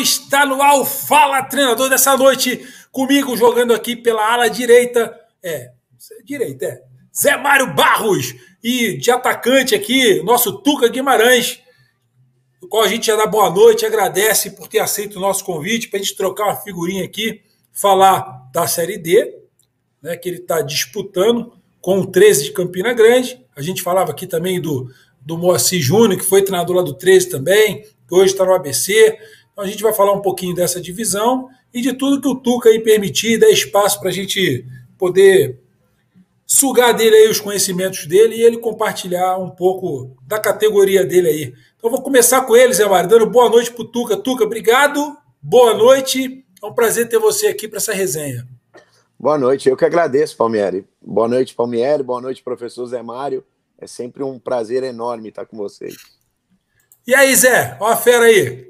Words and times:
Está 0.00 0.46
no 0.46 0.62
ar 0.62 0.84
Fala 0.84 1.42
Treinador 1.42 1.90
dessa 1.90 2.16
noite, 2.16 2.66
comigo 2.90 3.36
jogando 3.36 3.74
aqui 3.74 3.94
pela 3.94 4.32
ala 4.32 4.48
direita, 4.48 5.14
é, 5.42 5.72
direita, 6.24 6.64
é, 6.64 6.82
Zé 7.14 7.36
Mário 7.36 7.74
Barros, 7.74 8.34
e 8.62 8.96
de 8.96 9.10
atacante 9.10 9.74
aqui, 9.74 10.22
nosso 10.22 10.58
Tuca 10.62 10.88
Guimarães, 10.88 11.60
o 12.62 12.68
qual 12.68 12.82
a 12.82 12.88
gente 12.88 13.06
já 13.06 13.16
dá 13.16 13.26
boa 13.26 13.50
noite, 13.50 13.84
agradece 13.84 14.50
por 14.50 14.68
ter 14.68 14.78
aceito 14.78 15.16
o 15.16 15.20
nosso 15.20 15.44
convite, 15.44 15.88
para 15.88 15.98
a 15.98 16.02
gente 16.02 16.16
trocar 16.16 16.44
uma 16.44 16.56
figurinha 16.56 17.04
aqui, 17.04 17.42
falar 17.72 18.48
da 18.52 18.66
Série 18.66 18.98
D, 18.98 19.38
né, 20.02 20.16
que 20.16 20.28
ele 20.28 20.38
está 20.38 20.62
disputando 20.62 21.52
com 21.80 22.00
o 22.00 22.06
13 22.06 22.44
de 22.44 22.52
Campina 22.52 22.92
Grande, 22.92 23.44
a 23.56 23.62
gente 23.62 23.82
falava 23.82 24.12
aqui 24.12 24.26
também 24.26 24.60
do, 24.60 24.90
do 25.20 25.36
Moacir 25.36 25.80
Júnior, 25.80 26.18
que 26.18 26.24
foi 26.24 26.42
treinador 26.42 26.76
lá 26.76 26.82
do 26.82 26.94
13 26.94 27.28
também, 27.28 27.82
que 27.82 28.14
hoje 28.14 28.32
está 28.32 28.44
no 28.44 28.54
ABC. 28.54 29.16
Então 29.60 29.68
a 29.68 29.70
gente 29.70 29.82
vai 29.82 29.92
falar 29.92 30.14
um 30.14 30.22
pouquinho 30.22 30.54
dessa 30.54 30.80
divisão 30.80 31.50
e 31.72 31.82
de 31.82 31.92
tudo 31.92 32.18
que 32.18 32.28
o 32.28 32.34
Tuca 32.34 32.70
aí 32.70 32.80
permitir, 32.80 33.38
dar 33.38 33.50
espaço 33.50 34.00
para 34.00 34.08
a 34.08 34.12
gente 34.12 34.64
poder 34.96 35.60
sugar 36.46 36.94
dele 36.94 37.14
aí 37.14 37.28
os 37.28 37.40
conhecimentos 37.40 38.06
dele 38.06 38.36
e 38.36 38.42
ele 38.42 38.56
compartilhar 38.56 39.36
um 39.36 39.50
pouco 39.50 40.16
da 40.26 40.38
categoria 40.38 41.04
dele 41.04 41.28
aí. 41.28 41.54
Então 41.76 41.90
vou 41.90 42.00
começar 42.00 42.40
com 42.46 42.56
ele, 42.56 42.72
Zé 42.72 42.88
Mário, 42.88 43.10
dando 43.10 43.26
boa 43.26 43.50
noite 43.50 43.70
para 43.70 43.82
o 43.82 43.84
Tuca. 43.84 44.16
Tuca, 44.16 44.44
obrigado, 44.44 45.14
boa 45.42 45.74
noite. 45.74 46.42
É 46.62 46.66
um 46.66 46.72
prazer 46.72 47.06
ter 47.10 47.18
você 47.18 47.46
aqui 47.48 47.68
para 47.68 47.76
essa 47.76 47.92
resenha. 47.92 48.48
Boa 49.18 49.36
noite, 49.36 49.68
eu 49.68 49.76
que 49.76 49.84
agradeço, 49.84 50.38
Palmieri. 50.38 50.86
Boa 51.02 51.28
noite, 51.28 51.54
Palmieri. 51.54 52.02
Boa 52.02 52.22
noite, 52.22 52.42
professor 52.42 52.86
Zé 52.86 53.02
Mário. 53.02 53.44
É 53.78 53.86
sempre 53.86 54.22
um 54.22 54.38
prazer 54.38 54.82
enorme 54.82 55.28
estar 55.28 55.44
com 55.44 55.58
vocês. 55.58 55.96
E 57.06 57.14
aí, 57.14 57.36
Zé? 57.36 57.76
Ó 57.78 57.88
a 57.88 57.96
fera 57.96 58.24
aí. 58.24 58.69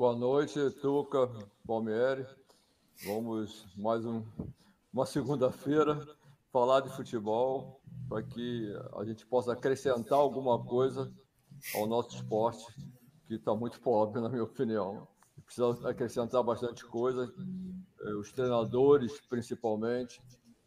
Boa 0.00 0.16
noite, 0.16 0.58
Tuca, 0.80 1.28
Palmieri. 1.66 2.26
Vamos 3.04 3.66
mais 3.76 4.02
um, 4.06 4.24
uma 4.90 5.04
segunda-feira 5.04 6.00
falar 6.50 6.80
de 6.80 6.88
futebol 6.88 7.82
para 8.08 8.22
que 8.22 8.74
a 8.96 9.04
gente 9.04 9.26
possa 9.26 9.52
acrescentar 9.52 10.18
alguma 10.18 10.58
coisa 10.64 11.12
ao 11.74 11.86
nosso 11.86 12.16
esporte, 12.16 12.64
que 13.28 13.34
está 13.34 13.54
muito 13.54 13.78
pobre, 13.82 14.22
na 14.22 14.30
minha 14.30 14.42
opinião. 14.42 15.06
Precisa 15.44 15.86
acrescentar 15.86 16.42
bastante 16.42 16.82
coisa. 16.86 17.30
Eh, 18.00 18.14
os 18.14 18.32
treinadores, 18.32 19.20
principalmente, 19.28 20.18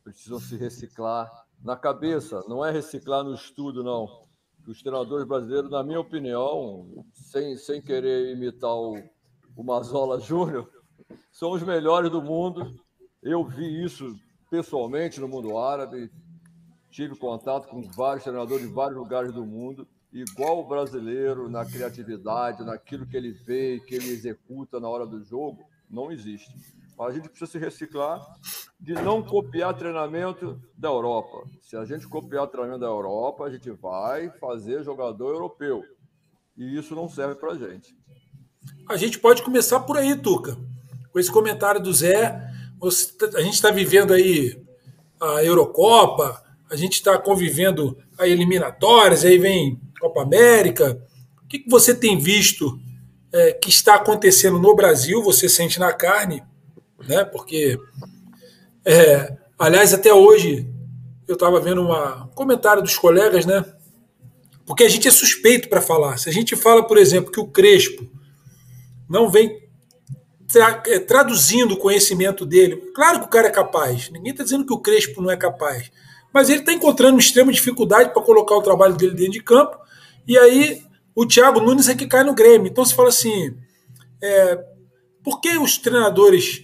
precisam 0.03 0.39
se 0.39 0.55
reciclar 0.57 1.27
na 1.59 1.75
cabeça, 1.75 2.43
não 2.47 2.63
é 2.63 2.69
reciclar 2.69 3.23
no 3.23 3.33
estudo, 3.33 3.83
não 3.83 4.07
os 4.67 4.81
treinadores 4.81 5.27
brasileiros, 5.27 5.69
na 5.69 5.83
minha 5.83 5.99
opinião, 5.99 7.03
sem, 7.13 7.57
sem 7.57 7.81
querer 7.81 8.31
imitar 8.35 8.73
o, 8.73 8.95
o 9.55 9.63
Mazola 9.63 10.19
Júnior, 10.19 10.69
são 11.31 11.51
os 11.51 11.63
melhores 11.63 12.11
do 12.11 12.21
mundo. 12.21 12.73
Eu 13.21 13.43
vi 13.43 13.83
isso 13.83 14.15
pessoalmente 14.49 15.19
no 15.19 15.27
mundo 15.27 15.57
árabe, 15.57 16.11
tive 16.91 17.15
contato 17.17 17.67
com 17.67 17.81
vários 17.81 18.23
treinadores 18.23 18.67
de 18.67 18.73
vários 18.73 18.97
lugares 18.97 19.33
do 19.33 19.45
mundo, 19.45 19.87
igual 20.11 20.59
o 20.59 20.67
brasileiro 20.67 21.49
na 21.49 21.65
criatividade, 21.65 22.63
naquilo 22.63 23.07
que 23.07 23.17
ele 23.17 23.31
vê, 23.31 23.79
que 23.79 23.95
ele 23.95 24.09
executa 24.09 24.79
na 24.79 24.87
hora 24.87 25.07
do 25.07 25.23
jogo, 25.23 25.63
não 25.89 26.11
existe. 26.11 26.53
A 26.99 27.11
gente 27.11 27.29
precisa 27.29 27.51
se 27.51 27.57
reciclar 27.57 28.21
de 28.79 28.93
não 28.93 29.23
copiar 29.23 29.73
treinamento 29.75 30.61
da 30.77 30.89
Europa. 30.89 31.43
Se 31.61 31.75
a 31.75 31.83
gente 31.83 32.07
copiar 32.07 32.47
treinamento 32.47 32.81
da 32.81 32.87
Europa, 32.87 33.45
a 33.45 33.49
gente 33.49 33.71
vai 33.71 34.29
fazer 34.29 34.83
jogador 34.83 35.33
europeu. 35.33 35.83
E 36.55 36.77
isso 36.77 36.95
não 36.95 37.09
serve 37.09 37.35
para 37.35 37.53
a 37.53 37.57
gente. 37.57 37.97
A 38.87 38.97
gente 38.97 39.19
pode 39.19 39.41
começar 39.41 39.79
por 39.81 39.97
aí, 39.97 40.15
Tuca. 40.15 40.57
Com 41.11 41.19
esse 41.19 41.31
comentário 41.31 41.81
do 41.81 41.93
Zé. 41.93 42.39
A 43.35 43.41
gente 43.41 43.53
está 43.53 43.71
vivendo 43.71 44.13
aí 44.13 44.61
a 45.21 45.43
Eurocopa, 45.43 46.43
a 46.69 46.75
gente 46.75 46.93
está 46.93 47.17
convivendo 47.17 47.97
a 48.17 48.27
eliminatórias, 48.27 49.23
aí 49.23 49.37
vem 49.37 49.79
Copa 49.99 50.21
América. 50.21 51.01
O 51.43 51.47
que, 51.47 51.59
que 51.59 51.69
você 51.69 51.95
tem 51.95 52.17
visto 52.17 52.77
é, 53.31 53.53
que 53.53 53.69
está 53.69 53.95
acontecendo 53.95 54.59
no 54.59 54.75
Brasil? 54.75 55.23
Você 55.23 55.47
sente 55.47 55.79
na 55.79 55.93
carne? 55.93 56.43
né? 57.07 57.23
Porque, 57.25 57.77
é, 58.85 59.35
aliás, 59.57 59.93
até 59.93 60.13
hoje 60.13 60.67
eu 61.27 61.33
estava 61.33 61.59
vendo 61.59 61.81
uma, 61.81 62.25
um 62.25 62.29
comentário 62.29 62.81
dos 62.81 62.97
colegas, 62.97 63.45
né? 63.45 63.63
Porque 64.65 64.83
a 64.83 64.89
gente 64.89 65.07
é 65.07 65.11
suspeito 65.11 65.69
para 65.69 65.81
falar. 65.81 66.17
Se 66.17 66.29
a 66.29 66.33
gente 66.33 66.55
fala, 66.55 66.85
por 66.85 66.97
exemplo, 66.97 67.31
que 67.31 67.39
o 67.39 67.47
Crespo 67.47 68.09
não 69.13 69.29
vem 69.29 69.61
tra 70.51 70.81
é, 70.87 70.97
traduzindo 70.97 71.75
o 71.75 71.77
conhecimento 71.77 72.47
dele, 72.47 72.91
claro 72.95 73.19
que 73.19 73.25
o 73.27 73.29
cara 73.29 73.47
é 73.47 73.51
capaz. 73.51 74.09
Ninguém 74.09 74.31
está 74.31 74.43
dizendo 74.43 74.65
que 74.65 74.73
o 74.73 74.79
Crespo 74.79 75.21
não 75.21 75.29
é 75.29 75.37
capaz, 75.37 75.91
mas 76.33 76.49
ele 76.49 76.61
está 76.61 76.73
encontrando 76.73 77.19
extrema 77.19 77.51
dificuldade 77.51 78.11
para 78.11 78.23
colocar 78.23 78.55
o 78.55 78.61
trabalho 78.63 78.95
dele 78.95 79.13
dentro 79.13 79.33
de 79.33 79.43
campo. 79.43 79.77
E 80.27 80.35
aí 80.35 80.81
o 81.15 81.27
Thiago 81.27 81.59
Nunes 81.59 81.87
é 81.89 81.95
que 81.95 82.07
cai 82.07 82.23
no 82.23 82.33
Grêmio. 82.33 82.67
Então 82.67 82.83
se 82.83 82.95
fala 82.95 83.09
assim, 83.09 83.55
é, 84.19 84.59
por 85.23 85.39
que 85.39 85.59
os 85.59 85.77
treinadores 85.77 86.63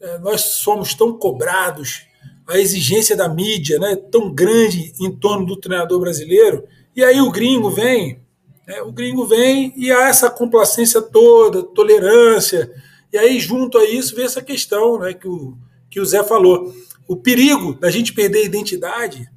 é, 0.00 0.18
nós 0.20 0.40
somos 0.40 0.94
tão 0.94 1.12
cobrados, 1.18 2.06
a 2.48 2.58
exigência 2.58 3.14
da 3.14 3.28
mídia 3.28 3.78
né, 3.78 3.96
tão 3.96 4.32
grande 4.32 4.94
em 4.98 5.14
torno 5.14 5.44
do 5.44 5.56
treinador 5.56 6.00
brasileiro, 6.00 6.64
e 6.96 7.04
aí 7.04 7.20
o 7.20 7.30
gringo 7.30 7.70
vem, 7.70 8.21
né, 8.66 8.80
o 8.82 8.92
gringo 8.92 9.26
vem 9.26 9.72
e 9.76 9.90
há 9.90 10.08
essa 10.08 10.30
complacência 10.30 11.00
toda, 11.00 11.62
tolerância, 11.62 12.72
e 13.12 13.18
aí 13.18 13.38
junto 13.38 13.78
a 13.78 13.84
isso 13.84 14.14
vem 14.14 14.24
essa 14.24 14.42
questão 14.42 14.98
né, 14.98 15.12
que, 15.12 15.28
o, 15.28 15.56
que 15.90 16.00
o 16.00 16.06
Zé 16.06 16.22
falou. 16.22 16.74
O 17.06 17.16
perigo 17.16 17.74
da 17.74 17.90
gente 17.90 18.12
perder 18.12 18.38
a 18.38 18.44
identidade. 18.44 19.30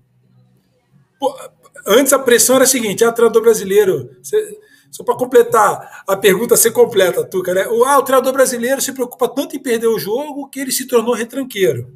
Pô, 1.19 1.36
antes 1.86 2.13
a 2.13 2.19
pressão 2.19 2.56
era 2.56 2.63
a 2.63 2.68
seguinte: 2.68 3.03
ah, 3.03 3.12
treinador 3.12 3.41
brasileiro, 3.41 4.16
você, 4.22 4.58
só 4.91 5.03
para 5.03 5.18
completar 5.18 6.03
a 6.07 6.16
pergunta 6.16 6.56
ser 6.56 6.72
completa, 6.72 7.24
Tuca, 7.25 7.53
né? 7.53 7.68
O, 7.68 7.84
ah, 7.84 7.97
o 7.97 8.03
treinador 8.03 8.31
brasileiro 8.31 8.81
se 8.81 8.94
preocupa 8.94 9.28
tanto 9.28 9.56
em 9.56 9.59
perder 9.59 9.88
o 9.88 10.00
jogo 10.00 10.47
que 10.47 10.59
ele 10.59 10.72
se 10.72 10.86
tornou 10.86 11.13
retranqueiro. 11.13 11.92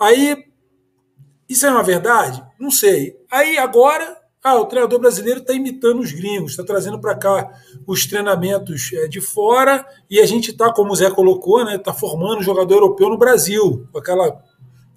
Aí, 0.00 0.46
isso 1.48 1.66
é 1.66 1.70
uma 1.70 1.82
verdade? 1.82 2.42
Não 2.58 2.70
sei. 2.70 3.18
Aí 3.30 3.58
agora, 3.58 4.16
ah, 4.42 4.56
o 4.56 4.66
treinador 4.66 5.00
brasileiro 5.00 5.40
está 5.40 5.52
imitando 5.52 6.00
os 6.00 6.12
gringos, 6.12 6.52
está 6.52 6.62
trazendo 6.62 7.00
para 7.00 7.16
cá 7.16 7.52
os 7.86 8.06
treinamentos 8.06 8.90
é, 8.92 9.08
de 9.08 9.20
fora 9.20 9.84
e 10.08 10.20
a 10.20 10.26
gente 10.26 10.52
está, 10.52 10.72
como 10.72 10.92
o 10.92 10.96
Zé 10.96 11.10
colocou, 11.10 11.64
né, 11.64 11.76
está 11.76 11.92
formando 11.92 12.42
jogador 12.42 12.74
europeu 12.74 13.08
no 13.08 13.18
Brasil, 13.18 13.86
com 13.92 13.98
aquela, 13.98 14.30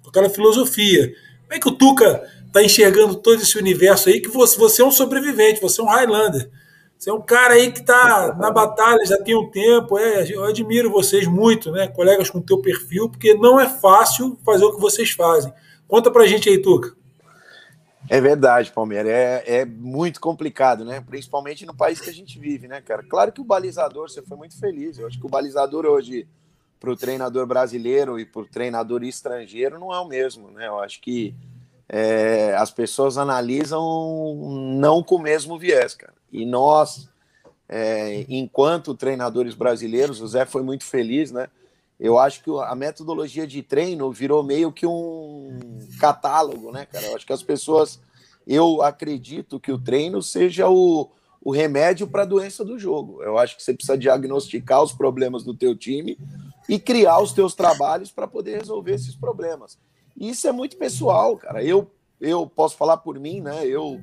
com 0.02 0.08
aquela 0.08 0.30
filosofia. 0.30 1.12
Como 1.42 1.54
é 1.54 1.58
que 1.58 1.68
o 1.68 1.72
Tuca 1.72 2.22
está 2.46 2.62
enxergando 2.62 3.16
todo 3.16 3.42
esse 3.42 3.58
universo 3.58 4.08
aí 4.08 4.20
que 4.20 4.28
você, 4.28 4.56
você 4.56 4.82
é 4.82 4.84
um 4.84 4.92
sobrevivente, 4.92 5.60
você 5.60 5.80
é 5.80 5.84
um 5.84 5.88
Highlander. 5.88 6.50
Você 6.96 7.10
é 7.10 7.12
um 7.12 7.20
cara 7.20 7.54
aí 7.54 7.72
que 7.72 7.80
está 7.80 8.32
na 8.38 8.48
batalha 8.48 9.04
já 9.04 9.18
tem 9.18 9.34
um 9.34 9.50
tempo. 9.50 9.98
É, 9.98 10.24
eu 10.30 10.44
admiro 10.44 10.88
vocês 10.88 11.26
muito, 11.26 11.72
né? 11.72 11.88
Colegas 11.88 12.30
com 12.30 12.40
teu 12.40 12.62
perfil, 12.62 13.08
porque 13.08 13.34
não 13.34 13.58
é 13.58 13.68
fácil 13.68 14.38
fazer 14.44 14.64
o 14.64 14.72
que 14.72 14.80
vocês 14.80 15.10
fazem. 15.10 15.52
Conta 15.88 16.12
pra 16.12 16.28
gente 16.28 16.48
aí, 16.48 16.62
Tuca. 16.62 16.94
É 18.12 18.20
verdade, 18.20 18.70
Palmeiras. 18.70 19.10
É, 19.10 19.60
é 19.60 19.64
muito 19.64 20.20
complicado, 20.20 20.84
né? 20.84 21.00
Principalmente 21.00 21.64
no 21.64 21.74
país 21.74 21.98
que 21.98 22.10
a 22.10 22.12
gente 22.12 22.38
vive, 22.38 22.68
né, 22.68 22.82
cara? 22.82 23.02
Claro 23.02 23.32
que 23.32 23.40
o 23.40 23.44
balizador, 23.44 24.10
você 24.10 24.20
foi 24.20 24.36
muito 24.36 24.54
feliz. 24.60 24.98
Eu 24.98 25.06
acho 25.06 25.18
que 25.18 25.24
o 25.24 25.30
balizador 25.30 25.86
hoje, 25.86 26.28
para 26.78 26.90
o 26.90 26.96
treinador 26.96 27.46
brasileiro 27.46 28.20
e 28.20 28.26
para 28.26 28.42
o 28.42 28.46
treinador 28.46 29.02
estrangeiro, 29.02 29.78
não 29.78 29.94
é 29.94 29.98
o 29.98 30.06
mesmo, 30.06 30.50
né? 30.50 30.66
Eu 30.66 30.78
acho 30.80 31.00
que 31.00 31.34
é, 31.88 32.54
as 32.54 32.70
pessoas 32.70 33.16
analisam 33.16 33.80
não 34.78 35.02
com 35.02 35.14
o 35.14 35.22
mesmo 35.22 35.58
viés, 35.58 35.94
cara. 35.94 36.12
E 36.30 36.44
nós, 36.44 37.08
é, 37.66 38.26
enquanto 38.28 38.94
treinadores 38.94 39.54
brasileiros, 39.54 40.20
o 40.20 40.28
Zé 40.28 40.44
foi 40.44 40.62
muito 40.62 40.84
feliz, 40.84 41.32
né? 41.32 41.48
Eu 42.02 42.18
acho 42.18 42.42
que 42.42 42.50
a 42.50 42.74
metodologia 42.74 43.46
de 43.46 43.62
treino 43.62 44.10
virou 44.10 44.42
meio 44.42 44.72
que 44.72 44.84
um 44.84 45.56
catálogo, 46.00 46.72
né, 46.72 46.84
cara? 46.84 47.06
Eu 47.06 47.14
acho 47.14 47.24
que 47.24 47.32
as 47.32 47.44
pessoas. 47.44 48.00
Eu 48.44 48.82
acredito 48.82 49.60
que 49.60 49.70
o 49.70 49.78
treino 49.78 50.20
seja 50.20 50.68
o, 50.68 51.08
o 51.40 51.52
remédio 51.52 52.08
para 52.08 52.22
a 52.22 52.26
doença 52.26 52.64
do 52.64 52.76
jogo. 52.76 53.22
Eu 53.22 53.38
acho 53.38 53.56
que 53.56 53.62
você 53.62 53.72
precisa 53.72 53.96
diagnosticar 53.96 54.82
os 54.82 54.92
problemas 54.92 55.44
do 55.44 55.54
teu 55.54 55.76
time 55.76 56.18
e 56.68 56.76
criar 56.76 57.20
os 57.20 57.32
teus 57.32 57.54
trabalhos 57.54 58.10
para 58.10 58.26
poder 58.26 58.58
resolver 58.58 58.94
esses 58.94 59.14
problemas. 59.14 59.78
Isso 60.16 60.48
é 60.48 60.50
muito 60.50 60.76
pessoal, 60.76 61.36
cara. 61.36 61.62
Eu, 61.62 61.88
eu 62.20 62.48
posso 62.48 62.76
falar 62.76 62.96
por 62.96 63.16
mim, 63.20 63.40
né? 63.40 63.64
Eu 63.64 64.00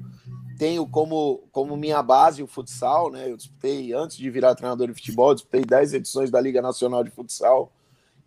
tenho 0.57 0.87
como, 0.87 1.43
como 1.51 1.75
minha 1.75 2.01
base 2.01 2.41
o 2.41 2.47
futsal, 2.47 3.11
né? 3.11 3.29
Eu 3.29 3.35
disputei, 3.35 3.91
antes 3.91 4.15
de 4.15 4.29
virar 4.29 4.55
treinador 4.55 4.87
de 4.87 4.93
futebol, 4.93 5.35
disputei 5.35 5.65
10 5.65 5.95
edições 5.95 6.31
da 6.31 6.39
Liga 6.39 6.61
Nacional 6.61 7.03
de 7.03 7.11
Futsal. 7.11 7.69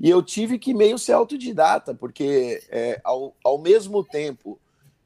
E 0.02 0.10
eu 0.10 0.20
tive 0.20 0.58
que 0.58 0.74
meio 0.74 0.98
ser 0.98 1.12
autodidata, 1.12 1.94
porque 1.94 2.60
é, 2.70 3.00
ao, 3.04 3.36
ao 3.44 3.56
mesmo 3.56 4.02
tempo 4.02 4.58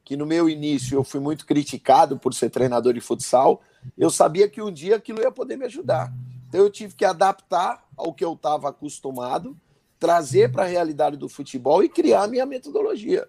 que 0.03 0.17
no 0.17 0.25
meu 0.25 0.49
início 0.49 0.97
eu 0.97 1.03
fui 1.03 1.19
muito 1.19 1.45
criticado 1.45 2.17
por 2.17 2.33
ser 2.33 2.49
treinador 2.49 2.93
de 2.93 2.99
futsal, 2.99 3.61
eu 3.95 4.09
sabia 4.09 4.49
que 4.49 4.59
um 4.59 4.71
dia 4.71 4.95
aquilo 4.95 5.21
ia 5.21 5.31
poder 5.31 5.55
me 5.55 5.65
ajudar. 5.65 6.11
Então 6.49 6.61
eu 6.61 6.69
tive 6.71 6.95
que 6.95 7.05
adaptar 7.05 7.85
ao 7.95 8.11
que 8.11 8.25
eu 8.25 8.33
estava 8.33 8.69
acostumado, 8.69 9.55
trazer 9.99 10.51
para 10.51 10.63
a 10.63 10.67
realidade 10.67 11.15
do 11.15 11.29
futebol 11.29 11.83
e 11.83 11.89
criar 11.89 12.23
a 12.23 12.27
minha 12.27 12.45
metodologia. 12.47 13.27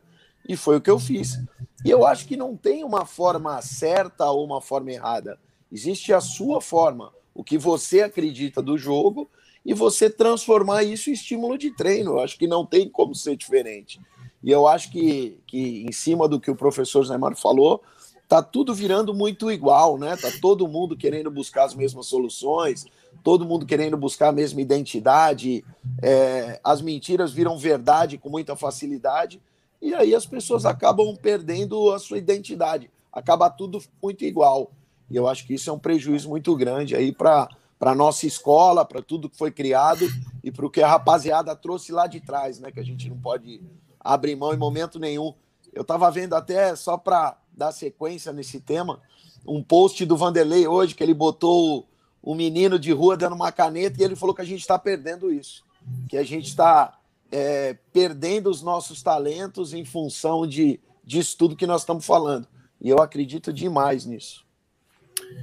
E 0.49 0.57
foi 0.57 0.79
o 0.79 0.81
que 0.81 0.91
eu 0.91 0.99
fiz. 0.99 1.39
E 1.85 1.91
eu 1.91 2.07
acho 2.07 2.27
que 2.27 2.37
não 2.37 2.57
tem 2.57 2.83
uma 2.83 3.05
forma 3.05 3.61
certa 3.61 4.25
ou 4.31 4.43
uma 4.43 4.63
forma 4.63 4.91
errada. 4.91 5.39
Existe 5.71 6.15
a 6.15 6.21
sua 6.21 6.63
forma, 6.63 7.13
o 7.35 7.45
que 7.45 7.59
você 7.59 8.01
acredita 8.01 8.63
do 8.63 8.79
jogo 8.79 9.31
e 9.69 9.75
você 9.75 10.09
transformar 10.09 10.83
isso 10.83 11.11
em 11.11 11.13
estímulo 11.13 11.59
de 11.59 11.71
treino. 11.71 12.13
Eu 12.13 12.21
acho 12.21 12.39
que 12.39 12.47
não 12.47 12.65
tem 12.65 12.89
como 12.89 13.15
ser 13.15 13.37
diferente. 13.37 14.01
E 14.43 14.51
eu 14.51 14.67
acho 14.67 14.91
que, 14.91 15.39
que 15.47 15.85
em 15.87 15.93
cima 15.93 16.27
do 16.27 16.41
que 16.41 16.51
o 16.51 16.57
professor 16.57 17.07
Neymar 17.07 17.37
falou, 17.37 17.83
tá 18.27 18.43
tudo 18.43 18.75
virando 18.75 19.13
muito 19.13 19.51
igual, 19.51 19.99
né? 19.99 20.17
Tá 20.17 20.31
todo 20.41 20.67
mundo 20.67 20.97
querendo 20.97 21.31
buscar 21.31 21.65
as 21.65 21.75
mesmas 21.75 22.07
soluções, 22.07 22.87
todo 23.23 23.45
mundo 23.45 23.67
querendo 23.67 23.95
buscar 23.99 24.29
a 24.29 24.33
mesma 24.33 24.63
identidade, 24.63 25.63
é, 26.01 26.59
as 26.65 26.81
mentiras 26.81 27.31
viram 27.31 27.59
verdade 27.59 28.17
com 28.17 28.31
muita 28.31 28.57
facilidade, 28.57 29.39
e 29.83 29.95
aí 29.95 30.15
as 30.15 30.25
pessoas 30.25 30.65
acabam 30.65 31.15
perdendo 31.15 31.93
a 31.93 31.99
sua 31.99 32.17
identidade, 32.17 32.91
acaba 33.13 33.51
tudo 33.51 33.83
muito 34.03 34.25
igual. 34.25 34.71
E 35.11 35.17
eu 35.17 35.29
acho 35.29 35.47
que 35.47 35.53
isso 35.53 35.69
é 35.69 35.73
um 35.75 35.79
prejuízo 35.79 36.31
muito 36.31 36.57
grande 36.57 36.97
aí 36.97 37.13
para 37.13 37.51
para 37.79 37.95
nossa 37.95 38.27
escola, 38.27 38.85
para 38.85 39.01
tudo 39.01 39.29
que 39.31 39.37
foi 39.37 39.51
criado 39.51 40.07
e 40.43 40.51
para 40.51 40.67
o 40.67 40.71
que 40.71 40.83
a 40.83 40.89
rapaziada 40.89 41.55
trouxe 41.55 41.93
lá 41.93 42.07
de 42.07 42.21
trás, 42.21 42.59
né? 42.59 42.73
Que 42.73 42.81
a 42.81 42.85
gente 42.85 43.09
não 43.09 43.19
pode 43.19 43.61
abrir 44.01 44.35
mão 44.37 44.53
em 44.53 44.59
momento 44.59 44.99
nenhum. 44.99 45.35
Eu 45.73 45.83
estava 45.83 46.11
vendo 46.11 46.35
até 46.35 46.75
só 46.75 46.97
para 46.97 47.37
dar 47.53 47.73
sequência 47.73 48.33
nesse 48.33 48.61
tema 48.61 49.01
um 49.47 49.63
post 49.63 50.05
do 50.05 50.17
Vanderlei 50.17 50.67
hoje 50.67 50.95
que 50.95 51.03
ele 51.03 51.15
botou 51.15 51.89
um 52.23 52.35
menino 52.35 52.79
de 52.79 52.93
rua 52.93 53.17
dando 53.17 53.35
uma 53.35 53.51
caneta 53.51 54.01
e 54.01 54.05
ele 54.05 54.17
falou 54.17 54.35
que 54.35 54.43
a 54.43 54.47
gente 54.47 54.61
está 54.61 54.79
perdendo 54.79 55.33
isso, 55.33 55.65
que 56.09 56.17
a 56.17 56.23
gente 56.23 56.49
está 56.49 56.99
é, 57.31 57.77
perdendo 57.93 58.51
os 58.51 58.61
nossos 58.61 59.03
talentos 59.03 59.73
em 59.73 59.85
função 59.85 60.47
de 60.47 60.81
disso 61.05 61.37
tudo 61.39 61.57
que 61.57 61.67
nós 61.67 61.83
estamos 61.83 62.05
falando. 62.05 62.47
E 62.81 62.89
eu 62.89 62.99
acredito 62.99 63.53
demais 63.53 64.05
nisso. 64.05 64.47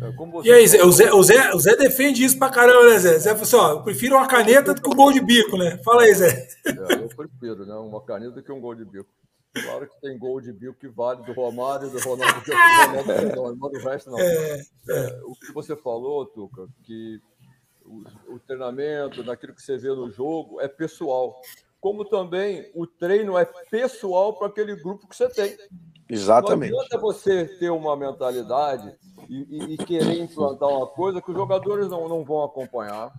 É, 0.01 0.47
e 0.47 0.51
aí, 0.51 0.67
Zé, 0.67 0.83
o, 0.83 0.91
Zé, 0.91 1.13
o, 1.13 1.23
Zé, 1.23 1.53
o 1.53 1.59
Zé 1.59 1.75
defende 1.75 2.23
isso 2.23 2.37
pra 2.37 2.49
caramba, 2.49 2.89
né, 2.89 2.99
Zé? 2.99 3.19
Zé 3.19 3.29
falou 3.29 3.43
assim: 3.43 3.55
ó, 3.55 3.71
eu 3.71 3.83
prefiro 3.83 4.15
uma 4.15 4.27
caneta 4.27 4.73
do 4.73 4.81
que 4.81 4.89
um 4.89 4.95
gol 4.95 5.11
de 5.11 5.21
bico, 5.21 5.57
né? 5.57 5.79
Fala 5.83 6.03
aí, 6.03 6.13
Zé. 6.13 6.47
É, 6.65 6.93
eu 6.93 7.09
prefiro, 7.09 7.65
né? 7.65 7.73
Uma 7.75 8.01
caneta 8.01 8.31
do 8.31 8.43
que 8.43 8.51
um 8.51 8.59
gol 8.59 8.75
de 8.75 8.85
bico. 8.85 9.09
Claro 9.53 9.87
que 9.87 10.01
tem 10.01 10.17
gol 10.17 10.41
de 10.41 10.51
bico 10.51 10.73
que 10.73 10.87
vale 10.87 11.23
do 11.23 11.31
Romário, 11.31 11.89
do 11.89 11.99
Ronaldo, 11.99 12.41
do 12.41 12.51
Ronaldo, 12.51 13.55
não, 13.57 13.69
do 13.71 13.79
resto 13.79 14.11
não. 14.11 14.19
É, 14.19 14.59
é. 14.89 15.21
o 15.23 15.33
que 15.33 15.53
você 15.53 15.75
falou, 15.77 16.25
Tuca, 16.25 16.67
que 16.83 17.21
o, 17.85 18.03
o 18.35 18.39
treinamento, 18.39 19.23
daquilo 19.23 19.55
que 19.55 19.61
você 19.61 19.77
vê 19.77 19.89
no 19.89 20.11
jogo, 20.11 20.59
é 20.59 20.67
pessoal. 20.67 21.39
Como 21.79 22.03
também 22.03 22.69
o 22.73 22.85
treino 22.85 23.37
é 23.37 23.45
pessoal 23.45 24.37
para 24.37 24.47
aquele 24.47 24.75
grupo 24.75 25.07
que 25.07 25.15
você 25.15 25.29
tem. 25.29 25.55
Exatamente. 26.09 26.71
Não 26.71 26.79
adianta 26.79 26.97
você 26.99 27.45
ter 27.45 27.69
uma 27.69 27.95
mentalidade 27.95 28.95
e, 29.27 29.57
e, 29.57 29.73
e, 29.73 29.77
querer 29.77 30.19
implantar 30.19 30.69
uma 30.69 30.87
coisa 30.87 31.21
que 31.21 31.31
os 31.31 31.37
jogadores 31.37 31.87
não, 31.89 32.07
não 32.07 32.23
vão 32.23 32.43
acompanhar, 32.43 33.11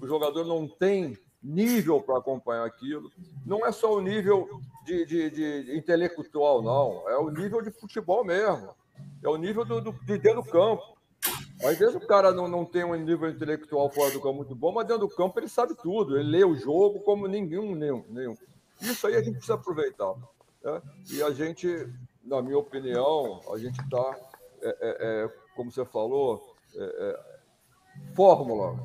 o 0.00 0.06
jogador 0.06 0.44
não 0.44 0.66
tem 0.66 1.18
nível 1.42 2.00
para 2.00 2.18
acompanhar 2.18 2.64
aquilo. 2.64 3.10
Não 3.44 3.66
é 3.66 3.72
só 3.72 3.94
o 3.94 4.00
nível 4.00 4.48
de, 4.84 5.04
de, 5.04 5.30
de, 5.30 5.76
intelectual, 5.76 6.62
não. 6.62 7.08
É 7.08 7.16
o 7.16 7.30
nível 7.30 7.62
de 7.62 7.70
futebol 7.70 8.24
mesmo. 8.24 8.70
É 9.22 9.28
o 9.28 9.36
nível 9.36 9.64
do, 9.64 9.80
do, 9.80 9.92
de 9.92 10.18
dentro 10.18 10.42
do 10.42 10.50
campo. 10.50 10.98
Às 11.62 11.78
vezes 11.78 11.94
o 11.94 12.00
cara 12.00 12.32
não, 12.32 12.48
não 12.48 12.64
tem 12.64 12.84
um 12.84 12.94
nível 12.94 13.28
intelectual 13.28 13.90
fora 13.90 14.10
do 14.10 14.20
campo 14.20 14.36
muito 14.36 14.54
bom, 14.54 14.72
mas 14.72 14.86
dentro 14.86 15.06
do 15.06 15.14
campo 15.14 15.38
ele 15.38 15.48
sabe 15.48 15.74
tudo. 15.74 16.18
Ele 16.18 16.30
lê 16.30 16.44
o 16.44 16.56
jogo 16.56 17.00
como 17.00 17.28
nenhum, 17.28 17.74
nenhum, 17.74 18.04
nenhum. 18.08 18.34
Isso 18.80 19.06
aí 19.06 19.14
a 19.14 19.22
gente 19.22 19.34
precisa 19.34 19.54
aproveitar. 19.54 20.14
Né? 20.62 20.82
E 21.10 21.22
a 21.22 21.30
gente, 21.30 21.68
na 22.24 22.42
minha 22.42 22.58
opinião, 22.58 23.40
a 23.52 23.58
gente 23.58 23.80
está, 23.80 24.18
é, 24.62 24.68
é, 24.68 24.74
é, 25.24 25.28
como 25.56 25.70
você 25.70 25.84
falou, 25.84 26.54
é, 26.74 26.82
é, 26.82 28.14
fórmula 28.14 28.78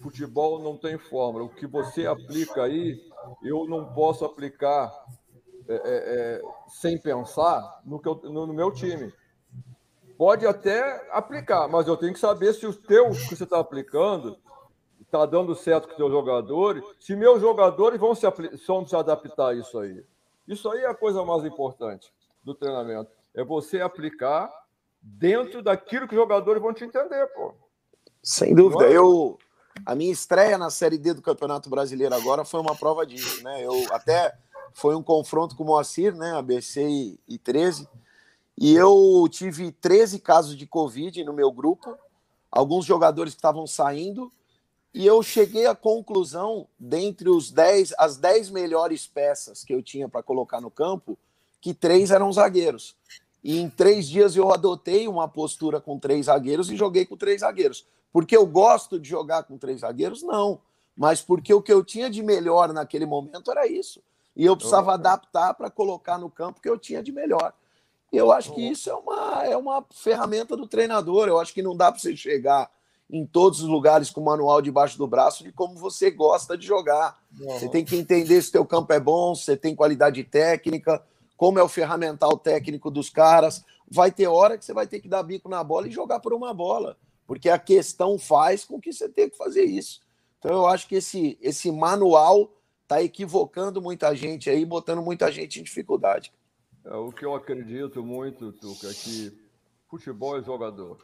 Futebol 0.00 0.58
não 0.58 0.76
tem 0.76 0.98
fórmula. 0.98 1.44
O 1.44 1.48
que 1.48 1.66
você 1.66 2.04
aplica 2.04 2.64
aí, 2.64 3.00
eu 3.42 3.66
não 3.66 3.94
posso 3.94 4.24
aplicar 4.26 4.92
sem 6.68 7.00
pensar 7.00 7.80
no, 7.86 7.98
que 7.98 8.06
eu, 8.06 8.20
no, 8.24 8.46
no, 8.46 8.52
meu 8.52 8.70
time. 8.70 9.10
Pode 10.18 10.46
até 10.46 11.08
aplicar, 11.10 11.68
mas 11.68 11.88
eu 11.88 11.96
tenho 11.96 12.12
que 12.12 12.18
saber 12.18 12.52
se 12.52 12.66
o 12.66 12.74
teu 12.74 13.12
que 13.12 13.34
você 13.34 13.44
está 13.44 13.58
aplicando 13.58 14.36
está 15.00 15.24
dando 15.24 15.54
certo 15.54 15.86
com 15.86 15.92
os 15.92 15.96
teus 15.96 16.10
jogadores, 16.10 16.84
se 17.00 17.16
meus 17.16 17.40
jogadores 17.40 17.98
vão 17.98 18.14
se, 18.14 18.26
vão 18.66 18.86
se 18.86 18.94
adaptar 18.94 19.52
a 19.52 19.54
isso 19.54 19.78
aí. 19.78 20.04
Isso 20.46 20.68
aí 20.68 20.80
é 20.80 20.86
a 20.86 20.94
coisa 20.94 21.24
mais 21.24 21.46
importante 21.46 22.12
do 22.44 22.54
treinamento. 22.54 23.10
É 23.34 23.42
você 23.42 23.80
aplicar 23.80 24.50
dentro 25.00 25.62
daquilo 25.62 26.06
que 26.06 26.14
os 26.14 26.20
jogadores 26.20 26.62
vão 26.62 26.72
te 26.72 26.84
entender, 26.84 27.26
pô. 27.28 27.54
Sem 28.22 28.54
dúvida. 28.54 28.86
É? 28.86 28.96
Eu, 28.96 29.38
a 29.84 29.94
minha 29.94 30.12
estreia 30.12 30.56
na 30.56 30.70
Série 30.70 30.98
D 30.98 31.14
do 31.14 31.22
Campeonato 31.22 31.68
Brasileiro 31.68 32.14
agora 32.14 32.44
foi 32.44 32.60
uma 32.60 32.76
prova 32.76 33.06
disso, 33.06 33.42
né? 33.42 33.64
Eu 33.64 33.74
até 33.92 34.36
foi 34.72 34.94
um 34.94 35.02
confronto 35.02 35.56
com 35.56 35.62
o 35.62 35.66
Moacir, 35.66 36.14
né? 36.14 36.32
ABC 36.32 36.86
e, 36.86 37.20
e 37.28 37.38
13. 37.38 37.88
E 38.56 38.74
eu 38.74 39.26
tive 39.30 39.72
13 39.72 40.20
casos 40.20 40.56
de 40.56 40.66
Covid 40.66 41.22
no 41.24 41.32
meu 41.32 41.50
grupo, 41.50 41.98
alguns 42.50 42.84
jogadores 42.84 43.34
que 43.34 43.38
estavam 43.38 43.66
saindo, 43.66 44.32
e 44.94 45.04
eu 45.04 45.20
cheguei 45.24 45.66
à 45.66 45.74
conclusão, 45.74 46.68
dentre 46.78 47.28
os 47.28 47.50
10, 47.50 47.94
as 47.98 48.16
10 48.16 48.50
melhores 48.50 49.08
peças 49.08 49.64
que 49.64 49.74
eu 49.74 49.82
tinha 49.82 50.08
para 50.08 50.22
colocar 50.22 50.60
no 50.60 50.70
campo, 50.70 51.18
que 51.64 51.72
três 51.72 52.10
eram 52.10 52.30
zagueiros. 52.30 52.94
E 53.42 53.58
em 53.58 53.70
três 53.70 54.06
dias 54.06 54.36
eu 54.36 54.52
adotei 54.52 55.08
uma 55.08 55.26
postura 55.26 55.80
com 55.80 55.98
três 55.98 56.26
zagueiros 56.26 56.70
e 56.70 56.76
joguei 56.76 57.06
com 57.06 57.16
três 57.16 57.40
zagueiros. 57.40 57.86
Porque 58.12 58.36
eu 58.36 58.46
gosto 58.46 59.00
de 59.00 59.08
jogar 59.08 59.44
com 59.44 59.56
três 59.56 59.80
zagueiros? 59.80 60.22
Não. 60.22 60.60
Mas 60.94 61.22
porque 61.22 61.54
o 61.54 61.62
que 61.62 61.72
eu 61.72 61.82
tinha 61.82 62.10
de 62.10 62.22
melhor 62.22 62.70
naquele 62.74 63.06
momento 63.06 63.50
era 63.50 63.66
isso. 63.66 64.02
E 64.36 64.44
eu 64.44 64.54
precisava 64.54 64.90
oh, 64.90 64.94
adaptar 64.94 65.54
para 65.54 65.70
colocar 65.70 66.18
no 66.18 66.28
campo 66.28 66.58
o 66.58 66.60
que 66.60 66.68
eu 66.68 66.78
tinha 66.78 67.02
de 67.02 67.10
melhor. 67.10 67.54
E 68.12 68.16
eu 68.18 68.30
acho 68.30 68.52
oh. 68.52 68.56
que 68.56 68.60
isso 68.60 68.90
é 68.90 68.94
uma, 68.94 69.44
é 69.46 69.56
uma 69.56 69.82
ferramenta 69.90 70.54
do 70.58 70.66
treinador. 70.66 71.28
Eu 71.28 71.40
acho 71.40 71.54
que 71.54 71.62
não 71.62 71.74
dá 71.74 71.90
para 71.90 71.98
você 71.98 72.14
chegar 72.14 72.70
em 73.10 73.24
todos 73.24 73.62
os 73.62 73.68
lugares 73.68 74.10
com 74.10 74.20
o 74.20 74.24
manual 74.24 74.60
debaixo 74.60 74.98
do 74.98 75.06
braço 75.06 75.42
de 75.42 75.50
como 75.50 75.76
você 75.76 76.10
gosta 76.10 76.58
de 76.58 76.66
jogar. 76.66 77.18
Uhum. 77.40 77.58
Você 77.58 77.70
tem 77.70 77.86
que 77.86 77.96
entender 77.96 78.42
se 78.42 78.50
o 78.50 78.52
teu 78.52 78.66
campo 78.66 78.92
é 78.92 79.00
bom, 79.00 79.34
se 79.34 79.44
você 79.44 79.56
tem 79.56 79.74
qualidade 79.74 80.22
técnica, 80.24 81.02
como 81.44 81.58
é 81.58 81.62
o 81.62 81.68
ferramental 81.68 82.38
técnico 82.38 82.90
dos 82.90 83.10
caras. 83.10 83.64
Vai 83.90 84.10
ter 84.10 84.26
hora 84.26 84.56
que 84.56 84.64
você 84.64 84.72
vai 84.72 84.86
ter 84.86 85.00
que 85.00 85.08
dar 85.08 85.22
bico 85.22 85.48
na 85.48 85.62
bola 85.62 85.86
e 85.86 85.90
jogar 85.90 86.20
por 86.20 86.32
uma 86.32 86.54
bola 86.54 86.96
porque 87.26 87.48
a 87.48 87.58
questão 87.58 88.18
faz 88.18 88.64
com 88.64 88.80
que 88.80 88.92
você 88.92 89.08
tenha 89.08 89.30
que 89.30 89.36
fazer 89.36 89.64
isso. 89.64 90.00
Então 90.38 90.52
eu 90.52 90.66
acho 90.66 90.86
que 90.86 90.96
esse, 90.96 91.38
esse 91.40 91.70
manual 91.70 92.52
está 92.82 93.02
equivocando 93.02 93.80
muita 93.80 94.14
gente 94.14 94.50
aí, 94.50 94.64
botando 94.64 95.02
muita 95.02 95.32
gente 95.32 95.58
em 95.58 95.62
dificuldade. 95.62 96.32
É, 96.84 96.94
o 96.94 97.10
que 97.10 97.24
eu 97.24 97.34
acredito 97.34 98.04
muito, 98.04 98.52
Tuca, 98.52 98.88
é 98.88 98.92
que 98.92 99.32
futebol 99.88 100.38
é 100.38 100.42
jogador. 100.42 100.98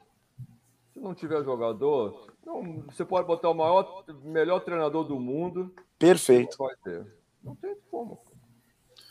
Se 0.92 1.00
não 1.00 1.14
tiver 1.14 1.42
jogador, 1.42 2.35
não, 2.44 2.82
você 2.82 3.04
pode 3.04 3.26
botar 3.26 3.49
o 3.49 3.54
maior, 3.54 4.04
melhor 4.23 4.61
treinador 4.61 5.04
do 5.04 5.18
mundo. 5.18 5.75
Perfeito. 5.99 6.56
Não 6.59 6.66
vai 6.66 6.76
ter. 6.76 7.06
Não 7.42 7.54
tem 7.54 7.75
como. 7.90 8.20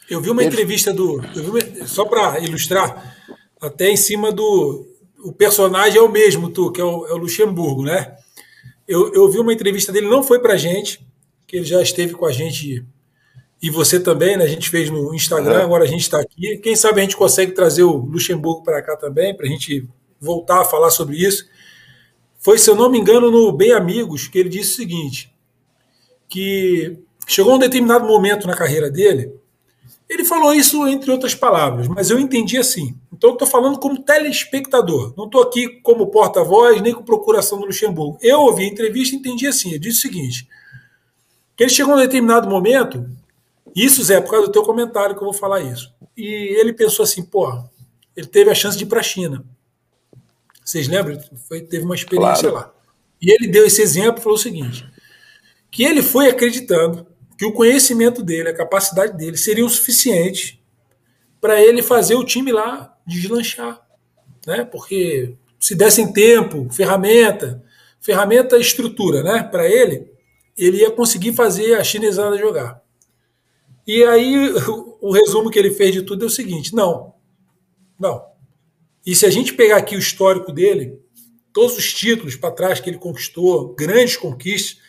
Eu 0.09 0.21
vi 0.21 0.29
uma 0.29 0.43
entrevista 0.43 0.93
do. 0.93 1.15
Uma, 1.15 1.87
só 1.87 2.05
para 2.05 2.39
ilustrar, 2.39 3.15
até 3.61 3.89
em 3.89 3.97
cima 3.97 4.31
do, 4.31 4.87
o 5.23 5.31
personagem 5.31 5.99
é 5.99 6.01
o 6.01 6.09
mesmo, 6.09 6.49
tu, 6.49 6.71
que 6.71 6.81
é 6.81 6.83
o, 6.83 7.05
é 7.07 7.13
o 7.13 7.17
Luxemburgo, 7.17 7.83
né? 7.83 8.15
Eu, 8.87 9.13
eu 9.13 9.29
vi 9.29 9.39
uma 9.39 9.53
entrevista 9.53 9.91
dele, 9.91 10.09
não 10.09 10.23
foi 10.23 10.39
pra 10.39 10.57
gente, 10.57 11.05
que 11.45 11.57
ele 11.57 11.65
já 11.65 11.81
esteve 11.81 12.13
com 12.13 12.25
a 12.25 12.31
gente 12.31 12.83
e 13.61 13.69
você 13.69 13.99
também, 13.99 14.37
né? 14.37 14.45
A 14.45 14.47
gente 14.47 14.69
fez 14.69 14.89
no 14.89 15.13
Instagram, 15.13 15.63
agora 15.63 15.83
a 15.83 15.87
gente 15.87 16.01
está 16.01 16.19
aqui. 16.19 16.57
Quem 16.57 16.75
sabe 16.75 17.01
a 17.01 17.03
gente 17.03 17.17
consegue 17.17 17.51
trazer 17.51 17.83
o 17.83 17.97
Luxemburgo 17.97 18.63
para 18.63 18.81
cá 18.81 18.95
também, 18.95 19.35
para 19.35 19.45
a 19.45 19.49
gente 19.49 19.87
voltar 20.19 20.61
a 20.61 20.65
falar 20.65 20.89
sobre 20.89 21.17
isso. 21.17 21.45
Foi, 22.39 22.57
se 22.57 22.69
eu 22.69 22.75
não 22.75 22.89
me 22.89 22.97
engano, 22.97 23.29
no 23.29 23.51
Bem 23.51 23.73
Amigos, 23.73 24.27
que 24.27 24.39
ele 24.39 24.49
disse 24.49 24.71
o 24.71 24.75
seguinte: 24.77 25.35
que 26.27 26.97
chegou 27.27 27.55
um 27.55 27.59
determinado 27.59 28.07
momento 28.07 28.47
na 28.47 28.55
carreira 28.55 28.89
dele 28.89 29.09
ele 29.21 29.39
falou 30.29 30.53
isso 30.53 30.88
entre 30.88 31.12
outras 31.12 31.36
palavras, 31.36 31.88
mas 31.88 32.09
eu 32.09 32.19
entendi 32.19 32.57
assim. 32.57 32.95
Então, 33.12 33.31
eu 33.31 33.33
estou 33.33 33.48
falando 33.48 33.77
como 33.79 34.01
telespectador, 34.01 35.13
não 35.17 35.25
estou 35.25 35.41
aqui 35.41 35.81
como 35.81 36.07
porta-voz 36.07 36.81
nem 36.81 36.93
com 36.93 37.03
procuração 37.03 37.59
do 37.59 37.65
Luxemburgo. 37.65 38.17
Eu 38.21 38.39
ouvi 38.41 38.63
a 38.63 38.67
entrevista 38.67 39.15
e 39.15 39.19
entendi 39.19 39.45
assim. 39.48 39.69
Ele 39.69 39.79
disse 39.79 39.98
o 39.98 40.01
seguinte: 40.03 40.48
que 41.57 41.63
ele 41.63 41.69
chegou 41.69 41.93
a 41.93 41.98
um 41.98 42.00
determinado 42.00 42.50
momento, 42.50 43.05
isso, 43.75 44.01
Zé, 44.03 44.21
por 44.21 44.31
causa 44.31 44.48
do 44.48 44.53
teu 44.53 44.63
comentário 44.63 45.15
que 45.15 45.21
eu 45.21 45.25
vou 45.25 45.33
falar 45.33 45.62
isso. 45.62 45.93
E 46.15 46.25
ele 46.25 46.71
pensou 46.71 47.03
assim: 47.03 47.24
pô, 47.24 47.62
ele 48.15 48.27
teve 48.27 48.50
a 48.50 48.55
chance 48.55 48.77
de 48.77 48.86
ir 48.86 48.88
para 48.88 49.01
a 49.01 49.03
China. 49.03 49.43
Vocês 50.63 50.88
lembram? 50.88 51.19
Foi, 51.48 51.62
teve 51.62 51.83
uma 51.83 51.95
experiência 51.95 52.50
claro. 52.50 52.67
lá. 52.67 52.74
E 53.21 53.31
ele 53.31 53.48
deu 53.48 53.65
esse 53.65 53.81
exemplo, 53.81 54.21
falou 54.21 54.38
o 54.38 54.41
seguinte: 54.41 54.88
que 55.71 55.83
ele 55.83 56.01
foi 56.01 56.29
acreditando 56.29 57.05
que 57.39 57.46
o 57.46 57.53
conhecimento 57.53 58.22
dele, 58.22 58.50
a 58.50 58.53
capacidade 58.53 59.15
dele 59.15 59.38
seria 59.38 59.65
o 59.65 59.69
suficiente 59.69 60.62
para 61.39 61.63
ele 61.63 61.81
fazer 61.81 62.15
o 62.15 62.25
time 62.25 62.51
lá 62.51 62.93
deslanchar, 63.08 63.81
né? 64.46 64.65
Porque 64.65 65.38
se 65.58 65.74
dessem 65.74 66.12
tempo, 66.12 66.67
ferramenta, 66.69 67.63
ferramenta 68.01 68.58
estrutura, 68.58 69.24
né, 69.24 69.41
para 69.41 69.65
ele, 69.65 70.12
ele 70.58 70.79
ia 70.79 70.91
conseguir 70.91 71.31
fazer 71.31 71.75
a 71.75 71.84
chinesada 71.84 72.38
jogar. 72.38 72.84
E 73.88 74.03
aí 74.03 74.36
o 75.00 75.10
resumo 75.13 75.50
que 75.50 75.58
ele 75.58 75.72
fez 75.72 75.93
de 75.93 76.01
tudo 76.01 76.25
é 76.25 76.27
o 76.27 76.29
seguinte: 76.29 76.75
não, 76.75 77.13
não. 77.98 78.22
E 79.05 79.15
se 79.15 79.25
a 79.25 79.29
gente 79.29 79.53
pegar 79.53 79.77
aqui 79.77 79.96
o 79.96 80.00
histórico 80.00 80.51
dele, 80.51 81.00
todos 81.53 81.77
os 81.77 81.93
títulos 81.93 82.36
para 82.36 82.51
trás 82.51 82.81
que 82.81 82.89
ele 82.89 82.98
conquistou, 82.98 83.74
grandes 83.75 84.17
conquistas, 84.17 84.81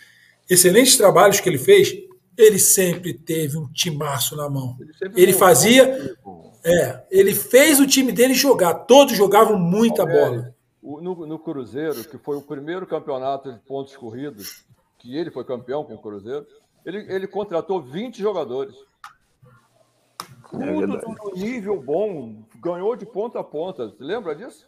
excelentes 0.49 0.97
trabalhos 0.97 1.39
que 1.39 1.49
ele 1.49 1.57
fez, 1.57 2.10
ele 2.41 2.59
sempre 2.59 3.15
teve 3.15 3.59
um 3.59 3.67
timaço 3.69 4.37
na 4.37 4.49
mão. 4.49 4.77
Ele, 5.01 5.13
ele 5.17 5.33
fazia. 5.33 6.17
É, 6.65 7.03
ele 7.11 7.35
fez 7.35 7.81
o 7.81 7.87
time 7.87 8.13
dele 8.13 8.35
jogar. 8.35 8.75
Todos 8.75 9.17
jogavam 9.17 9.59
muita 9.59 10.05
bola. 10.05 10.55
No, 10.83 11.27
no, 11.27 11.39
Cruzeiro, 11.39 12.05
que 12.05 12.19
foi 12.19 12.37
o 12.37 12.43
primeiro 12.43 12.87
campeonato 12.87 13.53
de 13.53 13.59
pontos 13.61 13.97
corridos, 13.97 14.65
que 14.99 15.17
ele 15.17 15.31
foi 15.31 15.45
campeão 15.45 15.85
com 15.85 15.95
o 15.95 15.99
Cruzeiro, 15.99 16.47
ele, 16.85 17.07
ele 17.13 17.27
contratou 17.27 17.83
20 17.83 18.19
jogadores. 18.19 18.75
É 20.55 20.73
Tudo 20.73 20.87
no 20.87 21.33
nível 21.37 21.81
bom, 21.81 22.43
ganhou 22.61 22.97
de 22.97 23.07
ponta 23.07 23.39
a 23.39 23.45
ponta. 23.45 23.89
Você 23.89 24.03
lembra 24.03 24.35
disso? 24.35 24.67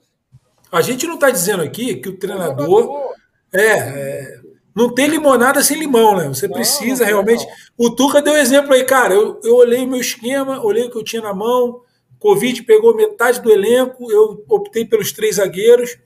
A 0.70 0.80
gente 0.80 1.06
não 1.06 1.14
está 1.14 1.30
dizendo 1.30 1.62
aqui 1.62 1.96
que 1.96 2.08
o 2.08 2.16
treinador. 2.16 3.14
É, 3.52 3.66
é, 3.66 4.40
não 4.74 4.92
tem 4.92 5.06
limonada 5.06 5.62
sem 5.62 5.78
limão, 5.78 6.16
né? 6.16 6.28
Você 6.28 6.46
não, 6.46 6.54
precisa 6.54 7.04
não 7.04 7.10
realmente. 7.10 7.46
Não. 7.46 7.86
O 7.86 7.90
Tuca 7.90 8.22
deu 8.22 8.36
exemplo 8.36 8.72
aí, 8.72 8.84
cara. 8.84 9.14
Eu, 9.14 9.40
eu 9.42 9.56
olhei 9.56 9.84
o 9.84 9.88
meu 9.88 10.00
esquema, 10.00 10.64
olhei 10.64 10.84
o 10.84 10.90
que 10.90 10.98
eu 10.98 11.04
tinha 11.04 11.22
na 11.22 11.34
mão. 11.34 11.82
Covid 12.18 12.62
pegou 12.62 12.94
metade 12.94 13.40
do 13.40 13.50
elenco, 13.50 14.10
eu 14.10 14.44
optei 14.48 14.84
pelos 14.84 15.10
três 15.10 15.36
zagueiros 15.36 15.98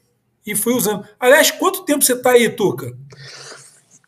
e 0.47 0.55
fui 0.57 0.73
usando. 0.73 1.07
Aliás, 1.21 1.51
quanto 1.51 1.85
tempo 1.85 2.03
você 2.03 2.15
está 2.15 2.31
aí, 2.31 2.49
Tuca? 2.49 2.97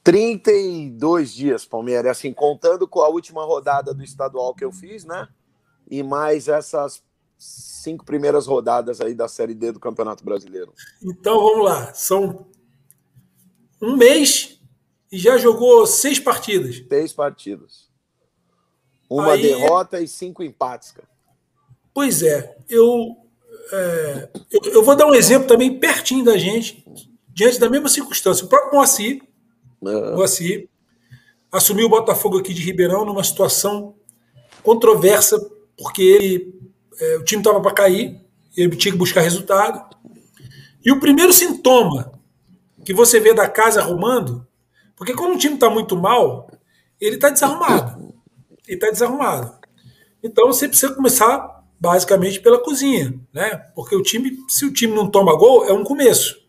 32 0.02 1.34
dias, 1.34 1.66
Palmeiras, 1.66 2.12
assim, 2.12 2.32
contando 2.32 2.88
com 2.88 3.00
a 3.00 3.08
última 3.08 3.44
rodada 3.44 3.92
do 3.92 4.02
estadual 4.02 4.54
que 4.54 4.64
eu 4.64 4.72
fiz, 4.72 5.04
né? 5.04 5.28
E 5.90 6.02
mais 6.02 6.48
essas 6.48 7.02
cinco 7.36 8.04
primeiras 8.04 8.46
rodadas 8.46 9.00
aí 9.00 9.14
da 9.14 9.28
Série 9.28 9.54
D 9.54 9.72
do 9.72 9.80
Campeonato 9.80 10.24
Brasileiro. 10.24 10.72
Então 11.02 11.40
vamos 11.40 11.64
lá, 11.64 11.92
são 11.92 12.46
um 13.80 13.96
mês 13.96 14.58
e 15.10 15.18
já 15.18 15.38
jogou 15.38 15.86
seis 15.86 16.18
partidas. 16.18 16.82
Seis 16.88 17.12
partidas. 17.12 17.88
Uma 19.08 19.32
aí... 19.32 19.42
derrota 19.42 20.00
e 20.00 20.08
cinco 20.08 20.42
empates, 20.42 20.92
cara. 20.92 21.08
Pois 21.94 22.22
é, 22.22 22.56
eu, 22.68 23.16
é, 23.72 24.28
eu, 24.52 24.72
eu, 24.72 24.84
vou 24.84 24.94
dar 24.94 25.06
um 25.06 25.14
exemplo 25.14 25.48
também 25.48 25.80
pertinho 25.80 26.24
da 26.24 26.36
gente, 26.36 26.84
diante 27.28 27.58
da 27.58 27.68
mesma 27.68 27.88
circunstância. 27.88 28.44
O 28.44 28.48
próprio 28.48 28.74
Moacir, 28.74 29.22
uhum. 29.80 30.14
Moacir 30.14 30.68
assumiu 31.50 31.86
o 31.86 31.90
Botafogo 31.90 32.38
aqui 32.38 32.52
de 32.52 32.62
Ribeirão 32.62 33.04
numa 33.04 33.24
situação 33.24 33.96
controversa, 34.62 35.38
porque 35.76 36.02
ele, 36.02 36.54
é, 37.00 37.16
o 37.16 37.24
time 37.24 37.40
estava 37.40 37.60
para 37.60 37.72
cair, 37.72 38.20
ele 38.56 38.76
tinha 38.76 38.92
que 38.92 38.98
buscar 38.98 39.22
resultado. 39.22 39.96
E 40.84 40.92
o 40.92 41.00
primeiro 41.00 41.32
sintoma 41.32 42.17
que 42.88 42.94
você 42.94 43.20
vê 43.20 43.34
da 43.34 43.46
casa 43.46 43.82
arrumando, 43.82 44.46
porque 44.96 45.12
quando 45.12 45.34
o 45.34 45.38
time 45.38 45.56
está 45.56 45.68
muito 45.68 45.94
mal, 45.94 46.50
ele 46.98 47.16
está 47.16 47.28
desarrumado. 47.28 48.14
Ele 48.66 48.78
está 48.78 48.90
desarrumado. 48.90 49.58
Então 50.22 50.46
você 50.46 50.66
precisa 50.66 50.94
começar 50.94 51.66
basicamente 51.78 52.40
pela 52.40 52.58
cozinha, 52.58 53.14
né? 53.30 53.56
Porque 53.74 53.94
o 53.94 54.02
time, 54.02 54.38
se 54.48 54.64
o 54.64 54.72
time 54.72 54.94
não 54.94 55.10
toma 55.10 55.36
gol, 55.36 55.66
é 55.66 55.72
um 55.74 55.84
começo. 55.84 56.40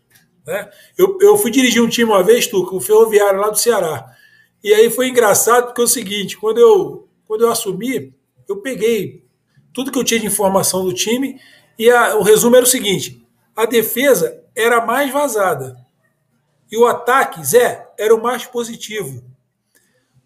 Né? 0.46 0.70
Eu, 0.96 1.18
eu 1.20 1.36
fui 1.36 1.50
dirigir 1.50 1.82
um 1.82 1.88
time 1.90 2.10
uma 2.10 2.22
vez, 2.22 2.46
tu, 2.46 2.66
o 2.74 2.80
Ferroviário 2.80 3.38
lá 3.38 3.50
do 3.50 3.58
Ceará. 3.58 4.10
E 4.64 4.72
aí 4.72 4.88
foi 4.88 5.10
engraçado 5.10 5.66
porque 5.66 5.82
é 5.82 5.84
o 5.84 5.88
seguinte, 5.88 6.38
quando 6.38 6.56
eu, 6.56 7.06
quando 7.26 7.42
eu 7.42 7.50
assumi, 7.50 8.14
eu 8.48 8.62
peguei 8.62 9.26
tudo 9.74 9.92
que 9.92 9.98
eu 9.98 10.04
tinha 10.04 10.20
de 10.20 10.26
informação 10.26 10.86
do 10.86 10.94
time 10.94 11.38
e 11.78 11.90
a, 11.90 12.16
o 12.16 12.22
resumo 12.22 12.56
era 12.56 12.64
o 12.64 12.66
seguinte: 12.66 13.22
a 13.54 13.66
defesa 13.66 14.42
era 14.56 14.86
mais 14.86 15.12
vazada 15.12 15.89
e 16.70 16.76
o 16.76 16.86
ataque, 16.86 17.44
Zé, 17.44 17.88
era 17.98 18.14
o 18.14 18.22
mais 18.22 18.46
positivo. 18.46 19.22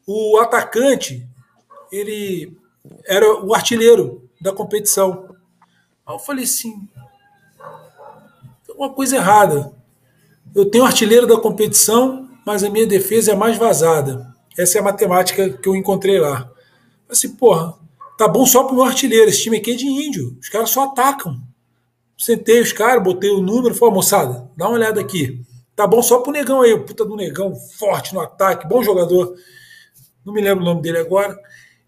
O 0.06 0.38
atacante, 0.38 1.26
ele 1.90 2.56
era 3.06 3.42
o 3.42 3.54
artilheiro, 3.54 4.24
da 4.44 4.52
competição. 4.52 5.34
Aí 6.06 6.14
eu 6.14 6.18
falei 6.18 6.44
assim: 6.44 6.86
uma 8.76 8.90
coisa 8.90 9.16
errada. 9.16 9.72
Eu 10.54 10.66
tenho 10.70 10.84
artilheiro 10.84 11.26
da 11.26 11.40
competição, 11.40 12.28
mas 12.46 12.62
a 12.62 12.68
minha 12.68 12.86
defesa 12.86 13.32
é 13.32 13.34
mais 13.34 13.56
vazada. 13.56 14.32
Essa 14.56 14.78
é 14.78 14.80
a 14.80 14.84
matemática 14.84 15.50
que 15.50 15.68
eu 15.68 15.74
encontrei 15.74 16.20
lá. 16.20 16.48
Assim, 17.08 17.34
porra, 17.34 17.74
tá 18.16 18.28
bom 18.28 18.46
só 18.46 18.64
pro 18.64 18.76
meu 18.76 18.84
artilheiro. 18.84 19.30
Esse 19.30 19.42
time 19.42 19.56
aqui 19.56 19.72
é 19.72 19.74
de 19.74 19.86
índio. 19.86 20.36
Os 20.40 20.48
caras 20.48 20.70
só 20.70 20.84
atacam. 20.84 21.40
Sentei 22.16 22.60
os 22.60 22.72
caras, 22.72 23.02
botei 23.02 23.30
o 23.30 23.40
número, 23.40 23.74
falei, 23.74 23.94
moçada, 23.94 24.48
dá 24.56 24.68
uma 24.68 24.76
olhada 24.76 25.00
aqui. 25.00 25.44
Tá 25.76 25.86
bom 25.86 26.00
só 26.02 26.20
pro 26.20 26.32
negão 26.32 26.62
aí, 26.62 26.72
o 26.72 26.84
puta 26.84 27.04
do 27.04 27.16
negão, 27.16 27.54
forte 27.54 28.14
no 28.14 28.20
ataque, 28.20 28.68
bom 28.68 28.82
jogador. 28.82 29.34
Não 30.24 30.32
me 30.32 30.40
lembro 30.40 30.62
o 30.62 30.66
nome 30.66 30.80
dele 30.80 30.98
agora. 30.98 31.36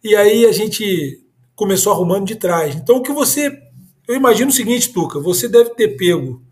E 0.03 0.15
aí 0.17 0.45
a 0.45 0.53
gente 0.53 1.25
começou 1.55 1.93
arrumando 1.93 2.27
de 2.27 2.37
trás. 2.37 2.75
Então, 2.75 2.97
o 2.97 3.03
que 3.03 3.13
você. 3.13 3.63
Eu 4.07 4.15
imagino 4.15 4.51
o 4.51 4.55
seguinte, 4.55 4.93
Tuca: 4.93 5.21
você 5.21 5.49
deve 5.49 5.71
ter 5.71 5.97
pego, 5.97 6.43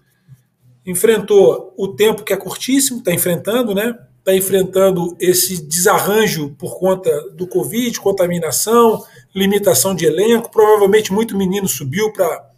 enfrentou 0.87 1.75
o 1.77 1.89
tempo 1.89 2.23
que 2.23 2.33
é 2.33 2.37
curtíssimo, 2.37 2.99
está 2.99 3.13
enfrentando, 3.13 3.75
né? 3.75 3.99
Está 4.19 4.35
enfrentando 4.35 5.15
esse 5.21 5.63
desarranjo 5.63 6.55
por 6.57 6.79
conta 6.79 7.11
do 7.33 7.47
Covid, 7.47 8.01
contaminação, 8.01 9.05
limitação 9.35 9.95
de 9.95 10.07
elenco. 10.07 10.51
Provavelmente 10.51 11.13
muito 11.13 11.37
menino 11.37 11.69
subiu 11.69 12.13
para 12.13 12.54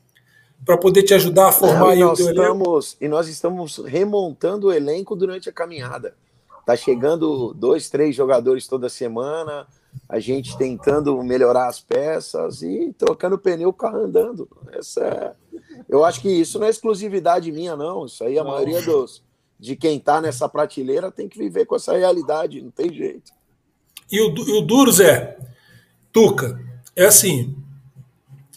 para 0.66 0.76
poder 0.76 1.04
te 1.04 1.14
ajudar 1.14 1.48
a 1.48 1.52
formar 1.52 1.94
Não, 1.94 2.12
o 2.12 2.16
teu 2.16 2.28
estamos, 2.28 2.92
elenco. 2.92 3.04
E 3.04 3.08
nós 3.08 3.28
estamos 3.28 3.78
remontando 3.78 4.66
o 4.66 4.72
elenco 4.72 5.14
durante 5.14 5.48
a 5.48 5.52
caminhada. 5.52 6.14
Tá 6.66 6.74
chegando 6.76 7.54
dois, 7.54 7.88
três 7.88 8.16
jogadores 8.16 8.66
toda 8.66 8.88
semana 8.88 9.64
a 10.08 10.18
gente 10.18 10.58
tentando 10.58 11.22
melhorar 11.22 11.68
as 11.68 11.80
peças 11.80 12.62
e 12.62 12.92
trocando 12.98 13.38
pneu, 13.38 13.70
o 13.70 13.72
carro 13.72 13.98
andando. 13.98 14.48
Essa 14.72 15.04
é... 15.04 15.32
Eu 15.88 16.04
acho 16.04 16.20
que 16.20 16.28
isso 16.28 16.58
não 16.58 16.66
é 16.66 16.70
exclusividade 16.70 17.50
minha, 17.52 17.76
não. 17.76 18.04
Isso 18.04 18.22
aí 18.24 18.38
a 18.38 18.44
não. 18.44 18.50
maioria 18.50 18.82
dos, 18.82 19.22
de 19.58 19.76
quem 19.76 19.96
está 19.96 20.20
nessa 20.20 20.48
prateleira 20.48 21.10
tem 21.10 21.28
que 21.28 21.38
viver 21.38 21.64
com 21.64 21.76
essa 21.76 21.96
realidade, 21.96 22.60
não 22.60 22.70
tem 22.70 22.92
jeito. 22.92 23.32
E 24.10 24.20
o, 24.20 24.34
e 24.34 24.58
o 24.58 24.60
duro, 24.60 24.92
Zé, 24.92 25.38
Tuca, 26.12 26.60
é 26.94 27.06
assim: 27.06 27.56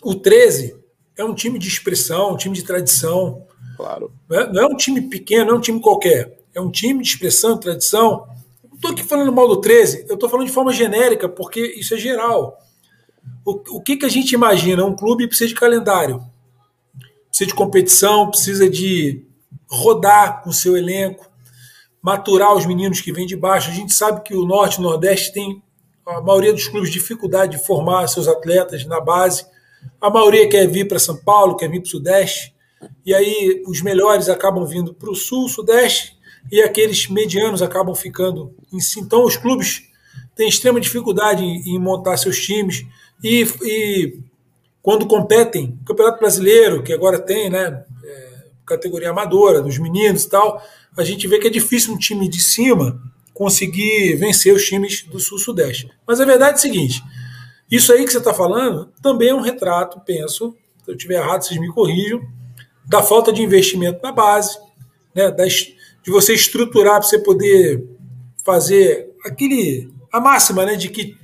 o 0.04 0.16
13 0.16 0.79
é 1.20 1.24
um 1.24 1.34
time 1.34 1.60
de 1.60 1.68
expressão, 1.68 2.34
um 2.34 2.38
time 2.38 2.56
de 2.56 2.64
tradição. 2.64 3.46
Claro. 3.76 4.12
Não 4.30 4.40
é, 4.40 4.54
não 4.54 4.62
é 4.64 4.66
um 4.68 4.76
time 4.76 5.02
pequeno, 5.02 5.46
não 5.46 5.54
é 5.56 5.58
um 5.58 5.62
time 5.62 5.80
qualquer. 5.80 6.40
É 6.54 6.62
um 6.62 6.72
time 6.72 7.02
de 7.02 7.10
expressão, 7.10 7.58
tradição 7.58 8.28
estou 8.80 8.92
aqui 8.92 9.04
falando 9.04 9.32
mal 9.32 9.48
do 9.48 9.60
13, 9.60 10.06
eu 10.08 10.16
estou 10.16 10.30
falando 10.30 10.48
de 10.48 10.54
forma 10.54 10.72
genérica, 10.72 11.28
porque 11.28 11.60
isso 11.78 11.94
é 11.94 11.98
geral. 11.98 12.58
O, 13.46 13.78
o 13.78 13.82
que, 13.82 13.98
que 13.98 14.06
a 14.06 14.10
gente 14.10 14.32
imagina? 14.32 14.86
Um 14.86 14.96
clube 14.96 15.28
precisa 15.28 15.50
de 15.50 15.56
calendário, 15.56 16.24
precisa 17.28 17.50
de 17.50 17.54
competição, 17.54 18.30
precisa 18.30 18.70
de 18.70 19.26
rodar 19.70 20.42
com 20.42 20.50
o 20.50 20.54
seu 20.54 20.78
elenco, 20.78 21.30
maturar 22.02 22.56
os 22.56 22.66
meninos 22.66 23.02
que 23.02 23.12
vêm 23.12 23.28
de 23.28 23.36
baixo. 23.36 23.70
A 23.70 23.74
gente 23.74 23.94
sabe 23.94 24.22
que 24.22 24.34
o 24.34 24.46
Norte 24.46 24.76
e 24.76 24.80
o 24.80 24.84
Nordeste 24.84 25.34
tem, 25.34 25.62
a 26.08 26.22
maioria 26.22 26.54
dos 26.54 26.68
clubes, 26.68 26.90
dificuldade 26.90 27.58
de 27.58 27.64
formar 27.64 28.08
seus 28.08 28.28
atletas 28.28 28.86
na 28.86 29.02
base. 29.02 29.46
A 30.00 30.10
maioria 30.10 30.48
quer 30.50 30.68
vir 30.68 30.88
para 30.88 31.00
São 31.00 31.18
Paulo, 31.18 31.58
quer 31.58 31.70
vir 31.70 31.82
para 31.82 31.88
o 31.88 31.92
Sudeste. 31.92 32.54
E 33.06 33.14
aí 33.14 33.64
os 33.68 33.82
melhores 33.82 34.30
acabam 34.30 34.66
vindo 34.66 34.94
para 34.94 35.10
o 35.10 35.16
Sul, 35.16 35.50
Sudeste 35.50 36.18
e 36.52 36.62
aqueles 36.62 37.08
medianos 37.08 37.62
acabam 37.62 37.94
ficando 37.94 38.54
em 38.72 38.80
si. 38.80 39.00
Então, 39.00 39.24
os 39.24 39.36
clubes 39.36 39.84
têm 40.36 40.48
extrema 40.48 40.80
dificuldade 40.80 41.44
em, 41.44 41.76
em 41.76 41.80
montar 41.80 42.18
seus 42.18 42.40
times 42.40 42.86
e, 43.24 43.46
e, 43.64 44.20
quando 44.82 45.06
competem, 45.06 45.78
Campeonato 45.86 46.20
Brasileiro, 46.20 46.82
que 46.82 46.94
agora 46.94 47.20
tem, 47.20 47.50
né, 47.50 47.84
é, 48.04 48.46
categoria 48.66 49.10
amadora, 49.10 49.62
dos 49.62 49.78
meninos 49.78 50.24
e 50.24 50.30
tal, 50.30 50.64
a 50.98 51.04
gente 51.04 51.28
vê 51.28 51.38
que 51.40 51.48
é 51.48 51.52
difícil 51.52 51.94
um 51.94 51.98
time 51.98 52.28
de 52.30 52.42
cima 52.42 53.00
conseguir 53.34 54.16
vencer 54.16 54.54
os 54.54 54.66
times 54.66 55.04
do 55.04 55.20
Sul-Sudeste. 55.20 55.90
Mas 56.08 56.20
a 56.20 56.26
verdade 56.26 56.52
é 56.52 56.56
a 56.56 56.58
seguinte: 56.58 57.02
isso 57.72 57.94
aí 57.94 58.04
que 58.04 58.12
você 58.12 58.18
está 58.18 58.34
falando 58.34 58.92
também 59.02 59.30
é 59.30 59.36
um 59.36 59.42
retrato, 59.42 60.02
penso, 60.06 60.56
se 60.84 60.92
eu 60.92 60.96
estiver 60.96 61.16
errado, 61.16 61.44
vocês 61.44 61.60
me 61.60 61.72
corrijam, 61.72 62.22
da 62.88 63.04
falta 63.04 63.32
de 63.32 63.44
investimento 63.44 64.00
na 64.02 64.12
base, 64.12 64.58
né, 65.14 65.30
de 65.32 66.12
você 66.12 66.34
estruturar 66.34 67.00
para 67.00 67.04
você 67.04 67.20
poder 67.20 67.88
fazer 68.44 69.14
aquele 69.24 69.92
a 70.12 70.20
máxima, 70.20 70.66
né, 70.66 70.76
de 70.76 70.90
que 70.90 71.16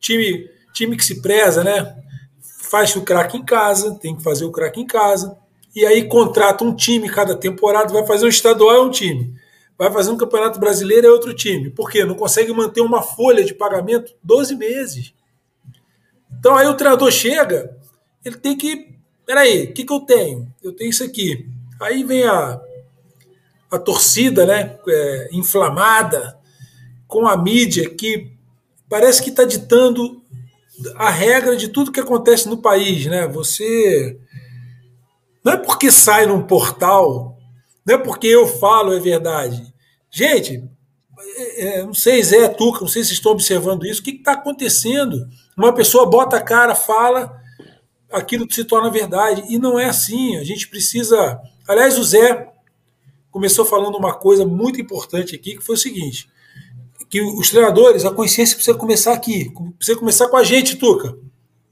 time 0.00 0.50
time 0.72 0.96
que 0.96 1.04
se 1.04 1.20
preza, 1.20 1.62
né, 1.62 1.94
faz 2.40 2.96
o 2.96 3.02
craque 3.02 3.36
em 3.36 3.44
casa, 3.44 3.94
tem 4.00 4.16
que 4.16 4.22
fazer 4.22 4.44
o 4.44 4.50
craque 4.50 4.80
em 4.80 4.86
casa, 4.86 5.36
e 5.76 5.86
aí 5.86 6.08
contrata 6.08 6.64
um 6.64 6.74
time 6.74 7.08
cada 7.08 7.36
temporada, 7.36 7.92
vai 7.92 8.06
fazer 8.06 8.26
um 8.26 8.28
estadual 8.30 8.76
é 8.76 8.80
um 8.80 8.90
time, 8.90 9.34
vai 9.78 9.92
fazer 9.92 10.10
um 10.10 10.16
campeonato 10.16 10.58
brasileiro 10.58 11.06
é 11.06 11.10
outro 11.10 11.34
time. 11.34 11.70
Por 11.70 11.90
quê? 11.90 12.04
Não 12.04 12.14
consegue 12.14 12.52
manter 12.52 12.80
uma 12.80 13.02
folha 13.02 13.44
de 13.44 13.54
pagamento 13.54 14.14
12 14.22 14.56
meses. 14.56 15.14
Então 16.42 16.56
aí 16.56 16.66
o 16.66 16.74
treinador 16.74 17.08
chega, 17.12 17.72
ele 18.24 18.34
tem 18.34 18.58
que. 18.58 18.96
Peraí, 19.24 19.66
o 19.66 19.72
que, 19.72 19.84
que 19.84 19.92
eu 19.92 20.00
tenho? 20.00 20.52
Eu 20.60 20.72
tenho 20.72 20.90
isso 20.90 21.04
aqui. 21.04 21.48
Aí 21.80 22.02
vem 22.02 22.24
a, 22.24 22.60
a 23.70 23.78
torcida 23.78 24.44
né, 24.44 24.76
é, 24.88 25.28
inflamada 25.30 26.36
com 27.06 27.28
a 27.28 27.36
mídia 27.36 27.88
que 27.88 28.32
parece 28.88 29.22
que 29.22 29.30
está 29.30 29.44
ditando 29.44 30.20
a 30.96 31.10
regra 31.10 31.56
de 31.56 31.68
tudo 31.68 31.92
que 31.92 32.00
acontece 32.00 32.48
no 32.48 32.56
país. 32.56 33.06
Né? 33.06 33.28
Você. 33.28 34.18
Não 35.44 35.52
é 35.52 35.56
porque 35.56 35.92
sai 35.92 36.26
num 36.26 36.42
portal, 36.42 37.38
não 37.86 37.94
é 37.94 37.98
porque 37.98 38.26
eu 38.26 38.48
falo 38.48 38.92
é 38.92 38.98
verdade. 38.98 39.72
Gente, 40.10 40.68
é, 41.36 41.78
é 41.78 41.82
não 41.84 41.94
sei, 41.94 42.22
Zé, 42.22 42.48
Tuca, 42.48 42.80
não 42.80 42.88
sei 42.88 43.04
se 43.04 43.12
estão 43.12 43.32
observando 43.32 43.86
isso. 43.86 44.00
O 44.00 44.04
que 44.04 44.10
está 44.10 44.32
acontecendo? 44.32 45.28
Uma 45.56 45.72
pessoa 45.72 46.06
bota 46.06 46.36
a 46.36 46.42
cara, 46.42 46.74
fala, 46.74 47.40
aquilo 48.10 48.46
se 48.50 48.64
torna 48.64 48.90
verdade. 48.90 49.44
E 49.48 49.58
não 49.58 49.78
é 49.78 49.86
assim. 49.86 50.36
A 50.36 50.44
gente 50.44 50.68
precisa. 50.68 51.40
Aliás, 51.66 51.98
o 51.98 52.04
Zé 52.04 52.52
começou 53.30 53.64
falando 53.64 53.96
uma 53.96 54.14
coisa 54.14 54.44
muito 54.46 54.80
importante 54.80 55.34
aqui, 55.34 55.56
que 55.56 55.64
foi 55.64 55.74
o 55.74 55.78
seguinte: 55.78 56.28
que 57.08 57.20
os 57.20 57.50
treinadores, 57.50 58.04
a 58.04 58.10
consciência 58.10 58.54
precisa 58.54 58.76
começar 58.76 59.12
aqui, 59.12 59.52
precisa 59.76 59.98
começar 59.98 60.28
com 60.28 60.36
a 60.36 60.44
gente, 60.44 60.76
Tuca. 60.76 61.16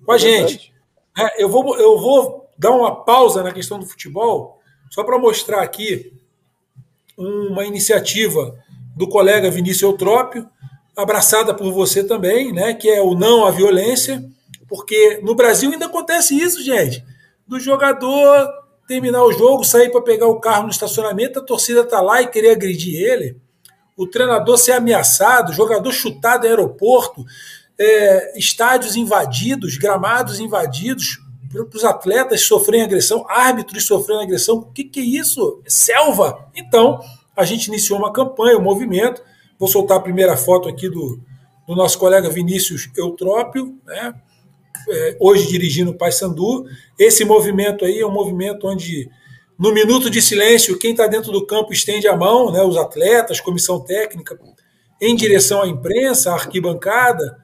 Com 0.05 0.13
a 0.13 0.17
é 0.17 0.19
gente. 0.19 0.73
É, 1.17 1.43
eu, 1.43 1.49
vou, 1.49 1.77
eu 1.77 1.99
vou 1.99 2.49
dar 2.59 2.73
uma 2.73 3.05
pausa 3.05 3.43
na 3.43 3.53
questão 3.53 3.79
do 3.79 3.87
futebol, 3.87 4.61
só 4.91 5.05
para 5.05 5.19
mostrar 5.19 5.63
aqui 5.63 6.13
uma 7.17 7.65
iniciativa 7.65 8.59
do 9.01 9.09
colega 9.09 9.51
Vinícius 9.51 9.81
Eutrópio, 9.81 10.47
abraçada 10.95 11.55
por 11.55 11.73
você 11.73 12.05
também, 12.05 12.53
né, 12.53 12.75
que 12.75 12.87
é 12.87 13.01
o 13.01 13.15
não 13.15 13.47
à 13.47 13.51
violência, 13.51 14.23
porque 14.69 15.21
no 15.23 15.35
Brasil 15.35 15.73
ainda 15.73 15.87
acontece 15.87 16.39
isso, 16.39 16.63
gente. 16.63 17.03
Do 17.49 17.59
jogador 17.59 18.47
terminar 18.87 19.25
o 19.25 19.33
jogo, 19.33 19.65
sair 19.65 19.91
para 19.91 20.03
pegar 20.03 20.27
o 20.27 20.39
carro 20.39 20.65
no 20.65 20.71
estacionamento, 20.71 21.39
a 21.39 21.43
torcida 21.43 21.83
tá 21.83 22.03
lá 22.03 22.21
e 22.21 22.27
querer 22.27 22.51
agredir 22.51 23.03
ele, 23.03 23.39
o 23.97 24.07
treinador 24.07 24.59
ser 24.59 24.73
ameaçado, 24.73 25.55
jogador 25.55 25.91
chutado 25.93 26.45
em 26.45 26.51
aeroporto, 26.51 27.25
é, 27.79 28.39
estádios 28.39 28.97
invadidos, 28.97 29.79
gramados 29.79 30.39
invadidos, 30.41 31.21
os 31.73 31.85
atletas 31.85 32.43
sofrerem 32.43 32.85
agressão, 32.85 33.25
árbitros 33.29 33.87
sofrendo 33.87 34.21
agressão. 34.21 34.57
O 34.57 34.67
que, 34.67 34.85
que 34.85 35.01
é 35.01 35.05
isso? 35.05 35.63
É 35.65 35.71
selva! 35.71 36.47
Então, 36.55 37.01
a 37.41 37.45
gente 37.45 37.67
iniciou 37.67 37.99
uma 37.99 38.13
campanha, 38.13 38.59
um 38.59 38.63
movimento, 38.63 39.23
Vou 39.61 39.69
soltar 39.69 39.99
a 39.99 40.01
primeira 40.01 40.39
foto 40.39 40.71
aqui 40.71 40.89
do, 40.89 41.21
do 41.69 41.77
nosso 41.77 41.99
colega 41.99 42.31
Vinícius 42.31 42.89
Eutrópio, 42.97 43.79
né? 43.85 44.15
É, 44.89 45.17
hoje 45.21 45.47
dirigindo 45.49 45.91
o 45.91 45.99
Paysandu. 45.99 46.65
Esse 46.99 47.27
movimento 47.27 47.85
aí 47.85 48.01
é 48.01 48.07
um 48.07 48.11
movimento 48.11 48.67
onde, 48.67 49.11
no 49.59 49.71
minuto 49.75 50.09
de 50.09 50.23
silêncio, 50.23 50.79
quem 50.79 50.93
está 50.93 51.07
dentro 51.07 51.31
do 51.31 51.45
campo 51.45 51.75
estende 51.75 52.09
a 52.09 52.17
mão, 52.17 52.51
né? 52.51 52.63
os 52.63 52.79
atletas, 52.79 53.39
comissão 53.39 53.79
técnica, 53.79 54.41
em 54.99 55.15
direção 55.15 55.61
à 55.61 55.69
imprensa, 55.69 56.31
à 56.31 56.35
arquibancada, 56.37 57.37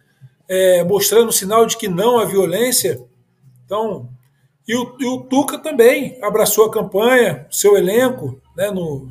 é, 0.49 0.83
mostrando 0.85 1.31
sinal 1.31 1.67
de 1.67 1.77
que 1.77 1.87
não 1.87 2.19
há 2.19 2.25
violência. 2.25 2.99
Então, 3.67 4.09
e 4.67 4.75
o, 4.75 4.97
e 4.99 5.05
o, 5.05 5.21
Tuca 5.25 5.59
também 5.59 6.19
abraçou 6.23 6.65
a 6.65 6.71
campanha, 6.71 7.47
seu 7.51 7.77
elenco, 7.77 8.41
né, 8.57 8.71
no 8.71 9.11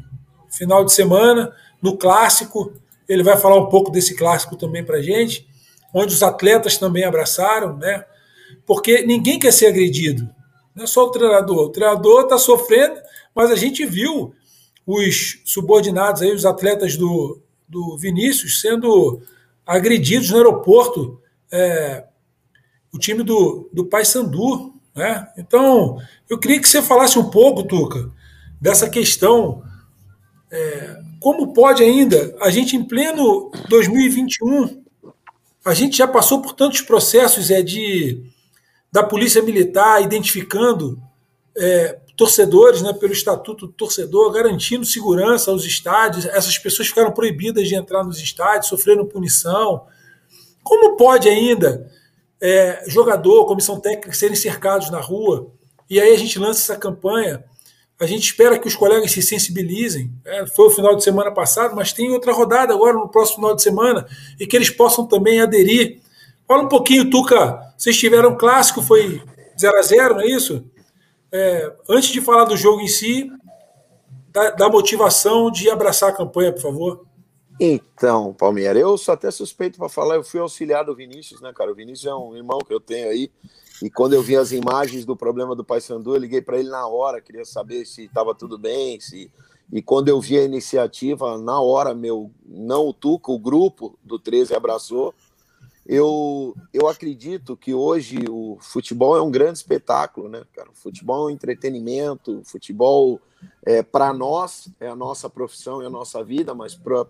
final 0.56 0.84
de 0.84 0.94
semana, 0.94 1.54
no 1.82 1.98
clássico. 1.98 2.74
Ele 3.08 3.24
vai 3.24 3.38
falar 3.38 3.58
um 3.58 3.70
pouco 3.70 3.92
desse 3.92 4.16
clássico 4.16 4.56
também 4.56 4.84
para 4.84 5.02
gente, 5.02 5.48
onde 5.94 6.14
os 6.14 6.24
atletas 6.24 6.78
também 6.78 7.04
abraçaram, 7.04 7.78
né? 7.78 8.04
Porque 8.66 9.06
ninguém 9.06 9.40
quer 9.40 9.52
ser 9.52 9.68
agredido. 9.68 10.28
Não 10.74 10.84
é 10.84 10.88
só 10.88 11.06
o 11.06 11.12
treinador. 11.12 11.66
O 11.66 11.70
treinador 11.70 12.24
está 12.24 12.38
sofrendo, 12.38 13.00
mas 13.34 13.52
a 13.52 13.56
gente 13.56 13.86
viu 13.86 14.34
os 14.86 15.42
subordinados 15.46 16.22
aí, 16.22 16.32
os 16.32 16.46
atletas 16.46 16.98
do, 16.98 17.40
do 17.68 17.98
Vinícius, 17.98 18.62
sendo 18.62 19.22
agredidos 19.66 20.30
no 20.30 20.38
aeroporto. 20.38 21.20
É, 21.52 22.06
o 22.96 22.98
time 22.98 23.24
do, 23.24 23.70
do 23.74 23.86
Paysandu. 23.86 24.74
Né? 24.96 25.28
Então, 25.38 25.98
eu 26.30 26.40
queria 26.40 26.60
que 26.60 26.68
você 26.68 26.82
falasse 26.82 27.20
um 27.20 27.30
pouco, 27.30 27.64
Tuca, 27.64 28.10
dessa 28.60 28.90
questão 28.90 29.62
é, 30.52 31.02
como 31.20 31.54
pode 31.54 31.84
ainda, 31.84 32.36
a 32.40 32.50
gente 32.50 32.76
em 32.76 32.84
pleno 32.84 33.52
2021, 33.70 34.84
a 35.64 35.74
gente 35.74 35.98
já 35.98 36.08
passou 36.08 36.42
por 36.42 36.54
tantos 36.54 36.82
processos 36.82 37.50
é, 37.50 37.62
de, 37.62 38.24
da 38.92 39.04
Polícia 39.04 39.42
Militar 39.42 40.02
identificando 40.02 41.00
é, 41.58 42.00
torcedores 42.16 42.82
né, 42.82 42.94
pelo 42.94 43.14
Estatuto 43.14 43.68
do 43.68 43.74
Torcedor, 43.74 44.32
garantindo 44.32 44.86
segurança 44.86 45.52
aos 45.52 45.66
estádios. 45.66 46.26
Essas 46.26 46.58
pessoas 46.58 46.88
ficaram 46.88 47.12
proibidas 47.12 47.68
de 47.68 47.76
entrar 47.76 48.04
nos 48.04 48.20
estádios, 48.20 48.68
sofreram 48.68 49.06
punição. 49.06 49.86
Como 50.64 50.96
pode 50.96 51.28
ainda 51.28 51.92
é, 52.42 52.84
jogador, 52.88 53.46
comissão 53.46 53.80
técnica 53.80 54.14
serem 54.14 54.36
cercados 54.36 54.90
na 54.90 55.00
rua? 55.00 55.52
E 55.90 56.00
aí 56.00 56.14
a 56.14 56.18
gente 56.18 56.40
lança 56.40 56.62
essa 56.62 56.80
campanha 56.80 57.44
a 58.00 58.06
gente 58.06 58.24
espera 58.24 58.60
que 58.60 58.68
os 58.68 58.76
colegas 58.76 59.12
se 59.12 59.22
sensibilizem. 59.22 60.12
É, 60.26 60.46
foi 60.48 60.68
o 60.68 60.72
final 60.72 60.96
de 60.96 61.04
semana 61.04 61.32
passado, 61.32 61.76
mas 61.76 61.94
tem 61.94 62.12
outra 62.12 62.34
rodada 62.34 62.74
agora 62.74 62.94
no 62.94 63.08
próximo 63.08 63.38
final 63.38 63.56
de 63.56 63.62
semana 63.62 64.06
e 64.40 64.46
que 64.46 64.56
eles 64.56 64.70
possam 64.70 65.06
também 65.06 65.42
aderir. 65.42 66.02
Fala 66.48 66.64
um 66.64 66.70
pouquinho, 66.70 67.10
Tuca. 67.10 67.74
Vocês 67.78 67.98
tiveram 67.98 68.32
um 68.32 68.38
clássico, 68.38 68.82
foi 68.82 69.22
0 69.60 69.78
a 69.78 69.82
0 69.82 70.16
não 70.16 70.22
é 70.22 70.28
isso? 70.28 70.64
É, 71.32 71.74
antes 71.90 72.10
de 72.10 72.22
falar 72.22 72.46
do 72.46 72.58
jogo 72.58 72.82
em 72.82 72.88
si, 72.88 73.32
da, 74.30 74.52
da, 74.52 74.70
motivação 74.70 75.50
de 75.50 75.70
abraçar 75.70 76.10
a 76.10 76.16
campanha, 76.16 76.52
por 76.52 76.62
favor. 76.62 77.06
Então, 77.60 78.34
Palmeiras, 78.34 78.82
eu 78.82 78.98
sou 78.98 79.14
até 79.14 79.32
suspeito 79.32 79.78
para 79.78 79.88
falar, 79.88 80.16
eu 80.16 80.24
fui 80.24 80.40
auxiliar 80.40 80.84
do 80.84 80.96
Vinícius, 80.96 81.42
né, 81.42 81.54
cara? 81.54 81.72
O 81.72 81.76
Vinícius 81.76 82.06
é 82.06 82.14
um 82.14 82.36
irmão 82.36 82.60
que 82.60 82.74
eu 82.74 82.80
tenho 82.80 83.10
aí, 83.10 83.32
e 83.82 83.90
quando 83.90 84.14
eu 84.14 84.22
vi 84.22 84.36
as 84.36 84.52
imagens 84.52 85.06
do 85.06 85.16
problema 85.16 85.56
do 85.56 85.64
Paysandu, 85.64 86.16
eu 86.16 86.20
liguei 86.20 86.42
para 86.42 86.58
ele 86.58 86.70
na 86.70 86.88
hora, 86.88 87.22
queria 87.22 87.46
saber 87.46 87.86
se 87.86 88.06
estava 88.06 88.34
tudo 88.34 88.58
bem, 88.58 89.00
se 89.00 89.32
e 89.72 89.82
quando 89.82 90.10
eu 90.10 90.22
vi 90.22 90.38
a 90.38 90.44
iniciativa, 90.44 91.38
na 91.38 91.60
hora, 91.60 91.94
meu, 91.94 92.32
não 92.46 92.88
o 92.88 92.94
Tuca, 92.94 93.32
o 93.32 93.40
grupo 93.40 93.98
do 94.04 94.20
13 94.20 94.54
abraçou. 94.54 95.14
Eu, 95.86 96.56
eu 96.74 96.88
acredito 96.88 97.56
que 97.56 97.74
hoje 97.74 98.18
o 98.30 98.58
futebol 98.60 99.16
é 99.16 99.22
um 99.22 99.30
grande 99.30 99.60
espetáculo, 99.60 100.28
né, 100.28 100.44
cara? 100.54 100.70
O 100.70 100.76
futebol 100.76 101.24
é 101.24 101.32
um 101.32 101.36
entretenimento, 101.36 102.40
o 102.40 102.44
futebol, 102.44 103.20
é, 103.64 103.84
para 103.84 104.14
nós, 104.14 104.70
é 104.80 104.88
a 104.88 104.96
nossa 104.96 105.30
profissão, 105.30 105.82
é 105.82 105.86
a 105.86 105.90
nossa 105.90 106.24
vida, 106.24 106.54
mas 106.56 106.76
para 106.76 107.04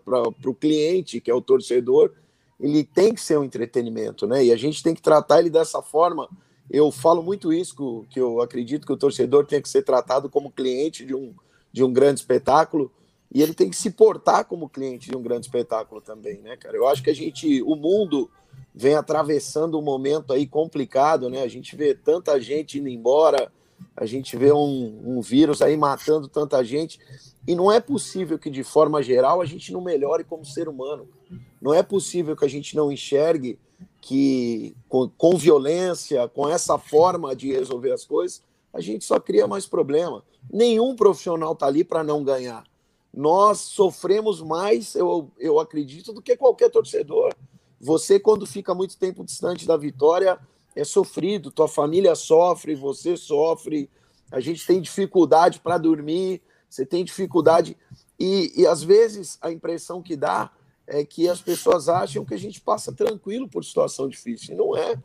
o 0.45 0.54
cliente, 0.54 1.21
que 1.21 1.32
é 1.32 1.34
o 1.34 1.41
torcedor, 1.41 2.12
ele 2.60 2.84
tem 2.84 3.13
que 3.13 3.21
ser 3.21 3.38
um 3.38 3.43
entretenimento, 3.43 4.28
né? 4.28 4.45
E 4.45 4.51
a 4.51 4.58
gente 4.58 4.82
tem 4.82 4.93
que 4.93 5.01
tratar 5.01 5.39
ele 5.39 5.49
dessa 5.49 5.82
forma 5.82 6.30
eu 6.69 6.91
falo 6.91 7.21
muito 7.21 7.54
isso, 7.54 8.06
que 8.10 8.19
eu 8.19 8.41
acredito 8.41 8.86
que 8.86 8.93
o 8.93 8.97
torcedor 8.97 9.45
tem 9.45 9.62
que 9.62 9.69
ser 9.69 9.84
tratado 9.84 10.30
como 10.30 10.51
cliente 10.51 11.06
de 11.06 11.13
um, 11.13 11.34
de 11.71 11.84
um 11.84 11.93
grande 11.93 12.19
espetáculo 12.19 12.91
e 13.34 13.41
ele 13.41 13.54
tem 13.54 13.69
que 13.69 13.75
se 13.75 13.91
portar 13.91 14.45
como 14.45 14.69
cliente 14.69 15.10
de 15.10 15.17
um 15.17 15.21
grande 15.21 15.45
espetáculo 15.45 16.01
também, 16.01 16.41
né, 16.41 16.56
cara? 16.58 16.75
Eu 16.75 16.88
acho 16.88 17.04
que 17.04 17.10
a 17.10 17.15
gente, 17.15 17.62
o 17.63 17.75
mundo 17.75 18.30
vem 18.73 18.95
atravessando 18.95 19.78
um 19.78 19.82
momento 19.82 20.34
aí 20.34 20.47
complicado, 20.47 21.30
né? 21.30 21.41
A 21.41 21.47
gente 21.47 21.75
vê 21.75 21.93
tanta 21.93 22.39
gente 22.39 22.80
indo 22.80 22.88
embora, 22.88 23.51
a 23.95 24.06
gente 24.06 24.36
vê 24.38 24.51
um, 24.51 25.01
um 25.06 25.21
vírus 25.21 25.62
aí 25.62 25.78
matando 25.78 26.28
tanta 26.28 26.63
gente 26.63 26.99
e 27.47 27.56
não 27.56 27.71
é 27.71 27.80
possível 27.80 28.39
que 28.39 28.49
de 28.49 28.63
forma 28.63 29.04
geral 29.04 29.41
a 29.41 29.45
gente 29.45 29.71
não 29.71 29.82
melhore 29.82 30.23
como 30.23 30.45
ser 30.45 30.67
humano. 30.67 31.08
Não 31.62 31.73
é 31.73 31.84
possível 31.84 32.36
que 32.36 32.45
a 32.45 32.49
gente 32.49 32.75
não 32.75 32.91
enxergue 32.91 33.60
que 34.05 34.77
com, 34.87 35.09
com 35.09 35.35
violência, 35.35 36.27
com 36.27 36.47
essa 36.47 36.77
forma 36.77 37.35
de 37.35 37.51
resolver 37.51 37.91
as 37.91 38.05
coisas, 38.05 38.43
a 38.71 38.79
gente 38.79 39.03
só 39.03 39.19
cria 39.19 39.47
mais 39.47 39.65
problema. 39.65 40.23
Nenhum 40.47 40.95
profissional 40.95 41.53
está 41.53 41.65
ali 41.65 41.83
para 41.83 42.03
não 42.03 42.23
ganhar. 42.23 42.63
Nós 43.11 43.57
sofremos 43.61 44.43
mais, 44.43 44.93
eu, 44.93 45.31
eu 45.39 45.59
acredito, 45.59 46.13
do 46.13 46.21
que 46.21 46.37
qualquer 46.37 46.69
torcedor. 46.69 47.33
Você, 47.81 48.19
quando 48.19 48.45
fica 48.45 48.75
muito 48.75 48.95
tempo 48.95 49.23
distante 49.23 49.65
da 49.65 49.75
vitória, 49.75 50.37
é 50.75 50.83
sofrido, 50.83 51.49
tua 51.49 51.67
família 51.67 52.13
sofre, 52.13 52.75
você 52.75 53.17
sofre, 53.17 53.89
a 54.31 54.39
gente 54.39 54.67
tem 54.67 54.79
dificuldade 54.79 55.59
para 55.59 55.79
dormir, 55.79 56.43
você 56.69 56.85
tem 56.85 57.03
dificuldade. 57.03 57.75
E, 58.19 58.53
e 58.55 58.67
às 58.67 58.83
vezes 58.83 59.39
a 59.41 59.51
impressão 59.51 60.03
que 60.03 60.15
dá 60.15 60.51
é 60.87 61.03
que 61.03 61.27
as 61.27 61.41
pessoas 61.41 61.89
acham 61.89 62.25
que 62.25 62.33
a 62.33 62.39
gente 62.39 62.61
passa 62.61 62.91
tranquilo 62.91 63.47
por 63.47 63.63
situação 63.63 64.07
difícil, 64.07 64.53
e 64.53 64.57
não 64.57 64.75
é. 64.75 64.95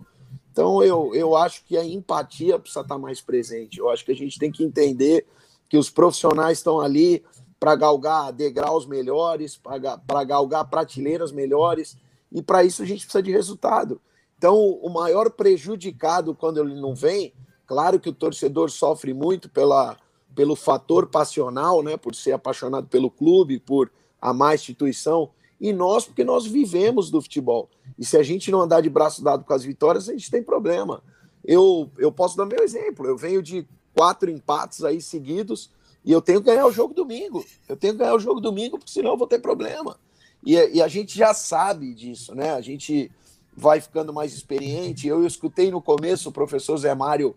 Então 0.52 0.82
eu, 0.82 1.14
eu 1.14 1.36
acho 1.36 1.64
que 1.64 1.76
a 1.76 1.84
empatia 1.84 2.58
precisa 2.58 2.80
estar 2.80 2.98
mais 2.98 3.20
presente. 3.20 3.78
Eu 3.78 3.88
acho 3.88 4.04
que 4.04 4.12
a 4.12 4.16
gente 4.16 4.38
tem 4.38 4.50
que 4.50 4.64
entender 4.64 5.26
que 5.68 5.78
os 5.78 5.88
profissionais 5.88 6.58
estão 6.58 6.80
ali 6.80 7.24
para 7.58 7.76
galgar 7.76 8.32
degraus 8.32 8.86
melhores, 8.86 9.56
para 9.56 10.24
galgar 10.24 10.68
prateleiras 10.68 11.30
melhores, 11.30 11.96
e 12.32 12.42
para 12.42 12.64
isso 12.64 12.82
a 12.82 12.86
gente 12.86 13.04
precisa 13.04 13.22
de 13.22 13.30
resultado. 13.30 14.00
Então, 14.38 14.56
o 14.56 14.88
maior 14.88 15.30
prejudicado 15.30 16.34
quando 16.34 16.58
ele 16.58 16.80
não 16.80 16.94
vem, 16.94 17.34
claro 17.66 18.00
que 18.00 18.08
o 18.08 18.14
torcedor 18.14 18.70
sofre 18.70 19.12
muito 19.12 19.50
pela, 19.50 19.98
pelo 20.34 20.56
fator 20.56 21.06
passional, 21.06 21.82
né, 21.82 21.98
por 21.98 22.14
ser 22.14 22.32
apaixonado 22.32 22.86
pelo 22.86 23.10
clube, 23.10 23.58
por 23.58 23.92
amar 24.18 24.52
a 24.52 24.54
instituição, 24.54 25.30
e 25.60 25.72
nós, 25.72 26.06
porque 26.06 26.24
nós 26.24 26.46
vivemos 26.46 27.10
do 27.10 27.20
futebol. 27.20 27.68
E 27.98 28.04
se 28.04 28.16
a 28.16 28.22
gente 28.22 28.50
não 28.50 28.62
andar 28.62 28.80
de 28.80 28.88
braço 28.88 29.22
dado 29.22 29.44
com 29.44 29.52
as 29.52 29.62
vitórias, 29.62 30.08
a 30.08 30.12
gente 30.12 30.30
tem 30.30 30.42
problema. 30.42 31.02
Eu, 31.44 31.90
eu 31.98 32.10
posso 32.10 32.36
dar 32.36 32.46
meu 32.46 32.62
exemplo. 32.62 33.06
Eu 33.06 33.16
venho 33.16 33.42
de 33.42 33.66
quatro 33.94 34.30
empates 34.30 34.82
aí 34.82 35.00
seguidos 35.02 35.70
e 36.04 36.10
eu 36.12 36.22
tenho 36.22 36.40
que 36.40 36.46
ganhar 36.46 36.66
o 36.66 36.72
jogo 36.72 36.94
domingo. 36.94 37.44
Eu 37.68 37.76
tenho 37.76 37.92
que 37.92 37.98
ganhar 37.98 38.14
o 38.14 38.20
jogo 38.20 38.40
domingo, 38.40 38.78
porque 38.78 38.92
senão 38.92 39.10
eu 39.10 39.16
vou 39.18 39.26
ter 39.26 39.38
problema. 39.38 39.98
E, 40.44 40.54
e 40.54 40.82
a 40.82 40.88
gente 40.88 41.16
já 41.16 41.34
sabe 41.34 41.92
disso, 41.92 42.34
né? 42.34 42.52
A 42.52 42.60
gente 42.62 43.10
vai 43.54 43.80
ficando 43.80 44.12
mais 44.12 44.32
experiente. 44.32 45.06
Eu 45.06 45.26
escutei 45.26 45.70
no 45.70 45.82
começo 45.82 46.30
o 46.30 46.32
professor 46.32 46.78
Zé 46.78 46.94
Mário 46.94 47.36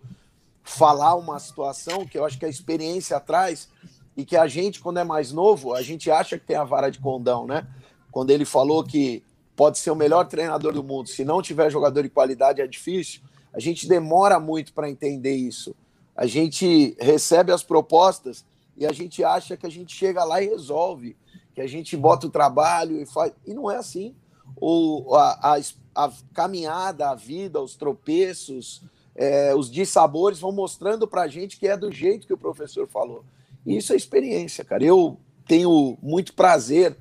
falar 0.64 1.16
uma 1.16 1.38
situação 1.40 2.06
que 2.06 2.18
eu 2.18 2.24
acho 2.24 2.40
que 2.40 2.46
a 2.46 2.50
experiência 2.50 3.20
traz 3.20 3.68
e 4.16 4.24
que 4.24 4.38
a 4.38 4.48
gente, 4.48 4.80
quando 4.80 5.00
é 5.00 5.04
mais 5.04 5.34
novo, 5.34 5.74
a 5.74 5.82
gente 5.82 6.10
acha 6.10 6.40
que 6.40 6.46
tem 6.46 6.56
a 6.56 6.64
vara 6.64 6.90
de 6.90 7.00
condão, 7.00 7.46
né? 7.46 7.68
Quando 8.14 8.30
ele 8.30 8.46
falou 8.46 8.84
que 8.84 9.24
pode 9.56 9.80
ser 9.80 9.90
o 9.90 9.96
melhor 9.96 10.28
treinador 10.28 10.72
do 10.72 10.84
mundo, 10.84 11.10
se 11.10 11.26
não 11.26 11.42
tiver 11.42 11.72
jogador 11.72 12.04
de 12.04 12.10
qualidade 12.10 12.62
é 12.62 12.68
difícil, 12.68 13.22
a 13.52 13.60
gente 13.60 13.88
demora 13.88 14.40
muito 14.40 14.72
para 14.72 14.88
entender 14.88 15.36
isso. 15.36 15.76
A 16.16 16.28
gente 16.28 16.96
recebe 17.00 17.52
as 17.52 17.64
propostas 17.64 18.46
e 18.78 18.86
a 18.86 18.92
gente 18.92 19.24
acha 19.24 19.58
que 19.58 19.66
a 19.66 19.70
gente 19.70 19.96
chega 19.96 20.24
lá 20.24 20.42
e 20.44 20.48
resolve, 20.48 21.18
que 21.56 21.60
a 21.62 21.66
gente 21.66 21.98
bota 21.98 22.28
o 22.28 22.30
trabalho 22.30 23.02
e 23.02 23.06
faz. 23.06 23.34
E 23.48 23.54
não 23.54 23.70
é 23.70 23.78
assim. 23.78 24.16
O, 24.56 25.16
a, 25.16 25.56
a, 25.56 26.06
a 26.06 26.12
caminhada, 26.36 27.10
a 27.10 27.16
vida, 27.16 27.60
os 27.60 27.76
tropeços, 27.76 28.84
é, 29.16 29.56
os 29.56 29.72
dissabores 29.72 30.40
vão 30.40 30.52
mostrando 30.52 31.08
para 31.08 31.24
a 31.24 31.28
gente 31.28 31.58
que 31.58 31.68
é 31.68 31.76
do 31.76 31.92
jeito 31.92 32.28
que 32.28 32.34
o 32.34 32.38
professor 32.38 32.88
falou. 32.88 33.26
E 33.66 33.76
isso 33.76 33.92
é 33.92 33.96
experiência, 33.96 34.64
cara. 34.64 34.84
Eu 34.84 35.18
tenho 35.48 35.98
muito 36.00 36.34
prazer 36.34 36.96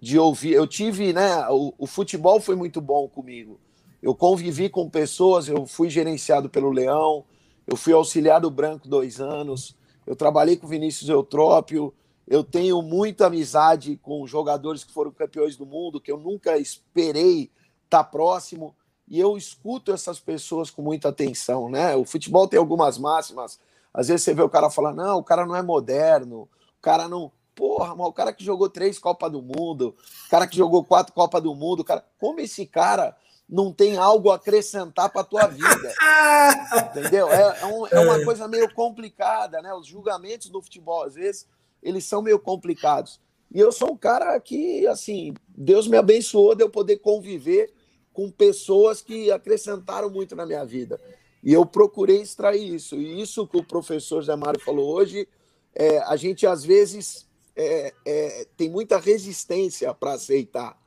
de 0.00 0.18
ouvir. 0.18 0.52
Eu 0.52 0.66
tive, 0.66 1.12
né? 1.12 1.48
O, 1.48 1.74
o 1.78 1.86
futebol 1.86 2.40
foi 2.40 2.56
muito 2.56 2.80
bom 2.80 3.08
comigo. 3.08 3.58
Eu 4.02 4.14
convivi 4.14 4.68
com 4.68 4.88
pessoas, 4.88 5.48
eu 5.48 5.66
fui 5.66 5.90
gerenciado 5.90 6.48
pelo 6.48 6.70
Leão, 6.70 7.24
eu 7.66 7.76
fui 7.76 7.92
auxiliar 7.92 8.40
do 8.40 8.50
Branco 8.50 8.88
dois 8.88 9.20
anos, 9.20 9.76
eu 10.06 10.14
trabalhei 10.14 10.56
com 10.56 10.66
Vinícius 10.66 11.10
Eutrópio, 11.10 11.92
eu 12.26 12.44
tenho 12.44 12.80
muita 12.80 13.26
amizade 13.26 13.96
com 13.96 14.26
jogadores 14.26 14.84
que 14.84 14.92
foram 14.92 15.10
campeões 15.10 15.56
do 15.56 15.66
mundo, 15.66 16.00
que 16.00 16.12
eu 16.12 16.18
nunca 16.18 16.56
esperei 16.58 17.50
estar 17.84 18.04
próximo, 18.04 18.74
e 19.08 19.18
eu 19.18 19.36
escuto 19.36 19.92
essas 19.92 20.20
pessoas 20.20 20.70
com 20.70 20.82
muita 20.82 21.08
atenção, 21.08 21.68
né? 21.70 21.96
O 21.96 22.04
futebol 22.04 22.46
tem 22.46 22.58
algumas 22.58 22.98
máximas, 22.98 23.58
às 23.92 24.08
vezes 24.08 24.22
você 24.22 24.34
vê 24.34 24.42
o 24.42 24.48
cara 24.48 24.70
falar, 24.70 24.94
não, 24.94 25.18
o 25.18 25.24
cara 25.24 25.46
não 25.46 25.56
é 25.56 25.62
moderno, 25.62 26.42
o 26.42 26.82
cara 26.82 27.08
não... 27.08 27.32
Porra, 27.58 27.92
mas 27.96 28.06
o 28.06 28.12
cara 28.12 28.32
que 28.32 28.44
jogou 28.44 28.70
três 28.70 29.00
Copas 29.00 29.32
do 29.32 29.42
Mundo, 29.42 29.96
o 30.26 30.30
cara 30.30 30.46
que 30.46 30.56
jogou 30.56 30.84
quatro 30.84 31.12
Copas 31.12 31.42
do 31.42 31.56
Mundo, 31.56 31.82
cara... 31.82 32.04
como 32.16 32.38
esse 32.38 32.64
cara 32.64 33.16
não 33.48 33.72
tem 33.72 33.96
algo 33.96 34.30
a 34.30 34.36
acrescentar 34.36 35.10
para 35.10 35.24
tua 35.24 35.48
vida. 35.48 35.92
Entendeu? 36.94 37.28
É, 37.28 37.62
é, 37.62 37.66
um, 37.66 37.86
é, 37.88 37.98
uma 37.98 38.20
é. 38.20 38.24
coisa 38.24 38.46
meio 38.46 38.72
complicada, 38.72 39.60
né? 39.60 39.74
Os 39.74 39.88
julgamentos 39.88 40.48
do 40.50 40.62
futebol, 40.62 41.02
às 41.02 41.16
vezes, 41.16 41.48
eles 41.82 42.04
são 42.04 42.22
meio 42.22 42.38
complicados. 42.38 43.20
E 43.52 43.58
eu 43.58 43.72
sou 43.72 43.90
um 43.90 43.96
cara 43.96 44.38
que, 44.38 44.86
assim, 44.86 45.34
Deus 45.48 45.88
me 45.88 45.96
abençoou 45.96 46.54
de 46.54 46.62
eu 46.62 46.70
poder 46.70 46.98
conviver 46.98 47.74
com 48.12 48.30
pessoas 48.30 49.02
que 49.02 49.32
acrescentaram 49.32 50.08
muito 50.08 50.36
na 50.36 50.46
minha 50.46 50.64
vida. 50.64 51.00
E 51.42 51.52
eu 51.52 51.66
procurei 51.66 52.22
extrair 52.22 52.72
isso. 52.72 52.94
E 52.94 53.20
isso 53.20 53.48
que 53.48 53.56
o 53.56 53.64
professor 53.64 54.22
Zé 54.22 54.36
Mário 54.36 54.60
falou 54.60 54.94
hoje, 54.94 55.26
é, 55.74 55.98
a 56.00 56.14
gente 56.14 56.46
às 56.46 56.64
vezes 56.64 57.27
é, 57.58 57.94
é 58.06 58.46
tem 58.56 58.70
muita 58.70 58.98
resistência 58.98 59.92
para 59.92 60.12
aceitar. 60.12 60.78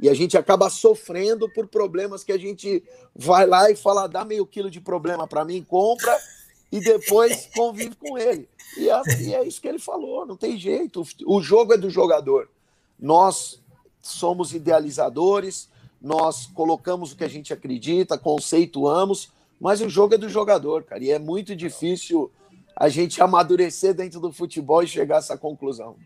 E 0.00 0.08
a 0.08 0.14
gente 0.14 0.36
acaba 0.36 0.68
sofrendo 0.68 1.48
por 1.48 1.68
problemas 1.68 2.24
que 2.24 2.32
a 2.32 2.38
gente 2.38 2.82
vai 3.14 3.46
lá 3.46 3.70
e 3.70 3.76
fala, 3.76 4.08
dá 4.08 4.24
meio 4.24 4.46
quilo 4.46 4.70
de 4.70 4.80
problema 4.80 5.28
para 5.28 5.44
mim, 5.44 5.62
compra 5.62 6.18
e 6.72 6.80
depois 6.80 7.48
convive 7.54 7.94
com 7.96 8.18
ele. 8.18 8.48
E 8.76 8.88
é, 8.88 9.02
e 9.20 9.34
é, 9.34 9.46
isso 9.46 9.60
que 9.60 9.68
ele 9.68 9.78
falou, 9.78 10.26
não 10.26 10.36
tem 10.36 10.58
jeito. 10.58 11.06
O 11.26 11.40
jogo 11.42 11.74
é 11.74 11.76
do 11.76 11.90
jogador. 11.90 12.48
Nós 12.98 13.62
somos 14.00 14.54
idealizadores, 14.54 15.68
nós 16.00 16.46
colocamos 16.46 17.12
o 17.12 17.16
que 17.16 17.24
a 17.24 17.28
gente 17.28 17.52
acredita, 17.52 18.18
conceituamos, 18.18 19.30
mas 19.60 19.80
o 19.80 19.88
jogo 19.88 20.14
é 20.14 20.18
do 20.18 20.28
jogador, 20.28 20.82
cara. 20.82 21.04
E 21.04 21.10
é 21.10 21.18
muito 21.18 21.54
difícil 21.54 22.30
a 22.76 22.88
gente 22.88 23.22
amadurecer 23.22 23.94
dentro 23.94 24.20
do 24.20 24.32
futebol 24.32 24.82
e 24.82 24.88
chegar 24.88 25.16
a 25.16 25.18
essa 25.18 25.36
conclusão. 25.38 25.96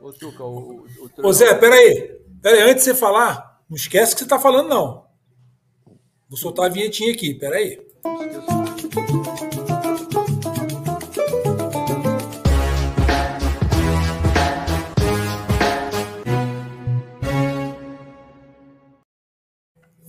Ô, 0.00 0.12
Tuca, 0.12 0.44
o, 0.44 0.58
o, 0.58 0.86
o... 1.18 1.26
Ô 1.26 1.32
Zé, 1.32 1.54
peraí. 1.54 2.20
Peraí, 2.42 2.62
antes 2.62 2.84
de 2.84 2.90
você 2.90 2.94
falar, 2.94 3.62
não 3.68 3.76
esquece 3.76 4.14
que 4.14 4.18
você 4.20 4.24
está 4.24 4.38
falando, 4.38 4.68
não. 4.68 5.06
Vou 6.28 6.36
soltar 6.36 6.66
a 6.66 6.68
vinhetinha 6.68 7.12
aqui, 7.12 7.34
peraí. 7.34 7.84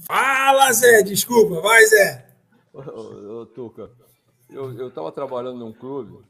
Fala, 0.02 0.72
Zé, 0.74 1.04
desculpa, 1.04 1.62
vai, 1.62 1.86
Zé. 1.86 2.28
Ô, 2.74 2.80
ô, 2.80 3.42
ô 3.42 3.46
Tuca, 3.46 3.92
eu 4.50 4.88
estava 4.88 5.12
trabalhando 5.12 5.60
num 5.60 5.74
clube, 5.74 6.24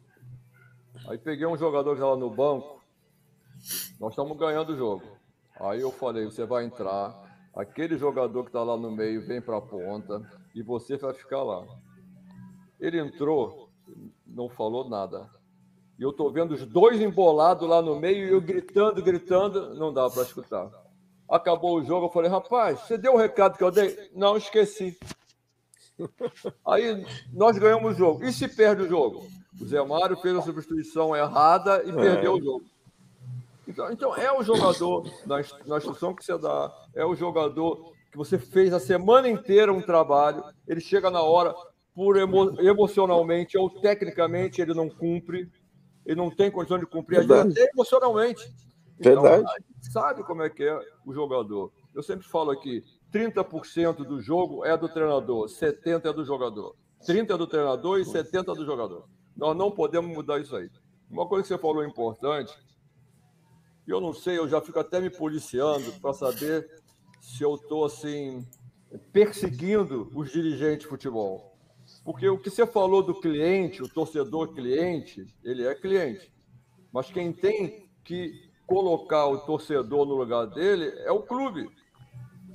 aí 1.07 1.17
peguei 1.17 1.45
um 1.45 1.57
jogador 1.57 1.91
que 1.91 2.01
estava 2.01 2.15
no 2.15 2.29
banco, 2.29 2.81
nós 3.99 4.11
estamos 4.11 4.37
ganhando 4.37 4.73
o 4.73 4.77
jogo. 4.77 5.17
Aí 5.59 5.81
eu 5.81 5.91
falei, 5.91 6.25
você 6.25 6.45
vai 6.45 6.65
entrar, 6.65 7.15
aquele 7.55 7.97
jogador 7.97 8.43
que 8.43 8.49
está 8.49 8.63
lá 8.63 8.77
no 8.77 8.91
meio 8.91 9.25
vem 9.25 9.41
para 9.41 9.57
a 9.57 9.61
ponta 9.61 10.21
e 10.53 10.61
você 10.61 10.97
vai 10.97 11.13
ficar 11.13 11.43
lá. 11.43 11.65
Ele 12.79 12.99
entrou, 12.99 13.69
não 14.25 14.49
falou 14.49 14.87
nada. 14.87 15.29
E 15.97 16.03
eu 16.03 16.11
estou 16.11 16.31
vendo 16.31 16.53
os 16.53 16.63
dois 16.65 17.01
embolados 17.01 17.67
lá 17.67 17.81
no 17.81 17.99
meio 17.99 18.27
e 18.27 18.31
eu 18.31 18.39
gritando, 18.39 19.01
gritando, 19.01 19.73
não 19.73 19.91
dá 19.91 20.07
para 20.09 20.21
escutar. 20.21 20.69
Acabou 21.27 21.75
o 21.75 21.83
jogo, 21.83 22.05
eu 22.05 22.11
falei, 22.11 22.29
rapaz, 22.29 22.81
você 22.81 22.97
deu 22.97 23.15
o 23.15 23.17
recado 23.17 23.57
que 23.57 23.63
eu 23.63 23.71
dei? 23.71 24.11
Não, 24.13 24.37
esqueci. 24.37 24.97
Aí 26.65 27.05
nós 27.33 27.57
ganhamos 27.57 27.93
o 27.93 27.97
jogo. 27.97 28.23
E 28.23 28.31
se 28.31 28.47
perde 28.47 28.83
o 28.83 28.89
jogo? 28.89 29.27
O 29.59 29.65
Zé 29.65 29.83
Mário 29.83 30.17
fez 30.17 30.35
a 30.35 30.41
substituição 30.41 31.15
errada 31.15 31.83
e 31.83 31.89
é. 31.89 31.93
perdeu 31.93 32.33
o 32.33 32.41
jogo. 32.41 32.65
Então, 33.67 33.91
então 33.91 34.15
é 34.15 34.31
o 34.31 34.43
jogador 34.43 35.03
na, 35.25 35.41
na 35.65 35.77
instrução 35.77 36.13
que 36.13 36.23
você 36.23 36.37
dá, 36.37 36.71
é 36.95 37.05
o 37.05 37.15
jogador 37.15 37.91
que 38.11 38.17
você 38.17 38.37
fez 38.37 38.73
a 38.73 38.79
semana 38.79 39.27
inteira 39.27 39.73
um 39.73 39.81
trabalho, 39.81 40.43
ele 40.67 40.79
chega 40.79 41.11
na 41.11 41.21
hora, 41.21 41.53
por 41.93 42.15
emo, 42.15 42.59
emocionalmente 42.61 43.57
ou 43.57 43.69
tecnicamente 43.69 44.61
ele 44.61 44.73
não 44.73 44.89
cumpre, 44.89 45.51
ele 46.05 46.15
não 46.15 46.29
tem 46.29 46.49
condição 46.49 46.79
de 46.79 46.85
cumprir, 46.85 47.19
Verdade. 47.19 47.51
até 47.51 47.69
emocionalmente. 47.73 48.53
Então, 48.99 49.21
Verdade. 49.21 49.45
a 49.45 49.59
gente 49.59 49.91
sabe 49.91 50.23
como 50.23 50.41
é 50.43 50.49
que 50.49 50.63
é 50.63 50.79
o 51.05 51.13
jogador. 51.13 51.71
Eu 51.97 52.03
sempre 52.03 52.27
falo 52.27 52.51
aqui, 52.51 52.83
30% 53.11 54.05
do 54.05 54.21
jogo 54.21 54.63
é 54.63 54.77
do 54.77 54.87
treinador, 54.87 55.47
70% 55.47 56.05
é 56.05 56.13
do 56.13 56.23
jogador. 56.23 56.75
30% 57.03 57.33
é 57.33 57.37
do 57.37 57.47
treinador 57.47 57.99
e 57.99 58.03
70% 58.03 58.53
é 58.53 58.55
do 58.55 58.63
jogador. 58.63 59.09
Nós 59.35 59.57
não 59.57 59.71
podemos 59.71 60.15
mudar 60.15 60.39
isso 60.39 60.55
aí. 60.55 60.69
Uma 61.09 61.27
coisa 61.27 61.41
que 61.41 61.47
você 61.47 61.57
falou 61.57 61.83
importante 61.83 62.55
e 63.87 63.89
eu 63.89 63.99
não 63.99 64.13
sei, 64.13 64.37
eu 64.37 64.47
já 64.47 64.61
fico 64.61 64.77
até 64.77 65.01
me 65.01 65.09
policiando 65.09 65.91
para 65.93 66.13
saber 66.13 66.69
se 67.19 67.41
eu 67.41 67.55
estou 67.55 67.83
assim 67.83 68.45
perseguindo 69.11 70.11
os 70.13 70.31
dirigentes 70.31 70.81
de 70.83 70.87
futebol. 70.87 71.57
Porque 72.05 72.29
o 72.29 72.37
que 72.37 72.51
você 72.51 72.67
falou 72.67 73.01
do 73.01 73.19
cliente, 73.19 73.81
o 73.81 73.89
torcedor 73.89 74.53
cliente, 74.53 75.25
ele 75.43 75.65
é 75.65 75.73
cliente. 75.73 76.31
Mas 76.93 77.09
quem 77.09 77.33
tem 77.33 77.89
que 78.03 78.47
colocar 78.67 79.25
o 79.25 79.39
torcedor 79.39 80.05
no 80.05 80.13
lugar 80.13 80.45
dele 80.45 80.89
é 80.99 81.11
o 81.11 81.23
clube. 81.23 81.67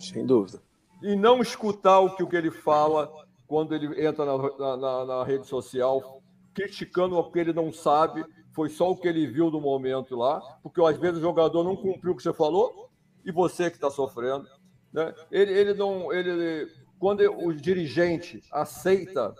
Sem 0.02 0.26
dúvida. 0.26 0.60
E 1.02 1.16
não 1.16 1.40
escutar 1.40 2.00
o 2.00 2.14
que, 2.14 2.22
o 2.22 2.28
que 2.28 2.36
ele 2.36 2.50
fala 2.50 3.12
quando 3.46 3.74
ele 3.74 4.04
entra 4.04 4.24
na, 4.24 4.76
na, 4.76 5.04
na 5.04 5.24
rede 5.24 5.46
social, 5.46 6.22
criticando 6.54 7.16
o 7.16 7.30
que 7.30 7.38
ele 7.38 7.52
não 7.52 7.72
sabe 7.72 8.24
foi 8.54 8.68
só 8.68 8.90
o 8.90 8.96
que 8.96 9.08
ele 9.08 9.26
viu 9.26 9.50
no 9.50 9.60
momento 9.60 10.14
lá, 10.14 10.40
porque 10.62 10.80
às 10.82 10.96
vezes 10.98 11.18
o 11.18 11.22
jogador 11.22 11.64
não 11.64 11.76
cumpriu 11.76 12.12
o 12.12 12.16
que 12.16 12.22
você 12.22 12.32
falou 12.32 12.90
e 13.24 13.32
você 13.32 13.70
que 13.70 13.76
está 13.76 13.90
sofrendo. 13.90 14.46
Né? 14.92 15.14
Ele, 15.30 15.52
ele 15.52 15.74
não. 15.74 16.12
Ele, 16.12 16.70
quando 16.98 17.20
o 17.20 17.52
dirigente 17.54 18.42
aceita 18.52 19.34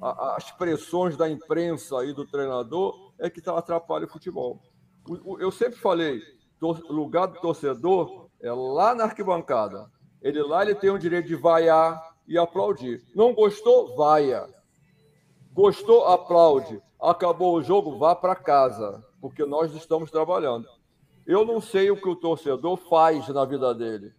as 0.00 0.50
pressões 0.52 1.16
da 1.16 1.28
imprensa 1.28 2.04
e 2.04 2.12
do 2.12 2.26
treinador, 2.26 3.12
é 3.18 3.28
que 3.28 3.42
atrapalha 3.48 4.06
o 4.06 4.10
futebol. 4.10 4.60
Eu 5.38 5.50
sempre 5.50 5.78
falei, 5.78 6.20
o 6.60 6.92
lugar 6.92 7.26
do 7.26 7.40
torcedor 7.40 8.28
é 8.40 8.52
lá 8.52 8.94
na 8.94 9.04
arquibancada. 9.04 9.90
Ele 10.22 10.42
lá 10.42 10.62
ele 10.62 10.74
tem 10.74 10.90
o 10.90 10.98
direito 10.98 11.28
de 11.28 11.36
vaiar 11.36 12.00
e 12.26 12.38
aplaudir. 12.38 13.02
Não 13.14 13.34
gostou? 13.34 13.96
Vaia. 13.96 14.46
Gostou? 15.52 16.04
Aplaude. 16.06 16.80
Acabou 17.00 17.54
o 17.54 17.62
jogo? 17.62 17.98
Vá 17.98 18.14
para 18.14 18.36
casa, 18.36 19.02
porque 19.20 19.44
nós 19.44 19.74
estamos 19.74 20.10
trabalhando. 20.10 20.66
Eu 21.26 21.44
não 21.44 21.60
sei 21.60 21.90
o 21.90 21.96
que 21.96 22.08
o 22.08 22.16
torcedor 22.16 22.76
faz 22.76 23.28
na 23.28 23.44
vida 23.44 23.74
dele, 23.74 24.12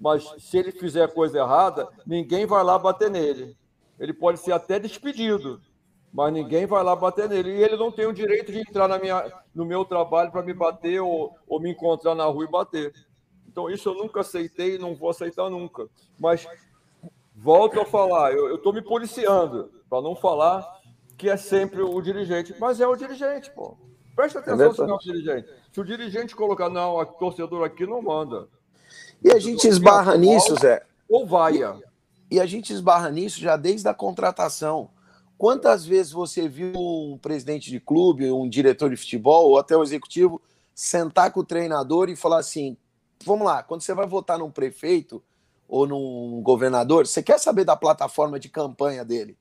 mas 0.00 0.34
se 0.38 0.58
ele 0.58 0.70
fizer 0.70 1.12
coisa 1.12 1.38
errada, 1.38 1.88
ninguém 2.06 2.46
vai 2.46 2.62
lá 2.62 2.78
bater 2.78 3.10
nele. 3.10 3.56
Ele 3.98 4.12
pode 4.12 4.38
ser 4.38 4.52
até 4.52 4.78
despedido, 4.78 5.60
mas 6.12 6.32
ninguém 6.32 6.66
vai 6.66 6.84
lá 6.84 6.94
bater 6.94 7.28
nele. 7.28 7.50
E 7.50 7.62
ele 7.62 7.76
não 7.76 7.90
tem 7.90 8.06
o 8.06 8.12
direito 8.12 8.52
de 8.52 8.60
entrar 8.60 8.86
na 8.86 8.98
minha, 8.98 9.30
no 9.54 9.64
meu 9.64 9.84
trabalho 9.84 10.30
para 10.30 10.42
me 10.42 10.54
bater 10.54 11.00
ou, 11.00 11.34
ou 11.46 11.60
me 11.60 11.70
encontrar 11.70 12.14
na 12.14 12.24
rua 12.26 12.44
e 12.44 12.50
bater. 12.50 12.92
Então, 13.58 13.68
isso 13.68 13.88
eu 13.88 13.94
nunca 13.96 14.20
aceitei 14.20 14.76
e 14.76 14.78
não 14.78 14.94
vou 14.94 15.10
aceitar 15.10 15.50
nunca. 15.50 15.88
Mas, 16.16 16.46
volto 17.34 17.80
a 17.80 17.84
falar, 17.84 18.32
eu 18.32 18.54
estou 18.54 18.72
me 18.72 18.80
policiando 18.80 19.68
para 19.90 20.00
não 20.00 20.14
falar 20.14 20.64
que 21.16 21.28
é 21.28 21.36
sempre 21.36 21.82
o 21.82 22.00
dirigente. 22.00 22.54
Mas 22.60 22.80
é 22.80 22.86
o 22.86 22.94
dirigente, 22.94 23.50
pô. 23.50 23.76
Presta 24.14 24.38
é 24.38 24.42
atenção 24.42 24.70
é 24.70 24.74
se 24.74 24.80
não 24.82 24.90
é 24.90 24.94
o 24.94 24.98
dirigente. 24.98 25.48
Se 25.72 25.80
o 25.80 25.84
dirigente 25.84 26.36
colocar, 26.36 26.70
não, 26.70 27.00
a 27.00 27.04
torcedor 27.04 27.64
aqui 27.64 27.84
não 27.84 28.00
manda. 28.00 28.46
E 29.24 29.32
a 29.32 29.40
gente 29.40 29.66
esbarra 29.66 30.16
nisso, 30.16 30.54
Zé. 30.54 30.86
Ou 31.08 31.26
vaia. 31.26 31.74
E 32.30 32.38
a 32.38 32.46
gente 32.46 32.72
esbarra 32.72 33.10
nisso 33.10 33.40
já 33.40 33.56
desde 33.56 33.88
a 33.88 33.94
contratação. 33.94 34.88
Quantas 35.36 35.84
vezes 35.84 36.12
você 36.12 36.48
viu 36.48 36.74
um 36.76 37.18
presidente 37.20 37.70
de 37.70 37.80
clube, 37.80 38.30
um 38.30 38.48
diretor 38.48 38.88
de 38.88 38.96
futebol 38.96 39.48
ou 39.48 39.58
até 39.58 39.76
o 39.76 39.80
um 39.80 39.82
executivo 39.82 40.40
sentar 40.72 41.32
com 41.32 41.40
o 41.40 41.44
treinador 41.44 42.08
e 42.08 42.14
falar 42.14 42.38
assim: 42.38 42.76
vamos 43.24 43.46
lá, 43.46 43.62
quando 43.62 43.82
você 43.82 43.94
vai 43.94 44.06
votar 44.06 44.38
num 44.38 44.50
prefeito 44.50 45.22
ou 45.68 45.86
num 45.86 46.40
governador, 46.42 47.06
você 47.06 47.22
quer 47.22 47.38
saber 47.38 47.64
da 47.64 47.76
plataforma 47.76 48.38
de 48.38 48.48
campanha 48.48 49.04
dele? 49.04 49.36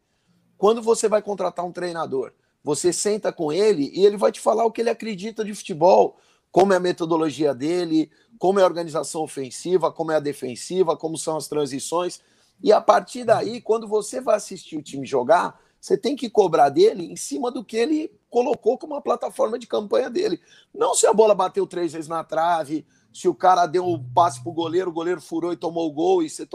Quando 0.57 0.81
você 0.81 1.07
vai 1.07 1.21
contratar 1.21 1.65
um 1.65 1.71
treinador, 1.71 2.33
você 2.63 2.91
senta 2.91 3.31
com 3.31 3.51
ele 3.51 3.91
e 3.93 4.05
ele 4.05 4.17
vai 4.17 4.31
te 4.31 4.39
falar 4.39 4.65
o 4.65 4.71
que 4.71 4.81
ele 4.81 4.89
acredita 4.89 5.45
de 5.45 5.53
futebol, 5.53 6.17
como 6.51 6.73
é 6.73 6.77
a 6.77 6.81
metodologia 6.81 7.53
dele, 7.53 8.09
como 8.37 8.59
é 8.59 8.63
a 8.63 8.65
organização 8.65 9.21
ofensiva, 9.21 9.91
como 9.91 10.11
é 10.11 10.15
a 10.15 10.19
defensiva, 10.19 10.97
como 10.97 11.17
são 11.17 11.37
as 11.37 11.47
transições. 11.47 12.19
E 12.61 12.73
a 12.73 12.81
partir 12.81 13.23
daí, 13.23 13.61
quando 13.61 13.87
você 13.87 14.19
vai 14.19 14.35
assistir 14.35 14.77
o 14.77 14.81
time 14.81 15.05
jogar, 15.05 15.59
você 15.79 15.97
tem 15.97 16.15
que 16.15 16.29
cobrar 16.29 16.69
dele 16.69 17.11
em 17.11 17.15
cima 17.15 17.51
do 17.51 17.63
que 17.63 17.77
ele 17.77 18.11
colocou 18.29 18.77
como 18.77 18.95
uma 18.95 19.01
plataforma 19.01 19.57
de 19.57 19.67
campanha 19.67 20.09
dele. 20.09 20.41
Não 20.73 20.93
se 20.93 21.05
a 21.05 21.13
bola 21.13 21.35
bateu 21.35 21.65
três 21.67 21.93
vezes 21.93 22.07
na 22.07 22.23
trave, 22.23 22.85
se 23.17 23.27
o 23.27 23.33
cara 23.33 23.65
deu 23.65 23.83
um 23.83 23.97
passe 24.13 24.43
pro 24.43 24.51
goleiro, 24.51 24.91
o 24.91 24.93
goleiro 24.93 25.19
furou 25.19 25.51
e 25.51 25.57
tomou 25.57 25.87
o 25.89 25.91
gol 25.91 26.21
e 26.21 26.29
você. 26.29 26.45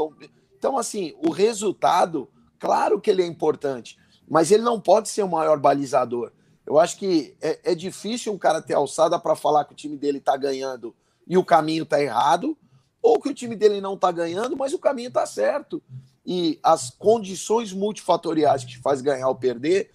Então, 0.57 0.79
assim, 0.79 1.13
o 1.19 1.29
resultado, 1.29 2.29
claro 2.57 3.01
que 3.01 3.11
ele 3.11 3.21
é 3.21 3.27
importante, 3.27 3.99
mas 4.29 4.53
ele 4.53 4.63
não 4.63 4.81
pode 4.81 5.09
ser 5.09 5.25
o 5.25 5.29
maior 5.29 5.59
balizador. 5.59 6.31
Eu 6.65 6.79
acho 6.79 6.97
que 6.99 7.35
é, 7.43 7.73
é 7.73 7.75
difícil 7.75 8.33
um 8.33 8.39
cara 8.39 8.63
ter 8.63 8.75
alçada 8.75 9.19
para 9.19 9.35
falar 9.35 9.65
que 9.65 9.73
o 9.73 9.77
time 9.77 9.97
dele 9.97 10.19
está 10.19 10.37
ganhando 10.37 10.95
e 11.27 11.37
o 11.37 11.45
caminho 11.45 11.83
está 11.83 12.01
errado, 12.01 12.57
ou 13.03 13.21
que 13.21 13.31
o 13.31 13.35
time 13.35 13.57
dele 13.57 13.81
não 13.81 13.95
está 13.95 14.13
ganhando, 14.13 14.57
mas 14.57 14.73
o 14.73 14.79
caminho 14.79 15.09
está 15.09 15.27
certo. 15.27 15.83
E 16.25 16.61
as 16.63 16.91
condições 16.91 17.73
multifatoriais 17.73 18.63
que 18.63 18.79
faz 18.79 19.01
ganhar 19.01 19.27
ou 19.27 19.35
perder, 19.35 19.91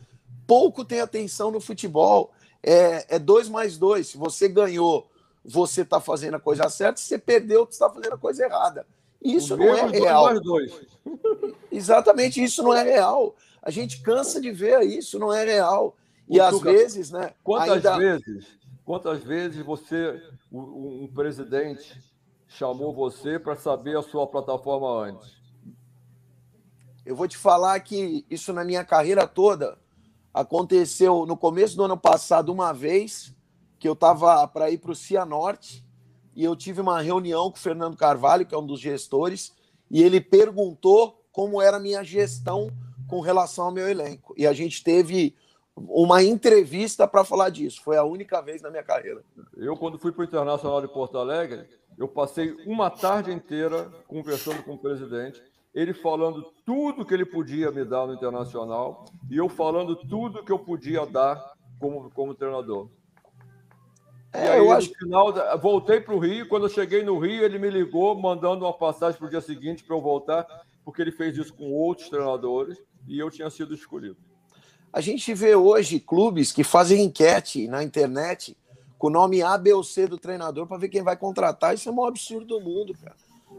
pouco 0.45 0.83
tem 0.83 0.99
atenção 0.99 1.49
no 1.49 1.61
futebol. 1.61 2.33
É, 2.61 3.15
é 3.15 3.17
dois 3.17 3.47
mais 3.47 3.77
dois. 3.77 4.07
Se 4.07 4.17
você 4.17 4.49
ganhou 4.49 5.09
você 5.47 5.81
está 5.81 6.01
fazendo 6.01 6.35
a 6.35 6.39
coisa 6.39 6.69
certa, 6.69 6.99
se 6.99 7.07
você 7.07 7.17
perdeu, 7.17 7.65
você 7.65 7.71
está 7.71 7.89
fazendo 7.89 8.13
a 8.13 8.17
coisa 8.17 8.43
errada. 8.43 8.85
Isso 9.23 9.53
o 9.53 9.57
não 9.57 9.73
é 9.73 9.87
real. 9.87 10.27
Exatamente, 11.71 12.43
isso 12.43 12.61
não 12.61 12.73
é 12.73 12.83
real. 12.83 13.33
A 13.63 13.71
gente 13.71 14.01
cansa 14.01 14.41
de 14.41 14.51
ver 14.51 14.81
isso, 14.81 15.17
não 15.17 15.33
é 15.33 15.45
real. 15.45 15.95
E 16.27 16.37
o 16.37 16.43
às 16.43 16.51
Tuca, 16.51 16.71
vezes, 16.71 17.11
né? 17.11 17.33
Quantas 17.41 17.85
ainda... 17.85 17.97
vezes, 17.97 18.45
quantas 18.83 19.23
vezes 19.23 19.65
você, 19.65 20.21
um, 20.51 21.03
um 21.03 21.11
presidente, 21.13 21.97
chamou 22.47 22.93
você 22.93 23.39
para 23.39 23.55
saber 23.55 23.97
a 23.97 24.01
sua 24.01 24.27
plataforma 24.27 25.05
antes? 25.05 25.37
Eu 27.05 27.15
vou 27.15 27.27
te 27.27 27.37
falar 27.37 27.79
que 27.79 28.25
isso 28.29 28.51
na 28.51 28.65
minha 28.65 28.83
carreira 28.83 29.25
toda 29.25 29.77
aconteceu 30.33 31.25
no 31.25 31.37
começo 31.37 31.77
do 31.77 31.83
ano 31.83 31.97
passado 31.97 32.51
uma 32.51 32.73
vez 32.73 33.33
que 33.79 33.87
eu 33.87 33.93
estava 33.93 34.47
para 34.47 34.69
ir 34.69 34.77
para 34.77 34.91
o 34.91 34.95
Cianorte 34.95 35.85
e 36.35 36.43
eu 36.43 36.55
tive 36.55 36.81
uma 36.81 37.01
reunião 37.01 37.49
com 37.49 37.57
o 37.57 37.59
Fernando 37.59 37.97
Carvalho, 37.97 38.45
que 38.45 38.53
é 38.53 38.57
um 38.57 38.65
dos 38.65 38.79
gestores, 38.79 39.51
e 39.89 40.03
ele 40.03 40.21
perguntou 40.21 41.23
como 41.31 41.61
era 41.61 41.77
a 41.77 41.79
minha 41.79 42.03
gestão 42.03 42.69
com 43.07 43.21
relação 43.21 43.65
ao 43.65 43.71
meu 43.71 43.89
elenco. 43.89 44.35
E 44.37 44.45
a 44.45 44.53
gente 44.53 44.83
teve 44.83 45.35
uma 45.75 46.23
entrevista 46.23 47.07
para 47.07 47.23
falar 47.23 47.49
disso. 47.49 47.81
Foi 47.81 47.97
a 47.97 48.03
única 48.03 48.41
vez 48.41 48.61
na 48.61 48.69
minha 48.69 48.83
carreira. 48.83 49.23
Eu, 49.55 49.75
quando 49.77 49.97
fui 49.97 50.11
para 50.11 50.21
o 50.21 50.25
Internacional 50.25 50.81
de 50.81 50.87
Porto 50.87 51.17
Alegre, 51.17 51.67
eu 51.97 52.07
passei 52.07 52.51
uma 52.65 52.89
tarde 52.89 53.31
inteira 53.31 53.91
conversando 54.07 54.63
com 54.63 54.73
o 54.73 54.77
presidente, 54.77 55.41
ele 55.73 55.93
falando 55.93 56.51
tudo 56.65 57.05
que 57.05 57.13
ele 57.13 57.25
podia 57.25 57.71
me 57.71 57.83
dar 57.83 58.05
no 58.07 58.13
Internacional 58.13 59.05
e 59.29 59.37
eu 59.37 59.49
falando 59.49 59.95
tudo 59.95 60.43
que 60.43 60.51
eu 60.51 60.59
podia 60.59 61.05
dar 61.05 61.53
como, 61.79 62.09
como 62.11 62.35
treinador. 62.35 62.89
É, 64.33 64.45
e 64.45 64.49
aí, 64.49 64.59
eu 64.59 64.71
acho... 64.71 64.89
no 64.89 64.95
final, 64.95 65.59
voltei 65.59 66.01
para 66.01 66.13
o 66.13 66.19
Rio. 66.19 66.47
Quando 66.47 66.63
eu 66.63 66.69
cheguei 66.69 67.03
no 67.03 67.17
Rio, 67.19 67.43
ele 67.43 67.57
me 67.57 67.69
ligou, 67.69 68.19
mandando 68.19 68.65
uma 68.65 68.73
passagem 68.73 69.17
para 69.17 69.27
o 69.27 69.29
dia 69.29 69.41
seguinte 69.41 69.83
para 69.83 69.95
eu 69.95 70.01
voltar, 70.01 70.45
porque 70.83 71.01
ele 71.01 71.11
fez 71.11 71.37
isso 71.37 71.53
com 71.53 71.71
outros 71.71 72.09
treinadores 72.09 72.77
e 73.07 73.17
eu 73.17 73.31
tinha 73.31 73.49
sido 73.49 73.73
escolhido. 73.73 74.17
A 74.91 75.01
gente 75.01 75.33
vê 75.33 75.55
hoje 75.55 75.99
clubes 75.99 76.51
que 76.51 76.63
fazem 76.63 77.03
enquete 77.03 77.67
na 77.67 77.83
internet 77.83 78.57
com 78.97 79.07
o 79.07 79.11
nome 79.11 79.41
A, 79.41 79.57
B 79.57 79.73
ou 79.73 79.83
C 79.83 80.07
do 80.07 80.17
treinador 80.17 80.65
para 80.65 80.77
ver 80.77 80.89
quem 80.89 81.03
vai 81.03 81.15
contratar. 81.15 81.73
Isso 81.73 81.87
é 81.87 81.91
o 81.91 81.95
maior 81.95 82.09
absurdo 82.09 82.45
do 82.45 82.61
mundo, 82.61 82.93
cara. 82.93 83.15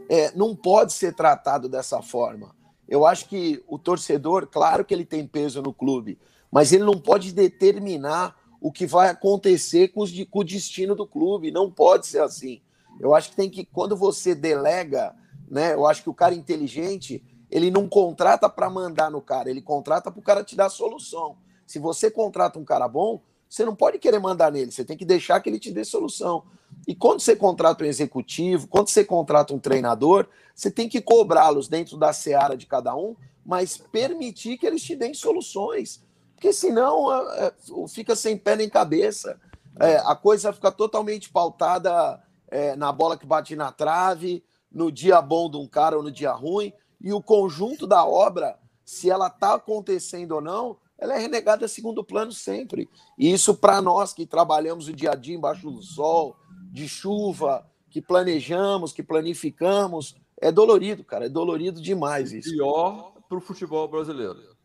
É, 0.09 0.31
não 0.35 0.55
pode 0.55 0.93
ser 0.93 1.13
tratado 1.13 1.69
dessa 1.69 2.01
forma. 2.01 2.55
Eu 2.87 3.05
acho 3.05 3.27
que 3.29 3.63
o 3.67 3.77
torcedor, 3.77 4.47
claro 4.47 4.83
que 4.83 4.93
ele 4.93 5.05
tem 5.05 5.25
peso 5.25 5.61
no 5.61 5.73
clube, 5.73 6.17
mas 6.51 6.73
ele 6.73 6.83
não 6.83 6.99
pode 6.99 7.31
determinar 7.31 8.35
o 8.61 8.71
que 8.71 8.85
vai 8.85 9.09
acontecer 9.09 9.89
com, 9.89 10.01
os, 10.01 10.11
com 10.25 10.39
o 10.39 10.43
destino 10.43 10.95
do 10.95 11.07
clube. 11.07 11.51
Não 11.51 11.71
pode 11.71 12.07
ser 12.07 12.21
assim. 12.21 12.61
Eu 12.99 13.15
acho 13.15 13.29
que 13.29 13.35
tem 13.35 13.49
que, 13.49 13.65
quando 13.65 13.95
você 13.95 14.35
delega, 14.35 15.15
né? 15.49 15.73
Eu 15.73 15.85
acho 15.85 16.03
que 16.03 16.09
o 16.09 16.13
cara 16.13 16.35
inteligente, 16.35 17.23
ele 17.49 17.71
não 17.71 17.87
contrata 17.87 18.49
para 18.49 18.69
mandar 18.69 19.09
no 19.09 19.21
cara, 19.21 19.49
ele 19.49 19.61
contrata 19.61 20.11
para 20.11 20.19
o 20.19 20.23
cara 20.23 20.43
te 20.43 20.55
dar 20.55 20.69
solução. 20.69 21.37
Se 21.65 21.79
você 21.79 22.11
contrata 22.11 22.59
um 22.59 22.65
cara 22.65 22.87
bom, 22.87 23.21
você 23.49 23.65
não 23.65 23.75
pode 23.75 23.97
querer 23.97 24.19
mandar 24.19 24.51
nele, 24.51 24.71
você 24.71 24.85
tem 24.85 24.97
que 24.97 25.05
deixar 25.05 25.39
que 25.39 25.49
ele 25.49 25.59
te 25.59 25.71
dê 25.71 25.83
solução. 25.83 26.43
E 26.87 26.93
quando 26.93 27.19
você 27.19 27.35
contrata 27.35 27.83
um 27.83 27.87
executivo, 27.87 28.67
quando 28.67 28.89
você 28.89 29.03
contrata 29.03 29.53
um 29.53 29.59
treinador, 29.59 30.27
você 30.53 30.69
tem 30.69 30.87
que 30.87 31.01
cobrá-los 31.01 31.67
dentro 31.67 31.97
da 31.97 32.13
seara 32.13 32.55
de 32.55 32.65
cada 32.65 32.95
um, 32.95 33.15
mas 33.45 33.77
permitir 33.77 34.57
que 34.57 34.67
eles 34.67 34.83
te 34.83 34.95
deem 34.95 35.13
soluções 35.13 36.03
porque 36.39 36.53
senão 36.53 37.13
é, 37.13 37.47
é, 37.47 37.53
fica 37.89 38.15
sem 38.15 38.37
pé 38.37 38.55
nem 38.55 38.69
cabeça. 38.69 39.37
É, 39.77 39.97
a 39.97 40.15
coisa 40.15 40.53
fica 40.53 40.71
totalmente 40.71 41.29
pautada 41.29 42.23
é, 42.47 42.77
na 42.77 42.93
bola 42.93 43.17
que 43.17 43.25
bate 43.25 43.57
na 43.57 43.73
trave, 43.73 44.41
no 44.71 44.89
dia 44.89 45.21
bom 45.21 45.51
de 45.51 45.57
um 45.57 45.67
cara 45.67 45.97
ou 45.97 46.03
no 46.03 46.09
dia 46.09 46.31
ruim, 46.31 46.71
e 47.01 47.11
o 47.11 47.21
conjunto 47.21 47.85
da 47.85 48.05
obra, 48.05 48.57
se 48.85 49.09
ela 49.09 49.27
está 49.27 49.55
acontecendo 49.55 50.31
ou 50.35 50.41
não, 50.41 50.77
ela 50.97 51.15
é 51.15 51.19
renegada 51.19 51.65
a 51.65 51.69
segundo 51.69 52.05
plano 52.05 52.31
sempre. 52.31 52.89
E 53.17 53.31
isso, 53.31 53.53
para 53.53 53.81
nós 53.81 54.13
que 54.13 54.25
trabalhamos 54.25 54.87
o 54.87 54.93
dia 54.93 55.11
a 55.11 55.15
dia 55.15 55.35
embaixo 55.35 55.69
do 55.69 55.81
sol, 55.81 56.37
de 56.71 56.87
chuva, 56.87 57.69
que 57.89 58.01
planejamos, 58.01 58.93
que 58.93 59.03
planificamos, 59.03 60.15
é 60.39 60.51
dolorido, 60.53 61.03
cara. 61.03 61.25
É 61.25 61.29
dolorido 61.29 61.81
demais 61.81 62.31
isso. 62.31 62.51
Pior 62.51 63.13
para 63.27 63.37
o 63.37 63.41
futebol 63.41 63.87
brasileiro. 63.89 64.57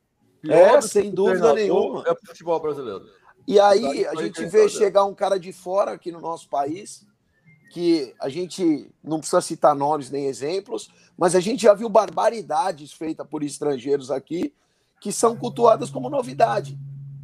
É, 0.48 0.80
sem 0.80 1.10
dúvida 1.10 1.52
nenhuma. 1.54 2.04
É 2.06 2.12
o 2.12 2.16
futebol 2.26 2.60
brasileiro. 2.60 3.04
E 3.46 3.60
aí 3.60 4.06
a 4.06 4.14
gente 4.14 4.44
vê 4.46 4.68
chegar 4.68 5.04
um 5.04 5.14
cara 5.14 5.38
de 5.38 5.52
fora 5.52 5.92
aqui 5.92 6.10
no 6.10 6.20
nosso 6.20 6.48
país, 6.48 7.06
que 7.70 8.14
a 8.20 8.28
gente 8.28 8.90
não 9.02 9.18
precisa 9.18 9.40
citar 9.40 9.74
nomes 9.74 10.10
nem 10.10 10.26
exemplos, 10.26 10.90
mas 11.16 11.34
a 11.34 11.40
gente 11.40 11.62
já 11.62 11.74
viu 11.74 11.88
barbaridades 11.88 12.92
feitas 12.92 13.26
por 13.26 13.42
estrangeiros 13.42 14.10
aqui 14.10 14.54
que 15.00 15.12
são 15.12 15.36
cultuadas 15.36 15.90
como 15.90 16.08
novidade, 16.08 16.78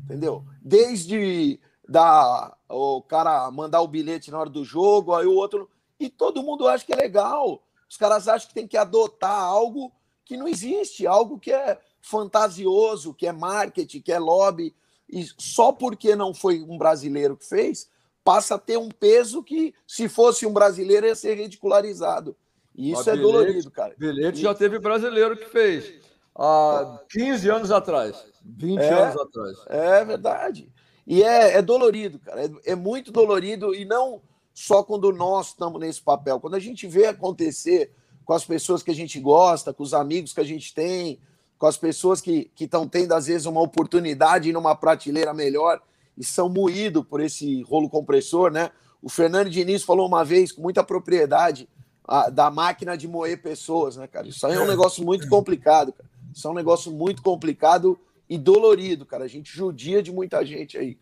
entendeu? 0.04 0.44
Desde 0.60 1.58
dar 1.88 2.56
o 2.68 3.00
cara 3.00 3.50
mandar 3.50 3.80
o 3.80 3.88
bilhete 3.88 4.30
na 4.30 4.38
hora 4.38 4.50
do 4.50 4.64
jogo, 4.64 5.14
aí 5.14 5.26
o 5.26 5.34
outro. 5.34 5.68
E 5.98 6.10
todo 6.10 6.42
mundo 6.42 6.68
acha 6.68 6.84
que 6.84 6.92
é 6.92 6.96
legal. 6.96 7.62
Os 7.88 7.96
caras 7.96 8.28
acham 8.28 8.48
que 8.48 8.54
tem 8.54 8.68
que 8.68 8.76
adotar 8.76 9.40
algo 9.40 9.90
que 10.24 10.36
não 10.36 10.46
existe, 10.46 11.06
algo 11.06 11.38
que 11.38 11.50
é 11.50 11.80
fantasioso, 12.00 13.14
que 13.14 13.26
é 13.26 13.32
marketing, 13.32 14.00
que 14.00 14.12
é 14.12 14.18
lobby. 14.18 14.74
E 15.08 15.26
só 15.38 15.72
porque 15.72 16.14
não 16.14 16.32
foi 16.32 16.62
um 16.62 16.78
brasileiro 16.78 17.36
que 17.36 17.46
fez, 17.46 17.88
passa 18.24 18.54
a 18.54 18.58
ter 18.58 18.78
um 18.78 18.88
peso 18.88 19.42
que, 19.42 19.74
se 19.86 20.08
fosse 20.08 20.46
um 20.46 20.52
brasileiro, 20.52 21.06
ia 21.06 21.14
ser 21.14 21.34
ridicularizado. 21.34 22.36
E 22.74 22.92
isso 22.92 23.10
é 23.10 23.12
bilhete, 23.12 23.32
dolorido, 23.32 23.70
cara. 23.70 23.94
Bilhete 23.98 24.40
já 24.40 24.54
teve 24.54 24.78
brasileiro 24.78 25.36
que 25.36 25.46
fez 25.46 26.00
há 26.34 27.00
15 27.10 27.50
anos 27.50 27.70
atrás, 27.70 28.24
20 28.42 28.78
é, 28.78 28.92
anos 28.92 29.20
atrás. 29.20 29.58
É 29.66 30.04
verdade. 30.04 30.72
E 31.06 31.22
é, 31.22 31.56
é 31.56 31.62
dolorido, 31.62 32.18
cara. 32.18 32.44
É, 32.44 32.50
é, 32.66 32.74
muito 32.74 33.10
dolorido 33.10 33.74
e 33.74 33.84
não 33.84 34.22
só 34.54 34.82
quando 34.82 35.12
nós 35.12 35.48
estamos 35.48 35.80
nesse 35.80 36.00
papel. 36.00 36.38
Quando 36.38 36.54
a 36.54 36.60
gente 36.60 36.86
vê 36.86 37.06
acontecer 37.06 37.92
com 38.24 38.32
as 38.32 38.44
pessoas 38.44 38.82
que 38.82 38.90
a 38.90 38.94
gente 38.94 39.18
gosta, 39.18 39.74
com 39.74 39.82
os 39.82 39.92
amigos 39.92 40.32
que 40.32 40.40
a 40.40 40.44
gente 40.44 40.72
tem, 40.72 41.18
com 41.60 41.66
as 41.66 41.76
pessoas 41.76 42.22
que 42.22 42.50
estão 42.58 42.88
tendo, 42.88 43.12
às 43.12 43.26
vezes, 43.26 43.44
uma 43.44 43.60
oportunidade 43.60 44.50
numa 44.50 44.74
prateleira 44.74 45.34
melhor 45.34 45.78
e 46.16 46.24
são 46.24 46.48
moídos 46.48 47.04
por 47.04 47.20
esse 47.20 47.60
rolo 47.64 47.86
compressor, 47.90 48.50
né? 48.50 48.70
O 49.02 49.10
Fernando 49.10 49.50
Diniz 49.50 49.82
falou 49.82 50.08
uma 50.08 50.24
vez, 50.24 50.52
com 50.52 50.62
muita 50.62 50.82
propriedade, 50.82 51.68
a, 52.08 52.30
da 52.30 52.50
máquina 52.50 52.96
de 52.96 53.06
moer 53.06 53.42
pessoas, 53.42 53.98
né, 53.98 54.06
cara? 54.06 54.26
Isso 54.26 54.46
aí 54.46 54.54
é 54.54 54.60
um 54.60 54.66
negócio 54.66 55.04
muito 55.04 55.28
complicado, 55.28 55.92
cara. 55.92 56.08
Isso 56.34 56.48
é 56.48 56.50
um 56.50 56.54
negócio 56.54 56.90
muito 56.90 57.20
complicado 57.22 58.00
e 58.26 58.38
dolorido, 58.38 59.04
cara. 59.04 59.24
A 59.24 59.28
gente 59.28 59.54
judia 59.54 60.02
de 60.02 60.10
muita 60.10 60.42
gente 60.46 60.78
aí. 60.78 60.96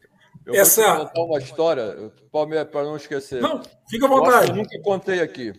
Eu 0.45 0.57
Essa... 0.57 0.97
vou 0.97 1.07
contar 1.07 1.23
uma 1.23 1.39
história, 1.39 2.13
Palmeiras, 2.33 2.69
para 2.69 2.83
não 2.83 2.97
esquecer. 2.97 3.41
Não, 3.41 3.63
fica 3.89 4.07
à 4.07 4.09
vontade. 4.09 4.51
Eu 4.51 4.57
nunca 4.57 4.83
contei 4.83 5.21
aqui. 5.21 5.53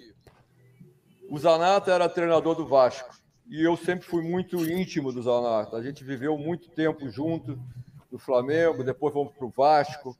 O 1.30 1.40
Zanata 1.40 1.90
era 1.90 2.10
treinador 2.10 2.54
do 2.54 2.68
Vasco 2.68 3.19
e 3.50 3.64
eu 3.64 3.76
sempre 3.76 4.06
fui 4.06 4.22
muito 4.22 4.64
íntimo 4.64 5.12
do 5.12 5.24
Zanata. 5.24 5.76
A 5.76 5.82
gente 5.82 6.04
viveu 6.04 6.38
muito 6.38 6.70
tempo 6.70 7.10
junto 7.10 7.60
do 8.12 8.20
Flamengo, 8.20 8.84
depois 8.84 9.12
fomos 9.12 9.34
para 9.34 9.46
o 9.46 9.50
Vasco 9.50 10.16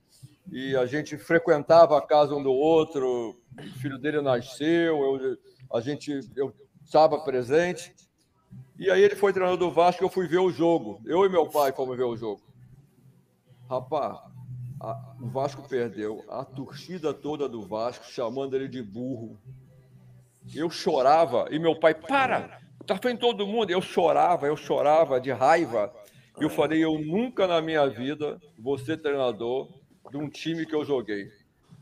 e 0.52 0.76
a 0.76 0.88
gente 0.88 1.16
frequentava 1.16 1.96
a 1.96 2.02
casa 2.02 2.36
um 2.36 2.42
do 2.42 2.52
outro. 2.52 3.40
O 3.56 3.80
filho 3.80 4.00
dele 4.00 4.20
nasceu, 4.20 4.98
eu, 4.98 5.38
a 5.72 5.80
gente 5.80 6.20
eu 6.36 6.52
estava 6.84 7.20
presente. 7.20 7.96
E 8.80 8.90
aí 8.90 9.02
ele 9.02 9.16
foi 9.16 9.32
treinador 9.32 9.60
do 9.60 9.72
Vasco, 9.72 10.04
eu 10.04 10.10
fui 10.10 10.28
ver 10.28 10.40
o 10.40 10.52
jogo. 10.52 11.00
Eu 11.06 11.24
e 11.24 11.30
meu 11.30 11.48
pai 11.48 11.72
fomos 11.72 11.96
ver 11.96 12.06
o 12.06 12.18
jogo. 12.18 12.42
Rapaz, 13.70 14.18
a, 14.80 15.16
o 15.22 15.28
Vasco 15.28 15.68
perdeu. 15.70 16.24
A 16.28 16.44
torcida 16.44 17.14
toda 17.14 17.48
do 17.48 17.62
Vasco 17.62 18.06
chamando 18.06 18.56
ele 18.56 18.68
de 18.68 18.82
burro. 18.82 19.38
Eu 20.56 20.72
chorava 20.72 21.48
e 21.52 21.60
meu 21.60 21.80
pai, 21.80 21.94
para, 21.94 22.59
tá 22.96 23.00
vendo 23.02 23.20
todo 23.20 23.48
mundo. 23.48 23.70
Eu 23.70 23.82
chorava, 23.82 24.48
eu 24.48 24.58
chorava 24.58 25.20
de 25.20 25.32
raiva. 25.32 25.94
E 26.40 26.44
eu 26.44 26.50
falei, 26.50 26.84
eu 26.84 26.98
nunca 27.00 27.48
na 27.48 27.62
minha 27.62 27.88
vida 27.88 28.40
vou 28.58 28.78
ser 28.78 28.98
treinador 28.98 29.68
de 30.10 30.18
um 30.18 30.30
time 30.30 30.66
que 30.66 30.76
eu 30.76 30.86
joguei. 30.86 31.30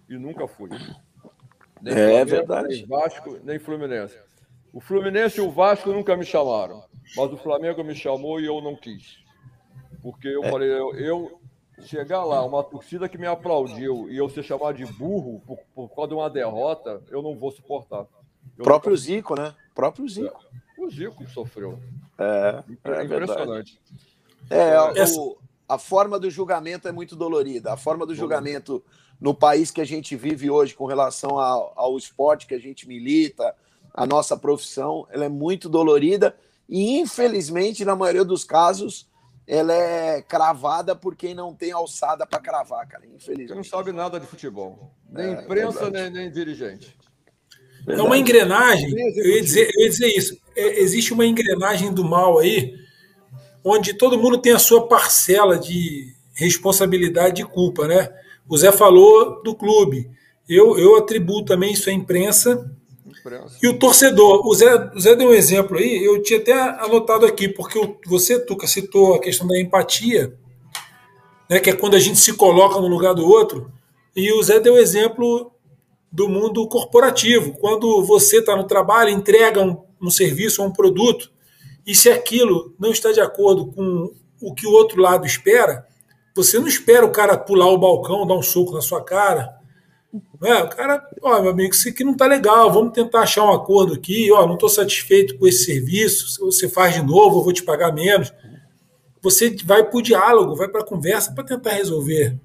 E 0.10 0.17
nunca 0.17 0.48
fui. 0.48 0.70
Nem 1.82 1.93
é 1.96 2.26
verdade. 2.26 2.70
Nem 2.70 2.86
Vasco, 2.86 3.39
nem 3.43 3.60
Fluminense. 3.60 4.17
O 4.74 4.80
Fluminense 4.80 5.39
e 5.39 5.41
o 5.41 5.52
Vasco 5.52 5.91
nunca 5.91 6.15
me 6.15 6.26
chamaram, 6.26 6.84
mas 7.15 7.32
o 7.32 7.38
Flamengo 7.38 7.84
me 7.84 7.96
chamou 7.96 8.39
e 8.39 8.46
eu 8.46 8.62
não 8.62 8.76
quis. 8.76 9.17
Porque 10.02 10.28
eu 10.28 10.43
é. 10.43 10.52
falei, 10.52 10.70
eu, 10.70 10.96
eu, 10.96 11.41
chegar 11.82 12.24
lá, 12.24 12.43
uma 12.46 12.63
torcida 12.63 13.08
que 13.10 13.17
me 13.17 13.28
aplaudiu 13.28 14.10
e 14.10 14.17
eu 14.17 14.30
ser 14.30 14.43
chamado 14.43 14.78
de 14.78 14.86
burro 14.86 15.41
por, 15.46 15.58
por 15.74 15.96
causa 15.96 16.10
de 16.10 16.13
uma 16.15 16.30
derrota, 16.30 17.02
eu 17.10 17.22
não 17.22 17.36
vou 17.36 17.52
suportar. 17.52 18.06
Eu 18.58 18.63
próprio 18.63 18.91
nunca... 18.91 19.02
Zico, 19.02 19.36
né? 19.36 19.54
Próprio 19.74 20.08
Zico. 20.08 20.46
É, 20.54 20.58
o 20.88 20.91
Zico 20.91 21.28
sofreu. 21.28 21.80
É, 22.17 22.63
é 22.84 23.04
impressionante. 23.04 23.80
É, 24.50 24.69
é 24.69 25.06
o, 25.17 25.38
a 25.67 25.78
forma 25.78 26.17
do 26.19 26.30
julgamento 26.30 26.88
é 26.88 26.91
muito 26.91 27.15
dolorida. 27.15 27.73
A 27.73 27.78
forma 27.78 28.06
do 28.06 28.15
julgamento 28.15 28.84
no 29.19 29.34
país 29.34 29.71
que 29.71 29.82
a 29.82 29.86
gente 29.86 30.15
vive 30.15 30.50
hoje 30.50 30.76
com 30.76 30.86
relação 30.86 31.39
ao, 31.39 31.73
ao 31.76 31.97
esporte 31.97 32.47
que 32.47 32.56
a 32.56 32.60
gente 32.60 32.88
milita, 32.88 33.56
a 33.93 34.06
nossa 34.06 34.38
profissão, 34.38 35.08
ela 35.10 35.26
é 35.26 35.30
muito 35.30 35.67
dolorida 35.67 36.36
e, 36.69 37.00
infelizmente, 37.00 37.84
na 37.84 37.95
maioria 37.95 38.23
dos 38.23 38.43
casos, 38.43 39.10
ela 39.47 39.73
é 39.73 40.21
cravada 40.21 40.95
por 40.95 41.15
quem 41.15 41.34
não 41.34 41.54
tem 41.54 41.71
alçada 41.71 42.26
para 42.26 42.39
cravar, 42.39 42.88
cara. 42.88 43.06
Infelizmente. 43.06 43.47
Você 43.47 43.56
não 43.56 43.63
sabe 43.63 43.91
nada 43.91 44.19
de 44.19 44.28
futebol. 44.28 44.91
Nem 45.10 45.34
é, 45.34 45.41
imprensa, 45.41 45.89
nem, 45.89 46.10
nem, 46.10 46.32
dirigente. 46.32 46.95
Verdade. 47.88 48.06
É 48.06 48.10
uma 48.10 48.17
engrenagem, 48.17 48.91
eu 48.91 49.32
ia 49.32 49.41
dizer, 49.41 49.71
eu 49.73 49.84
ia 49.86 49.89
dizer 49.89 50.08
isso. 50.08 50.38
É, 50.54 50.82
existe 50.82 51.13
uma 51.13 51.26
engrenagem 51.26 51.93
do 51.93 52.04
mal 52.04 52.38
aí, 52.38 52.73
onde 53.63 53.93
todo 53.93 54.19
mundo 54.19 54.38
tem 54.38 54.52
a 54.52 54.60
sua 54.60 54.88
parcela 54.88 55.58
de 55.58 56.13
responsabilidade 56.34 57.41
e 57.41 57.45
culpa, 57.45 57.88
né? 57.88 58.10
O 58.47 58.58
Zé 58.58 58.73
falou 58.73 59.41
do 59.41 59.56
clube. 59.56 60.10
Eu, 60.50 60.78
eu 60.78 60.97
atribuo 60.97 61.45
também 61.45 61.71
isso 61.71 61.89
à 61.89 61.93
imprensa 61.93 62.69
e 63.62 63.67
o 63.67 63.78
torcedor, 63.78 64.45
o 64.45 64.54
Zé, 64.54 64.91
o 64.95 65.00
Zé 65.00 65.15
deu 65.15 65.30
um 65.30 65.34
exemplo 65.34 65.78
aí, 65.78 66.04
eu 66.04 66.21
tinha 66.21 66.39
até 66.39 66.54
anotado 66.54 67.26
aqui, 67.26 67.47
porque 67.47 67.80
você, 68.06 68.39
Tuca, 68.39 68.67
citou 68.67 69.15
a 69.15 69.19
questão 69.19 69.47
da 69.47 69.60
empatia, 69.60 70.34
né, 71.50 71.60
que 71.60 71.69
é 71.69 71.73
quando 71.73 71.95
a 71.95 72.00
gente 72.00 72.19
se 72.19 72.34
coloca 72.34 72.80
no 72.80 72.88
lugar 72.88 73.13
do 73.13 73.26
outro, 73.26 73.71
e 74.15 74.32
o 74.32 74.41
Zé 74.43 74.60
deu 74.60 74.78
exemplo 74.78 75.52
do 76.17 76.27
mundo 76.27 76.67
corporativo, 76.67 77.53
quando 77.60 78.03
você 78.03 78.39
está 78.39 78.56
no 78.56 78.63
trabalho, 78.63 79.12
entrega 79.12 79.62
um, 79.62 79.77
um 80.01 80.10
serviço 80.10 80.63
ou 80.63 80.67
um 80.67 80.73
produto, 80.73 81.32
e 81.86 81.93
se 81.93 82.10
aquilo 82.10 82.73
não 82.80 82.89
está 82.89 83.12
de 83.12 83.21
acordo 83.21 83.67
com 83.67 84.12
o 84.41 84.51
que 84.51 84.65
o 84.65 84.71
outro 84.71 84.99
lado 84.99 85.27
espera, 85.27 85.86
você 86.36 86.58
não 86.58 86.67
espera 86.67 87.06
o 87.06 87.12
cara 87.12 87.38
pular 87.38 87.67
o 87.67 87.77
balcão, 87.77 88.25
dar 88.25 88.34
um 88.34 88.41
soco 88.41 88.73
na 88.73 88.82
sua 88.82 89.03
cara, 89.03 89.58
é, 90.43 90.56
o 90.63 90.69
cara, 90.69 91.08
ó, 91.21 91.39
meu 91.39 91.51
amigo, 91.51 91.75
isso 91.75 91.88
aqui 91.88 92.03
não 92.03 92.15
tá 92.15 92.25
legal, 92.25 92.73
vamos 92.73 92.93
tentar 92.93 93.19
achar 93.19 93.45
um 93.45 93.53
acordo 93.53 93.93
aqui, 93.93 94.32
ó, 94.32 94.47
não 94.47 94.56
estou 94.56 94.69
satisfeito 94.69 95.38
com 95.38 95.47
esse 95.47 95.65
serviço, 95.65 96.30
se 96.30 96.39
você 96.39 96.67
faz 96.67 96.95
de 96.95 97.03
novo, 97.03 97.41
eu 97.41 97.43
vou 97.43 97.53
te 97.53 97.62
pagar 97.62 97.93
menos. 97.93 98.34
Você 99.21 99.56
vai 99.63 99.84
para 99.84 99.99
o 99.99 100.01
diálogo, 100.01 100.56
vai 100.56 100.67
para 100.67 100.82
a 100.82 100.86
conversa 100.86 101.32
para 101.32 101.43
tentar 101.43 101.73
resolver. 101.73 102.39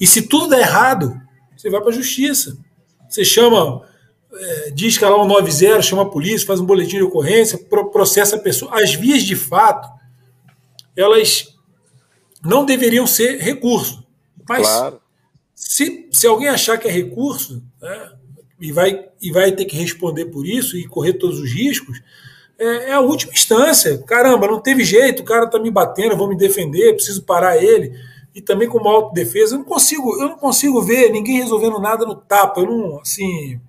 E 0.00 0.08
se 0.08 0.22
tudo 0.22 0.48
der 0.48 0.62
errado, 0.62 1.16
você 1.56 1.70
vai 1.70 1.80
para 1.80 1.90
a 1.90 1.94
justiça. 1.94 2.58
Você 3.12 3.24
chama, 3.24 3.82
é, 4.32 4.70
diz 4.70 4.96
que 4.96 5.04
é 5.04 5.08
lá 5.08 5.22
um 5.22 5.26
90, 5.26 5.82
chama 5.82 6.02
a 6.02 6.06
polícia, 6.06 6.46
faz 6.46 6.60
um 6.60 6.66
boletim 6.66 6.96
de 6.96 7.02
ocorrência, 7.02 7.58
processa 7.92 8.36
a 8.36 8.40
pessoa. 8.40 8.80
As 8.80 8.94
vias 8.94 9.22
de 9.22 9.36
fato, 9.36 9.88
elas 10.96 11.54
não 12.44 12.64
deveriam 12.64 13.06
ser 13.06 13.38
recurso. 13.38 14.02
Mas 14.48 14.66
claro 14.66 15.02
se, 15.62 16.08
se 16.10 16.26
alguém 16.26 16.48
achar 16.48 16.76
que 16.76 16.88
é 16.88 16.90
recurso 16.90 17.62
né, 17.80 18.12
e, 18.60 18.72
vai, 18.72 19.08
e 19.20 19.30
vai 19.30 19.52
ter 19.52 19.64
que 19.64 19.76
responder 19.76 20.26
por 20.26 20.44
isso 20.44 20.76
e 20.76 20.88
correr 20.88 21.14
todos 21.14 21.38
os 21.38 21.52
riscos, 21.52 22.02
é, 22.58 22.90
é 22.90 22.92
a 22.92 23.00
última 23.00 23.32
instância. 23.32 23.98
Caramba, 23.98 24.48
não 24.48 24.60
teve 24.60 24.84
jeito, 24.84 25.22
o 25.22 25.24
cara 25.24 25.44
está 25.46 25.58
me 25.58 25.70
batendo, 25.70 26.12
eu 26.12 26.16
vou 26.16 26.28
me 26.28 26.36
defender, 26.36 26.94
preciso 26.94 27.22
parar 27.22 27.62
ele. 27.62 27.92
E 28.34 28.40
também 28.40 28.68
com 28.68 28.78
uma 28.78 28.90
autodefesa, 28.90 29.54
eu 29.54 29.58
não 29.58 29.64
consigo, 29.64 30.14
eu 30.20 30.28
não 30.28 30.38
consigo 30.38 30.80
ver 30.80 31.10
ninguém 31.10 31.38
resolvendo 31.38 31.78
nada 31.78 32.06
no 32.06 32.14
tapa. 32.14 32.60
Eu 32.60 32.66
não, 32.66 33.00
assim. 33.00 33.60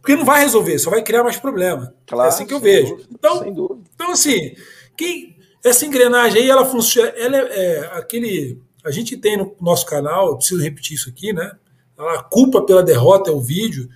Porque 0.00 0.16
não 0.16 0.24
vai 0.24 0.42
resolver, 0.42 0.78
só 0.78 0.90
vai 0.90 1.02
criar 1.02 1.24
mais 1.24 1.38
problema. 1.38 1.94
Claro, 2.06 2.26
é 2.26 2.28
assim 2.28 2.46
que 2.46 2.52
eu 2.52 2.60
vejo. 2.60 2.96
Dúvida, 2.96 3.08
então, 3.10 3.82
então, 3.94 4.10
assim, 4.10 4.54
quem, 4.94 5.38
essa 5.64 5.86
engrenagem 5.86 6.42
aí, 6.42 6.50
ela 6.50 6.66
funciona. 6.66 7.08
Ela 7.16 7.38
é, 7.38 7.40
é 7.40 7.90
aquele 7.94 8.62
a 8.84 8.90
gente 8.90 9.16
tem 9.16 9.36
no 9.36 9.56
nosso 9.60 9.86
canal, 9.86 10.28
eu 10.28 10.36
preciso 10.36 10.62
repetir 10.62 10.94
isso 10.94 11.08
aqui, 11.08 11.32
né? 11.32 11.50
A 11.96 12.22
culpa 12.22 12.60
pela 12.60 12.82
derrota 12.82 13.30
é 13.30 13.32
o 13.32 13.40
vídeo 13.40 13.88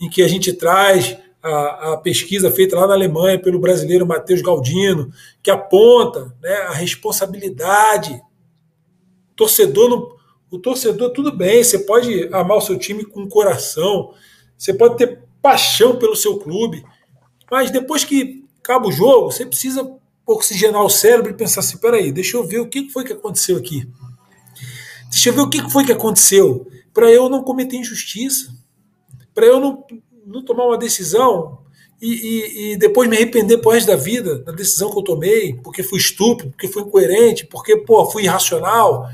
em 0.00 0.08
que 0.08 0.22
a 0.22 0.28
gente 0.28 0.52
traz 0.52 1.18
a, 1.42 1.92
a, 1.92 1.96
pesquisa 1.96 2.50
feita 2.50 2.76
lá 2.76 2.86
na 2.86 2.94
Alemanha 2.94 3.40
pelo 3.40 3.58
brasileiro 3.58 4.06
Matheus 4.06 4.40
Galdino, 4.42 5.10
que 5.42 5.50
aponta 5.50 6.32
né, 6.40 6.54
a 6.68 6.72
responsabilidade. 6.72 8.22
Torcedor 9.36 10.16
o 10.50 10.58
torcedor, 10.58 11.10
tudo 11.10 11.32
bem, 11.32 11.62
você 11.62 11.80
pode 11.80 12.28
amar 12.32 12.58
o 12.58 12.60
seu 12.60 12.78
time 12.78 13.04
com 13.04 13.28
coração, 13.28 14.12
você 14.56 14.72
pode 14.72 14.96
ter 14.96 15.22
paixão 15.42 15.96
pelo 15.96 16.16
seu 16.16 16.38
clube, 16.38 16.84
mas 17.50 17.70
depois 17.70 18.04
que 18.04 18.44
acaba 18.58 18.86
o 18.88 18.92
jogo, 18.92 19.30
você 19.30 19.44
precisa 19.44 19.88
oxigenar 20.26 20.82
o 20.82 20.90
cérebro 20.90 21.30
e 21.30 21.36
pensar 21.36 21.60
assim: 21.60 21.78
peraí, 21.78 22.12
deixa 22.12 22.36
eu 22.36 22.46
ver 22.46 22.60
o 22.60 22.68
que 22.68 22.88
foi 22.90 23.04
que 23.04 23.12
aconteceu 23.12 23.56
aqui. 23.56 23.88
Deixa 25.10 25.28
eu 25.28 25.34
ver 25.34 25.40
o 25.42 25.50
que 25.50 25.70
foi 25.70 25.84
que 25.84 25.92
aconteceu 25.92 26.66
para 26.92 27.10
eu 27.10 27.28
não 27.28 27.42
cometer 27.42 27.76
injustiça, 27.76 28.52
para 29.34 29.46
eu 29.46 29.60
não, 29.60 29.84
não 30.24 30.44
tomar 30.44 30.64
uma 30.64 30.78
decisão 30.78 31.58
e, 32.00 32.08
e, 32.08 32.72
e, 32.72 32.76
depois 32.76 33.08
me 33.08 33.16
arrepender 33.16 33.58
por 33.58 33.74
resto 33.74 33.86
da 33.86 33.96
vida 33.96 34.38
da 34.40 34.52
decisão 34.52 34.90
que 34.90 34.98
eu 34.98 35.02
tomei, 35.02 35.54
porque 35.62 35.82
fui 35.82 35.98
estúpido, 35.98 36.50
porque 36.50 36.68
fui 36.68 36.82
incoerente, 36.82 37.46
porque 37.46 37.76
pô, 37.76 38.04
fui 38.10 38.24
irracional. 38.24 39.08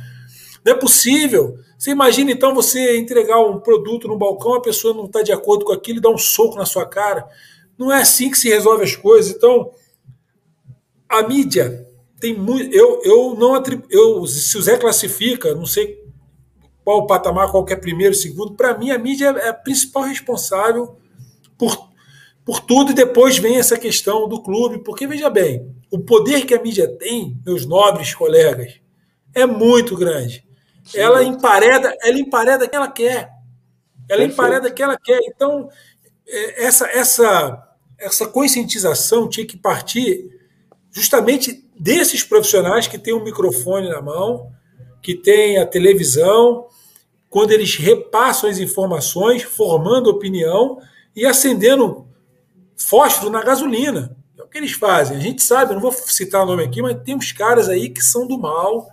Não 0.65 0.73
é 0.73 0.77
possível. 0.77 1.59
Você 1.77 1.91
imagina 1.91 2.31
então 2.31 2.55
você 2.55 2.97
entregar 2.99 3.41
um 3.41 3.59
produto 3.59 4.07
no 4.07 4.17
balcão, 4.17 4.55
a 4.55 4.63
pessoa 4.63 4.95
não 4.95 5.07
está 5.07 5.23
de 5.23 5.33
acordo 5.33 5.65
com 5.65 5.73
aquilo 5.73 5.99
e 5.99 6.03
dá 6.03 6.09
um 6.09 6.19
soco 6.19 6.57
na 6.57 6.65
sua 6.65 6.87
cara. 6.87 7.27
Não 7.77 7.93
é 7.93 8.01
assim 8.01 8.31
que 8.31 8.39
se 8.39 8.49
resolve 8.49 8.85
as 8.85 8.95
coisas. 8.95 9.35
Então, 9.35 9.73
a 11.09 11.27
mídia 11.27 11.87
tem 12.21 12.39
muito. 12.39 12.73
Eu, 12.73 13.03
eu 13.03 13.35
não 13.35 13.55
atribu... 13.55 13.85
eu 13.91 14.25
Se 14.27 14.57
o 14.57 14.63
Zé 14.63 14.77
classifica, 14.77 15.55
não 15.55 15.67
sei 15.67 16.01
qual 16.85 16.99
o 16.99 17.07
patamar, 17.07 17.51
qual 17.51 17.67
é 17.69 17.77
primeiro, 17.77 18.15
segundo, 18.15 18.55
para 18.55 18.77
mim 18.77 18.91
a 18.91 18.99
mídia 18.99 19.27
é 19.31 19.49
a 19.49 19.55
principal 19.55 20.05
responsável 20.05 20.97
por, 21.57 21.91
por 22.45 22.61
tudo 22.61 22.91
e 22.91 22.95
depois 22.95 23.39
vem 23.39 23.57
essa 23.57 23.79
questão 23.79 24.29
do 24.29 24.43
clube, 24.43 24.79
porque 24.79 25.07
veja 25.07 25.31
bem, 25.31 25.73
o 25.91 25.99
poder 25.99 26.45
que 26.45 26.55
a 26.55 26.63
mídia 26.63 26.89
tem, 26.89 27.39
meus 27.45 27.67
nobres 27.67 28.15
colegas, 28.15 28.81
é 29.35 29.47
muito 29.47 29.97
grande. 29.97 30.45
Ela 30.95 31.23
empareda, 31.23 31.97
ela 32.03 32.19
empareda 32.19 32.69
quem 32.69 32.77
ela 32.77 32.91
quer. 32.91 33.31
Ela 34.09 34.19
Perfeito. 34.19 34.33
empareda 34.33 34.71
quem 34.71 34.85
ela 34.85 34.99
quer. 34.99 35.21
Então, 35.27 35.69
é, 36.27 36.65
essa, 36.65 36.87
essa, 36.89 37.69
essa 37.99 38.27
conscientização 38.27 39.29
tinha 39.29 39.47
que 39.47 39.57
partir 39.57 40.31
justamente 40.91 41.65
desses 41.79 42.23
profissionais 42.23 42.87
que 42.87 42.99
têm 42.99 43.15
um 43.15 43.25
microfone 43.25 43.89
na 43.89 44.03
mão, 44.03 44.53
que 45.01 45.15
têm 45.15 45.59
a 45.59 45.67
televisão, 45.67 46.67
quando 47.29 47.51
eles 47.51 47.77
repassam 47.77 48.49
as 48.49 48.59
informações, 48.59 49.43
formando 49.43 50.11
opinião 50.11 50.79
e 51.17 51.25
acendendo 51.25 52.07
fósforo 52.77 53.31
na 53.31 53.43
gasolina. 53.43 54.15
É 54.39 54.43
o 54.43 54.47
que 54.47 54.59
eles 54.59 54.73
fazem. 54.73 55.17
A 55.17 55.21
gente 55.21 55.43
sabe, 55.43 55.73
não 55.73 55.81
vou 55.81 55.93
citar 55.93 56.43
o 56.43 56.47
nome 56.47 56.63
aqui, 56.63 56.83
mas 56.83 57.03
tem 57.03 57.15
uns 57.15 57.33
caras 57.33 57.69
aí 57.69 57.89
que 57.89 58.03
são 58.03 58.27
do 58.27 58.39
mal. 58.39 58.87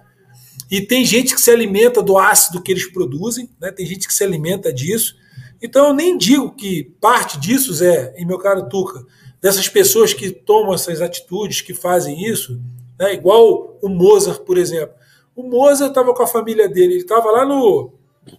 E 0.69 0.81
tem 0.81 1.03
gente 1.03 1.33
que 1.33 1.41
se 1.41 1.49
alimenta 1.49 2.01
do 2.01 2.17
ácido 2.17 2.61
que 2.61 2.71
eles 2.71 2.91
produzem, 2.91 3.49
né? 3.59 3.71
tem 3.71 3.85
gente 3.85 4.07
que 4.07 4.13
se 4.13 4.23
alimenta 4.23 4.71
disso. 4.71 5.15
Então 5.61 5.87
eu 5.87 5.93
nem 5.93 6.17
digo 6.17 6.51
que 6.51 6.83
parte 7.01 7.39
disso, 7.39 7.73
Zé, 7.73 8.13
e 8.17 8.25
meu 8.25 8.37
caro 8.37 8.69
Tuca, 8.69 9.03
dessas 9.41 9.67
pessoas 9.67 10.13
que 10.13 10.31
tomam 10.31 10.73
essas 10.73 11.01
atitudes, 11.01 11.61
que 11.61 11.73
fazem 11.73 12.23
isso, 12.23 12.61
né? 12.99 13.13
igual 13.13 13.77
o 13.81 13.89
Mozart, 13.89 14.41
por 14.41 14.57
exemplo. 14.57 14.93
O 15.35 15.43
Mozart 15.43 15.89
estava 15.89 16.13
com 16.13 16.23
a 16.23 16.27
família 16.27 16.69
dele, 16.69 16.93
ele 16.93 17.01
estava 17.01 17.31
lá 17.31 17.45
no, 17.45 17.93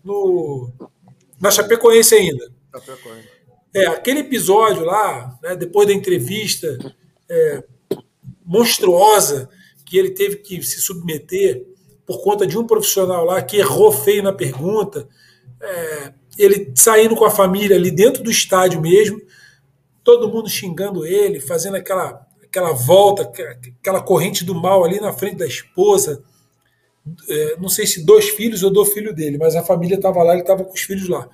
no, 0.04 0.70
na 1.40 1.50
Chapecoense 1.50 2.14
ainda. 2.14 2.50
Chapecoense. 2.72 3.28
É, 3.74 3.86
aquele 3.86 4.20
episódio 4.20 4.84
lá, 4.84 5.38
né, 5.42 5.54
depois 5.54 5.86
da 5.86 5.94
entrevista 5.94 6.76
é, 7.28 7.62
monstruosa 8.44 9.48
que 9.86 9.96
ele 9.96 10.10
teve 10.10 10.36
que 10.36 10.60
se 10.62 10.80
submeter 10.80 11.66
por 12.10 12.20
conta 12.22 12.44
de 12.44 12.58
um 12.58 12.66
profissional 12.66 13.24
lá 13.24 13.40
que 13.40 13.56
errou 13.56 13.92
feio 13.92 14.20
na 14.20 14.32
pergunta, 14.32 15.08
é, 15.62 16.12
ele 16.36 16.72
saindo 16.74 17.14
com 17.14 17.24
a 17.24 17.30
família 17.30 17.76
ali 17.76 17.88
dentro 17.88 18.20
do 18.24 18.32
estádio 18.32 18.80
mesmo, 18.80 19.22
todo 20.02 20.28
mundo 20.28 20.48
xingando 20.48 21.06
ele, 21.06 21.38
fazendo 21.38 21.76
aquela, 21.76 22.26
aquela 22.42 22.72
volta, 22.72 23.30
aquela 23.78 24.02
corrente 24.02 24.44
do 24.44 24.56
mal 24.56 24.84
ali 24.84 24.98
na 24.98 25.12
frente 25.12 25.36
da 25.36 25.46
esposa, 25.46 26.20
é, 27.28 27.56
não 27.60 27.68
sei 27.68 27.86
se 27.86 28.04
dois 28.04 28.28
filhos 28.30 28.64
ou 28.64 28.72
do 28.72 28.84
filho 28.84 29.14
dele, 29.14 29.38
mas 29.38 29.54
a 29.54 29.62
família 29.62 29.94
estava 29.94 30.20
lá, 30.24 30.32
ele 30.32 30.40
estava 30.40 30.64
com 30.64 30.74
os 30.74 30.80
filhos 30.80 31.08
lá. 31.08 31.28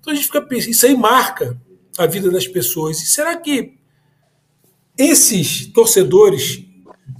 Então 0.00 0.14
a 0.14 0.16
gente 0.16 0.28
fica 0.28 0.40
pensando, 0.40 0.70
isso 0.70 0.86
aí 0.86 0.96
marca 0.96 1.60
a 1.98 2.06
vida 2.06 2.30
das 2.30 2.48
pessoas. 2.48 3.02
E 3.02 3.04
será 3.04 3.36
que 3.36 3.74
esses 4.96 5.66
torcedores 5.66 6.71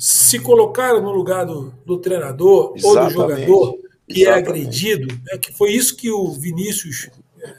se 0.02 0.38
colocaram 0.38 1.00
no 1.00 1.12
lugar 1.12 1.44
do, 1.46 1.72
do 1.84 1.98
treinador 1.98 2.72
Exatamente. 2.76 2.86
ou 2.86 3.04
do 3.04 3.12
jogador 3.12 3.72
que 4.08 4.22
Exatamente. 4.22 4.26
é 4.26 4.32
agredido? 4.32 5.20
É 5.30 5.38
que 5.38 5.52
foi 5.52 5.72
isso 5.72 5.96
que 5.96 6.10
o 6.10 6.32
Vinícius, 6.32 7.08
é, 7.40 7.54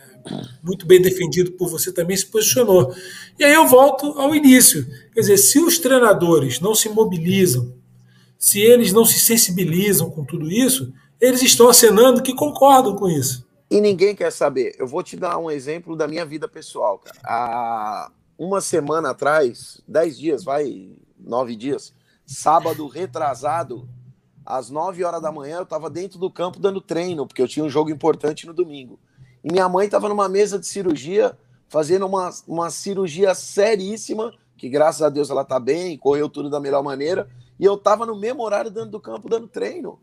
muito 0.61 0.85
bem 0.85 1.01
defendido 1.01 1.51
por 1.53 1.69
você, 1.69 1.91
também 1.91 2.17
se 2.17 2.25
posicionou. 2.25 2.93
E 3.39 3.43
aí 3.43 3.53
eu 3.53 3.67
volto 3.67 4.07
ao 4.19 4.35
início. 4.35 4.85
Quer 5.13 5.21
dizer, 5.21 5.37
se 5.37 5.59
os 5.59 5.77
treinadores 5.77 6.59
não 6.59 6.75
se 6.75 6.89
mobilizam 6.89 7.73
se 8.43 8.59
eles 8.59 8.91
não 8.91 9.05
se 9.05 9.21
sensibilizam 9.21 10.09
com 10.09 10.25
tudo 10.25 10.51
isso, 10.51 10.93
eles 11.21 11.41
estão 11.41 11.69
acenando 11.69 12.21
que 12.21 12.35
concordam 12.35 12.93
com 12.93 13.07
isso. 13.07 13.47
E 13.71 13.79
ninguém 13.79 14.13
quer 14.13 14.33
saber. 14.33 14.75
Eu 14.77 14.85
vou 14.85 15.01
te 15.01 15.15
dar 15.15 15.37
um 15.37 15.49
exemplo 15.49 15.95
da 15.95 16.09
minha 16.09 16.25
vida 16.25 16.45
pessoal, 16.45 16.99
cara. 16.99 17.15
Há 17.23 18.11
uma 18.37 18.59
semana 18.59 19.11
atrás, 19.11 19.79
dez 19.87 20.19
dias, 20.19 20.43
vai, 20.43 20.89
nove 21.17 21.55
dias, 21.55 21.93
sábado 22.25 22.87
retrasado, 22.87 23.87
às 24.45 24.69
nove 24.69 25.03
horas 25.03 25.21
da 25.21 25.31
manhã, 25.31 25.57
eu 25.57 25.63
estava 25.63 25.89
dentro 25.89 26.19
do 26.19 26.29
campo 26.29 26.59
dando 26.59 26.81
treino, 26.81 27.25
porque 27.25 27.41
eu 27.41 27.47
tinha 27.47 27.65
um 27.65 27.69
jogo 27.69 27.89
importante 27.89 28.45
no 28.45 28.53
domingo. 28.53 28.99
E 29.43 29.51
minha 29.51 29.67
mãe 29.69 29.85
estava 29.85 30.09
numa 30.09 30.27
mesa 30.27 30.59
de 30.59 30.67
cirurgia, 30.67 31.37
fazendo 31.67 32.05
uma, 32.05 32.29
uma 32.47 32.69
cirurgia 32.69 33.33
seríssima, 33.33 34.33
que 34.57 34.69
graças 34.69 35.01
a 35.01 35.09
Deus 35.09 35.29
ela 35.29 35.41
está 35.41 35.59
bem, 35.59 35.97
correu 35.97 36.29
tudo 36.29 36.49
da 36.49 36.59
melhor 36.59 36.83
maneira 36.83 37.29
e 37.59 37.65
eu 37.65 37.75
estava 37.75 38.05
no 38.05 38.15
mesmo 38.15 38.43
horário 38.43 38.71
dentro 38.71 38.89
do 38.89 38.99
campo 38.99 39.29
dando 39.29 39.47
treino. 39.47 39.99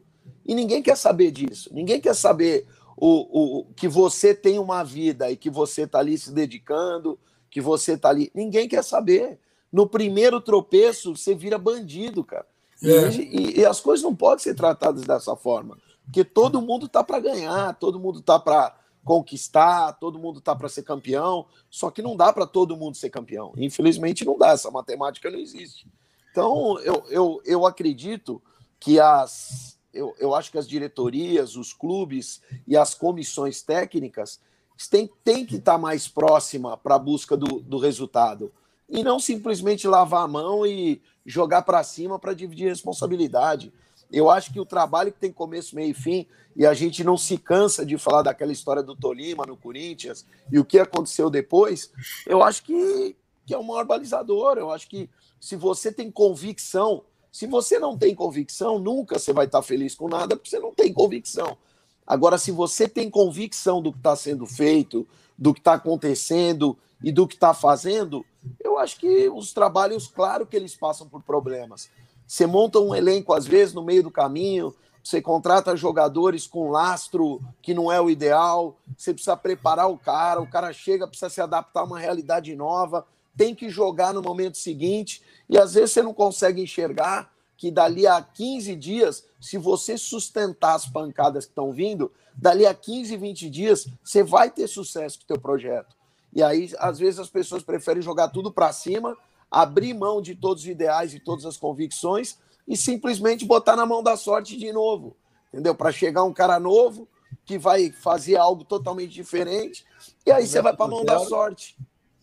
E 0.46 0.54
ninguém 0.54 0.82
quer 0.82 0.96
saber 0.96 1.30
disso. 1.30 1.70
Ninguém 1.72 2.00
quer 2.00 2.14
saber 2.14 2.66
o, 2.96 3.60
o 3.60 3.64
que 3.74 3.88
você 3.88 4.34
tem 4.34 4.58
uma 4.58 4.82
vida 4.82 5.30
e 5.30 5.36
que 5.36 5.50
você 5.50 5.82
está 5.82 5.98
ali 5.98 6.16
se 6.16 6.32
dedicando, 6.32 7.18
que 7.50 7.60
você 7.60 7.92
está 7.92 8.08
ali. 8.08 8.30
Ninguém 8.34 8.68
quer 8.68 8.82
saber. 8.82 9.38
No 9.72 9.86
primeiro 9.86 10.40
tropeço, 10.40 11.16
você 11.16 11.34
vira 11.34 11.58
bandido, 11.58 12.24
cara. 12.24 12.46
É. 12.82 13.10
E, 13.10 13.60
e, 13.60 13.66
as 13.66 13.80
coisas 13.80 14.02
não 14.02 14.14
podem 14.14 14.42
ser 14.42 14.54
tratadas 14.54 15.02
dessa 15.02 15.36
forma. 15.36 15.78
Porque 16.04 16.24
todo 16.24 16.62
mundo 16.62 16.88
tá 16.88 17.04
para 17.04 17.20
ganhar, 17.20 17.74
todo 17.74 18.00
mundo 18.00 18.20
tá 18.20 18.38
para 18.38 18.74
conquistar, 19.04 19.92
todo 19.92 20.18
mundo 20.18 20.40
tá 20.40 20.56
para 20.56 20.68
ser 20.68 20.82
campeão. 20.82 21.46
Só 21.68 21.90
que 21.90 22.02
não 22.02 22.16
dá 22.16 22.32
para 22.32 22.46
todo 22.46 22.76
mundo 22.76 22.96
ser 22.96 23.10
campeão. 23.10 23.52
Infelizmente 23.56 24.24
não 24.24 24.36
dá, 24.36 24.48
essa 24.48 24.70
matemática 24.70 25.30
não 25.30 25.38
existe. 25.38 25.86
Então, 26.30 26.78
eu, 26.80 27.04
eu, 27.08 27.42
eu 27.44 27.66
acredito 27.66 28.42
que 28.78 28.98
as. 28.98 29.78
Eu, 29.92 30.14
eu 30.20 30.34
acho 30.34 30.52
que 30.52 30.58
as 30.58 30.68
diretorias, 30.68 31.56
os 31.56 31.72
clubes 31.72 32.40
e 32.66 32.76
as 32.76 32.94
comissões 32.94 33.60
técnicas 33.60 34.40
têm, 34.88 35.10
têm 35.24 35.44
que 35.44 35.56
estar 35.56 35.76
mais 35.78 36.06
próxima 36.06 36.76
para 36.76 36.94
a 36.94 36.98
busca 36.98 37.36
do, 37.36 37.60
do 37.60 37.76
resultado. 37.76 38.52
E 38.90 39.02
não 39.04 39.20
simplesmente 39.20 39.86
lavar 39.86 40.24
a 40.24 40.28
mão 40.28 40.66
e 40.66 41.00
jogar 41.24 41.62
para 41.62 41.82
cima 41.82 42.18
para 42.18 42.34
dividir 42.34 42.68
responsabilidade. 42.68 43.72
Eu 44.12 44.28
acho 44.28 44.52
que 44.52 44.58
o 44.58 44.66
trabalho 44.66 45.12
que 45.12 45.20
tem 45.20 45.32
começo, 45.32 45.76
meio 45.76 45.90
e 45.90 45.94
fim, 45.94 46.26
e 46.56 46.66
a 46.66 46.74
gente 46.74 47.04
não 47.04 47.16
se 47.16 47.38
cansa 47.38 47.86
de 47.86 47.96
falar 47.96 48.22
daquela 48.22 48.50
história 48.50 48.82
do 48.82 48.96
Tolima 48.96 49.46
no 49.46 49.56
Corinthians 49.56 50.26
e 50.50 50.58
o 50.58 50.64
que 50.64 50.78
aconteceu 50.78 51.30
depois, 51.30 51.92
eu 52.26 52.42
acho 52.42 52.64
que, 52.64 53.16
que 53.46 53.54
é 53.54 53.58
o 53.58 53.62
maior 53.62 53.84
balizador. 53.84 54.58
Eu 54.58 54.70
acho 54.70 54.88
que 54.88 55.08
se 55.38 55.54
você 55.54 55.92
tem 55.92 56.10
convicção, 56.10 57.04
se 57.30 57.46
você 57.46 57.78
não 57.78 57.96
tem 57.96 58.14
convicção, 58.14 58.78
nunca 58.78 59.18
você 59.18 59.32
vai 59.32 59.46
estar 59.46 59.62
feliz 59.62 59.94
com 59.94 60.08
nada, 60.08 60.36
porque 60.36 60.50
você 60.50 60.58
não 60.58 60.74
tem 60.74 60.92
convicção. 60.92 61.56
Agora, 62.04 62.36
se 62.38 62.50
você 62.50 62.88
tem 62.88 63.08
convicção 63.08 63.80
do 63.80 63.92
que 63.92 63.98
está 63.98 64.16
sendo 64.16 64.44
feito, 64.44 65.06
do 65.40 65.54
que 65.54 65.60
está 65.60 65.72
acontecendo 65.74 66.76
e 67.02 67.10
do 67.10 67.26
que 67.26 67.34
está 67.34 67.54
fazendo, 67.54 68.24
eu 68.62 68.78
acho 68.78 68.98
que 68.98 69.28
os 69.30 69.52
trabalhos, 69.54 70.06
claro 70.06 70.46
que 70.46 70.54
eles 70.54 70.76
passam 70.76 71.08
por 71.08 71.22
problemas. 71.22 71.88
Você 72.26 72.46
monta 72.46 72.78
um 72.78 72.94
elenco, 72.94 73.32
às 73.32 73.46
vezes, 73.46 73.74
no 73.74 73.82
meio 73.82 74.02
do 74.02 74.10
caminho, 74.10 74.74
você 75.02 75.22
contrata 75.22 75.74
jogadores 75.74 76.46
com 76.46 76.70
lastro 76.70 77.40
que 77.62 77.72
não 77.72 77.90
é 77.90 77.98
o 77.98 78.10
ideal, 78.10 78.76
você 78.96 79.14
precisa 79.14 79.36
preparar 79.36 79.90
o 79.90 79.96
cara, 79.96 80.42
o 80.42 80.46
cara 80.46 80.72
chega, 80.74 81.08
precisa 81.08 81.30
se 81.30 81.40
adaptar 81.40 81.80
a 81.80 81.84
uma 81.84 81.98
realidade 81.98 82.54
nova 82.54 83.06
tem 83.40 83.54
que 83.54 83.70
jogar 83.70 84.12
no 84.12 84.20
momento 84.20 84.58
seguinte, 84.58 85.22
e 85.48 85.56
às 85.56 85.72
vezes 85.72 85.92
você 85.92 86.02
não 86.02 86.12
consegue 86.12 86.60
enxergar 86.62 87.32
que 87.60 87.70
dali 87.70 88.06
a 88.06 88.22
15 88.22 88.74
dias, 88.74 89.26
se 89.38 89.58
você 89.58 89.98
sustentar 89.98 90.76
as 90.76 90.86
pancadas 90.86 91.44
que 91.44 91.50
estão 91.50 91.70
vindo, 91.74 92.10
dali 92.34 92.64
a 92.64 92.72
15, 92.72 93.14
20 93.18 93.50
dias, 93.50 93.86
você 94.02 94.22
vai 94.22 94.50
ter 94.50 94.66
sucesso 94.66 95.18
com 95.18 95.24
o 95.24 95.26
teu 95.26 95.38
projeto. 95.38 95.94
E 96.32 96.42
aí, 96.42 96.72
às 96.78 96.98
vezes, 96.98 97.20
as 97.20 97.28
pessoas 97.28 97.62
preferem 97.62 98.00
jogar 98.00 98.28
tudo 98.28 98.50
para 98.50 98.72
cima, 98.72 99.14
abrir 99.50 99.92
mão 99.92 100.22
de 100.22 100.34
todos 100.34 100.62
os 100.62 100.68
ideais 100.70 101.12
e 101.12 101.20
todas 101.20 101.44
as 101.44 101.58
convicções 101.58 102.38
e 102.66 102.78
simplesmente 102.78 103.44
botar 103.44 103.76
na 103.76 103.84
mão 103.84 104.02
da 104.02 104.16
sorte 104.16 104.56
de 104.56 104.72
novo, 104.72 105.14
entendeu? 105.52 105.74
Para 105.74 105.92
chegar 105.92 106.24
um 106.24 106.32
cara 106.32 106.58
novo 106.58 107.06
que 107.44 107.58
vai 107.58 107.92
fazer 107.92 108.36
algo 108.36 108.64
totalmente 108.64 109.12
diferente 109.12 109.84
e 110.24 110.32
aí 110.32 110.46
você 110.46 110.62
vai 110.62 110.74
para 110.74 110.86
a 110.86 110.88
mão 110.88 111.04
da 111.04 111.18
sorte, 111.18 111.76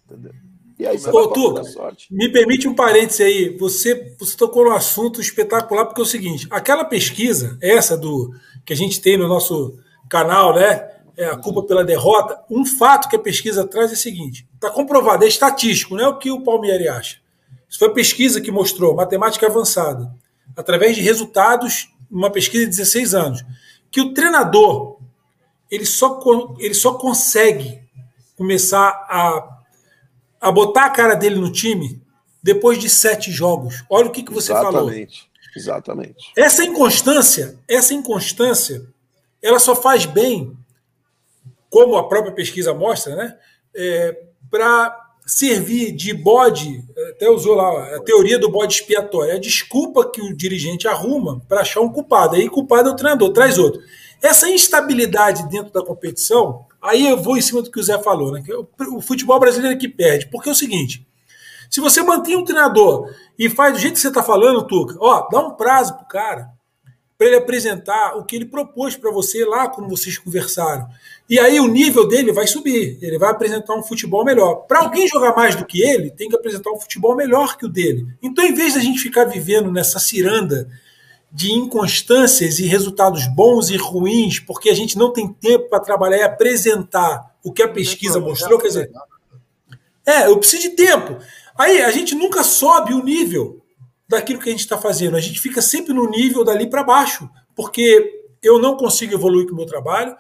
entendeu? 0.04 0.34
E 0.80 0.86
aí 0.86 0.98
você 0.98 1.10
Ô, 1.10 1.28
Tuca, 1.28 1.64
me 2.12 2.32
permite 2.32 2.68
um 2.68 2.76
parêntese 2.76 3.24
aí. 3.24 3.58
Você, 3.58 4.16
você 4.20 4.38
tocou 4.38 4.66
no 4.66 4.74
assunto 4.74 5.20
espetacular, 5.20 5.86
porque 5.86 6.02
é 6.02 6.04
o 6.04 6.08
seguinte: 6.08 6.48
aquela 6.52 6.86
pesquisa, 6.86 7.58
essa 7.62 7.98
do 7.98 8.34
que 8.64 8.74
a 8.74 8.76
gente 8.76 9.02
tem 9.02 9.18
no 9.18 9.28
nosso 9.28 9.78
canal, 10.10 10.54
né? 10.54 10.92
É 11.16 11.26
a 11.26 11.36
culpa 11.36 11.64
pela 11.64 11.84
derrota. 11.84 12.40
Um 12.48 12.64
fato 12.64 13.10
que 13.10 13.16
a 13.16 13.20
pesquisa 13.20 13.66
traz 13.66 13.90
é 13.92 13.96
o 13.96 13.98
seguinte: 13.98 14.48
está 14.54 14.70
comprovado, 14.70 15.26
é 15.26 15.28
estatístico, 15.28 15.96
não 15.96 16.04
é 16.04 16.08
o 16.10 16.18
que 16.18 16.30
o 16.30 16.42
Palmieri 16.42 16.88
acha. 16.88 17.18
Isso 17.68 17.80
foi 17.80 17.88
a 17.88 17.94
pesquisa 17.94 18.40
que 18.40 18.52
mostrou, 18.52 18.96
matemática 18.96 19.48
avançada, 19.48 20.14
através 20.56 20.96
de 20.96 21.02
resultados, 21.02 21.90
uma 22.10 22.30
pesquisa 22.30 22.66
de 22.66 22.70
16 22.70 23.14
anos. 23.16 23.46
que 23.90 24.00
o 24.00 24.14
treinador 24.14 24.98
ele 25.70 25.86
só, 25.86 26.20
ele 26.60 26.74
só 26.74 26.94
consegue 26.94 27.82
começar 28.38 28.90
a, 29.10 29.57
a 30.40 30.52
botar 30.52 30.86
a 30.86 30.90
cara 30.90 31.16
dele 31.16 31.36
no 31.36 31.52
time 31.52 32.02
depois 32.42 32.80
de 32.80 32.90
sete 32.90 33.32
jogos. 33.32 33.84
Olha 33.90 34.08
o 34.08 34.12
que, 34.12 34.24
que 34.24 34.34
você 34.34 34.52
Exatamente. 34.52 35.20
falou. 35.20 35.28
Exatamente. 35.56 36.32
Essa 36.36 36.64
inconstância, 36.64 37.58
essa 37.68 37.94
inconstância, 37.94 38.86
ela 39.42 39.60
só 39.60 39.76
faz 39.76 40.06
bem, 40.06 40.56
como 41.70 41.98
a 41.98 42.08
própria 42.08 42.34
pesquisa 42.34 42.74
mostra, 42.74 43.16
né? 43.16 43.38
É, 43.76 44.24
para 44.50 45.08
servir 45.26 45.92
de 45.92 46.14
bode, 46.14 46.84
até 47.10 47.30
usou 47.30 47.54
lá 47.54 47.96
a 47.96 48.00
teoria 48.00 48.40
do 48.40 48.50
bode 48.50 48.76
expiatório, 48.76 49.32
é 49.32 49.36
a 49.36 49.40
desculpa 49.40 50.10
que 50.10 50.22
o 50.22 50.36
dirigente 50.36 50.88
arruma 50.88 51.42
para 51.50 51.62
achar 51.62 51.82
um 51.82 51.92
culpado. 51.92 52.36
Aí 52.36 52.50
culpado 52.50 52.90
é 52.90 52.92
o 52.94 52.96
treinador, 52.96 53.34
traz 53.34 53.58
outro. 53.58 53.82
Essa 54.22 54.50
instabilidade 54.50 55.48
dentro 55.50 55.72
da 55.72 55.84
competição, 55.84 56.66
aí 56.88 57.06
eu 57.06 57.18
vou 57.18 57.38
em 57.38 57.42
cima 57.42 57.62
do 57.62 57.72
que 57.72 57.80
o 57.80 57.84
Zé 57.84 58.02
falou, 58.02 58.32
né? 58.32 58.42
Que 58.42 58.54
o 58.54 59.02
futebol 59.02 59.40
brasileiro 59.40 59.76
é 59.76 59.80
que 59.80 59.88
perde, 59.88 60.28
porque 60.28 60.50
é 60.50 60.52
o 60.52 60.56
seguinte: 60.56 61.06
se 61.70 61.80
você 61.80 62.02
mantém 62.02 62.36
um 62.36 62.46
treinador 62.46 63.14
e 63.38 63.50
faz 63.50 63.74
do 63.74 63.80
jeito 63.80 63.96
que 63.96 64.00
você 64.00 64.08
está 64.08 64.24
falando, 64.24 64.66
Tuca, 64.66 64.96
ó, 65.00 65.28
dá 65.30 65.40
um 65.40 65.52
prazo 65.52 65.96
pro 65.96 66.08
cara 66.08 66.58
para 67.18 67.28
ele 67.28 67.36
apresentar 67.38 68.16
o 68.16 68.24
que 68.24 68.36
ele 68.36 68.46
propôs 68.46 68.96
para 68.96 69.12
você 69.12 69.44
lá 69.44 69.68
quando 69.68 69.90
vocês 69.90 70.20
conversaram. 70.20 70.88
E 71.28 71.40
aí 71.40 71.60
o 71.60 71.68
nível 71.68 72.08
dele 72.08 72.32
vai 72.32 72.46
subir, 72.46 73.00
ele 73.02 73.18
vai 73.18 73.32
apresentar 73.32 73.76
um 73.76 73.82
futebol 73.82 74.24
melhor. 74.24 74.68
Para 74.68 74.82
alguém 74.82 75.08
jogar 75.08 75.36
mais 75.36 75.56
do 75.56 75.66
que 75.66 75.82
ele, 75.82 76.12
tem 76.12 76.30
que 76.30 76.36
apresentar 76.36 76.72
um 76.72 76.80
futebol 76.80 77.16
melhor 77.16 77.58
que 77.58 77.66
o 77.66 77.70
dele. 77.70 78.06
Então, 78.22 78.46
em 78.46 78.54
vez 78.54 78.76
da 78.76 78.80
gente 78.80 79.00
ficar 79.00 79.26
vivendo 79.26 79.72
nessa 79.72 80.00
ciranda 80.00 80.70
de 81.32 81.52
inconstâncias 81.52 82.60
e 82.60 82.66
resultados 82.66 83.28
bons 83.28 83.70
e 83.70 83.78
ruins, 83.78 84.40
porque 84.40 84.70
a 84.70 84.76
gente 84.76 84.98
não 84.98 85.12
tem 85.12 85.28
tempo 85.28 85.70
para 85.70 85.80
trabalhar 85.80 86.18
e 86.18 86.24
apresentar 86.24 87.36
o 87.44 87.52
que 87.52 87.62
a 87.62 87.68
pesquisa 87.68 88.20
mostrou, 88.20 88.60
quer 88.60 88.68
dizer, 88.68 88.92
é, 90.06 90.28
eu 90.28 90.38
preciso 90.38 90.64
de 90.64 90.70
tempo. 90.70 91.18
Aí 91.58 91.82
a 91.82 91.92
gente 91.92 92.16
nunca 92.16 92.44
sobe 92.44 92.94
o 92.94 93.04
nível 93.04 93.62
daquilo 94.08 94.40
que 94.40 94.48
a 94.48 94.52
gente 94.52 94.62
está 94.62 94.78
fazendo. 94.78 95.18
A 95.18 95.20
gente 95.20 95.40
fica 95.40 95.62
sempre 95.62 95.94
no 95.94 96.10
nível 96.10 96.44
dali 96.44 96.68
para 96.68 96.84
baixo, 96.84 97.30
porque 97.56 98.24
eu 98.42 98.60
não 98.60 98.78
consigo 98.78 99.14
evoluir 99.14 99.48
com 99.48 99.54
o 99.54 99.58
meu 99.58 99.66
trabalho. 99.66 100.16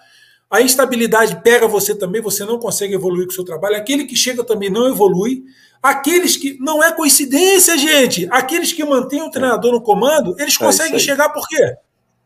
A 0.49 0.61
instabilidade 0.61 1.41
pega 1.43 1.67
você 1.67 1.93
também, 1.93 2.21
você 2.21 2.45
não 2.45 2.57
consegue 2.57 2.93
evoluir 2.93 3.25
com 3.25 3.31
o 3.31 3.35
seu 3.35 3.43
trabalho. 3.43 3.75
Aquele 3.75 4.05
que 4.05 4.15
chega 4.15 4.43
também 4.43 4.69
não 4.69 4.87
evolui. 4.87 5.43
Aqueles 5.83 6.37
que. 6.37 6.57
Não 6.59 6.81
é 6.81 6.91
coincidência, 6.93 7.77
gente. 7.77 8.27
Aqueles 8.31 8.71
que 8.71 8.83
mantêm 8.83 9.21
o 9.21 9.29
treinador 9.29 9.71
no 9.73 9.81
comando, 9.81 10.35
eles 10.39 10.55
É 10.55 10.65
conseguem 10.65 10.99
chegar 10.99 11.29
por 11.29 11.47
quê? 11.47 11.75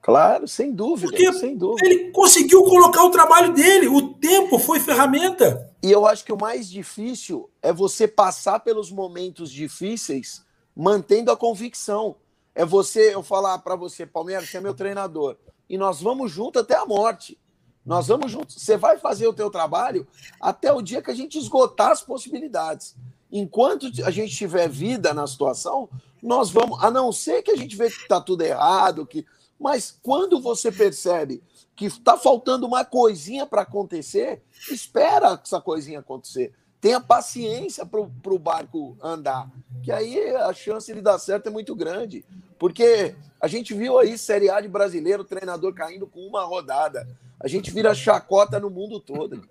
Claro, 0.02 0.48
sem 0.48 0.72
dúvida, 0.74 1.08
Porque 1.12 1.32
sem 1.34 1.56
dúvida. 1.56 1.86
ele 1.88 2.10
conseguiu 2.12 2.64
colocar 2.64 3.04
o 3.04 3.12
trabalho 3.12 3.54
dele. 3.54 3.88
O 3.88 4.14
tempo 4.16 4.58
foi 4.58 4.80
ferramenta. 4.80 5.70
E 5.84 5.92
eu 5.92 6.08
acho 6.08 6.24
que 6.26 6.34
o 6.34 6.38
mais 6.40 6.70
difícil 6.70 7.50
é 7.62 7.72
você 7.72 8.08
passar 8.08 8.60
pelos 8.62 8.92
momentos 8.92 9.52
difíceis 9.52 10.44
mantendo 10.76 11.32
a 11.32 11.38
convicção. 11.38 12.16
É 12.56 12.66
você, 12.66 13.14
eu 13.14 13.22
falar 13.22 13.60
para 13.60 13.76
você, 13.76 14.06
Palmeiras, 14.06 14.50
você 14.50 14.58
é 14.58 14.62
meu 14.62 14.74
treinador. 14.74 15.38
E 15.70 15.78
nós 15.78 16.02
vamos 16.02 16.32
junto 16.32 16.58
até 16.60 16.76
a 16.76 16.86
morte. 16.86 17.38
Nós 17.86 18.08
vamos 18.08 18.32
juntos. 18.32 18.56
Você 18.58 18.78
vai 18.78 18.98
fazer 18.98 19.28
o 19.28 19.34
teu 19.34 19.50
trabalho 19.50 20.08
até 20.40 20.72
o 20.72 20.82
dia 20.82 21.02
que 21.02 21.12
a 21.12 21.16
gente 21.16 21.38
esgotar 21.38 21.92
as 21.92 22.02
possibilidades. 22.02 22.96
Enquanto 23.32 23.88
a 24.06 24.12
gente 24.12 24.36
tiver 24.36 24.70
vida 24.70 25.14
na 25.14 25.26
situação, 25.26 25.90
nós 26.22 26.52
vamos, 26.52 26.84
a 26.84 26.92
não 26.92 27.12
ser 27.12 27.42
que 27.42 27.52
a 27.52 27.56
gente 27.56 27.76
vê 27.76 27.90
que 27.90 28.02
está 28.02 28.22
tudo 28.22 28.44
errado, 28.44 29.06
que, 29.06 29.26
mas 29.60 29.98
quando 30.04 30.40
você 30.40 30.72
percebe 30.72 31.42
que 31.76 31.86
está 31.86 32.18
faltando 32.18 32.68
uma 32.68 32.86
coisinha 32.86 33.46
para 33.46 33.64
acontecer, 33.64 34.44
espera 34.70 35.40
essa 35.44 35.60
coisinha 35.60 36.00
acontecer. 36.00 36.54
Tenha 36.80 37.00
paciência 37.00 37.86
para 37.86 38.00
o 38.02 38.40
barco 38.40 38.98
andar, 39.02 39.50
que 39.84 39.92
aí 39.92 40.36
a 40.36 40.52
chance 40.54 40.92
de 40.94 41.02
dar 41.02 41.18
certo 41.20 41.48
é 41.48 41.50
muito 41.50 41.76
grande. 41.76 42.26
Porque 42.60 43.16
a 43.42 43.48
gente 43.48 43.74
viu 43.74 43.98
aí 43.98 44.18
Série 44.18 44.50
A 44.50 44.62
de 44.62 44.68
brasileiro, 44.68 45.24
treinador 45.24 45.74
caindo 45.74 46.06
com 46.06 46.20
uma 46.20 46.44
rodada. 46.44 47.08
A 47.40 47.48
gente 47.48 47.72
vira 47.72 47.96
chacota 47.96 48.60
no 48.60 48.70
mundo 48.70 49.00
todo. 49.00 49.42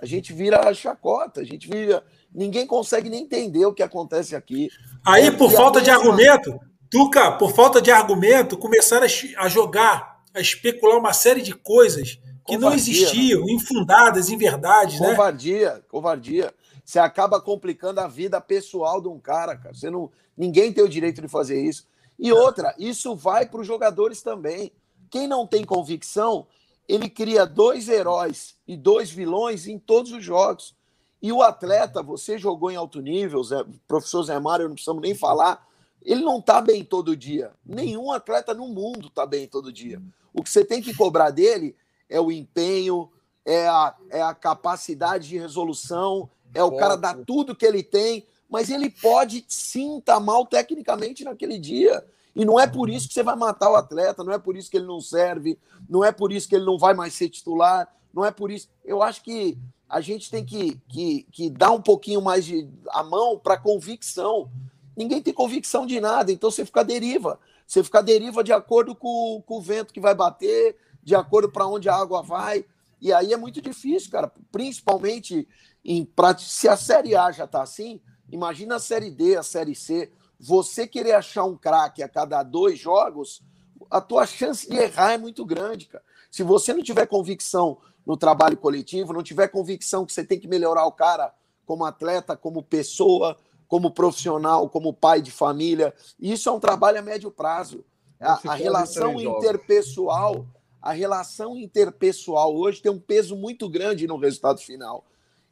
A 0.00 0.04
gente 0.04 0.32
vira 0.32 0.72
chacota, 0.74 1.40
a 1.40 1.44
gente 1.44 1.68
vira. 1.68 2.04
Ninguém 2.32 2.66
consegue 2.66 3.08
nem 3.08 3.22
entender 3.22 3.64
o 3.64 3.72
que 3.72 3.82
acontece 3.82 4.36
aqui. 4.36 4.68
Aí, 5.04 5.26
É, 5.26 5.30
por 5.30 5.50
e 5.50 5.56
falta 5.56 5.80
de 5.80 5.90
argumento, 5.90 6.60
Tuca, 6.90 7.32
por 7.32 7.52
falta 7.54 7.80
de 7.80 7.90
argumento, 7.90 8.56
começaram 8.56 9.06
a, 9.38 9.48
jogar, 9.48 10.22
a 10.34 10.40
especular 10.40 10.98
uma 10.98 11.14
série 11.14 11.40
de 11.40 11.54
coisas 11.54 12.20
que 12.46 12.56
não 12.56 12.70
Covardia, 12.70 12.76
existiam, 12.76 13.48
infundadas 13.48 14.30
em 14.30 14.36
verdades, 14.36 15.00
né? 15.00 15.10
Covardia, 15.10 15.82
covardia. 15.88 16.54
Você 16.84 16.98
acaba 16.98 17.40
complicando 17.40 18.00
a 18.00 18.08
vida 18.08 18.40
pessoal 18.40 19.00
de 19.00 19.08
um 19.08 19.18
cara, 19.18 19.56
cara. 19.56 19.74
Você 19.74 19.90
não, 19.90 20.10
ninguém 20.36 20.72
tem 20.72 20.84
o 20.84 20.88
direito 20.88 21.20
de 21.20 21.28
fazer 21.28 21.62
isso. 21.62 21.86
E 22.18 22.32
outra, 22.32 22.74
isso 22.78 23.14
vai 23.14 23.46
para 23.46 23.60
os 23.60 23.66
jogadores 23.66 24.22
também. 24.22 24.72
Quem 25.10 25.28
não 25.28 25.46
tem 25.46 25.64
convicção, 25.64 26.46
ele 26.88 27.08
cria 27.08 27.46
dois 27.46 27.88
heróis 27.88 28.56
e 28.66 28.76
dois 28.76 29.10
vilões 29.10 29.66
em 29.66 29.78
todos 29.78 30.12
os 30.12 30.24
jogos. 30.24 30.74
E 31.20 31.32
o 31.32 31.42
atleta, 31.42 32.02
você 32.02 32.38
jogou 32.38 32.70
em 32.70 32.76
alto 32.76 33.00
nível, 33.00 33.42
Zé, 33.42 33.64
professor 33.86 34.22
Zé 34.22 34.38
Mário, 34.38 34.68
não 34.68 34.74
precisamos 34.74 35.02
nem 35.02 35.14
falar, 35.14 35.66
ele 36.02 36.22
não 36.22 36.38
está 36.38 36.60
bem 36.60 36.84
todo 36.84 37.16
dia. 37.16 37.52
Nenhum 37.64 38.12
atleta 38.12 38.54
no 38.54 38.68
mundo 38.68 39.08
está 39.08 39.26
bem 39.26 39.46
todo 39.46 39.72
dia. 39.72 40.00
O 40.32 40.42
que 40.42 40.50
você 40.50 40.64
tem 40.64 40.80
que 40.80 40.94
cobrar 40.94 41.30
dele 41.30 41.76
é 42.08 42.20
o 42.20 42.30
empenho, 42.30 43.10
é 43.44 43.66
a, 43.66 43.94
é 44.10 44.22
a 44.22 44.34
capacidade 44.34 45.28
de 45.28 45.38
resolução, 45.38 46.30
é 46.54 46.62
o 46.62 46.76
cara 46.76 46.96
dar 46.96 47.16
tudo 47.26 47.54
que 47.54 47.66
ele 47.66 47.82
tem, 47.82 48.26
mas 48.48 48.70
ele 48.70 48.88
pode 48.90 49.44
sim 49.48 49.98
estar 49.98 50.18
mal 50.20 50.46
tecnicamente 50.46 51.24
naquele 51.24 51.58
dia. 51.58 52.04
E 52.34 52.44
não 52.44 52.58
é 52.58 52.66
por 52.66 52.88
isso 52.88 53.08
que 53.08 53.14
você 53.14 53.22
vai 53.22 53.36
matar 53.36 53.70
o 53.70 53.76
atleta, 53.76 54.22
não 54.22 54.32
é 54.32 54.38
por 54.38 54.56
isso 54.56 54.70
que 54.70 54.76
ele 54.76 54.86
não 54.86 55.00
serve, 55.00 55.58
não 55.88 56.04
é 56.04 56.12
por 56.12 56.32
isso 56.32 56.48
que 56.48 56.54
ele 56.54 56.64
não 56.64 56.78
vai 56.78 56.94
mais 56.94 57.14
ser 57.14 57.28
titular, 57.28 57.92
não 58.14 58.24
é 58.24 58.30
por 58.30 58.50
isso. 58.50 58.68
Eu 58.84 59.02
acho 59.02 59.22
que 59.22 59.58
a 59.88 60.00
gente 60.00 60.30
tem 60.30 60.44
que, 60.44 60.80
que, 60.88 61.26
que 61.32 61.50
dar 61.50 61.72
um 61.72 61.82
pouquinho 61.82 62.22
mais 62.22 62.44
de 62.44 62.68
a 62.90 63.02
mão 63.02 63.38
para 63.38 63.56
convicção. 63.56 64.50
Ninguém 64.96 65.22
tem 65.22 65.32
convicção 65.32 65.86
de 65.86 66.00
nada, 66.00 66.30
então 66.30 66.50
você 66.50 66.64
fica 66.64 66.80
à 66.80 66.84
deriva. 66.84 67.40
Você 67.66 67.82
fica 67.82 67.98
à 67.98 68.02
deriva 68.02 68.44
de 68.44 68.52
acordo 68.52 68.94
com, 68.94 69.42
com 69.44 69.58
o 69.58 69.62
vento 69.62 69.92
que 69.92 70.00
vai 70.00 70.14
bater, 70.14 70.76
de 71.02 71.14
acordo 71.14 71.50
para 71.50 71.66
onde 71.66 71.88
a 71.88 71.94
água 71.94 72.22
vai. 72.22 72.64
E 73.00 73.12
aí 73.12 73.32
é 73.32 73.36
muito 73.36 73.60
difícil, 73.60 74.10
cara. 74.10 74.32
Principalmente 74.50 75.48
em 75.84 76.08
se 76.38 76.68
a 76.68 76.76
Série 76.76 77.14
A 77.14 77.30
já 77.30 77.44
está 77.44 77.62
assim, 77.62 78.00
imagina 78.30 78.76
a 78.76 78.80
Série 78.80 79.10
D, 79.10 79.36
a 79.36 79.42
Série 79.42 79.74
C. 79.74 80.10
Você 80.38 80.86
querer 80.86 81.12
achar 81.12 81.44
um 81.44 81.56
craque 81.56 82.02
a 82.02 82.08
cada 82.08 82.42
dois 82.42 82.78
jogos, 82.78 83.42
a 83.90 84.00
tua 84.00 84.26
chance 84.26 84.68
de 84.68 84.76
errar 84.76 85.12
é 85.12 85.18
muito 85.18 85.44
grande, 85.44 85.86
cara. 85.86 86.04
Se 86.30 86.42
você 86.42 86.72
não 86.72 86.82
tiver 86.82 87.06
convicção 87.06 87.78
no 88.06 88.16
trabalho 88.16 88.56
coletivo, 88.56 89.12
não 89.12 89.22
tiver 89.22 89.48
convicção 89.48 90.04
que 90.04 90.12
você 90.12 90.24
tem 90.24 90.38
que 90.38 90.48
melhorar 90.48 90.84
o 90.86 90.92
cara 90.92 91.32
como 91.66 91.84
atleta, 91.84 92.36
como 92.36 92.62
pessoa, 92.62 93.36
como 93.66 93.90
profissional, 93.90 94.68
como 94.68 94.94
pai 94.94 95.20
de 95.20 95.30
família, 95.30 95.94
isso 96.18 96.48
é 96.48 96.52
um 96.52 96.58
trabalho 96.58 96.98
a 96.98 97.02
médio 97.02 97.30
prazo. 97.30 97.84
A, 98.18 98.40
a 98.48 98.54
relação 98.54 99.20
interpessoal, 99.20 100.46
a 100.80 100.92
relação 100.92 101.56
interpessoal 101.56 102.56
hoje 102.56 102.80
tem 102.80 102.90
um 102.90 102.98
peso 102.98 103.36
muito 103.36 103.68
grande 103.68 104.06
no 104.06 104.16
resultado 104.16 104.60
final. 104.60 105.04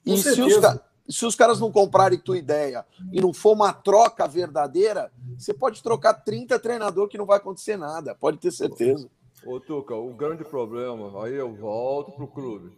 E 0.05 0.17
se 0.17 0.41
os, 0.41 0.63
se 1.09 1.25
os, 1.25 1.35
caras 1.35 1.61
não 1.61 1.71
comprarem 1.71 2.19
tua 2.19 2.39
ideia 2.39 2.85
e 3.13 3.21
não 3.21 3.33
for 3.33 3.53
uma 3.53 3.73
troca 3.73 4.27
verdadeira, 4.27 5.13
você 5.39 5.53
pode 5.55 5.83
trocar 5.83 6.15
30 6.15 6.59
treinador 6.59 7.09
que 7.09 7.19
não 7.19 7.27
vai 7.27 7.39
acontecer 7.39 7.77
nada, 7.77 8.15
pode 8.15 8.39
ter 8.39 8.51
certeza. 8.51 9.09
Ô, 9.45 9.61
Tuca, 9.61 9.95
o 9.95 10.13
grande 10.15 10.45
problema, 10.45 11.25
aí 11.25 11.35
eu 11.35 11.55
volto 11.55 12.13
para 12.13 12.25
o 12.25 12.29
clube. 12.29 12.77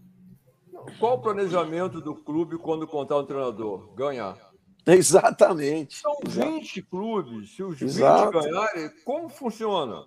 Qual 0.98 1.14
o 1.14 1.22
planejamento 1.22 2.00
do 2.00 2.14
clube 2.14 2.58
quando 2.58 2.86
contar 2.86 3.18
um 3.18 3.24
treinador? 3.24 3.92
Ganhar. 3.94 4.36
Exatamente. 4.86 5.96
São 5.96 6.16
20 6.26 6.82
clubes. 6.82 7.54
Se 7.54 7.62
os 7.62 7.80
Exato. 7.80 8.38
20 8.38 8.42
ganharem, 8.42 8.90
como 9.04 9.28
funciona? 9.28 10.04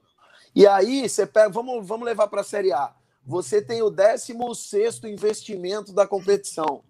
E 0.55 0.65
aí, 0.67 1.07
você 1.07 1.25
pega, 1.25 1.49
vamos, 1.49 1.85
vamos 1.87 2.05
levar 2.05 2.27
para 2.27 2.41
a 2.41 2.43
Série 2.43 2.73
A. 2.73 2.93
Você 3.25 3.61
tem 3.61 3.81
o 3.81 3.89
16 3.89 5.03
investimento 5.03 5.93
da 5.93 6.07
competição. 6.07 6.83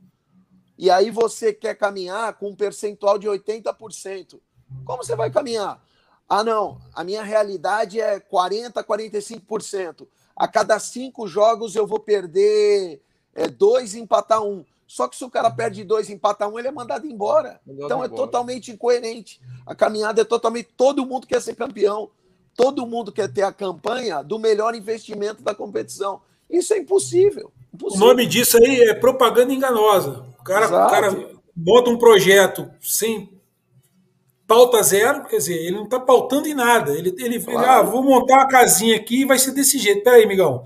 E 0.82 0.90
aí 0.90 1.12
você 1.12 1.54
quer 1.54 1.76
caminhar 1.76 2.34
com 2.34 2.50
um 2.50 2.56
percentual 2.56 3.20
de 3.20 3.28
80%. 3.28 4.40
Como 4.84 5.04
você 5.04 5.16
vai 5.16 5.30
caminhar? 5.30 5.80
Ah, 6.28 6.44
não, 6.44 6.82
a 6.92 7.04
minha 7.04 7.22
realidade 7.22 8.02
é 8.02 8.20
40%, 8.20 8.84
45%. 8.84 10.08
A 10.36 10.48
cada 10.48 10.80
cinco 10.80 11.28
jogos 11.28 11.76
eu 11.76 11.86
vou 11.86 12.00
perder 12.00 13.00
é, 13.36 13.48
dois 13.48 13.94
e 13.94 14.00
empatar 14.00 14.42
um. 14.42 14.66
Só 14.88 15.08
que 15.08 15.16
se 15.16 15.24
o 15.24 15.30
cara 15.30 15.52
perde 15.52 15.84
dois 15.84 16.10
e 16.10 16.14
empata 16.14 16.48
um, 16.48 16.58
ele 16.58 16.70
é 16.70 16.72
mandado 16.72 17.06
embora. 17.06 17.62
Mandado 17.64 17.86
então 17.86 18.02
é 18.02 18.08
embora. 18.08 18.20
totalmente 18.20 18.72
incoerente. 18.72 19.40
A 19.68 19.76
caminhada 19.76 20.22
é 20.22 20.26
totalmente. 20.26 20.70
Todo 20.76 21.06
mundo 21.06 21.28
quer 21.28 21.44
ser 21.44 21.54
campeão. 21.54 22.10
todo 22.56 22.88
mundo 22.88 23.12
quer 23.12 23.32
ter 23.32 23.44
a 23.44 23.54
campanha 23.54 24.24
do 24.24 24.40
melhor 24.40 24.74
investimento 24.74 25.44
da 25.44 25.54
competição. 25.54 26.24
Isso 26.50 26.74
é 26.74 26.80
impossível. 26.80 27.54
Impossível. 27.74 28.06
O 28.06 28.10
nome 28.10 28.26
disso 28.26 28.58
aí 28.58 28.82
é 28.82 28.94
propaganda 28.94 29.54
enganosa. 29.54 30.26
O 30.40 30.44
cara, 30.44 30.68
o 30.68 30.90
cara 30.90 31.30
bota 31.56 31.90
um 31.90 31.98
projeto 31.98 32.70
sem 32.82 33.30
pauta 34.48 34.84
zero, 34.84 35.24
quer 35.26 35.38
dizer, 35.38 35.56
ele 35.56 35.78
não 35.78 35.86
está 35.86 36.00
pautando 36.00 36.48
em 36.48 36.54
nada. 36.54 36.92
Ele, 36.98 37.16
ele, 37.20 37.40
claro. 37.40 37.60
ele, 37.60 37.70
ah, 37.70 37.82
vou 37.82 38.04
montar 38.04 38.40
uma 38.40 38.48
casinha 38.48 38.98
aqui 38.98 39.22
e 39.22 39.26
vai 39.26 39.40
ser 39.40 39.52
desse 39.52 39.78
jeito. 39.78 40.04
Peraí, 40.04 40.26
amigão. 40.26 40.66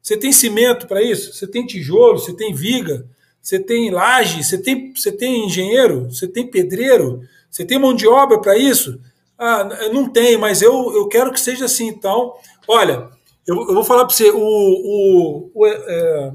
Você 0.00 0.16
tem 0.16 0.32
cimento 0.32 0.86
para 0.86 1.02
isso? 1.02 1.32
Você 1.32 1.46
tem 1.46 1.66
tijolo? 1.66 2.18
Você 2.18 2.32
tem 2.32 2.54
viga? 2.54 3.06
Você 3.42 3.58
tem 3.58 3.90
laje? 3.90 4.44
Você 4.44 4.56
tem, 4.56 4.92
você 4.94 5.10
tem 5.10 5.46
engenheiro? 5.46 6.08
Você 6.10 6.28
tem 6.28 6.46
pedreiro? 6.46 7.22
Você 7.50 7.64
tem 7.64 7.78
mão 7.78 7.94
de 7.94 8.06
obra 8.06 8.40
para 8.40 8.56
isso? 8.56 9.00
Ah, 9.36 9.64
não 9.92 10.08
tem, 10.08 10.36
mas 10.36 10.62
eu, 10.62 10.94
eu 10.94 11.08
quero 11.08 11.32
que 11.32 11.40
seja 11.40 11.64
assim. 11.64 11.88
Então, 11.88 12.34
olha, 12.68 13.08
eu, 13.46 13.56
eu 13.56 13.74
vou 13.74 13.84
falar 13.84 14.04
para 14.04 14.14
você, 14.14 14.30
o, 14.30 14.38
o, 14.38 15.50
o 15.54 15.66
é, 15.66 16.32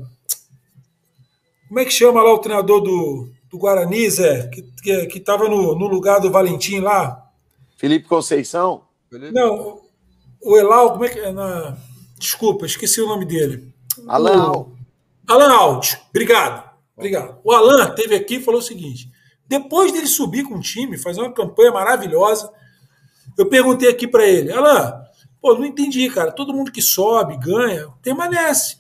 como 1.68 1.80
é 1.80 1.86
que 1.86 1.92
chama 1.92 2.24
lá 2.24 2.34
o 2.34 2.40
treinador 2.40 2.82
do, 2.82 3.30
do 3.50 3.58
Guarani, 3.58 4.10
Zé, 4.10 4.48
que 4.48 4.62
estava 5.16 5.44
que, 5.44 5.50
que 5.50 5.56
no, 5.56 5.76
no 5.76 5.88
lugar 5.88 6.20
do 6.20 6.32
Valentim 6.32 6.80
lá? 6.80 7.30
Felipe 7.78 8.08
Conceição? 8.08 8.84
Não, 9.32 9.82
o 10.42 10.58
Elal, 10.58 10.92
como 10.94 11.06
é 11.06 11.10
que 11.10 11.20
é? 11.20 11.32
Na... 11.32 11.78
Desculpa, 12.18 12.66
esqueci 12.66 13.02
o 13.02 13.08
nome 13.08 13.26
dele. 13.26 13.74
Alan 14.08 14.52
o... 14.52 14.74
Alan 15.28 15.54
Alt, 15.54 15.96
obrigado. 16.10 16.70
Obrigado. 16.96 17.40
O 17.44 17.52
Alan 17.52 17.94
teve 17.96 18.16
aqui 18.16 18.36
e 18.36 18.44
falou 18.44 18.60
o 18.60 18.64
seguinte: 18.64 19.10
depois 19.48 19.92
dele 19.92 20.08
subir 20.08 20.44
com 20.44 20.56
o 20.56 20.62
time, 20.62 20.98
fazer 20.98 21.22
uma 21.22 21.32
campanha 21.32 21.72
maravilhosa, 21.72 22.52
eu 23.38 23.48
perguntei 23.48 23.90
aqui 23.90 24.08
para 24.08 24.28
ele, 24.28 24.52
Alan, 24.52 25.02
pô, 25.42 25.54
não 25.56 25.66
entendi, 25.66 26.10
cara. 26.10 26.32
Todo 26.32 26.54
mundo 26.54 26.72
que 26.72 26.82
sobe, 26.82 27.38
ganha, 27.38 27.88
permanece. 28.02 28.78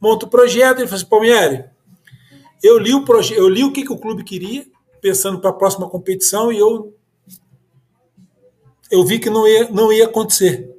Monta 0.00 0.26
o 0.26 0.28
projeto, 0.28 0.78
ele 0.78 0.86
falou 0.86 0.96
assim, 0.96 1.10
Palmieri, 1.10 1.64
eu 2.62 2.78
li 2.78 2.94
o 2.94 3.04
projeto, 3.04 3.38
eu 3.38 3.48
li 3.48 3.64
o 3.64 3.72
que, 3.72 3.84
que 3.84 3.92
o 3.92 3.98
clube 3.98 4.24
queria, 4.24 4.66
pensando 5.00 5.40
para 5.40 5.50
a 5.50 5.54
próxima 5.54 5.88
competição, 5.88 6.52
e 6.52 6.58
eu 6.58 6.94
eu 8.90 9.04
vi 9.04 9.18
que 9.18 9.28
não 9.28 9.46
ia, 9.46 9.68
não 9.68 9.92
ia 9.92 10.06
acontecer. 10.06 10.74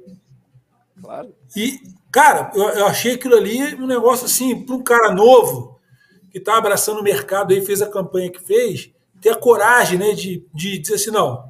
Claro. 1.00 1.32
E, 1.56 1.80
cara, 2.10 2.50
eu, 2.54 2.68
eu 2.70 2.86
achei 2.86 3.14
aquilo 3.14 3.36
ali 3.36 3.74
um 3.76 3.86
negócio 3.86 4.26
assim, 4.26 4.64
para 4.64 4.74
um 4.74 4.82
cara 4.82 5.12
novo, 5.12 5.78
que 6.30 6.38
está 6.38 6.56
abraçando 6.56 7.00
o 7.00 7.04
mercado 7.04 7.52
aí, 7.52 7.64
fez 7.64 7.80
a 7.80 7.88
campanha 7.88 8.30
que 8.30 8.40
fez, 8.40 8.90
ter 9.20 9.30
a 9.30 9.36
coragem 9.36 9.98
né, 9.98 10.12
de, 10.12 10.44
de 10.52 10.78
dizer 10.78 10.94
assim, 10.94 11.10
não, 11.10 11.49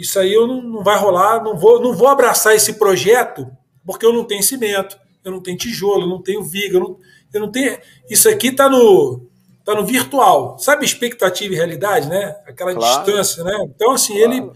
isso 0.00 0.18
aí 0.18 0.32
eu 0.32 0.46
não, 0.46 0.62
não 0.62 0.82
vai 0.82 0.98
rolar, 0.98 1.42
não 1.42 1.56
vou, 1.56 1.80
não 1.80 1.92
vou 1.92 2.08
abraçar 2.08 2.54
esse 2.54 2.74
projeto 2.74 3.46
porque 3.84 4.06
eu 4.06 4.12
não 4.12 4.24
tenho 4.24 4.42
cimento, 4.42 4.98
eu 5.24 5.32
não 5.32 5.40
tenho 5.40 5.56
tijolo, 5.56 6.02
eu 6.02 6.08
não 6.08 6.22
tenho 6.22 6.42
viga, 6.42 6.76
eu 6.76 6.80
não, 6.80 6.98
eu 7.32 7.40
não 7.40 7.50
tenho. 7.50 7.78
Isso 8.08 8.28
aqui 8.28 8.48
está 8.48 8.68
no, 8.68 9.26
tá 9.64 9.74
no 9.74 9.84
virtual. 9.84 10.58
Sabe 10.58 10.84
expectativa 10.84 11.52
e 11.52 11.56
realidade, 11.56 12.08
né? 12.08 12.36
Aquela 12.46 12.74
claro. 12.74 13.04
distância, 13.04 13.44
né? 13.44 13.56
Então, 13.74 13.92
assim, 13.92 14.14
claro. 14.14 14.32
ele. 14.32 14.50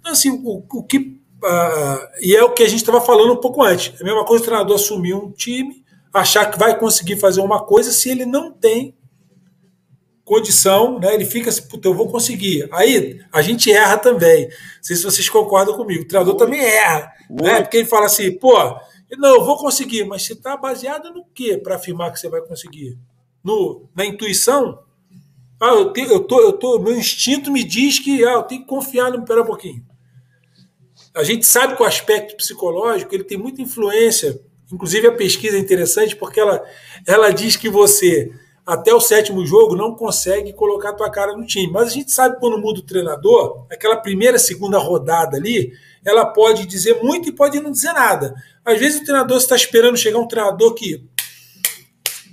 Então, 0.00 0.12
assim, 0.12 0.30
o, 0.30 0.64
o 0.70 0.82
que. 0.82 0.98
Uh, 0.98 1.98
e 2.22 2.34
é 2.34 2.42
o 2.42 2.52
que 2.52 2.62
a 2.62 2.68
gente 2.68 2.80
estava 2.80 3.00
falando 3.00 3.32
um 3.32 3.40
pouco 3.40 3.62
antes. 3.62 3.98
É 4.00 4.02
a 4.02 4.06
mesma 4.06 4.24
coisa 4.24 4.42
o 4.42 4.46
treinador 4.46 4.76
assumir 4.76 5.14
um 5.14 5.30
time, 5.30 5.84
achar 6.12 6.50
que 6.50 6.58
vai 6.58 6.78
conseguir 6.78 7.16
fazer 7.16 7.40
uma 7.40 7.64
coisa 7.64 7.92
se 7.92 8.08
ele 8.08 8.24
não 8.24 8.52
tem 8.52 8.95
condição, 10.26 10.98
né? 10.98 11.14
Ele 11.14 11.24
fica 11.24 11.48
assim, 11.48 11.62
puta, 11.62 11.88
eu 11.88 11.94
vou 11.94 12.10
conseguir. 12.10 12.68
Aí 12.70 13.18
a 13.32 13.40
gente 13.40 13.72
erra 13.72 13.96
também. 13.96 14.48
Não 14.48 14.52
sei 14.82 14.96
se 14.96 15.04
vocês 15.04 15.30
concordam 15.30 15.74
comigo. 15.74 16.02
O 16.02 16.08
treinador 16.08 16.34
também 16.34 16.60
erra, 16.60 17.10
né? 17.30 17.62
Porque 17.62 17.78
ele 17.78 17.86
fala 17.86 18.04
assim, 18.04 18.30
pô, 18.32 18.54
não, 19.16 19.36
eu 19.36 19.44
vou 19.44 19.56
conseguir, 19.56 20.04
mas 20.04 20.22
você 20.26 20.34
está 20.34 20.54
baseado 20.54 21.10
no 21.14 21.24
quê 21.34 21.56
para 21.56 21.76
afirmar 21.76 22.12
que 22.12 22.20
você 22.20 22.28
vai 22.28 22.42
conseguir? 22.42 22.98
no, 23.46 23.88
na 23.94 24.04
intuição, 24.04 24.80
ah, 25.60 25.68
eu, 25.68 25.92
tenho, 25.92 26.10
eu, 26.10 26.20
tô, 26.20 26.40
eu 26.40 26.52
tô, 26.52 26.80
meu 26.80 26.98
instinto 26.98 27.52
me 27.52 27.62
diz 27.62 28.00
que 28.00 28.24
ah, 28.24 28.32
eu 28.32 28.42
tenho 28.42 28.62
que 28.62 28.66
confiar 28.66 29.12
no. 29.12 29.24
Pera 29.24 29.42
um 29.42 29.46
pouquinho. 29.46 29.86
A 31.14 31.22
gente 31.22 31.46
sabe 31.46 31.76
que 31.76 31.82
o 31.82 31.86
aspecto 31.86 32.36
psicológico 32.36 33.14
ele 33.14 33.22
tem 33.22 33.38
muita 33.38 33.62
influência. 33.62 34.38
Inclusive, 34.70 35.06
a 35.06 35.12
pesquisa 35.12 35.56
é 35.56 35.60
interessante 35.60 36.16
porque 36.16 36.40
ela, 36.40 36.62
ela 37.06 37.30
diz 37.30 37.54
que 37.54 37.68
você, 37.68 38.32
até 38.66 38.92
o 38.92 39.00
sétimo 39.00 39.46
jogo, 39.46 39.76
não 39.76 39.94
consegue 39.94 40.52
colocar 40.52 40.92
tua 40.92 41.08
cara 41.08 41.36
no 41.36 41.46
time. 41.46 41.72
Mas 41.72 41.88
a 41.88 41.92
gente 41.92 42.10
sabe 42.10 42.40
quando 42.40 42.58
muda 42.58 42.80
o 42.80 42.82
treinador, 42.82 43.64
aquela 43.70 43.96
primeira, 43.96 44.38
segunda 44.38 44.76
rodada 44.76 45.36
ali, 45.36 45.72
ela 46.04 46.26
pode 46.26 46.66
dizer 46.66 47.00
muito 47.00 47.28
e 47.28 47.32
pode 47.32 47.60
não 47.60 47.70
dizer 47.70 47.92
nada. 47.92 48.34
Às 48.64 48.80
vezes 48.80 49.00
o 49.00 49.04
treinador 49.04 49.36
está 49.36 49.54
esperando 49.54 49.96
chegar 49.96 50.18
um 50.18 50.26
treinador 50.26 50.74
que 50.74 51.04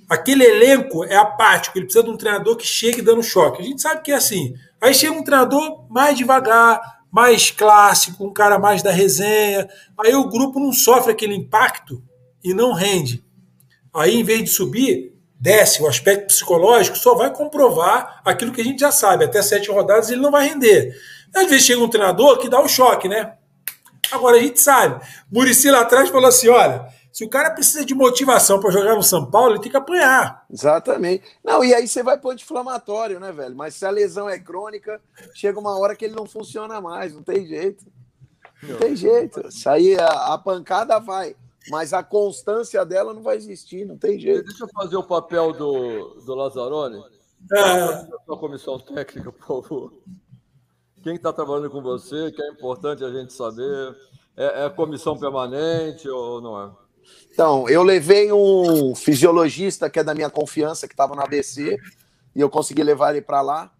aquele 0.09 0.43
elenco 0.43 1.03
é 1.03 1.15
apático, 1.15 1.77
ele 1.77 1.85
precisa 1.85 2.03
de 2.03 2.09
um 2.09 2.17
treinador 2.17 2.55
que 2.55 2.65
chegue 2.65 3.01
dando 3.01 3.21
choque. 3.21 3.61
A 3.61 3.65
gente 3.65 3.81
sabe 3.81 4.01
que 4.01 4.11
é 4.11 4.15
assim. 4.15 4.55
Aí 4.81 4.93
chega 4.93 5.13
um 5.13 5.23
treinador 5.23 5.85
mais 5.87 6.17
devagar, 6.17 6.81
mais 7.11 7.51
clássico, 7.51 8.25
um 8.25 8.33
cara 8.33 8.57
mais 8.57 8.81
da 8.81 8.91
resenha. 8.91 9.69
Aí 9.99 10.15
o 10.15 10.27
grupo 10.27 10.59
não 10.59 10.73
sofre 10.73 11.11
aquele 11.11 11.35
impacto 11.35 12.01
e 12.43 12.55
não 12.55 12.73
rende. 12.73 13.23
Aí, 13.93 14.19
em 14.19 14.23
vez 14.23 14.43
de 14.43 14.49
subir, 14.49 15.12
desce. 15.43 15.83
O 15.83 15.87
aspecto 15.87 16.27
psicológico 16.27 16.97
só 16.97 17.15
vai 17.15 17.29
comprovar 17.31 18.21
aquilo 18.23 18.53
que 18.53 18.61
a 18.61 18.63
gente 18.63 18.79
já 18.79 18.91
sabe. 18.91 19.25
Até 19.25 19.41
sete 19.41 19.69
rodadas 19.69 20.09
ele 20.09 20.21
não 20.21 20.31
vai 20.31 20.47
render. 20.47 20.95
Às 21.35 21.49
vezes 21.49 21.65
chega 21.65 21.83
um 21.83 21.89
treinador 21.89 22.37
que 22.37 22.47
dá 22.47 22.61
o 22.61 22.67
choque, 22.67 23.09
né? 23.09 23.33
Agora 24.09 24.37
a 24.37 24.39
gente 24.39 24.61
sabe. 24.61 25.05
Murici 25.29 25.69
lá 25.69 25.81
atrás 25.81 26.09
falou 26.09 26.29
assim: 26.29 26.47
olha, 26.47 26.87
se 27.11 27.25
o 27.25 27.29
cara 27.29 27.51
precisa 27.51 27.83
de 27.83 27.93
motivação 27.93 28.59
para 28.59 28.71
jogar 28.71 28.95
no 28.95 29.03
São 29.03 29.29
Paulo, 29.29 29.53
ele 29.53 29.61
tem 29.61 29.71
que 29.71 29.77
apanhar. 29.77 30.45
Exatamente. 30.49 31.25
Não, 31.43 31.63
e 31.63 31.73
aí 31.73 31.87
você 31.87 32.01
vai 32.01 32.17
para 32.17 32.31
anti-inflamatório, 32.31 33.19
né, 33.19 33.31
velho? 33.33 33.55
Mas 33.55 33.75
se 33.75 33.85
a 33.85 33.89
lesão 33.89 34.29
é 34.29 34.39
crônica, 34.39 35.01
chega 35.33 35.59
uma 35.59 35.77
hora 35.77 35.95
que 35.95 36.05
ele 36.05 36.15
não 36.15 36.25
funciona 36.25 36.79
mais, 36.79 37.13
não 37.13 37.21
tem 37.21 37.45
jeito. 37.45 37.85
Não 38.61 38.77
tem 38.77 38.95
jeito. 38.95 39.45
Isso 39.49 39.69
aí 39.69 39.99
a, 39.99 40.33
a 40.33 40.37
pancada 40.37 40.97
vai, 40.99 41.35
mas 41.69 41.93
a 41.93 42.03
constância 42.03 42.85
dela 42.85 43.13
não 43.13 43.23
vai 43.23 43.37
existir, 43.37 43.85
não 43.85 43.97
tem 43.97 44.19
jeito. 44.19 44.45
Deixa 44.45 44.63
eu 44.63 44.69
fazer 44.69 44.97
o 44.97 45.03
papel 45.03 45.53
do, 45.53 46.21
do 46.21 46.35
Lazzaroni. 46.35 47.01
É. 47.51 48.33
A 48.33 48.37
comissão 48.37 48.79
técnica, 48.79 49.31
por 49.31 49.45
favor. 49.45 49.93
Quem 51.01 51.15
está 51.15 51.33
trabalhando 51.33 51.69
com 51.69 51.81
você, 51.81 52.31
que 52.31 52.41
é 52.41 52.49
importante 52.49 53.03
a 53.03 53.11
gente 53.11 53.33
saber. 53.33 53.95
É, 54.35 54.65
é 54.65 54.69
comissão 54.69 55.17
permanente 55.17 56.09
ou 56.09 56.41
não 56.41 56.61
é? 56.61 56.71
Então, 57.31 57.67
eu 57.67 57.83
levei 57.83 58.31
um 58.31 58.95
fisiologista 58.95 59.89
que 59.89 59.99
é 59.99 60.03
da 60.03 60.13
minha 60.13 60.29
confiança, 60.29 60.87
que 60.87 60.93
estava 60.93 61.15
no 61.15 61.21
ABC, 61.21 61.77
e 62.35 62.39
eu 62.39 62.49
consegui 62.49 62.83
levar 62.83 63.11
ele 63.11 63.21
para 63.21 63.41
lá. 63.41 63.71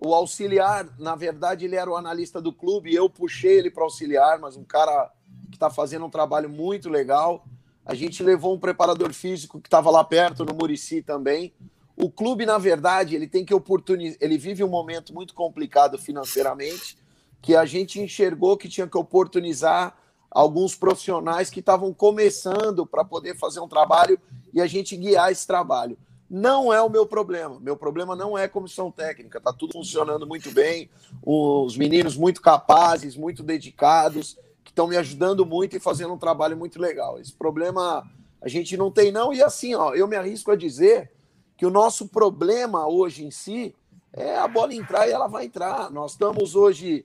O 0.00 0.14
auxiliar, 0.14 0.86
na 0.98 1.16
verdade, 1.16 1.64
ele 1.64 1.74
era 1.74 1.90
o 1.90 1.96
analista 1.96 2.40
do 2.40 2.52
clube, 2.52 2.90
e 2.90 2.94
eu 2.94 3.10
puxei 3.10 3.58
ele 3.58 3.70
para 3.70 3.82
auxiliar, 3.82 4.38
mas 4.38 4.56
um 4.56 4.64
cara 4.64 5.10
que 5.50 5.56
está 5.56 5.70
fazendo 5.70 6.06
um 6.06 6.10
trabalho 6.10 6.48
muito 6.48 6.88
legal. 6.88 7.44
A 7.84 7.94
gente 7.94 8.22
levou 8.22 8.54
um 8.54 8.58
preparador 8.58 9.12
físico 9.12 9.60
que 9.60 9.66
estava 9.66 9.90
lá 9.90 10.04
perto, 10.04 10.44
no 10.44 10.54
Murici 10.54 11.02
também. 11.02 11.52
O 11.96 12.10
clube, 12.10 12.46
na 12.46 12.58
verdade, 12.58 13.16
ele 13.16 13.26
tem 13.26 13.44
que 13.44 13.54
oportunizar. 13.54 14.18
Ele 14.20 14.38
vive 14.38 14.62
um 14.62 14.68
momento 14.68 15.12
muito 15.12 15.34
complicado 15.34 15.98
financeiramente, 15.98 16.98
que 17.40 17.56
a 17.56 17.64
gente 17.64 18.00
enxergou 18.00 18.56
que 18.56 18.68
tinha 18.68 18.86
que 18.86 18.96
oportunizar 18.96 19.96
alguns 20.30 20.74
profissionais 20.74 21.50
que 21.50 21.60
estavam 21.60 21.92
começando 21.92 22.86
para 22.86 23.04
poder 23.04 23.36
fazer 23.36 23.60
um 23.60 23.68
trabalho 23.68 24.20
e 24.52 24.60
a 24.60 24.66
gente 24.66 24.96
guiar 24.96 25.32
esse 25.32 25.46
trabalho. 25.46 25.98
Não 26.30 26.72
é 26.72 26.82
o 26.82 26.90
meu 26.90 27.06
problema. 27.06 27.58
Meu 27.58 27.76
problema 27.76 28.14
não 28.14 28.36
é 28.36 28.46
comissão 28.46 28.90
técnica. 28.90 29.38
Está 29.38 29.52
tudo 29.52 29.72
funcionando 29.72 30.26
muito 30.26 30.50
bem. 30.50 30.90
Os 31.22 31.76
meninos 31.76 32.16
muito 32.16 32.42
capazes, 32.42 33.16
muito 33.16 33.42
dedicados, 33.42 34.38
estão 34.78 34.86
me 34.86 34.96
ajudando 34.96 35.44
muito 35.44 35.76
e 35.76 35.80
fazendo 35.80 36.14
um 36.14 36.18
trabalho 36.18 36.56
muito 36.56 36.80
legal. 36.80 37.18
Esse 37.18 37.32
problema 37.32 38.08
a 38.40 38.48
gente 38.48 38.76
não 38.76 38.92
tem, 38.92 39.10
não. 39.10 39.34
E 39.34 39.42
assim, 39.42 39.74
ó, 39.74 39.92
eu 39.92 40.06
me 40.06 40.14
arrisco 40.14 40.52
a 40.52 40.56
dizer 40.56 41.10
que 41.56 41.66
o 41.66 41.70
nosso 41.70 42.06
problema 42.06 42.86
hoje 42.86 43.24
em 43.24 43.30
si 43.32 43.74
é 44.12 44.38
a 44.38 44.46
bola 44.46 44.72
entrar 44.72 45.08
e 45.08 45.10
ela 45.10 45.26
vai 45.26 45.46
entrar. 45.46 45.90
Nós 45.90 46.12
estamos 46.12 46.54
hoje 46.54 47.04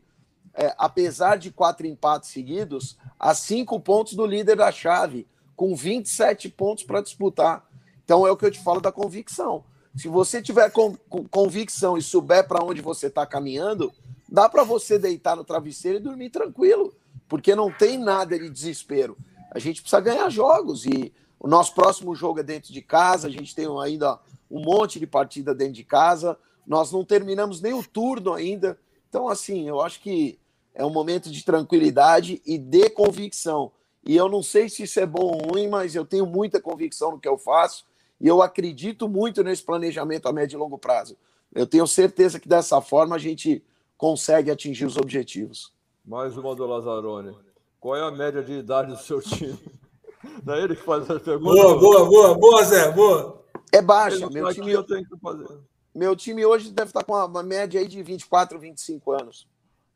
é, 0.53 0.71
apesar 0.77 1.35
de 1.35 1.49
quatro 1.49 1.87
empates 1.87 2.29
seguidos, 2.29 2.95
a 3.19 3.33
cinco 3.33 3.79
pontos 3.79 4.13
do 4.13 4.27
líder 4.27 4.55
da 4.55 4.71
chave, 4.71 5.27
com 5.55 5.75
27 5.75 6.49
pontos 6.49 6.83
para 6.83 7.01
disputar. 7.01 7.67
Então 8.05 8.27
é 8.27 8.31
o 8.31 8.37
que 8.37 8.45
eu 8.45 8.51
te 8.51 8.61
falo 8.61 8.81
da 8.81 8.91
convicção. 8.91 9.63
Se 9.95 10.07
você 10.07 10.43
tiver 10.43 10.71
convicção 11.31 11.97
e 11.97 12.03
souber 12.03 12.47
para 12.47 12.63
onde 12.63 12.81
você 12.81 13.07
está 13.07 13.25
caminhando, 13.25 13.91
dá 14.29 14.47
para 14.47 14.63
você 14.63 14.99
deitar 14.99 15.35
no 15.35 15.43
travesseiro 15.43 15.97
e 15.97 16.01
dormir 16.01 16.29
tranquilo, 16.29 16.93
porque 17.27 17.55
não 17.55 17.71
tem 17.71 17.97
nada 17.97 18.37
de 18.37 18.49
desespero. 18.49 19.17
A 19.51 19.59
gente 19.59 19.81
precisa 19.81 20.01
ganhar 20.01 20.29
jogos 20.29 20.85
e 20.85 21.13
o 21.39 21.47
nosso 21.47 21.73
próximo 21.75 22.15
jogo 22.15 22.39
é 22.39 22.43
dentro 22.43 22.71
de 22.71 22.81
casa, 22.81 23.27
a 23.27 23.31
gente 23.31 23.53
tem 23.53 23.67
ainda 23.81 24.19
um 24.49 24.61
monte 24.61 24.99
de 24.99 25.05
partida 25.05 25.53
dentro 25.53 25.73
de 25.73 25.83
casa. 25.83 26.37
Nós 26.65 26.91
não 26.91 27.03
terminamos 27.03 27.61
nem 27.61 27.73
o 27.73 27.83
turno 27.83 28.33
ainda. 28.33 28.79
Então, 29.09 29.27
assim, 29.27 29.67
eu 29.67 29.81
acho 29.81 29.99
que 29.99 30.39
é 30.73 30.85
um 30.85 30.89
momento 30.89 31.29
de 31.29 31.43
tranquilidade 31.43 32.41
e 32.45 32.57
de 32.57 32.89
convicção. 32.89 33.71
E 34.05 34.15
eu 34.15 34.27
não 34.27 34.41
sei 34.41 34.69
se 34.69 34.83
isso 34.83 34.99
é 34.99 35.05
bom 35.05 35.21
ou 35.21 35.51
ruim, 35.51 35.67
mas 35.67 35.95
eu 35.95 36.05
tenho 36.05 36.25
muita 36.25 36.61
convicção 36.61 37.11
no 37.11 37.19
que 37.19 37.27
eu 37.27 37.37
faço 37.37 37.85
e 38.19 38.27
eu 38.27 38.41
acredito 38.41 39.07
muito 39.07 39.43
nesse 39.43 39.63
planejamento 39.63 40.27
a 40.27 40.33
médio 40.33 40.57
e 40.57 40.59
longo 40.59 40.77
prazo. 40.77 41.17
Eu 41.53 41.67
tenho 41.67 41.85
certeza 41.85 42.39
que 42.39 42.47
dessa 42.47 42.81
forma 42.81 43.15
a 43.15 43.19
gente 43.19 43.63
consegue 43.97 44.49
atingir 44.49 44.85
os 44.85 44.97
objetivos. 44.97 45.73
Mais 46.05 46.37
uma 46.37 46.53
do 46.53 46.65
Lazzaroni. 46.65 47.33
Qual 47.79 47.95
é 47.95 48.01
a 48.01 48.11
média 48.11 48.43
de 48.43 48.53
idade 48.53 48.91
do 48.91 48.97
seu 48.97 49.21
time? 49.21 49.57
Não 50.43 50.53
é 50.53 50.63
ele 50.63 50.75
que 50.75 50.83
faz 50.83 51.03
essa 51.03 51.17
pergunta? 51.19 51.55
Boa, 51.55 51.79
boa, 51.79 52.05
boa, 52.05 52.37
boa, 52.37 52.63
Zé, 52.63 52.91
boa. 52.91 53.41
É 53.71 53.81
baixa. 53.81 54.29
Meu 54.29 54.53
time, 54.53 54.71
eu 54.71 54.83
tenho 54.83 55.07
que 55.07 55.17
fazer. 55.17 55.47
meu 55.95 56.15
time 56.15 56.45
hoje 56.45 56.71
deve 56.71 56.89
estar 56.89 57.03
com 57.03 57.13
uma 57.13 57.43
média 57.43 57.79
aí 57.79 57.87
de 57.87 58.03
24, 58.03 58.59
25 58.59 59.11
anos. 59.13 59.47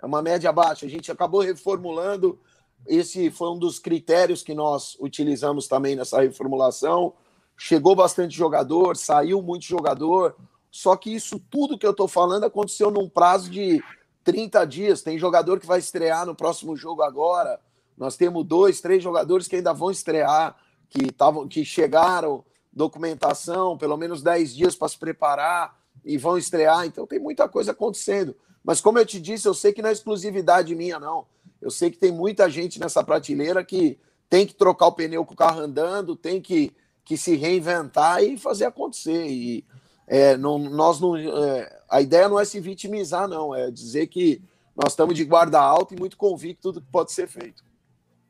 É 0.01 0.05
uma 0.05 0.22
média 0.22 0.51
baixa. 0.51 0.86
A 0.86 0.89
gente 0.89 1.12
acabou 1.12 1.41
reformulando. 1.41 2.39
Esse 2.86 3.30
foi 3.30 3.49
um 3.49 3.60
dos 3.60 3.78
critérios 3.78 4.41
que 4.41 4.53
nós 4.53 4.95
utilizamos 5.01 5.68
também 5.68 5.95
nessa 5.95 6.22
reformulação. 6.22 7.14
Chegou 7.58 7.95
bastante 7.95 8.36
jogador, 8.36 8.95
saiu 8.95 9.41
muito 9.41 9.66
jogador. 9.66 10.36
Só 10.72 10.95
que 10.95 11.14
isso 11.14 11.39
tudo 11.49 11.78
que 11.78 11.86
eu 11.86 11.91
estou 11.91 12.08
falando 12.08 12.45
aconteceu 12.45 12.91
num 12.91 13.10
prazo 13.10 13.49
de 13.49 13.82
30 14.28 14.65
dias. 14.65 15.01
Tem 15.01 15.17
jogador 15.17 15.57
que 15.57 15.65
vai 15.65 15.80
estrear 15.80 16.25
no 16.25 16.36
próximo 16.36 16.75
jogo 16.75 17.01
agora. 17.01 17.61
Nós 17.97 18.17
temos 18.17 18.43
dois, 18.43 18.82
três 18.82 19.01
jogadores 19.01 19.47
que 19.47 19.55
ainda 19.55 19.71
vão 19.71 19.89
estrear, 19.89 20.53
que, 20.89 21.13
tavam, 21.13 21.47
que 21.47 21.63
chegaram, 21.63 22.43
documentação, 22.73 23.78
pelo 23.78 23.95
menos 23.95 24.21
10 24.21 24.53
dias 24.53 24.75
para 24.75 24.89
se 24.89 24.97
preparar 24.97 25.80
e 26.03 26.17
vão 26.17 26.38
estrear. 26.38 26.86
Então 26.86 27.07
tem 27.07 27.19
muita 27.19 27.47
coisa 27.47 27.71
acontecendo. 27.71 28.36
Mas 28.61 28.82
como 28.82 28.99
eu 28.99 29.05
te 29.05 29.17
disse, 29.17 29.47
eu 29.47 29.53
sei 29.53 29.71
que 29.71 29.82
não 29.82 29.89
é 29.89 29.93
exclusividade 29.93 30.75
minha, 30.75 30.99
não. 30.99 31.25
Eu 31.61 31.71
sei 31.71 31.89
que 31.89 31.97
tem 31.97 32.11
muita 32.11 32.49
gente 32.49 32.82
nessa 32.82 33.01
prateleira 33.01 33.63
que 33.63 33.97
tem 34.30 34.45
que 34.45 34.53
trocar 34.53 34.88
o 34.88 34.91
pneu 34.91 35.23
com 35.23 35.36
o 35.36 35.38
carro 35.38 35.61
andando, 35.61 36.17
tem 36.17 36.41
que, 36.41 36.75
que 37.05 37.15
se 37.15 37.38
reinventar 37.38 38.21
e 38.21 38.38
fazer 38.38 38.65
acontecer. 38.65 39.25
E 39.25 39.63
é, 40.08 40.38
não, 40.38 40.58
nós 40.58 41.01
não, 41.01 41.18
é, 41.18 41.82
a 41.89 42.01
ideia 42.01 42.30
não 42.30 42.39
é 42.39 42.45
se 42.45 42.60
vitimizar, 42.62 43.28
não, 43.28 43.53
é 43.53 43.70
dizer 43.70 44.08
que 44.08 44.41
nós 44.74 44.93
estamos 44.93 45.16
de 45.16 45.26
guarda 45.26 45.60
alta 45.60 45.93
e 45.93 45.99
muito 45.99 46.16
convicto 46.16 46.72
do 46.72 46.82
que 46.82 46.89
pode 46.89 47.12
ser 47.12 47.28
feito. 47.28 47.64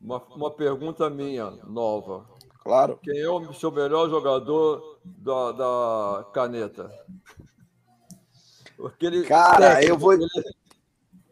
Uma, 0.02 0.22
uma 0.36 0.50
pergunta 0.50 1.10
minha, 1.10 1.52
nova. 1.68 2.26
Claro. 2.64 3.00
Quem 3.04 3.20
é 3.20 3.30
o 3.30 3.54
seu 3.54 3.72
melhor 3.72 4.10
jogador 4.10 5.00
da, 5.04 5.52
da 5.52 6.28
caneta? 6.34 6.92
Aquele 8.84 9.24
Cara, 9.24 9.76
técnico, 9.76 9.94
eu 9.94 9.98
vou. 9.98 10.14
Ele... 10.14 10.28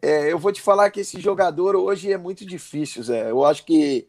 É, 0.00 0.32
eu 0.32 0.38
vou 0.38 0.52
te 0.52 0.62
falar 0.62 0.90
que 0.90 1.00
esse 1.00 1.20
jogador 1.20 1.74
hoje 1.76 2.12
é 2.12 2.18
muito 2.18 2.44
difícil, 2.46 3.02
Zé. 3.02 3.30
Eu 3.30 3.44
acho 3.44 3.64
que 3.64 4.08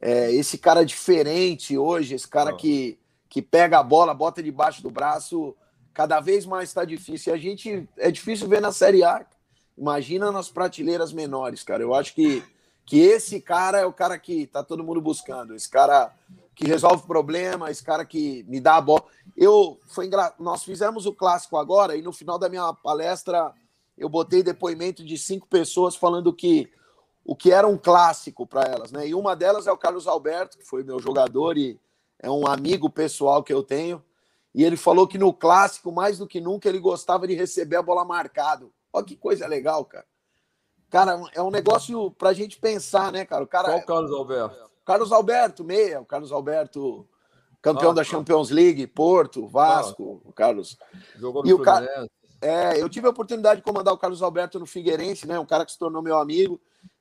é, 0.00 0.32
esse 0.32 0.58
cara 0.58 0.84
diferente 0.84 1.76
hoje, 1.76 2.14
esse 2.14 2.28
cara 2.28 2.54
que, 2.54 2.98
que 3.28 3.42
pega 3.42 3.78
a 3.78 3.82
bola, 3.82 4.14
bota 4.14 4.42
debaixo 4.42 4.82
do 4.82 4.90
braço, 4.90 5.54
cada 5.94 6.20
vez 6.20 6.44
mais 6.44 6.68
está 6.68 6.84
difícil. 6.84 7.32
E 7.32 7.36
a 7.36 7.38
gente 7.38 7.88
é 7.96 8.10
difícil 8.10 8.48
ver 8.48 8.60
na 8.60 8.72
Série 8.72 9.04
A. 9.04 9.24
Imagina 9.78 10.30
nas 10.30 10.50
prateleiras 10.50 11.12
menores, 11.12 11.62
cara. 11.62 11.82
Eu 11.82 11.94
acho 11.94 12.14
que, 12.14 12.42
que 12.84 12.98
esse 13.00 13.40
cara 13.40 13.78
é 13.78 13.86
o 13.86 13.92
cara 13.92 14.18
que 14.18 14.46
tá 14.46 14.62
todo 14.62 14.84
mundo 14.84 15.00
buscando. 15.00 15.54
Esse 15.54 15.70
cara 15.70 16.12
que 16.54 16.66
resolve 16.66 17.06
problema, 17.06 17.70
esse 17.70 17.82
cara 17.82 18.04
que 18.04 18.44
me 18.48 18.60
dá 18.60 18.76
a 18.76 18.80
bola. 18.80 19.04
Eu 19.36 19.80
foi 19.86 20.06
engra... 20.06 20.34
nós 20.38 20.62
fizemos 20.64 21.06
o 21.06 21.12
clássico 21.12 21.56
agora 21.56 21.96
e 21.96 22.02
no 22.02 22.12
final 22.12 22.38
da 22.38 22.48
minha 22.48 22.72
palestra 22.74 23.52
eu 23.96 24.08
botei 24.08 24.42
depoimento 24.42 25.04
de 25.04 25.16
cinco 25.16 25.46
pessoas 25.48 25.96
falando 25.96 26.32
que 26.32 26.70
o 27.24 27.34
que 27.34 27.50
era 27.52 27.66
um 27.66 27.78
clássico 27.78 28.46
para 28.46 28.62
elas, 28.62 28.92
né? 28.92 29.08
E 29.08 29.14
uma 29.14 29.34
delas 29.34 29.66
é 29.66 29.72
o 29.72 29.78
Carlos 29.78 30.06
Alberto, 30.06 30.58
que 30.58 30.64
foi 30.64 30.84
meu 30.84 31.00
jogador 31.00 31.56
e 31.56 31.80
é 32.18 32.30
um 32.30 32.46
amigo 32.46 32.90
pessoal 32.90 33.42
que 33.42 33.52
eu 33.52 33.62
tenho. 33.62 34.02
E 34.54 34.62
ele 34.62 34.76
falou 34.76 35.08
que 35.08 35.18
no 35.18 35.32
clássico, 35.32 35.90
mais 35.90 36.18
do 36.18 36.28
que 36.28 36.40
nunca, 36.40 36.68
ele 36.68 36.78
gostava 36.78 37.26
de 37.26 37.34
receber 37.34 37.76
a 37.76 37.82
bola 37.82 38.04
marcado. 38.04 38.72
Olha 38.92 39.04
que 39.04 39.16
coisa 39.16 39.48
legal, 39.48 39.84
cara. 39.84 40.06
Cara, 40.88 41.20
é 41.34 41.42
um 41.42 41.50
negócio 41.50 42.12
para 42.12 42.30
a 42.30 42.32
gente 42.32 42.58
pensar, 42.58 43.10
né, 43.10 43.24
cara? 43.24 43.42
O 43.42 43.48
cara, 43.48 43.68
Qual 43.68 43.78
o 43.78 43.84
Carlos 43.84 44.12
Alberto? 44.12 44.70
Carlos 44.84 45.12
Alberto, 45.12 45.64
meia, 45.64 46.00
o 46.00 46.06
Carlos 46.06 46.30
Alberto, 46.30 47.08
campeão 47.60 47.90
ah, 47.90 47.94
da 47.94 48.04
Champions 48.04 48.50
League, 48.50 48.86
Porto, 48.86 49.48
Vasco, 49.48 50.22
ah, 50.24 50.28
o 50.28 50.32
Carlos. 50.32 50.78
Jogou 51.16 51.42
no 51.42 51.48
e 51.48 51.52
o 51.52 51.60
cara, 51.60 52.08
é, 52.40 52.80
eu 52.80 52.88
tive 52.88 53.08
a 53.08 53.10
oportunidade 53.10 53.60
de 53.60 53.64
comandar 53.64 53.92
o 53.92 53.98
Carlos 53.98 54.22
Alberto 54.22 54.60
no 54.60 54.66
Figueirense, 54.66 55.26
né? 55.26 55.36
Um 55.36 55.46
cara 55.46 55.64
que 55.64 55.72
se 55.72 55.78
tornou 55.78 56.00
meu 56.02 56.16
amigo. 56.16 56.60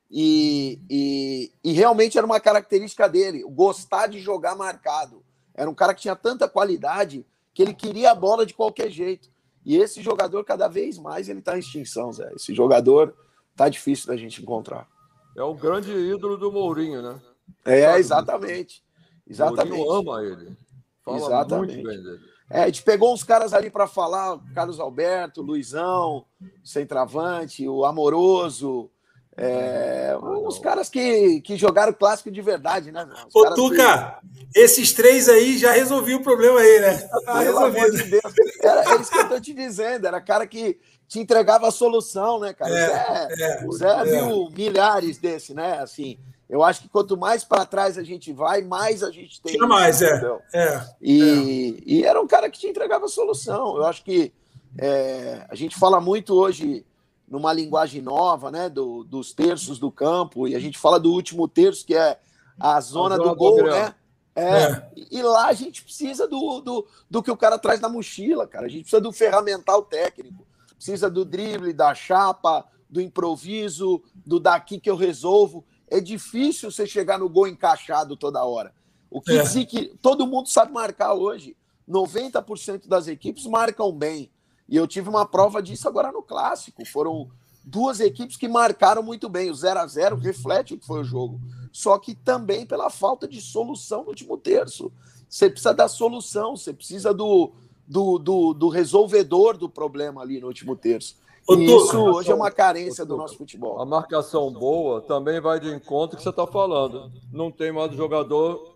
E, 0.09 0.81
e, 0.89 1.51
e 1.63 1.71
realmente 1.73 2.17
era 2.17 2.25
uma 2.25 2.39
característica 2.39 3.09
dele, 3.09 3.43
gostar 3.43 4.07
de 4.07 4.19
jogar 4.19 4.55
marcado. 4.55 5.23
Era 5.53 5.69
um 5.69 5.75
cara 5.75 5.93
que 5.93 6.01
tinha 6.01 6.15
tanta 6.15 6.47
qualidade 6.47 7.25
que 7.53 7.61
ele 7.61 7.73
queria 7.73 8.11
a 8.11 8.15
bola 8.15 8.45
de 8.45 8.53
qualquer 8.53 8.89
jeito. 8.89 9.29
E 9.65 9.77
esse 9.77 10.01
jogador, 10.01 10.43
cada 10.43 10.67
vez 10.67 10.97
mais, 10.97 11.29
ele 11.29 11.39
está 11.39 11.55
em 11.55 11.59
extinção, 11.59 12.11
Zé. 12.11 12.31
Esse 12.35 12.53
jogador 12.53 13.15
tá 13.55 13.69
difícil 13.69 14.07
da 14.07 14.17
gente 14.17 14.41
encontrar. 14.41 14.87
É 15.35 15.43
o 15.43 15.53
grande 15.53 15.91
ídolo 15.91 16.37
do 16.37 16.51
Mourinho, 16.51 17.01
né? 17.01 17.21
É, 17.65 17.97
exatamente. 17.97 18.83
Exatamente. 19.27 19.79
O 19.79 19.91
ama 19.91 20.21
ele. 20.21 20.55
Fala 21.03 21.17
exatamente. 21.17 21.75
muito 21.75 21.87
bem 21.87 22.03
dele. 22.03 22.33
É, 22.49 22.63
a 22.63 22.65
gente 22.65 22.83
pegou 22.83 23.13
uns 23.13 23.23
caras 23.23 23.53
ali 23.53 23.69
para 23.69 23.87
falar, 23.87 24.39
Carlos 24.53 24.79
Alberto, 24.79 25.41
Luizão, 25.41 26.25
Centravante, 26.63 27.67
o 27.67 27.85
Amoroso, 27.85 28.91
é, 29.35 30.15
uns 30.21 30.59
caras 30.59 30.89
que, 30.89 31.41
que 31.41 31.57
jogaram 31.57 31.91
clássico 31.91 32.29
de 32.29 32.41
verdade, 32.41 32.91
né? 32.91 33.07
Os 33.27 33.35
Ô, 33.35 33.53
Tuca, 33.55 34.19
que... 34.21 34.59
esses 34.59 34.93
três 34.93 35.27
aí 35.27 35.57
já 35.57 35.71
resolviam 35.71 36.19
o 36.19 36.23
problema 36.23 36.59
aí, 36.59 36.79
né? 36.79 37.09
Ah, 37.25 37.39
amor 37.39 37.91
de 37.91 38.03
Deus. 38.03 38.33
Era 38.61 38.95
isso 38.95 39.11
que 39.11 39.17
eu 39.17 39.29
tô 39.29 39.39
te 39.39 39.53
dizendo, 39.53 40.05
era 40.05 40.21
cara 40.21 40.45
que 40.45 40.77
te 41.07 41.19
entregava 41.19 41.67
a 41.67 41.71
solução, 41.71 42.39
né, 42.39 42.53
cara? 42.53 42.71
É, 42.71 43.35
Zé, 43.35 43.43
é, 43.43 43.65
o 43.65 43.71
Zé 43.71 43.87
é. 43.87 44.03
viu 44.03 44.49
milhares 44.51 45.17
desse, 45.17 45.53
né? 45.53 45.79
Assim, 45.79 46.17
eu 46.49 46.61
acho 46.63 46.81
que 46.81 46.89
quanto 46.89 47.17
mais 47.17 47.43
para 47.43 47.65
trás 47.65 47.97
a 47.97 48.03
gente 48.03 48.31
vai, 48.31 48.61
mais 48.61 49.01
a 49.01 49.09
gente 49.09 49.41
tem. 49.41 49.53
Tinha 49.53 49.67
mais, 49.67 50.01
é. 50.01 50.39
é 50.53 50.81
e, 51.01 51.77
é. 51.79 51.83
e 51.85 52.03
era 52.03 52.21
um 52.21 52.27
cara 52.27 52.49
que 52.49 52.59
te 52.59 52.67
entregava 52.67 53.05
a 53.05 53.09
solução. 53.09 53.77
Eu 53.77 53.85
acho 53.85 54.03
que 54.03 54.31
é, 54.77 55.45
a 55.49 55.55
gente 55.55 55.75
fala 55.75 55.99
muito 55.99 56.35
hoje 56.35 56.85
numa 57.33 57.51
linguagem 57.51 57.99
nova, 57.99 58.51
né? 58.51 58.69
Do, 58.69 59.03
dos 59.03 59.33
terços 59.33 59.79
do 59.79 59.91
campo, 59.91 60.47
e 60.47 60.55
a 60.55 60.59
gente 60.59 60.77
fala 60.77 60.99
do 60.99 61.11
último 61.11 61.47
terço, 61.47 61.85
que 61.85 61.95
é 61.95 62.19
a 62.59 62.79
zona, 62.79 63.15
a 63.15 63.17
zona 63.17 63.29
do 63.29 63.35
gol, 63.35 63.57
do 63.57 63.63
né? 63.63 63.95
É, 64.35 64.63
é. 64.63 64.91
E 65.11 65.21
lá 65.21 65.47
a 65.47 65.53
gente 65.53 65.83
precisa 65.83 66.27
do, 66.27 66.61
do, 66.61 66.87
do 67.09 67.23
que 67.23 67.31
o 67.31 67.37
cara 67.37 67.57
traz 67.57 67.79
na 67.79 67.89
mochila, 67.89 68.47
cara. 68.47 68.67
A 68.67 68.69
gente 68.69 68.81
precisa 68.81 69.01
do 69.01 69.11
ferramental 69.11 69.81
técnico, 69.81 70.45
precisa 70.75 71.09
do 71.09 71.25
drible, 71.25 71.73
da 71.73 71.95
chapa, 71.95 72.65
do 72.87 73.01
improviso, 73.01 74.03
do 74.15 74.39
daqui 74.39 74.79
que 74.79 74.89
eu 74.89 74.95
resolvo 74.95 75.65
é 75.93 75.99
difícil 75.99 76.71
você 76.71 76.87
chegar 76.87 77.19
no 77.19 77.29
gol 77.29 77.47
encaixado 77.47 78.17
toda 78.17 78.43
hora. 78.43 78.73
O 79.11 79.21
que 79.21 79.31
é. 79.31 79.43
diz 79.43 79.65
que 79.65 79.95
todo 80.01 80.25
mundo 80.25 80.49
sabe 80.49 80.71
marcar 80.71 81.13
hoje. 81.13 81.55
90% 81.87 82.87
das 82.87 83.07
equipes 83.07 83.45
marcam 83.45 83.91
bem. 83.91 84.31
E 84.73 84.75
eu 84.75 84.87
tive 84.87 85.07
uma 85.07 85.23
prova 85.23 85.61
disso 85.61 85.87
agora 85.87 86.11
no 86.11 86.23
clássico. 86.23 86.83
Foram 86.83 87.29
duas 87.63 87.99
equipes 87.99 88.35
que 88.35 88.47
marcaram 88.47 89.03
muito 89.03 89.29
bem. 89.29 89.51
O 89.51 89.53
0 89.53 89.79
a 89.79 89.85
0 89.85 90.15
reflete 90.15 90.73
o 90.73 90.79
que 90.79 90.87
foi 90.87 91.01
o 91.01 91.03
jogo. 91.03 91.39
Só 91.71 91.99
que 91.99 92.15
também 92.15 92.65
pela 92.65 92.89
falta 92.89 93.27
de 93.27 93.39
solução 93.39 94.01
no 94.01 94.09
último 94.09 94.35
terço. 94.35 94.91
Você 95.29 95.47
precisa 95.47 95.75
da 95.75 95.87
solução, 95.87 96.57
você 96.57 96.73
precisa 96.73 97.13
do, 97.13 97.51
do, 97.87 98.17
do, 98.17 98.53
do 98.55 98.67
resolvedor 98.67 99.57
do 99.57 99.69
problema 99.69 100.23
ali 100.23 100.39
no 100.39 100.47
último 100.47 100.75
terço. 100.75 101.17
Isso 101.47 101.99
hoje 101.99 102.31
é 102.31 102.33
uma 102.35 102.49
carência 102.49 103.05
do 103.05 103.15
nosso 103.15 103.37
futebol. 103.37 103.79
A 103.79 103.85
marcação 103.85 104.51
boa 104.51 105.01
também 105.01 105.39
vai 105.39 105.59
de 105.59 105.71
encontro 105.71 106.17
que 106.17 106.23
você 106.23 106.29
está 106.29 106.47
falando. 106.47 107.11
Não 107.31 107.51
tem 107.51 107.71
mais 107.71 107.95
jogador 107.95 108.75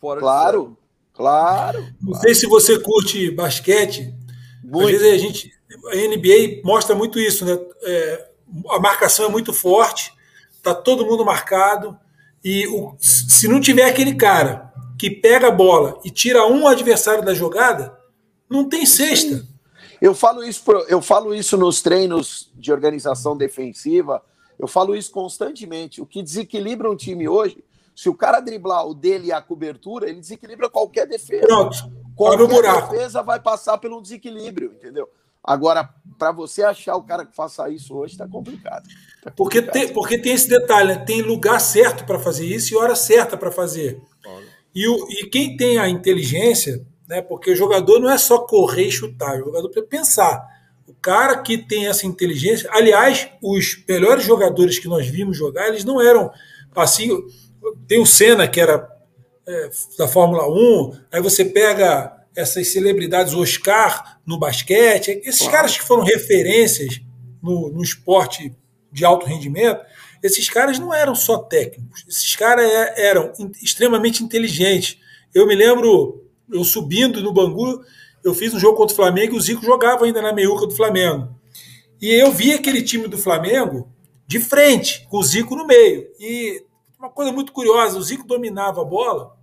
fora 0.00 0.18
claro, 0.18 0.70
de 0.70 0.76
Claro, 1.14 1.76
claro. 1.78 1.94
Não 2.02 2.14
sei 2.14 2.34
se 2.34 2.48
você 2.48 2.80
curte 2.80 3.30
basquete. 3.30 4.12
Muito. 4.66 4.96
Às 4.96 5.00
vezes 5.00 5.14
a 5.14 5.18
gente. 5.18 5.52
A 5.92 5.96
NBA 5.96 6.62
mostra 6.64 6.94
muito 6.94 7.18
isso, 7.18 7.44
né? 7.44 7.58
É, 7.82 8.28
a 8.70 8.80
marcação 8.80 9.26
é 9.26 9.28
muito 9.28 9.52
forte, 9.52 10.12
tá 10.62 10.74
todo 10.74 11.06
mundo 11.06 11.24
marcado. 11.24 11.96
E 12.44 12.66
o, 12.68 12.96
se 13.00 13.48
não 13.48 13.60
tiver 13.60 13.84
aquele 13.84 14.14
cara 14.14 14.72
que 14.98 15.10
pega 15.10 15.48
a 15.48 15.52
bola 15.52 16.00
e 16.04 16.10
tira 16.10 16.46
um 16.46 16.66
adversário 16.66 17.24
da 17.24 17.34
jogada, 17.34 17.96
não 18.48 18.68
tem 18.68 18.86
cesta. 18.86 19.38
Sim. 19.38 19.48
Eu 20.00 20.14
falo 20.14 20.44
isso, 20.44 20.62
eu 20.88 21.00
falo 21.00 21.34
isso 21.34 21.56
nos 21.56 21.82
treinos 21.82 22.50
de 22.54 22.72
organização 22.72 23.36
defensiva, 23.36 24.22
eu 24.58 24.68
falo 24.68 24.94
isso 24.94 25.10
constantemente. 25.10 26.00
O 26.00 26.06
que 26.06 26.22
desequilibra 26.22 26.90
um 26.90 26.96
time 26.96 27.28
hoje, 27.28 27.64
se 27.94 28.08
o 28.08 28.14
cara 28.14 28.40
driblar 28.40 28.86
o 28.86 28.94
dele 28.94 29.28
e 29.28 29.32
a 29.32 29.40
cobertura, 29.40 30.08
ele 30.08 30.20
desequilibra 30.20 30.68
qualquer 30.68 31.06
defesa. 31.06 31.46
Pronto. 31.46 32.05
Qualquer 32.16 32.62
defesa 32.88 33.22
vai 33.22 33.38
passar 33.38 33.76
pelo 33.78 34.00
desequilíbrio, 34.00 34.72
entendeu? 34.72 35.08
Agora, 35.46 35.88
para 36.18 36.32
você 36.32 36.64
achar 36.64 36.96
o 36.96 37.04
cara 37.04 37.24
que 37.24 37.36
faça 37.36 37.68
isso 37.70 37.94
hoje, 37.94 38.14
está 38.14 38.26
complicado. 38.26 38.88
Tá 39.22 39.30
porque, 39.30 39.62
tem, 39.62 39.92
porque 39.92 40.18
tem 40.18 40.32
esse 40.32 40.48
detalhe, 40.48 40.94
né? 40.94 41.04
tem 41.04 41.22
lugar 41.22 41.60
certo 41.60 42.04
para 42.04 42.18
fazer 42.18 42.46
isso 42.46 42.74
e 42.74 42.76
hora 42.76 42.96
certa 42.96 43.36
para 43.36 43.52
fazer. 43.52 44.00
E, 44.74 44.88
o, 44.88 45.06
e 45.08 45.26
quem 45.30 45.56
tem 45.56 45.78
a 45.78 45.88
inteligência, 45.88 46.84
né? 47.06 47.22
porque 47.22 47.52
o 47.52 47.56
jogador 47.56 48.00
não 48.00 48.10
é 48.10 48.18
só 48.18 48.38
correr 48.38 48.88
e 48.88 48.92
chutar, 48.92 49.36
o 49.36 49.44
jogador 49.44 49.68
precisa 49.68 49.86
pensar. 49.86 50.56
O 50.88 50.94
cara 50.94 51.36
que 51.38 51.58
tem 51.58 51.86
essa 51.86 52.06
inteligência, 52.06 52.68
aliás, 52.72 53.28
os 53.40 53.84
melhores 53.88 54.24
jogadores 54.24 54.80
que 54.80 54.88
nós 54.88 55.06
vimos 55.06 55.36
jogar, 55.36 55.68
eles 55.68 55.84
não 55.84 56.00
eram 56.00 56.32
assim. 56.74 57.24
Tem 57.86 58.00
o 58.00 58.06
Senna, 58.06 58.48
que 58.48 58.60
era 58.60 58.95
é, 59.46 59.70
da 59.98 60.08
Fórmula 60.08 60.48
1, 60.48 60.98
aí 61.12 61.20
você 61.20 61.44
pega 61.44 62.16
essas 62.34 62.68
celebridades, 62.68 63.32
Oscar 63.32 64.18
no 64.26 64.38
basquete, 64.38 65.22
esses 65.24 65.48
caras 65.48 65.76
que 65.76 65.84
foram 65.84 66.02
referências 66.02 67.00
no, 67.42 67.70
no 67.70 67.82
esporte 67.82 68.54
de 68.92 69.04
alto 69.04 69.26
rendimento, 69.26 69.80
esses 70.22 70.50
caras 70.50 70.78
não 70.78 70.92
eram 70.92 71.14
só 71.14 71.38
técnicos, 71.38 72.04
esses 72.08 72.34
caras 72.34 72.68
é, 72.68 73.08
eram 73.08 73.32
extremamente 73.62 74.22
inteligentes. 74.22 74.98
Eu 75.34 75.46
me 75.46 75.54
lembro, 75.54 76.24
eu 76.52 76.64
subindo 76.64 77.22
no 77.22 77.32
Bangu, 77.32 77.82
eu 78.24 78.34
fiz 78.34 78.52
um 78.52 78.58
jogo 78.58 78.76
contra 78.76 78.92
o 78.92 78.96
Flamengo 78.96 79.34
e 79.34 79.38
o 79.38 79.40
Zico 79.40 79.64
jogava 79.64 80.04
ainda 80.04 80.20
na 80.20 80.32
meiuca 80.32 80.66
do 80.66 80.74
Flamengo. 80.74 81.28
E 82.00 82.10
eu 82.10 82.32
vi 82.32 82.52
aquele 82.52 82.82
time 82.82 83.06
do 83.06 83.16
Flamengo 83.16 83.88
de 84.26 84.40
frente, 84.40 85.06
com 85.08 85.18
o 85.18 85.22
Zico 85.22 85.54
no 85.54 85.66
meio. 85.66 86.08
E 86.18 86.62
uma 86.98 87.10
coisa 87.10 87.30
muito 87.30 87.52
curiosa, 87.52 87.98
o 87.98 88.02
Zico 88.02 88.26
dominava 88.26 88.82
a 88.82 88.84
bola 88.84 89.35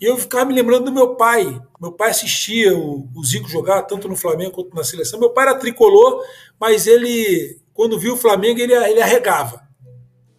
e 0.00 0.04
eu 0.04 0.16
ficava 0.16 0.44
me 0.44 0.54
lembrando 0.54 0.86
do 0.86 0.92
meu 0.92 1.14
pai. 1.14 1.60
Meu 1.80 1.92
pai 1.92 2.10
assistia 2.10 2.76
o, 2.76 3.08
o 3.14 3.24
Zico 3.24 3.48
jogar 3.48 3.82
tanto 3.82 4.08
no 4.08 4.16
Flamengo 4.16 4.52
quanto 4.52 4.74
na 4.74 4.84
seleção. 4.84 5.20
Meu 5.20 5.30
pai 5.30 5.48
era 5.48 5.58
tricolor, 5.58 6.22
mas 6.58 6.86
ele, 6.86 7.58
quando 7.72 7.98
viu 7.98 8.14
o 8.14 8.16
Flamengo, 8.16 8.60
ele, 8.60 8.74
ele 8.74 9.00
arregava. 9.00 9.64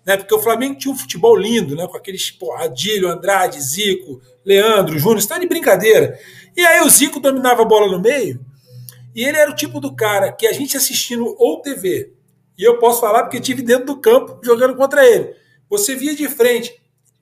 Né? 0.05 0.17
Porque 0.17 0.35
o 0.35 0.39
Flamengo 0.39 0.77
tinha 0.77 0.93
um 0.93 0.97
futebol 0.97 1.35
lindo, 1.35 1.75
né? 1.75 1.87
com 1.87 1.97
aqueles 1.97 2.29
pô, 2.29 2.53
Andrade, 3.07 3.59
Zico, 3.59 4.21
Leandro, 4.45 4.99
Júnior, 4.99 5.17
está 5.17 5.39
de 5.39 5.47
brincadeira. 5.47 6.19
E 6.55 6.63
aí 6.63 6.81
o 6.81 6.89
Zico 6.89 7.19
dominava 7.19 7.63
a 7.63 7.65
bola 7.65 7.91
no 7.91 7.99
meio, 7.99 8.39
e 9.15 9.23
ele 9.23 9.37
era 9.37 9.49
o 9.49 9.55
tipo 9.55 9.79
do 9.79 9.95
cara 9.95 10.31
que 10.31 10.45
a 10.45 10.53
gente 10.53 10.77
assistindo 10.77 11.35
ou 11.39 11.61
TV, 11.61 12.13
e 12.57 12.63
eu 12.63 12.77
posso 12.77 13.01
falar 13.01 13.23
porque 13.23 13.41
tive 13.41 13.61
dentro 13.61 13.87
do 13.87 13.99
campo 13.99 14.39
jogando 14.43 14.75
contra 14.75 15.05
ele. 15.05 15.35
Você 15.69 15.95
via 15.95 16.15
de 16.15 16.29
frente, 16.29 16.73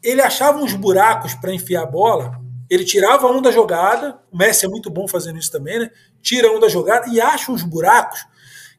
ele 0.03 0.21
achava 0.21 0.59
uns 0.59 0.73
buracos 0.73 1.33
para 1.33 1.53
enfiar 1.53 1.83
a 1.83 1.87
bola, 1.87 2.39
ele 2.69 2.83
tirava 2.83 3.27
um 3.27 3.41
da 3.41 3.51
jogada, 3.51 4.19
o 4.31 4.37
Messi 4.37 4.65
é 4.65 4.69
muito 4.69 4.89
bom 4.89 5.07
fazendo 5.07 5.39
isso 5.39 5.51
também, 5.51 5.79
né? 5.79 5.91
Tira 6.21 6.51
um 6.51 6.59
da 6.59 6.67
jogada 6.67 7.07
e 7.09 7.21
acha 7.21 7.51
uns 7.51 7.63
buracos 7.63 8.25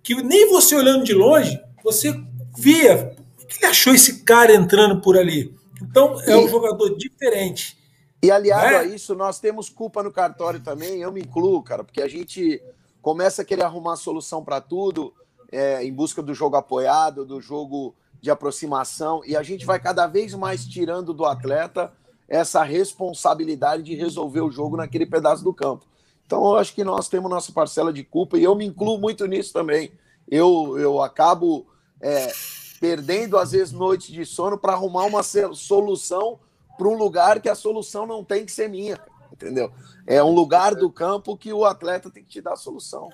que 0.02 0.14
nem 0.22 0.50
você 0.50 0.74
olhando 0.76 1.04
de 1.04 1.14
longe, 1.14 1.58
você 1.82 2.14
via. 2.56 3.16
O 3.42 3.46
que 3.46 3.56
ele 3.58 3.66
achou 3.66 3.94
esse 3.94 4.22
cara 4.22 4.54
entrando 4.54 5.00
por 5.00 5.16
ali? 5.16 5.54
Então 5.80 6.20
é 6.22 6.36
um 6.36 6.48
jogador 6.48 6.96
diferente. 6.96 7.78
E 8.22 8.30
aliado 8.30 8.74
é? 8.74 8.78
a 8.78 8.84
isso, 8.84 9.14
nós 9.14 9.38
temos 9.38 9.68
culpa 9.68 10.02
no 10.02 10.10
cartório 10.10 10.60
também, 10.60 11.00
eu 11.00 11.12
me 11.12 11.20
incluo, 11.20 11.62
cara, 11.62 11.84
porque 11.84 12.00
a 12.00 12.08
gente 12.08 12.62
começa 13.02 13.42
a 13.42 13.44
querer 13.44 13.64
arrumar 13.64 13.96
solução 13.96 14.42
para 14.42 14.62
tudo, 14.62 15.12
é, 15.52 15.84
em 15.84 15.92
busca 15.92 16.22
do 16.22 16.34
jogo 16.34 16.56
apoiado, 16.56 17.24
do 17.24 17.40
jogo 17.40 17.94
de 18.24 18.30
aproximação, 18.30 19.20
e 19.26 19.36
a 19.36 19.42
gente 19.42 19.66
vai 19.66 19.78
cada 19.78 20.06
vez 20.06 20.32
mais 20.32 20.64
tirando 20.64 21.12
do 21.12 21.26
atleta 21.26 21.92
essa 22.26 22.62
responsabilidade 22.62 23.82
de 23.82 23.94
resolver 23.94 24.40
o 24.40 24.50
jogo 24.50 24.78
naquele 24.78 25.04
pedaço 25.04 25.44
do 25.44 25.52
campo. 25.52 25.84
Então, 26.24 26.42
eu 26.42 26.56
acho 26.56 26.74
que 26.74 26.82
nós 26.82 27.06
temos 27.06 27.30
nossa 27.30 27.52
parcela 27.52 27.92
de 27.92 28.02
culpa, 28.02 28.38
e 28.38 28.42
eu 28.42 28.54
me 28.54 28.64
incluo 28.64 28.96
muito 28.98 29.26
nisso 29.26 29.52
também. 29.52 29.92
Eu, 30.26 30.78
eu 30.78 31.02
acabo 31.02 31.66
é, 32.00 32.32
perdendo, 32.80 33.36
às 33.36 33.52
vezes, 33.52 33.74
noites 33.74 34.06
de 34.06 34.24
sono 34.24 34.56
para 34.56 34.72
arrumar 34.72 35.04
uma 35.04 35.22
solução 35.22 36.38
para 36.78 36.88
um 36.88 36.96
lugar 36.96 37.42
que 37.42 37.48
a 37.50 37.54
solução 37.54 38.06
não 38.06 38.24
tem 38.24 38.46
que 38.46 38.52
ser 38.52 38.70
minha, 38.70 38.98
entendeu? 39.30 39.70
É 40.06 40.24
um 40.24 40.32
lugar 40.32 40.74
do 40.74 40.90
campo 40.90 41.36
que 41.36 41.52
o 41.52 41.66
atleta 41.66 42.10
tem 42.10 42.24
que 42.24 42.30
te 42.30 42.40
dar 42.40 42.54
a 42.54 42.56
solução. 42.56 43.10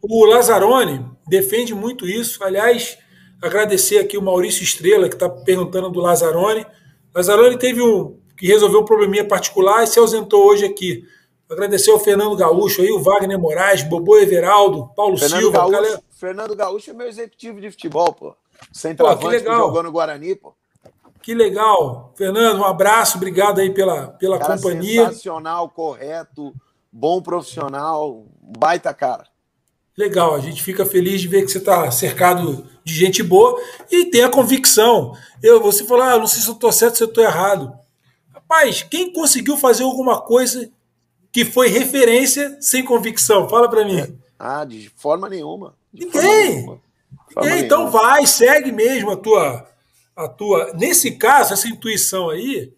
O 0.00 0.24
Lazzaroni 0.24 1.06
defende 1.28 1.74
muito 1.74 2.06
isso. 2.06 2.42
Aliás, 2.42 2.98
agradecer 3.44 3.98
aqui 3.98 4.16
o 4.16 4.22
Maurício 4.22 4.62
Estrela, 4.62 5.08
que 5.08 5.14
está 5.14 5.28
perguntando 5.28 5.90
do 5.90 6.00
Lazzaroni. 6.00 6.66
Lazzaroni 7.14 7.58
teve 7.58 7.82
um 7.82 8.18
que 8.36 8.46
resolveu 8.46 8.80
um 8.80 8.84
probleminha 8.84 9.24
particular 9.24 9.84
e 9.84 9.86
se 9.86 9.98
ausentou 9.98 10.44
hoje 10.44 10.64
aqui. 10.64 11.04
Agradecer 11.48 11.90
ao 11.90 12.00
Fernando 12.00 12.36
Gaúcho 12.36 12.82
aí, 12.82 12.90
o 12.90 13.00
Wagner 13.00 13.38
Moraes, 13.38 13.82
Bobo 13.82 14.16
Everaldo, 14.16 14.90
Paulo 14.96 15.16
Fernando 15.16 15.40
Silva. 15.40 15.58
Gaúcho, 15.58 15.72
galera... 15.72 16.02
Fernando 16.10 16.56
Gaúcho 16.56 16.90
é 16.90 16.94
meu 16.94 17.06
executivo 17.06 17.60
de 17.60 17.70
futebol, 17.70 18.12
pô. 18.12 18.34
Centroavante 18.72 19.38
que, 19.38 19.44
que 19.44 19.56
jogou 19.56 19.82
no 19.82 19.92
Guarani, 19.92 20.34
pô. 20.34 20.54
Que 21.22 21.34
legal. 21.34 22.12
Fernando, 22.16 22.58
um 22.58 22.64
abraço, 22.64 23.16
obrigado 23.18 23.60
aí 23.60 23.70
pela, 23.70 24.08
pela 24.08 24.38
cara 24.38 24.56
companhia. 24.56 25.06
Sensacional, 25.06 25.68
correto, 25.68 26.52
bom 26.90 27.22
profissional, 27.22 28.26
baita 28.40 28.92
cara. 28.92 29.26
Legal, 29.96 30.34
a 30.34 30.40
gente 30.40 30.62
fica 30.62 30.84
feliz 30.84 31.20
de 31.20 31.28
ver 31.28 31.44
que 31.44 31.52
você 31.52 31.58
está 31.58 31.90
cercado 31.90 32.66
de 32.84 32.94
gente 32.94 33.22
boa 33.22 33.58
e 33.90 34.06
tem 34.06 34.22
a 34.22 34.28
convicção. 34.28 35.16
Eu, 35.42 35.60
você 35.60 35.84
falou, 35.84 36.04
ah, 36.04 36.18
não 36.18 36.26
sei 36.26 36.42
se 36.42 36.48
eu 36.48 36.54
estou 36.54 36.70
certo, 36.70 36.96
se 36.96 37.02
eu 37.02 37.08
estou 37.08 37.24
errado. 37.24 37.72
Rapaz, 38.32 38.82
quem 38.82 39.12
conseguiu 39.12 39.56
fazer 39.56 39.84
alguma 39.84 40.20
coisa 40.20 40.70
que 41.32 41.44
foi 41.44 41.68
referência 41.68 42.56
sem 42.60 42.84
convicção? 42.84 43.48
Fala 43.48 43.68
para 43.68 43.84
mim. 43.84 44.18
Ah, 44.38 44.64
de 44.64 44.90
forma 44.96 45.28
nenhuma. 45.28 45.74
De 45.92 46.04
Ninguém. 46.04 46.20
Forma 46.20 46.34
nenhuma. 46.34 46.80
Forma 47.32 47.58
então 47.58 47.78
nenhuma. 47.78 48.00
vai, 48.00 48.26
segue 48.26 48.70
mesmo 48.70 49.10
a 49.10 49.16
tua 49.16 49.74
a 50.16 50.28
tua. 50.28 50.72
Nesse 50.74 51.12
caso, 51.12 51.52
essa 51.52 51.68
intuição 51.68 52.30
aí, 52.30 52.72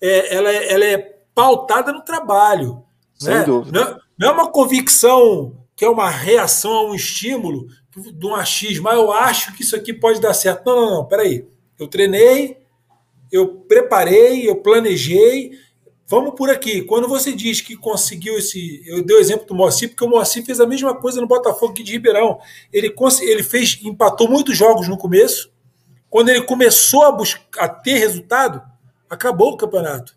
é, 0.00 0.34
ela, 0.34 0.50
é, 0.50 0.72
ela 0.72 0.84
é 0.84 0.98
pautada 1.34 1.92
no 1.92 2.02
trabalho. 2.02 2.82
Sem 3.14 3.34
né? 3.34 3.44
dúvida. 3.44 3.80
Não, 3.80 4.00
não, 4.18 4.28
é 4.28 4.32
uma 4.32 4.50
convicção 4.50 5.56
que 5.76 5.84
é 5.84 5.88
uma 5.88 6.10
reação 6.10 6.72
a 6.72 6.84
um 6.90 6.94
estímulo 6.94 7.68
de 7.96 8.26
um 8.26 8.34
achismo. 8.34 8.88
Ah, 8.88 8.94
eu 8.94 9.12
acho 9.12 9.54
que 9.54 9.62
isso 9.62 9.74
aqui 9.74 9.92
pode 9.92 10.20
dar 10.20 10.34
certo. 10.34 10.64
Não, 10.66 10.76
não, 10.76 10.90
não, 10.96 11.04
peraí. 11.04 11.46
Eu 11.78 11.86
treinei, 11.86 12.58
eu 13.30 13.48
preparei, 13.48 14.48
eu 14.48 14.56
planejei. 14.56 15.52
Vamos 16.06 16.34
por 16.34 16.48
aqui. 16.48 16.82
Quando 16.82 17.06
você 17.06 17.32
diz 17.32 17.60
que 17.60 17.76
conseguiu 17.76 18.38
esse. 18.38 18.82
Eu 18.86 19.02
dei 19.02 19.16
o 19.16 19.20
exemplo 19.20 19.46
do 19.46 19.54
Moacir, 19.54 19.90
porque 19.90 20.04
o 20.04 20.08
Moacir 20.08 20.44
fez 20.44 20.60
a 20.60 20.66
mesma 20.66 20.94
coisa 20.94 21.20
no 21.20 21.26
Botafogo 21.26 21.72
aqui 21.72 21.82
de 21.82 21.92
Ribeirão. 21.92 22.38
Ele, 22.72 22.94
ele 23.22 23.42
fez, 23.42 23.78
empatou 23.82 24.28
muitos 24.28 24.56
jogos 24.56 24.88
no 24.88 24.96
começo, 24.96 25.52
quando 26.08 26.30
ele 26.30 26.42
começou 26.42 27.04
a, 27.04 27.12
buscar, 27.12 27.64
a 27.64 27.68
ter 27.68 27.98
resultado, 27.98 28.62
acabou 29.08 29.52
o 29.52 29.56
campeonato. 29.56 30.16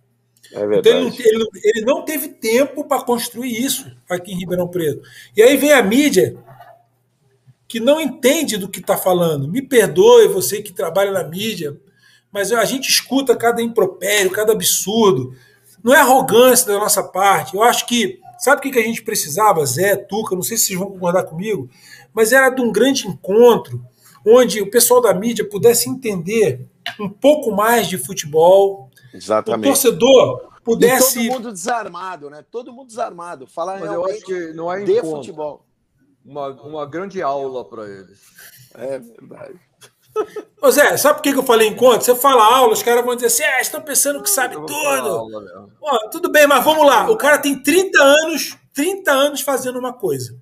É 0.54 0.64
então 0.78 1.08
ele, 1.08 1.16
ele, 1.20 1.46
ele, 1.64 1.86
não 1.86 2.04
teve 2.04 2.30
tempo 2.30 2.84
para 2.86 3.04
construir 3.04 3.58
isso 3.58 3.90
aqui 4.10 4.34
em 4.34 4.38
Ribeirão 4.38 4.68
Preto. 4.68 5.02
E 5.36 5.42
aí 5.42 5.56
vem 5.56 5.72
a 5.72 5.82
mídia 5.82 6.38
que 7.72 7.80
não 7.80 8.02
entende 8.02 8.58
do 8.58 8.68
que 8.68 8.82
está 8.82 8.98
falando. 8.98 9.48
Me 9.48 9.62
perdoe 9.62 10.28
você 10.28 10.62
que 10.62 10.74
trabalha 10.74 11.10
na 11.10 11.24
mídia, 11.24 11.80
mas 12.30 12.52
a 12.52 12.66
gente 12.66 12.90
escuta 12.90 13.34
cada 13.34 13.62
impropério, 13.62 14.30
cada 14.30 14.52
absurdo. 14.52 15.34
Não 15.82 15.96
é 15.96 16.02
arrogância 16.02 16.68
da 16.68 16.78
nossa 16.78 17.02
parte. 17.02 17.56
Eu 17.56 17.64
acho 17.64 17.88
que. 17.88 18.20
Sabe 18.38 18.58
o 18.58 18.72
que 18.72 18.78
a 18.78 18.84
gente 18.84 19.04
precisava, 19.04 19.66
Zé, 19.66 19.96
Tuca? 19.96 20.36
Não 20.36 20.42
sei 20.42 20.58
se 20.58 20.66
vocês 20.66 20.80
vão 20.80 20.90
concordar 20.90 21.24
comigo, 21.24 21.70
mas 22.14 22.34
era 22.34 22.50
de 22.50 22.62
um 22.62 22.74
grande 22.74 23.08
encontro 23.08 23.82
onde 24.28 24.62
o 24.62 24.70
pessoal 24.70 25.00
da 25.00 25.14
mídia 25.14 25.48
pudesse 25.48 25.88
entender 25.88 26.68
um 27.00 27.08
pouco 27.08 27.52
mais 27.52 27.88
de 27.88 27.98
futebol. 27.98 28.90
Exatamente. 29.14 29.70
O 29.70 29.72
torcedor 29.72 30.52
pudesse. 30.62 31.20
E 31.20 31.28
todo 31.30 31.36
mundo 31.36 31.54
desarmado, 31.54 32.30
né? 32.30 32.44
Todo 32.52 32.74
mundo 32.74 32.88
desarmado. 32.88 33.48
Falar 33.48 33.80
Mas 33.80 33.94
eu 33.94 34.06
acho 34.06 34.26
que 34.26 34.54
não 34.54 34.74
é 34.74 34.84
de 34.84 35.00
futebol. 35.00 35.64
Uma, 36.26 36.50
uma 36.62 36.86
grande 36.86 37.22
aula 37.22 37.66
para 37.66 37.88
eles. 37.88 38.20
É 38.76 39.00
verdade. 39.00 39.60
Ô 40.62 40.70
Zé, 40.70 40.98
sabe 40.98 41.16
por 41.16 41.24
que 41.24 41.30
eu 41.30 41.44
falei 41.44 41.68
encontro? 41.68 42.04
Você 42.04 42.14
fala 42.16 42.44
aula, 42.44 42.74
os 42.74 42.84
caras 42.84 43.04
vão 43.04 43.16
dizer 43.16 43.28
assim: 43.28 43.44
é, 43.44 43.62
estão 43.62 43.82
pensando 43.82 44.22
que 44.22 44.30
sabe 44.30 44.56
tudo. 44.56 45.28
Pô, 45.80 46.10
tudo 46.10 46.30
bem, 46.30 46.46
mas 46.48 46.64
vamos 46.64 46.86
lá. 46.86 47.10
O 47.10 47.18
cara 47.18 47.38
tem 47.38 47.62
30 47.62 47.98
anos, 47.98 48.58
30 48.74 49.12
anos 49.12 49.42
fazendo 49.42 49.80
uma 49.80 49.94
coisa 49.94 50.38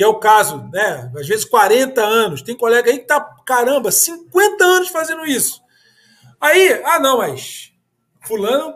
que 0.00 0.04
é 0.04 0.06
o 0.06 0.14
caso, 0.14 0.66
né? 0.72 1.12
Às 1.14 1.28
vezes 1.28 1.44
40 1.44 2.02
anos. 2.02 2.40
Tem 2.40 2.56
colega 2.56 2.90
aí 2.90 3.00
que 3.00 3.04
tá, 3.04 3.20
caramba, 3.44 3.90
50 3.90 4.64
anos 4.64 4.88
fazendo 4.88 5.26
isso. 5.26 5.60
Aí, 6.40 6.80
ah, 6.86 6.98
não, 6.98 7.18
mas 7.18 7.70
Fulano 8.26 8.74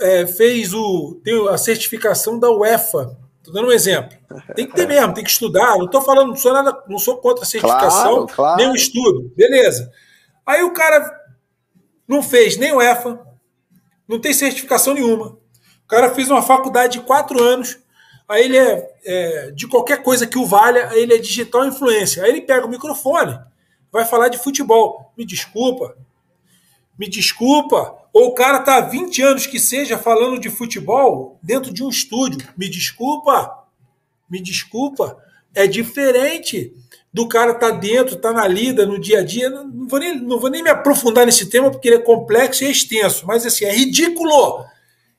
é, 0.00 0.26
fez 0.26 0.74
o. 0.74 1.20
tem 1.22 1.48
a 1.48 1.56
certificação 1.56 2.36
da 2.36 2.50
UEFA. 2.50 3.16
Estou 3.44 3.52
dando 3.52 3.68
um 3.68 3.72
exemplo. 3.72 4.16
Tem 4.56 4.66
que 4.66 4.74
ter 4.74 4.88
mesmo, 4.88 5.12
tem 5.12 5.22
que 5.22 5.28
estudar. 5.28 5.76
Não 5.76 5.84
estou 5.84 6.00
falando, 6.00 6.28
não 6.28 6.36
sou 6.36 6.50
nada, 6.50 6.82
não 6.88 6.98
sou 6.98 7.18
contra 7.18 7.44
a 7.44 7.46
certificação, 7.46 8.26
claro, 8.26 8.26
claro. 8.28 8.56
nem 8.56 8.70
o 8.70 8.74
estudo. 8.74 9.30
Beleza. 9.36 9.92
Aí 10.46 10.62
o 10.62 10.72
cara 10.72 11.06
não 12.08 12.22
fez 12.22 12.56
nem 12.56 12.72
UEFA, 12.72 13.20
não 14.08 14.18
tem 14.18 14.32
certificação 14.32 14.94
nenhuma. 14.94 15.36
O 15.84 15.86
cara 15.86 16.14
fez 16.14 16.30
uma 16.30 16.40
faculdade 16.40 16.94
de 16.94 17.04
quatro 17.04 17.42
anos, 17.42 17.78
aí 18.26 18.46
ele 18.46 18.56
é, 18.56 18.90
é, 19.04 19.50
de 19.50 19.68
qualquer 19.68 20.02
coisa 20.02 20.26
que 20.26 20.38
o 20.38 20.46
valha, 20.46 20.88
aí 20.88 21.02
ele 21.02 21.12
é 21.12 21.18
digital 21.18 21.66
influência. 21.66 22.22
Aí 22.22 22.30
ele 22.30 22.40
pega 22.40 22.64
o 22.64 22.70
microfone, 22.70 23.38
vai 23.92 24.06
falar 24.06 24.28
de 24.28 24.38
futebol. 24.38 25.12
Me 25.18 25.24
desculpa, 25.26 25.94
me 26.98 27.06
desculpa. 27.06 27.94
Ou 28.14 28.28
o 28.28 28.34
cara 28.34 28.60
tá 28.60 28.76
há 28.76 28.80
20 28.80 29.22
anos 29.22 29.44
que 29.44 29.58
seja 29.58 29.98
falando 29.98 30.38
de 30.38 30.48
futebol 30.48 31.36
dentro 31.42 31.74
de 31.74 31.82
um 31.82 31.88
estúdio. 31.88 32.48
Me 32.56 32.70
desculpa, 32.70 33.64
me 34.30 34.40
desculpa. 34.40 35.18
É 35.52 35.66
diferente 35.66 36.72
do 37.12 37.26
cara 37.26 37.54
tá 37.54 37.72
dentro, 37.72 38.14
tá 38.14 38.32
na 38.32 38.46
lida, 38.46 38.86
no 38.86 39.00
dia 39.00 39.18
a 39.18 39.24
dia. 39.24 39.50
Não 39.50 39.88
vou, 39.88 39.98
nem, 39.98 40.16
não 40.20 40.38
vou 40.38 40.48
nem 40.48 40.62
me 40.62 40.70
aprofundar 40.70 41.26
nesse 41.26 41.46
tema 41.46 41.72
porque 41.72 41.88
ele 41.88 41.96
é 41.96 42.00
complexo 42.00 42.62
e 42.62 42.70
extenso. 42.70 43.26
Mas 43.26 43.44
assim, 43.44 43.64
é 43.64 43.72
ridículo. 43.72 44.64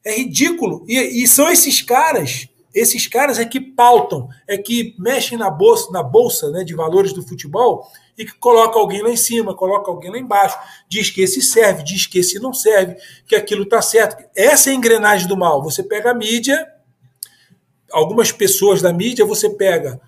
É 0.01 0.15
ridículo. 0.15 0.85
E, 0.87 1.23
e 1.23 1.27
são 1.27 1.49
esses 1.51 1.81
caras 1.81 2.47
esses 2.75 3.07
caras 3.07 3.39
é 3.39 3.45
que 3.45 3.61
pautam, 3.61 4.27
é 4.45 4.57
que 4.57 4.93
mexem 4.99 5.37
na 5.37 5.49
bolsa, 5.49 5.89
na 5.91 6.03
bolsa 6.03 6.51
né, 6.51 6.61
de 6.65 6.75
valores 6.75 7.13
do 7.13 7.25
futebol 7.25 7.89
e 8.17 8.25
que 8.25 8.33
coloca 8.33 8.77
alguém 8.77 9.01
lá 9.01 9.09
em 9.09 9.15
cima, 9.15 9.55
coloca 9.55 9.89
alguém 9.89 10.11
lá 10.11 10.19
embaixo, 10.19 10.57
diz 10.89 11.09
que 11.09 11.21
esse 11.21 11.41
serve, 11.41 11.83
diz 11.83 12.05
que 12.05 12.19
esse 12.19 12.37
não 12.37 12.53
serve, 12.53 12.97
que 13.25 13.33
aquilo 13.33 13.63
está 13.63 13.81
certo. 13.81 14.21
Essa 14.35 14.69
é 14.69 14.73
a 14.73 14.75
engrenagem 14.75 15.25
do 15.25 15.37
mal. 15.37 15.63
Você 15.63 15.81
pega 15.81 16.11
a 16.11 16.13
mídia, 16.13 16.67
algumas 17.89 18.29
pessoas 18.29 18.81
da 18.81 18.91
mídia, 18.91 19.25
você 19.25 19.49
pega 19.49 20.01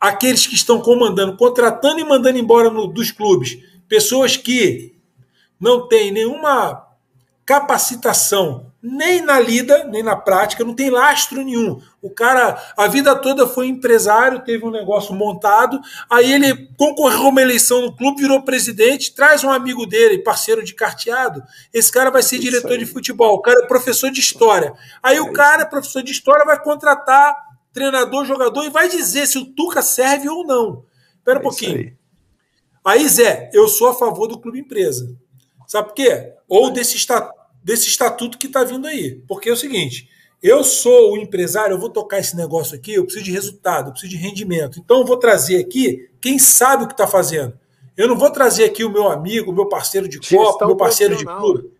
aqueles 0.00 0.46
que 0.46 0.54
estão 0.54 0.80
comandando, 0.80 1.36
contratando 1.36 2.00
e 2.00 2.04
mandando 2.04 2.38
embora 2.38 2.70
no, 2.70 2.86
dos 2.86 3.10
clubes, 3.10 3.58
pessoas 3.86 4.34
que 4.34 4.96
não 5.60 5.86
têm 5.86 6.10
nenhuma 6.10 6.86
capacitação 7.44 8.67
nem 8.80 9.20
na 9.20 9.40
lida, 9.40 9.84
nem 9.84 10.02
na 10.04 10.14
prática, 10.14 10.64
não 10.64 10.74
tem 10.74 10.88
lastro 10.88 11.42
nenhum. 11.42 11.80
O 12.00 12.08
cara, 12.08 12.72
a 12.76 12.86
vida 12.86 13.14
toda 13.16 13.46
foi 13.46 13.66
empresário, 13.66 14.44
teve 14.44 14.64
um 14.64 14.70
negócio 14.70 15.12
montado, 15.14 15.80
aí 16.08 16.32
ele 16.32 16.68
concorreu 16.76 17.26
a 17.26 17.28
uma 17.28 17.42
eleição 17.42 17.82
no 17.82 17.96
clube, 17.96 18.22
virou 18.22 18.42
presidente, 18.42 19.14
traz 19.14 19.42
um 19.42 19.50
amigo 19.50 19.84
dele, 19.84 20.22
parceiro 20.22 20.64
de 20.64 20.74
carteado, 20.74 21.42
esse 21.72 21.90
cara 21.90 22.10
vai 22.10 22.22
ser 22.22 22.36
Isso 22.36 22.44
diretor 22.44 22.72
aí. 22.72 22.78
de 22.78 22.86
futebol, 22.86 23.34
o 23.34 23.42
cara 23.42 23.64
é 23.64 23.66
professor 23.66 24.10
de 24.10 24.20
história. 24.20 24.72
Aí 25.02 25.16
é 25.16 25.20
o 25.20 25.32
cara, 25.32 25.66
professor 25.66 26.02
de 26.02 26.12
história, 26.12 26.44
vai 26.44 26.62
contratar 26.62 27.36
treinador, 27.72 28.24
jogador 28.24 28.64
e 28.64 28.70
vai 28.70 28.88
dizer 28.88 29.26
se 29.26 29.38
o 29.38 29.44
Tuca 29.44 29.82
serve 29.82 30.28
ou 30.28 30.44
não. 30.44 30.84
Espera 31.16 31.38
um 31.38 31.40
é 31.40 31.42
pouquinho. 31.42 31.78
Aí. 32.84 33.00
aí, 33.00 33.08
Zé, 33.08 33.50
eu 33.52 33.66
sou 33.66 33.88
a 33.88 33.94
favor 33.94 34.28
do 34.28 34.38
clube 34.38 34.60
empresa. 34.60 35.16
Sabe 35.66 35.88
por 35.88 35.94
quê? 35.94 36.32
Ou 36.48 36.70
desse 36.70 36.96
estatuto 36.96 37.37
desse 37.68 37.86
estatuto 37.86 38.38
que 38.38 38.46
está 38.46 38.64
vindo 38.64 38.86
aí. 38.86 39.22
Porque 39.28 39.50
é 39.50 39.52
o 39.52 39.56
seguinte: 39.56 40.08
eu 40.42 40.64
sou 40.64 41.12
o 41.12 41.18
empresário, 41.18 41.74
eu 41.74 41.78
vou 41.78 41.90
tocar 41.90 42.18
esse 42.18 42.34
negócio 42.34 42.74
aqui, 42.74 42.94
eu 42.94 43.04
preciso 43.04 43.26
de 43.26 43.30
resultado, 43.30 43.88
eu 43.88 43.92
preciso 43.92 44.10
de 44.10 44.16
rendimento. 44.16 44.80
Então 44.80 45.00
eu 45.00 45.04
vou 45.04 45.18
trazer 45.18 45.58
aqui 45.58 46.08
quem 46.18 46.38
sabe 46.38 46.84
o 46.84 46.86
que 46.86 46.94
está 46.94 47.06
fazendo. 47.06 47.58
Eu 47.94 48.08
não 48.08 48.16
vou 48.16 48.30
trazer 48.30 48.64
aqui 48.64 48.84
o 48.84 48.90
meu 48.90 49.10
amigo, 49.10 49.50
o 49.50 49.54
meu 49.54 49.68
parceiro 49.68 50.08
de 50.08 50.18
copo, 50.18 50.64
meu 50.64 50.76
parceiro 50.76 51.14
de 51.14 51.26
clube. 51.26 51.70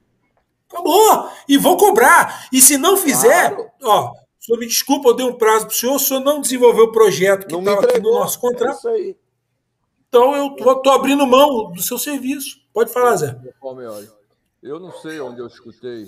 Acabou! 0.69 1.31
E 1.49 1.57
vou 1.57 1.79
cobrar. 1.79 2.49
E 2.53 2.61
se 2.61 2.77
não 2.77 2.97
fizer, 2.99 3.55
claro. 3.55 3.71
ó, 3.83 4.11
o 4.11 4.45
senhor 4.45 4.59
me 4.59 4.67
desculpa, 4.67 5.09
eu 5.09 5.15
dei 5.15 5.25
um 5.25 5.33
prazo 5.33 5.67
para 5.67 5.73
o 5.73 5.77
senhor, 5.77 5.95
o 5.95 5.99
senhor 5.99 6.21
não 6.21 6.43
desenvolveu 6.43 6.85
o 6.85 6.93
projeto 6.93 7.47
que 7.47 7.57
estava 7.57 7.81
aqui 7.81 8.01
no 8.01 8.13
nosso 8.13 8.39
contrato. 8.39 8.75
É 8.75 8.79
isso 8.79 8.89
aí. 8.89 9.17
Então 10.09 10.37
eu 10.37 10.55
estou 10.73 10.93
abrindo 10.93 11.27
mão 11.27 11.73
do 11.73 11.81
seu 11.81 11.99
serviço. 11.99 12.59
Pode 12.75 12.93
falar, 12.93 13.17
Zé. 13.17 13.39
Eu 14.63 14.81
não 14.81 14.91
sei 14.93 15.21
onde 15.21 15.41
eu 15.41 15.47
escutei 15.47 16.07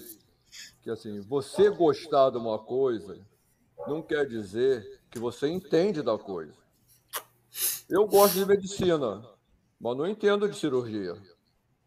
que 0.82 0.90
assim, 0.90 1.20
você 1.20 1.70
gostar 1.70 2.30
de 2.30 2.38
uma 2.38 2.58
coisa 2.58 3.18
não 3.86 4.02
quer 4.02 4.26
dizer 4.26 5.00
que 5.10 5.18
você 5.18 5.48
entende 5.48 6.02
da 6.02 6.18
coisa. 6.18 6.54
Eu 7.88 8.06
gosto 8.06 8.34
de 8.34 8.46
medicina, 8.46 9.24
mas 9.80 9.96
não 9.96 10.06
entendo 10.06 10.48
de 10.48 10.56
cirurgia. 10.56 11.14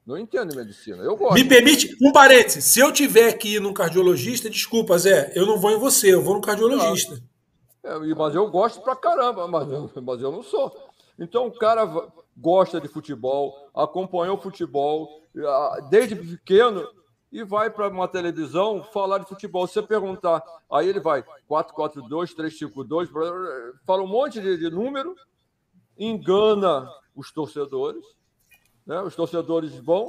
Não 0.06 0.18
entendo 0.18 0.52
de 0.52 0.58
medicina. 0.58 1.02
Eu 1.02 1.16
gosto. 1.16 1.34
Me 1.34 1.46
permite 1.46 1.96
um 2.02 2.12
parênteses. 2.12 2.66
Se 2.66 2.80
eu 2.80 2.92
tiver 2.92 3.34
que 3.34 3.56
ir 3.56 3.62
num 3.62 3.74
cardiologista, 3.74 4.50
desculpa, 4.50 4.98
Zé, 4.98 5.32
eu 5.36 5.46
não 5.46 5.58
vou 5.58 5.72
em 5.72 5.80
você, 5.80 6.14
eu 6.14 6.22
vou 6.22 6.36
no 6.36 6.42
cardiologista. 6.42 7.22
É, 7.84 7.98
mas 7.98 8.36
eu 8.36 8.50
gosto 8.50 8.82
pra 8.82 8.96
caramba, 8.96 9.48
mas 9.48 9.68
mas 10.02 10.22
eu 10.22 10.32
não 10.32 10.44
sou. 10.44 10.74
Então 11.18 11.48
o 11.48 11.52
cara 11.52 11.86
gosta 12.36 12.82
de 12.82 12.88
futebol, 12.88 13.70
acompanhou 13.74 14.38
futebol 14.38 15.23
desde 15.90 16.16
pequeno 16.16 16.88
e 17.32 17.44
vai 17.44 17.70
para 17.70 17.88
uma 17.88 18.08
televisão 18.08 18.84
falar 18.84 19.18
de 19.18 19.28
futebol. 19.28 19.66
Se 19.66 19.74
você 19.74 19.82
perguntar, 19.82 20.44
aí 20.72 20.88
ele 20.88 21.00
vai 21.00 21.24
442, 21.48 22.34
352, 22.34 23.10
fala 23.86 24.04
um 24.04 24.08
monte 24.08 24.40
de, 24.40 24.58
de 24.58 24.70
número, 24.70 25.16
engana 25.98 26.88
os 27.16 27.32
torcedores. 27.32 28.06
Né? 28.86 29.02
Os 29.02 29.16
torcedores 29.16 29.74
vão 29.76 30.08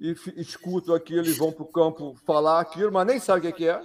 e 0.00 0.14
escutam 0.36 0.94
aquilo, 0.94 1.20
eles 1.20 1.38
vão 1.38 1.52
para 1.52 1.62
o 1.62 1.72
campo 1.72 2.16
falar 2.24 2.60
aquilo, 2.60 2.92
mas 2.92 3.06
nem 3.06 3.20
sabem 3.20 3.50
o 3.50 3.54
que 3.54 3.68
é. 3.68 3.80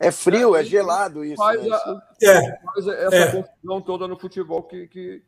É 0.00 0.10
frio, 0.10 0.56
é 0.56 0.64
gelado 0.64 1.24
isso. 1.24 1.36
Faz, 1.36 1.62
né? 1.62 1.70
a, 1.72 2.02
é. 2.22 2.60
faz 2.60 2.86
essa 2.88 3.16
é. 3.16 3.42
confusão 3.42 3.80
toda 3.80 4.08
no 4.08 4.18
futebol 4.18 4.62
que, 4.64 4.88
que 4.88 5.22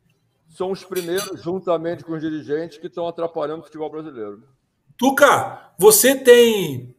são 0.49 0.71
os 0.71 0.83
primeiros, 0.83 1.41
juntamente 1.41 2.03
com 2.03 2.13
os 2.13 2.21
dirigentes, 2.21 2.77
que 2.77 2.87
estão 2.87 3.07
atrapalhando 3.07 3.61
o 3.61 3.65
futebol 3.65 3.89
brasileiro. 3.89 4.43
Tuca, 4.97 5.71
você 5.77 6.15
tem. 6.15 6.95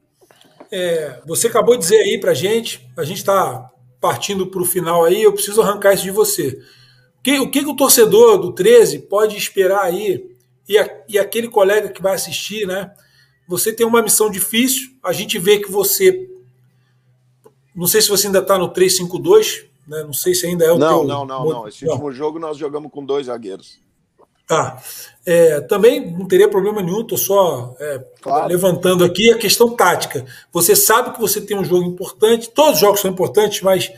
É, 0.70 1.20
você 1.26 1.49
acabou 1.49 1.74
de 1.74 1.82
dizer 1.82 1.99
aí 1.99 2.20
pra 2.20 2.34
gente, 2.34 2.88
a 2.96 3.03
gente 3.03 3.18
está 3.18 3.70
partindo 4.01 4.46
para 4.46 4.62
o 4.62 4.66
final 4.66 5.05
aí, 5.05 5.22
eu 5.22 5.32
preciso 5.32 5.61
arrancar 5.61 5.94
isso 5.94 6.05
de 6.05 6.11
você. 6.11 6.61
O 7.18 7.22
que, 7.22 7.38
o 7.40 7.51
que, 7.51 7.61
o 7.61 7.74
torcedor 7.74 8.38
do 8.38 8.53
13 8.53 9.01
pode 9.01 9.36
esperar 9.36 9.82
aí, 9.82 10.30
e, 10.68 10.78
a, 10.78 11.05
e 11.09 11.18
aquele 11.18 11.49
colega 11.49 11.88
que 11.88 12.03
vai 12.03 12.14
assistir, 12.14 12.66
né? 12.66 12.92
Você 13.49 13.72
tem 13.72 13.86
uma 13.86 14.03
missão 14.03 14.30
difícil, 14.30 14.90
a 15.03 15.12
gente 15.12 15.38
vê 15.38 15.59
que 15.59 15.70
você. 15.70 16.28
Não 17.74 17.86
sei 17.86 18.03
se 18.03 18.09
você 18.09 18.26
ainda 18.26 18.40
está 18.40 18.59
no 18.59 18.68
352, 18.68 19.64
né? 19.86 20.03
Não 20.05 20.12
sei 20.12 20.34
se 20.34 20.46
ainda 20.46 20.64
é 20.64 20.70
o 20.72 20.78
Não, 20.78 20.99
teu... 20.99 21.09
não, 21.09 21.24
não, 21.24 21.44
não. 21.46 21.68
Esse 21.68 21.84
não. 21.84 21.92
último 21.92 22.12
jogo 22.12 22.38
nós 22.38 22.57
jogamos 22.59 22.92
com 22.92 23.05
dois 23.05 23.26
zagueiros. 23.26 23.80
Tá. 24.49 24.82
É, 25.26 25.61
também 25.61 26.11
não 26.11 26.26
teria 26.26 26.49
problema 26.49 26.80
nenhum, 26.80 27.03
estou 27.03 27.18
só 27.18 27.76
é, 27.78 28.03
claro. 28.22 28.49
levantando 28.49 29.05
aqui 29.05 29.30
a 29.30 29.36
questão 29.36 29.76
tática. 29.76 30.24
Você 30.51 30.74
sabe 30.74 31.12
que 31.12 31.20
você 31.20 31.38
tem 31.38 31.55
um 31.55 31.64
jogo 31.64 31.86
importante, 31.86 32.49
todos 32.49 32.76
os 32.76 32.80
jogos 32.80 33.01
são 33.01 33.11
importantes, 33.11 33.61
mas 33.61 33.92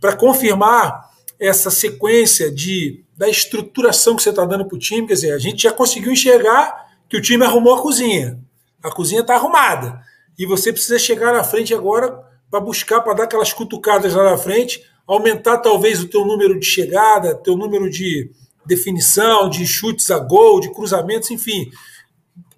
para 0.00 0.16
confirmar 0.16 1.08
essa 1.38 1.70
sequência 1.70 2.50
de 2.50 3.04
da 3.16 3.28
estruturação 3.28 4.16
que 4.16 4.22
você 4.22 4.30
está 4.30 4.44
dando 4.44 4.64
para 4.64 4.74
o 4.74 4.78
time, 4.78 5.06
quer 5.06 5.14
dizer, 5.14 5.32
a 5.32 5.38
gente 5.38 5.62
já 5.62 5.70
conseguiu 5.70 6.10
enxergar 6.10 6.88
que 7.08 7.16
o 7.16 7.22
time 7.22 7.44
arrumou 7.44 7.74
a 7.74 7.80
cozinha. 7.80 8.40
A 8.82 8.90
cozinha 8.90 9.20
está 9.20 9.36
arrumada. 9.36 10.00
E 10.36 10.44
você 10.44 10.72
precisa 10.72 10.98
chegar 10.98 11.32
na 11.32 11.44
frente 11.44 11.72
agora 11.72 12.18
para 12.50 12.58
buscar, 12.58 13.00
para 13.02 13.14
dar 13.14 13.24
aquelas 13.24 13.52
cutucadas 13.52 14.12
lá 14.14 14.32
na 14.32 14.36
frente, 14.36 14.82
aumentar 15.06 15.58
talvez 15.58 16.02
o 16.02 16.08
teu 16.08 16.24
número 16.24 16.58
de 16.58 16.66
chegada, 16.66 17.34
teu 17.36 17.56
número 17.56 17.88
de 17.88 18.32
definição, 18.64 19.48
de 19.48 19.66
chutes 19.66 20.10
a 20.10 20.18
gol, 20.18 20.60
de 20.60 20.72
cruzamentos, 20.72 21.30
enfim, 21.30 21.70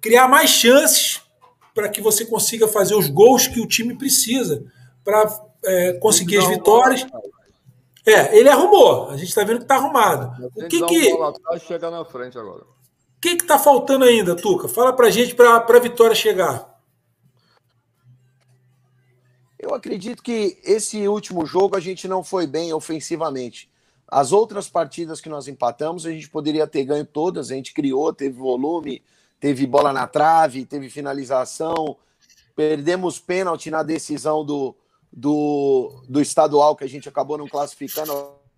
criar 0.01 0.27
mais 0.27 0.49
chances 0.49 1.21
para 1.73 1.89
que 1.89 2.01
você 2.01 2.25
consiga 2.25 2.67
fazer 2.67 2.95
os 2.95 3.09
gols 3.09 3.47
que 3.47 3.59
o 3.59 3.67
time 3.67 3.97
precisa 3.97 4.65
para 5.03 5.25
é, 5.63 5.93
conseguir 5.93 6.37
as 6.37 6.47
vitórias. 6.47 7.05
É, 8.05 8.37
ele 8.37 8.49
arrumou. 8.49 9.09
A 9.09 9.17
gente 9.17 9.29
está 9.29 9.43
vendo 9.43 9.57
que 9.57 9.63
está 9.63 9.75
arrumado. 9.75 10.49
O 10.55 10.67
que 10.67 10.85
que 10.85 11.59
chegar 11.59 11.91
na 11.91 12.05
frente 12.05 12.37
agora. 12.37 12.63
O 12.63 13.21
que 13.21 13.29
está 13.29 13.57
faltando 13.57 14.05
ainda, 14.05 14.35
Tuca? 14.35 14.67
Fala 14.67 14.93
para 14.93 15.07
a 15.07 15.11
gente 15.11 15.33
para 15.33 15.57
a 15.57 15.79
vitória 15.79 16.15
chegar. 16.15 16.75
Eu 19.57 19.73
acredito 19.73 20.21
que 20.21 20.59
esse 20.63 21.07
último 21.07 21.43
jogo 21.45 21.75
a 21.75 21.79
gente 21.79 22.07
não 22.07 22.23
foi 22.23 22.45
bem 22.45 22.71
ofensivamente. 22.71 23.67
As 24.07 24.31
outras 24.31 24.69
partidas 24.69 25.19
que 25.19 25.29
nós 25.29 25.47
empatamos, 25.47 26.05
a 26.05 26.11
gente 26.11 26.29
poderia 26.29 26.67
ter 26.67 26.83
ganho 26.83 27.05
todas, 27.05 27.51
a 27.51 27.55
gente 27.55 27.73
criou, 27.73 28.13
teve 28.13 28.37
volume, 28.37 29.03
teve 29.39 29.65
bola 29.65 29.91
na 29.91 30.07
trave, 30.07 30.65
teve 30.65 30.89
finalização, 30.89 31.97
perdemos 32.55 33.19
pênalti 33.19 33.71
na 33.71 33.83
decisão 33.83 34.45
do, 34.45 34.75
do, 35.11 36.03
do 36.07 36.21
estadual, 36.21 36.75
que 36.75 36.83
a 36.83 36.89
gente 36.89 37.09
acabou 37.09 37.37
não 37.37 37.47
classificando 37.47 38.11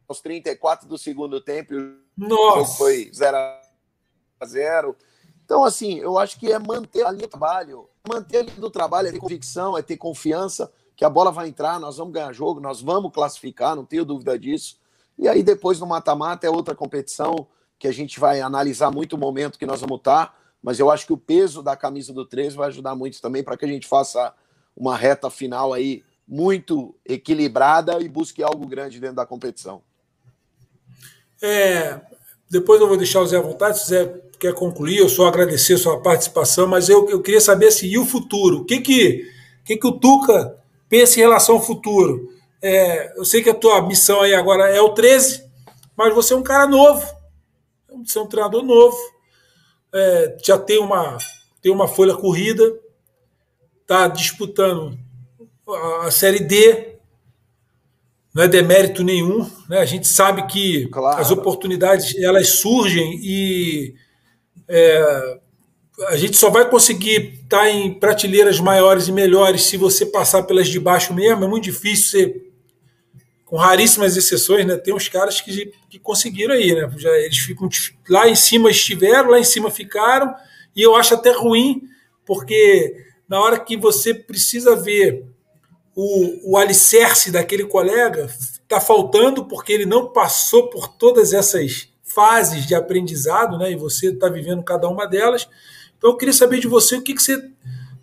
aos 0.08 0.22
34 0.22 0.88
do 0.88 0.98
segundo 0.98 1.42
tempo, 1.42 1.74
Nossa. 2.16 2.78
foi 2.78 3.12
0 3.14 3.38
a 3.38 4.46
0 4.46 4.96
Então, 5.44 5.64
assim, 5.64 6.00
eu 6.00 6.18
acho 6.18 6.40
que 6.40 6.52
é 6.52 6.60
manter 6.60 7.06
ali 7.06 7.24
o 7.24 7.28
trabalho, 7.28 7.90
manter 8.08 8.40
ali 8.40 8.52
do 8.52 8.70
trabalho, 8.70 9.08
é 9.08 9.12
ter 9.12 9.20
convicção, 9.20 9.78
é 9.78 9.82
ter 9.82 9.98
confiança 9.98 10.72
que 10.96 11.06
a 11.06 11.10
bola 11.10 11.32
vai 11.32 11.48
entrar, 11.48 11.80
nós 11.80 11.98
vamos 11.98 12.14
ganhar 12.14 12.34
jogo, 12.34 12.60
nós 12.60 12.82
vamos 12.82 13.12
classificar, 13.14 13.76
não 13.76 13.86
tenho 13.86 14.04
dúvida 14.04 14.38
disso. 14.38 14.80
E 15.18 15.28
aí 15.28 15.42
depois 15.42 15.80
no 15.80 15.88
mata-mata 15.88 16.46
é 16.46 16.50
outra 16.50 16.76
competição 16.76 17.48
que 17.80 17.88
a 17.88 17.92
gente 17.92 18.20
vai 18.20 18.42
analisar 18.42 18.92
muito 18.92 19.14
o 19.14 19.20
momento 19.20 19.58
que 19.58 19.66
nós 19.66 19.82
vamos 19.82 19.98
estar, 19.98 20.38
mas 20.62 20.80
eu 20.80 20.90
acho 20.90 21.06
que 21.06 21.14
o 21.14 21.18
peso 21.18 21.62
da 21.62 21.76
camisa 21.76 22.12
do 22.14 22.26
13 22.26 22.56
vai 22.56 22.68
ajudar 22.68 22.96
muito 22.96 23.22
também 23.22 23.44
para 23.44 23.56
que 23.56 23.66
a 23.66 23.68
gente 23.68 23.88
faça 23.88 24.34
uma 24.76 24.96
reta 24.96 25.30
final 25.30 25.74
aí 25.74 26.04
muito 26.28 26.96
equilibrada 27.06 28.00
e 28.02 28.10
busque 28.10 28.44
algo 28.44 28.68
grande 28.68 29.00
dentro 29.00 29.16
da 29.16 29.26
competição. 29.26 29.82
É, 31.42 32.02
depois 32.50 32.82
eu 32.82 32.88
vou 32.88 32.98
deixar 32.98 33.22
o 33.22 33.28
Zé 33.28 33.38
à 33.38 33.42
vontade, 33.42 33.80
se 33.80 33.86
o 33.86 33.88
Zé 33.88 34.22
quer 34.40 34.54
concluir, 34.54 34.98
eu 34.98 35.10
só 35.10 35.28
agradecer 35.28 35.74
a 35.74 35.78
sua 35.78 36.02
participação, 36.02 36.68
mas 36.68 36.90
eu, 36.90 37.10
eu 37.10 37.22
queria 37.22 37.42
saber 37.42 37.68
assim, 37.68 37.88
e 37.88 37.98
o 37.98 38.06
futuro? 38.06 38.60
O 38.60 38.66
que 38.66 38.80
que, 38.82 39.32
que, 39.64 39.78
que 39.78 39.88
o 39.88 39.94
Tuca 39.94 40.58
pensa 40.90 41.20
em 41.20 41.24
relação 41.24 41.56
ao 41.56 41.62
futuro? 41.62 42.30
É, 42.62 43.18
eu 43.18 43.26
sei 43.26 43.42
que 43.42 43.50
a 43.50 43.56
tua 43.56 43.82
missão 43.82 44.22
aí 44.22 44.34
agora 44.34 44.70
é 44.70 44.82
o 44.82 44.94
13, 44.94 45.44
mas 45.96 46.14
você 46.14 46.34
é 46.34 46.38
um 46.38 46.44
cara 46.44 46.68
novo, 46.68 47.06
você 48.06 48.18
é 48.18 48.22
um 48.22 48.28
treinador 48.28 48.64
novo, 48.64 48.98
é, 49.94 50.38
já 50.44 50.58
tem 50.58 50.80
uma, 50.80 51.18
tem 51.62 51.72
uma 51.72 51.88
folha 51.88 52.16
corrida, 52.16 52.64
está 53.82 54.08
disputando 54.08 54.98
a, 55.68 56.08
a 56.08 56.12
Série 56.12 56.40
D, 56.40 56.98
não 58.34 58.44
é 58.44 58.48
demérito 58.48 59.04
nenhum, 59.04 59.50
né? 59.68 59.80
A 59.80 59.86
gente 59.86 60.08
sabe 60.08 60.46
que 60.46 60.88
claro. 60.90 61.20
as 61.20 61.32
oportunidades 61.32 62.16
elas 62.18 62.50
surgem 62.50 63.20
e 63.24 63.96
é, 64.68 65.40
a 66.10 66.16
gente 66.16 66.38
só 66.38 66.50
vai 66.50 66.70
conseguir 66.70 67.40
estar 67.44 67.62
tá 67.62 67.70
em 67.70 67.94
prateleiras 67.94 68.60
maiores 68.60 69.08
e 69.08 69.12
melhores 69.12 69.64
se 69.64 69.78
você 69.78 70.06
passar 70.06 70.44
pelas 70.44 70.68
de 70.68 70.80
baixo 70.80 71.14
mesmo. 71.14 71.44
É 71.44 71.48
muito 71.48 71.64
difícil 71.64 72.10
ser, 72.12 72.47
com 73.48 73.56
raríssimas 73.56 74.18
exceções, 74.18 74.66
né? 74.66 74.76
Tem 74.76 74.94
uns 74.94 75.08
caras 75.08 75.40
que, 75.40 75.72
que 75.90 75.98
conseguiram 75.98 76.54
aí, 76.54 76.76
né? 76.76 76.92
Já, 76.98 77.10
eles 77.18 77.38
ficam 77.38 77.70
lá 78.10 78.28
em 78.28 78.36
cima 78.36 78.70
estiveram, 78.70 79.32
lá 79.32 79.40
em 79.40 79.44
cima 79.44 79.72
ficaram, 79.72 80.36
e 80.76 80.82
eu 80.82 80.96
acho 80.96 81.14
até 81.14 81.32
ruim, 81.32 81.82
porque 82.26 83.06
na 83.28 83.40
hora 83.40 83.58
que 83.58 83.78
você 83.78 84.14
precisa 84.14 84.76
ver 84.76 85.26
o, 85.96 86.52
o 86.52 86.58
alicerce 86.58 87.32
daquele 87.32 87.66
colega 87.66 88.30
está 88.62 88.82
faltando 88.82 89.46
porque 89.46 89.72
ele 89.72 89.86
não 89.86 90.12
passou 90.12 90.70
por 90.70 90.90
todas 90.90 91.32
essas 91.32 91.90
fases 92.04 92.68
de 92.68 92.76
aprendizado, 92.76 93.58
né? 93.58 93.72
E 93.72 93.78
você 93.78 94.10
está 94.10 94.28
vivendo 94.28 94.62
cada 94.62 94.90
uma 94.90 95.08
delas. 95.08 95.48
Então 95.98 96.10
eu 96.10 96.18
queria 96.18 96.34
saber 96.34 96.60
de 96.60 96.68
você 96.68 96.98
o 96.98 97.02
que, 97.02 97.14
que 97.14 97.22
você 97.24 97.42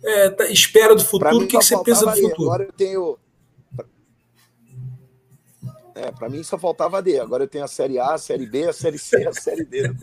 é, 0.03 0.29
tá, 0.29 0.47
espera 0.47 0.95
do 0.95 1.05
futuro, 1.05 1.37
o 1.37 1.47
que, 1.47 1.57
que 1.57 1.63
você 1.63 1.77
pensa 1.83 2.05
do 2.05 2.15
futuro. 2.15 2.49
Agora 2.49 2.63
eu 2.63 2.73
tenho. 2.73 3.17
É, 5.95 6.11
para 6.11 6.27
mim 6.27 6.43
só 6.43 6.59
faltava 6.59 7.01
D. 7.01 7.19
Agora 7.19 7.45
eu 7.45 7.47
tenho 7.47 7.63
a 7.63 7.69
série 7.69 7.97
A, 7.97 8.15
a 8.15 8.17
série 8.17 8.45
B, 8.45 8.67
a 8.67 8.73
série 8.73 8.97
C, 8.97 9.25
a 9.25 9.33
série 9.33 9.63
D. 9.63 9.83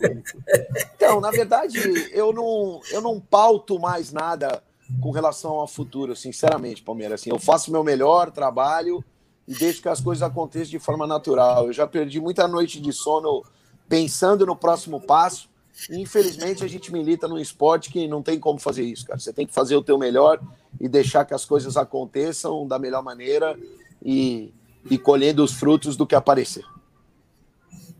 Então, 0.95 1.21
na 1.21 1.29
verdade, 1.29 1.77
eu 2.11 2.33
não, 2.33 2.81
eu 2.89 3.01
não 3.01 3.19
pauto 3.19 3.77
mais 3.77 4.11
nada 4.11 4.63
com 5.01 5.11
relação 5.11 5.51
ao 5.51 5.67
futuro, 5.67 6.15
sinceramente, 6.15 6.81
Palmeiras. 6.81 7.21
Assim, 7.21 7.29
eu 7.29 7.37
faço 7.37 7.71
meu 7.71 7.83
melhor 7.83 8.31
trabalho 8.31 9.03
e 9.47 9.53
deixo 9.53 9.81
que 9.81 9.89
as 9.89 10.01
coisas 10.01 10.23
aconteçam 10.23 10.71
de 10.71 10.79
forma 10.79 11.05
natural. 11.05 11.67
Eu 11.67 11.73
já 11.73 11.85
perdi 11.85 12.19
muita 12.19 12.47
noite 12.47 12.81
de 12.81 12.91
sono 12.91 13.43
pensando 13.87 14.45
no 14.45 14.55
próximo 14.55 14.99
passo. 14.99 15.49
E, 15.89 16.01
infelizmente, 16.01 16.63
a 16.63 16.67
gente 16.67 16.91
milita 16.91 17.27
num 17.27 17.37
esporte 17.37 17.91
que 17.91 18.07
não 18.07 18.23
tem 18.23 18.39
como 18.39 18.57
fazer 18.59 18.83
isso, 18.83 19.05
cara. 19.05 19.19
Você 19.19 19.33
tem 19.33 19.45
que 19.45 19.53
fazer 19.53 19.75
o 19.75 19.83
teu 19.83 19.97
melhor 19.97 20.39
e 20.79 20.87
deixar 20.87 21.25
que 21.25 21.33
as 21.33 21.45
coisas 21.45 21.77
aconteçam 21.77 22.65
da 22.67 22.79
melhor 22.79 23.03
maneira 23.03 23.59
e, 24.03 24.53
e 24.89 24.97
colhendo 24.97 25.43
os 25.43 25.53
frutos 25.53 25.95
do 25.95 26.05
que 26.05 26.15
aparecer. 26.15 26.65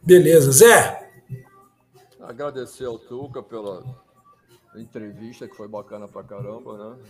Beleza. 0.04 0.52
Zé? 0.52 1.04
Agradecer 2.20 2.86
ao 2.86 2.98
Tuca 2.98 3.42
pela 3.42 3.84
entrevista 4.76 5.48
que 5.48 5.56
foi 5.56 5.68
bacana 5.68 6.08
pra 6.08 6.24
caramba, 6.24 6.78
né? 6.78 7.04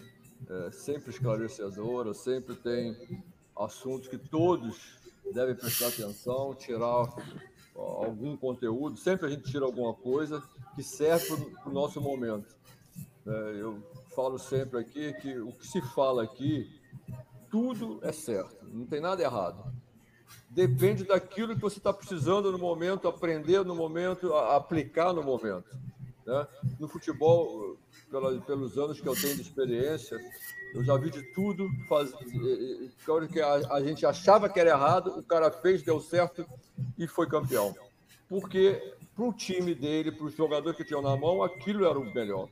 É, 0.49 0.71
sempre 0.71 1.09
esclarecedora, 1.09 2.13
sempre 2.13 2.55
tem 2.55 3.23
assuntos 3.55 4.09
que 4.09 4.17
todos 4.17 4.97
devem 5.33 5.55
prestar 5.55 5.87
atenção, 5.87 6.53
tirar 6.53 7.07
algum 7.75 8.35
conteúdo, 8.35 8.97
sempre 8.97 9.27
a 9.27 9.29
gente 9.29 9.49
tira 9.49 9.65
alguma 9.65 9.93
coisa 9.93 10.43
que 10.75 10.83
serve 10.83 11.37
para 11.55 11.69
o 11.69 11.73
nosso 11.73 12.01
momento. 12.01 12.55
É, 13.25 13.31
eu 13.59 13.81
falo 14.15 14.37
sempre 14.37 14.79
aqui 14.79 15.13
que 15.13 15.37
o 15.39 15.51
que 15.53 15.65
se 15.65 15.81
fala 15.81 16.23
aqui, 16.23 16.69
tudo 17.53 17.99
é 18.01 18.11
certo, 18.11 18.65
não 18.67 18.83
tem 18.83 18.99
nada 18.99 19.21
errado. 19.21 19.71
Depende 20.49 21.03
daquilo 21.03 21.53
que 21.53 21.61
você 21.61 21.77
está 21.77 21.93
precisando 21.93 22.51
no 22.51 22.57
momento, 22.57 23.07
aprender 23.07 23.63
no 23.63 23.75
momento, 23.75 24.33
aplicar 24.33 25.13
no 25.13 25.21
momento. 25.21 25.77
Né? 26.25 26.47
No 26.79 26.87
futebol, 26.87 27.77
pela, 28.09 28.41
pelos 28.41 28.75
anos 28.79 28.99
que 28.99 29.07
eu 29.07 29.13
tenho 29.13 29.35
de 29.35 29.43
experiência, 29.43 30.17
eu 30.73 30.83
já 30.83 30.97
vi 30.97 31.11
de 31.11 31.21
tudo. 31.31 31.69
Faz, 31.87 32.11
que 33.31 33.39
a, 33.39 33.53
a 33.69 33.83
gente 33.83 34.03
achava 34.03 34.49
que 34.49 34.59
era 34.59 34.71
errado, 34.71 35.19
o 35.19 35.21
cara 35.21 35.51
fez, 35.51 35.83
deu 35.83 35.99
certo 35.99 36.43
e 36.97 37.05
foi 37.05 37.27
campeão. 37.27 37.75
Porque 38.27 38.95
para 39.15 39.25
o 39.25 39.31
time 39.31 39.75
dele, 39.75 40.11
para 40.11 40.25
os 40.25 40.35
jogadores 40.35 40.75
que 40.75 40.83
tinham 40.83 41.03
na 41.03 41.15
mão, 41.15 41.43
aquilo 41.43 41.85
era 41.85 41.99
o 41.99 42.13
melhor. 42.15 42.49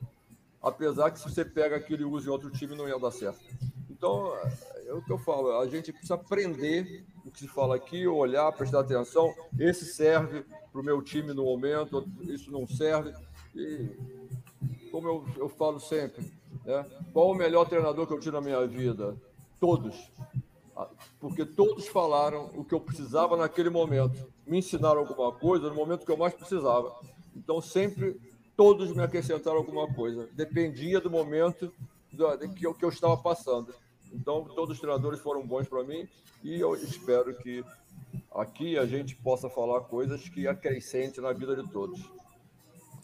Apesar 0.61 1.09
que 1.09 1.17
se 1.17 1.27
você 1.27 1.43
pega 1.43 1.75
aquilo 1.75 2.03
e 2.03 2.05
usa 2.05 2.27
em 2.27 2.31
outro 2.31 2.51
time, 2.51 2.75
não 2.75 2.87
ia 2.87 2.99
dar 2.99 3.09
certo. 3.09 3.41
Então, 4.01 4.33
é 4.87 4.93
o 4.93 5.01
que 5.03 5.11
eu 5.11 5.19
falo, 5.19 5.59
a 5.59 5.67
gente 5.67 5.91
precisa 5.91 6.15
aprender 6.15 7.05
o 7.23 7.29
que 7.29 7.37
se 7.37 7.47
fala 7.47 7.75
aqui, 7.75 8.07
olhar, 8.07 8.51
prestar 8.51 8.79
atenção. 8.79 9.31
Esse 9.59 9.85
serve 9.85 10.43
para 10.71 10.81
o 10.81 10.83
meu 10.83 11.03
time 11.03 11.33
no 11.33 11.43
momento, 11.43 12.03
isso 12.23 12.51
não 12.51 12.67
serve. 12.67 13.13
E, 13.55 13.91
como 14.89 15.07
eu, 15.07 15.25
eu 15.37 15.49
falo 15.49 15.79
sempre, 15.79 16.33
né? 16.65 16.83
qual 17.13 17.29
o 17.29 17.35
melhor 17.35 17.69
treinador 17.69 18.07
que 18.07 18.13
eu 18.13 18.19
tive 18.19 18.31
na 18.31 18.41
minha 18.41 18.65
vida? 18.65 19.15
Todos. 19.59 20.11
Ah, 20.75 20.89
porque 21.19 21.45
todos 21.45 21.87
falaram 21.87 22.49
o 22.55 22.65
que 22.65 22.73
eu 22.73 22.79
precisava 22.79 23.37
naquele 23.37 23.69
momento. 23.69 24.27
Me 24.47 24.57
ensinaram 24.57 25.01
alguma 25.01 25.31
coisa 25.31 25.69
no 25.69 25.75
momento 25.75 26.07
que 26.07 26.11
eu 26.11 26.17
mais 26.17 26.33
precisava. 26.33 26.91
Então, 27.35 27.61
sempre 27.61 28.19
todos 28.57 28.95
me 28.95 29.03
acrescentaram 29.03 29.57
alguma 29.57 29.93
coisa. 29.93 30.27
Dependia 30.33 30.99
do 30.99 31.11
momento 31.11 31.71
que 32.55 32.65
eu, 32.65 32.73
que 32.73 32.83
eu 32.83 32.89
estava 32.89 33.15
passando. 33.15 33.71
Então, 34.13 34.43
todos 34.43 34.75
os 34.75 34.79
treinadores 34.79 35.19
foram 35.19 35.45
bons 35.45 35.67
para 35.67 35.83
mim 35.83 36.07
e 36.43 36.59
eu 36.59 36.75
espero 36.75 37.33
que 37.35 37.63
aqui 38.33 38.77
a 38.77 38.85
gente 38.85 39.15
possa 39.15 39.49
falar 39.49 39.81
coisas 39.81 40.27
que 40.27 40.47
acrescentem 40.47 41.23
na 41.23 41.31
vida 41.31 41.55
de 41.55 41.67
todos. 41.69 41.99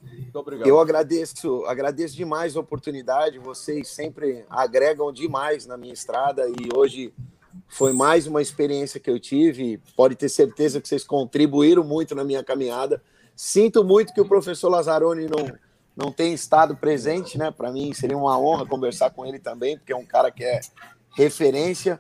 Muito 0.04 0.40
obrigado. 0.40 0.68
Eu 0.68 0.80
agradeço, 0.80 1.66
agradeço 1.66 2.16
demais 2.16 2.56
a 2.56 2.60
oportunidade. 2.60 3.40
Vocês 3.40 3.88
sempre 3.90 4.46
agregam 4.50 5.12
demais 5.12 5.66
na 5.66 5.78
minha 5.78 5.94
estrada 5.94 6.48
e 6.48 6.70
hoje 6.76 7.14
foi 7.68 7.94
mais 7.94 8.28
uma 8.28 8.42
experiência 8.42 9.00
que 9.00 9.10
eu 9.10 9.20
tive. 9.20 9.80
Pode 9.96 10.16
ter 10.16 10.30
certeza 10.30 10.80
que 10.80 10.88
vocês 10.88 11.04
contribuíram 11.04 11.84
muito 11.84 12.16
na 12.16 12.24
minha 12.24 12.44
caminhada. 12.44 13.02
Sinto 13.36 13.84
muito 13.84 14.14
que 14.14 14.22
o 14.22 14.28
professor 14.28 14.70
Lazzaroni 14.70 15.28
não, 15.28 15.58
não 15.96 16.12
tenha 16.12 16.34
estado 16.34 16.76
presente, 16.76 17.38
né? 17.38 17.52
Para 17.52 17.72
mim 17.72 17.94
seria 17.94 18.18
uma 18.18 18.40
honra 18.40 18.66
conversar 18.66 19.12
com 19.12 19.26
ele 19.26 19.40
também, 19.40 19.78
porque 19.78 19.94
é 19.94 19.96
um 19.96 20.06
cara 20.06 20.32
que 20.32 20.44
é 20.44 20.60
referência. 21.18 22.00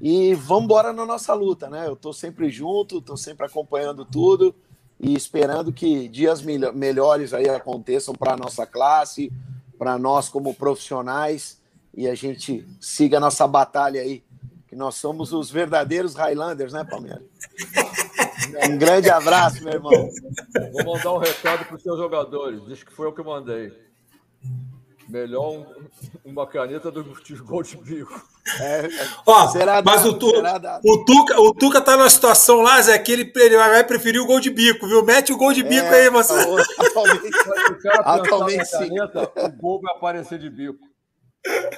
E 0.00 0.34
vamos 0.34 0.64
embora 0.64 0.92
na 0.92 1.04
nossa 1.04 1.34
luta, 1.34 1.68
né? 1.68 1.86
Eu 1.86 1.94
estou 1.94 2.12
sempre 2.12 2.50
junto, 2.50 2.98
estou 2.98 3.16
sempre 3.16 3.46
acompanhando 3.46 4.04
tudo 4.04 4.54
e 5.00 5.14
esperando 5.14 5.72
que 5.72 6.08
dias 6.08 6.42
melhores 6.42 7.32
aí 7.32 7.48
aconteçam 7.48 8.14
para 8.14 8.34
a 8.34 8.36
nossa 8.36 8.66
classe, 8.66 9.32
para 9.78 9.98
nós 9.98 10.28
como 10.28 10.54
profissionais 10.54 11.58
e 11.94 12.06
a 12.06 12.14
gente 12.14 12.66
siga 12.80 13.18
nossa 13.18 13.46
batalha 13.48 14.00
aí, 14.00 14.22
que 14.68 14.76
nós 14.76 14.96
somos 14.96 15.32
os 15.32 15.50
verdadeiros 15.50 16.14
Highlanders, 16.14 16.72
né, 16.72 16.84
Palmeiras? 16.84 17.24
Um 18.70 18.78
grande 18.78 19.10
abraço, 19.10 19.64
meu 19.64 19.72
irmão. 19.72 20.08
Vou 20.72 20.94
mandar 20.94 21.12
um 21.12 21.18
recado 21.18 21.64
para 21.64 21.76
os 21.76 21.82
seus 21.82 21.98
jogadores. 21.98 22.64
Diz 22.66 22.84
que 22.84 22.92
foi 22.92 23.06
eu 23.06 23.12
que 23.12 23.22
mandei. 23.22 23.72
Melhor 25.08 25.52
um, 25.52 25.66
uma 26.24 26.46
caneta 26.46 26.90
do 26.90 27.02
que 27.02 27.34
gol 27.36 27.62
de 27.62 27.76
bico. 27.78 28.22
É, 28.60 28.88
Ó, 29.26 29.48
será 29.48 29.82
mas 29.82 30.02
dado, 30.02 30.10
o, 30.10 30.18
tu, 30.18 30.28
o, 30.84 31.04
Tuca, 31.04 31.40
o 31.40 31.54
Tuca 31.54 31.80
tá 31.80 31.96
numa 31.96 32.10
situação 32.10 32.60
lá, 32.60 32.80
Zé, 32.82 32.98
que 32.98 33.12
ele, 33.12 33.32
ele 33.36 33.56
vai 33.56 33.84
preferir 33.84 34.20
o 34.20 34.26
gol 34.26 34.38
de 34.38 34.50
bico, 34.50 34.86
viu? 34.86 35.02
Mete 35.02 35.32
o 35.32 35.38
gol 35.38 35.52
de 35.52 35.62
bico 35.62 35.86
é, 35.86 36.02
aí, 36.02 36.10
você. 36.10 36.34
Atualmente, 36.78 37.38
atualmente 38.04 38.64
sim. 38.66 38.88
Caneta, 38.88 39.32
o 39.36 39.52
gol 39.52 39.80
vai 39.80 39.94
aparecer 39.94 40.38
de 40.38 40.50
bico. 40.50 40.78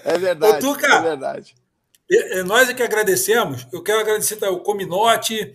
É 0.04 0.18
verdade. 0.18 0.66
Ô, 0.66 0.72
Tuca, 0.72 0.86
é 0.86 1.02
verdade. 1.02 1.54
Nós 2.46 2.68
é 2.68 2.74
que 2.74 2.82
agradecemos. 2.82 3.66
Eu 3.72 3.82
quero 3.82 4.00
agradecer 4.00 4.36
tá, 4.36 4.50
o 4.50 4.58
Cominote, 4.60 5.54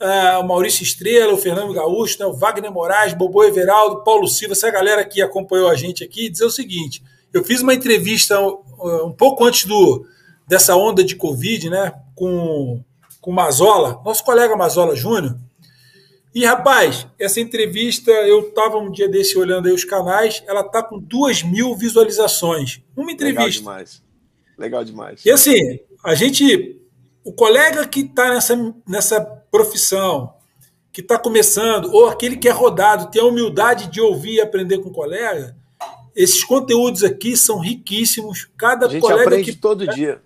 uh, 0.00 0.40
o 0.40 0.42
Maurício 0.46 0.82
Estrela, 0.82 1.32
o 1.32 1.38
Fernando 1.38 1.72
Gaúcho, 1.72 2.18
né, 2.20 2.26
o 2.26 2.34
Wagner 2.34 2.70
Moraes, 2.70 3.14
Bobo 3.14 3.42
Everaldo, 3.42 4.04
Paulo 4.04 4.28
Silva, 4.28 4.52
essa 4.52 4.70
galera 4.70 5.04
que 5.04 5.22
acompanhou 5.22 5.68
a 5.68 5.74
gente 5.74 6.04
aqui, 6.04 6.28
dizer 6.28 6.44
o 6.44 6.50
seguinte: 6.50 7.02
eu 7.34 7.44
fiz 7.44 7.60
uma 7.60 7.74
entrevista 7.74 8.40
um, 8.40 9.06
um 9.06 9.12
pouco 9.12 9.44
antes 9.44 9.66
do, 9.66 10.06
dessa 10.46 10.76
onda 10.76 11.02
de 11.02 11.16
Covid, 11.16 11.68
né, 11.68 11.92
com, 12.14 12.82
com 13.20 13.32
Mazola, 13.32 14.00
nosso 14.04 14.24
colega 14.24 14.56
Mazola 14.56 14.94
Júnior. 14.94 15.36
E, 16.34 16.44
rapaz, 16.44 17.06
essa 17.18 17.40
entrevista, 17.40 18.10
eu 18.10 18.48
estava 18.48 18.78
um 18.78 18.90
dia 18.90 19.08
desse 19.08 19.38
olhando 19.38 19.66
aí 19.66 19.72
os 19.72 19.84
canais, 19.84 20.42
ela 20.46 20.64
tá 20.64 20.82
com 20.82 20.98
duas 20.98 21.42
mil 21.42 21.76
visualizações. 21.76 22.80
Uma 22.96 23.12
entrevista. 23.12 23.42
Legal 23.42 23.50
demais. 23.50 24.02
Legal 24.58 24.84
demais. 24.84 25.24
E 25.24 25.30
assim, 25.30 25.78
a 26.02 26.14
gente 26.14 26.80
o 27.24 27.32
colega 27.32 27.86
que 27.86 28.00
está 28.00 28.28
nessa, 28.28 28.74
nessa 28.86 29.20
profissão, 29.20 30.34
que 30.92 31.00
está 31.00 31.18
começando, 31.18 31.90
ou 31.92 32.06
aquele 32.06 32.36
que 32.36 32.48
é 32.48 32.52
rodado, 32.52 33.10
tem 33.10 33.22
a 33.22 33.24
humildade 33.24 33.90
de 33.90 34.00
ouvir 34.00 34.34
e 34.34 34.40
aprender 34.40 34.78
com 34.78 34.90
o 34.90 34.92
colega, 34.92 35.56
esses 36.14 36.44
conteúdos 36.44 37.02
aqui 37.02 37.36
são 37.36 37.58
riquíssimos. 37.58 38.48
Cada 38.56 38.86
a 38.86 38.88
gente 38.88 39.00
colega 39.00 39.22
aprende 39.22 39.52
que... 39.52 39.58
todo 39.58 39.86
dia. 39.86 40.20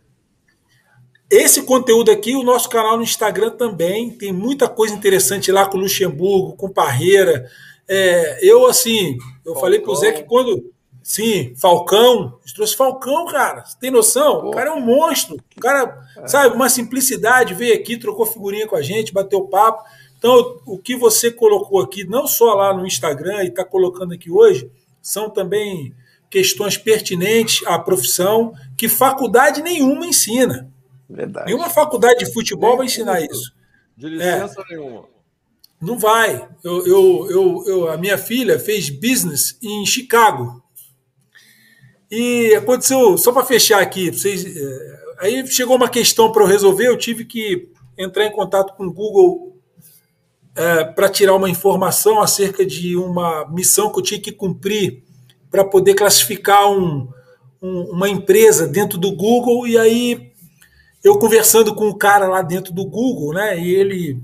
Esse 1.31 1.63
conteúdo 1.63 2.11
aqui, 2.11 2.35
o 2.35 2.43
nosso 2.43 2.69
canal 2.71 2.97
no 2.97 3.03
Instagram 3.03 3.51
também, 3.51 4.11
tem 4.11 4.33
muita 4.33 4.67
coisa 4.67 4.95
interessante 4.95 5.53
lá 5.53 5.67
com 5.67 5.77
o 5.77 5.81
Luxemburgo, 5.81 6.57
com 6.57 6.71
Parreira. 6.71 7.51
É, 7.87 8.39
eu, 8.43 8.67
assim, 8.67 9.13
eu 9.45 9.53
Falcão. 9.53 9.61
falei 9.61 9.81
pro 9.81 9.95
Zé 9.95 10.13
que 10.13 10.23
quando. 10.23 10.73
Sim, 11.03 11.55
Falcão, 11.57 12.39
trouxe 12.55 12.77
Falcão, 12.77 13.27
cara. 13.27 13.65
Você 13.65 13.79
tem 13.79 13.91
noção? 13.91 14.43
Pô. 14.43 14.49
O 14.49 14.51
cara 14.51 14.71
é 14.71 14.73
um 14.73 14.81
monstro. 14.81 15.37
O 15.57 15.61
cara, 15.61 15.99
é. 16.19 16.29
sabe, 16.29 16.55
uma 16.55 16.69
simplicidade, 16.69 17.55
veio 17.55 17.75
aqui, 17.75 17.97
trocou 17.97 18.27
figurinha 18.27 18.67
com 18.67 18.77
a 18.77 18.83
gente, 18.83 19.13
bateu 19.13 19.43
papo. 19.43 19.85
Então, 20.19 20.61
o 20.67 20.79
que 20.79 20.97
você 20.97 21.31
colocou 21.31 21.81
aqui, 21.81 22.05
não 22.05 22.27
só 22.27 22.53
lá 22.53 22.75
no 22.75 22.87
Instagram 22.87 23.45
e 23.45 23.49
está 23.49 23.65
colocando 23.65 24.13
aqui 24.13 24.31
hoje, 24.31 24.71
são 25.09 25.31
também 25.31 25.95
questões 26.29 26.77
pertinentes 26.77 27.67
à 27.67 27.79
profissão 27.79 28.53
que 28.77 28.89
faculdade 28.89 29.63
nenhuma 29.63 30.07
ensina. 30.07 30.71
Verdade. 31.09 31.47
Nenhuma 31.47 31.71
faculdade 31.71 32.19
de 32.19 32.33
futebol 32.33 32.77
vai 32.77 32.85
ensinar 32.85 33.23
isso. 33.23 33.55
De 33.97 34.07
licença 34.07 34.61
é. 34.61 34.75
nenhuma. 34.75 35.07
Não 35.81 35.99
vai. 35.99 36.47
Eu, 36.63 36.87
eu, 36.87 37.31
eu, 37.31 37.65
eu, 37.67 37.89
a 37.89 37.97
minha 37.97 38.19
filha 38.19 38.59
fez 38.59 38.91
business 38.91 39.57
em 39.63 39.87
Chicago. 39.87 40.63
E 42.11 42.55
aconteceu, 42.55 43.17
só 43.17 43.33
para 43.33 43.47
fechar 43.47 43.81
aqui, 43.81 44.11
vocês, 44.11 44.45
é, 44.45 45.01
aí 45.21 45.47
chegou 45.47 45.77
uma 45.77 45.89
questão 45.89 46.31
para 46.33 46.43
eu 46.43 46.47
resolver, 46.47 46.89
eu 46.89 46.99
tive 46.99 47.25
que 47.25 47.69
entrar 47.97 48.27
em 48.27 48.33
contato 48.33 48.75
com 48.77 48.85
o 48.85 48.93
Google 48.93 49.48
é, 50.59 50.83
para 50.83 51.09
tirar 51.09 51.37
uma 51.37 51.49
informação 51.49 52.21
acerca 52.21 52.67
de 52.67 52.97
uma 52.97 53.49
missão 53.49 53.93
que 53.93 54.01
eu 54.01 54.03
tinha 54.03 54.21
que 54.21 54.33
cumprir 54.33 55.05
para 55.49 55.65
poder 55.65 55.95
classificar 55.95 56.69
um, 56.69 57.09
um, 57.63 57.83
uma 57.93 58.09
empresa 58.09 58.67
dentro 58.67 58.99
do 58.99 59.15
Google. 59.15 59.69
E 59.69 59.79
aí 59.79 60.33
eu 61.03 61.17
conversando 61.17 61.73
com 61.77 61.89
o 61.89 61.95
cara 61.95 62.27
lá 62.27 62.43
dentro 62.43 62.73
do 62.73 62.85
Google, 62.85 63.33
né? 63.35 63.57
E 63.57 63.73
ele 63.73 64.21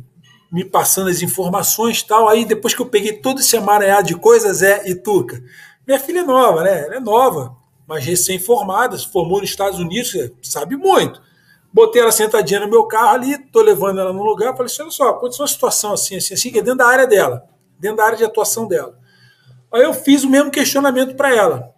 me 0.51 0.65
passando 0.65 1.09
as 1.09 1.23
informações 1.23 2.02
tal. 2.02 2.28
Aí 2.28 2.44
depois 2.44 2.74
que 2.74 2.82
eu 2.82 2.86
peguei 2.86 3.12
todo 3.12 3.39
esse 3.39 3.56
amaranhado 3.56 4.09
de 4.09 4.16
coisas, 4.16 4.61
é 4.61 4.90
Ituca. 4.90 5.40
Minha 5.86 6.01
filha 6.01 6.20
é 6.20 6.24
nova, 6.24 6.65
né? 6.65 6.86
Ela 6.86 6.97
é 6.97 7.01
nova, 7.01 7.56
mas 7.86 8.05
recém-formada, 8.05 8.98
se 8.98 9.06
formou 9.06 9.40
nos 9.40 9.51
Estados 9.51 9.78
Unidos, 9.78 10.12
sabe 10.43 10.77
muito. 10.77 11.23
Botei 11.75 12.01
ela 12.01 12.13
sentadinha 12.13 12.61
no 12.61 12.71
meu 12.71 12.85
carro 12.85 13.17
ali, 13.17 13.37
tô 13.51 13.61
levando 13.61 13.99
ela 13.99 14.13
num 14.13 14.23
lugar, 14.23 14.53
falei 14.53 14.67
assim, 14.67 14.83
olha 14.83 14.91
só, 14.93 15.09
aconteceu 15.09 15.43
uma 15.43 15.49
situação 15.49 15.93
assim, 15.93 16.15
assim, 16.15 16.35
assim, 16.35 16.53
que 16.53 16.61
é 16.61 16.63
dentro 16.63 16.79
da 16.79 16.87
área 16.87 17.05
dela, 17.05 17.49
dentro 17.81 17.97
da 17.97 18.05
área 18.05 18.17
de 18.17 18.23
atuação 18.23 18.69
dela. 18.69 18.97
Aí 19.73 19.83
eu 19.83 19.93
fiz 19.93 20.23
o 20.23 20.31
mesmo 20.31 20.53
questionamento 20.53 21.17
para 21.17 21.35
ela. 21.35 21.75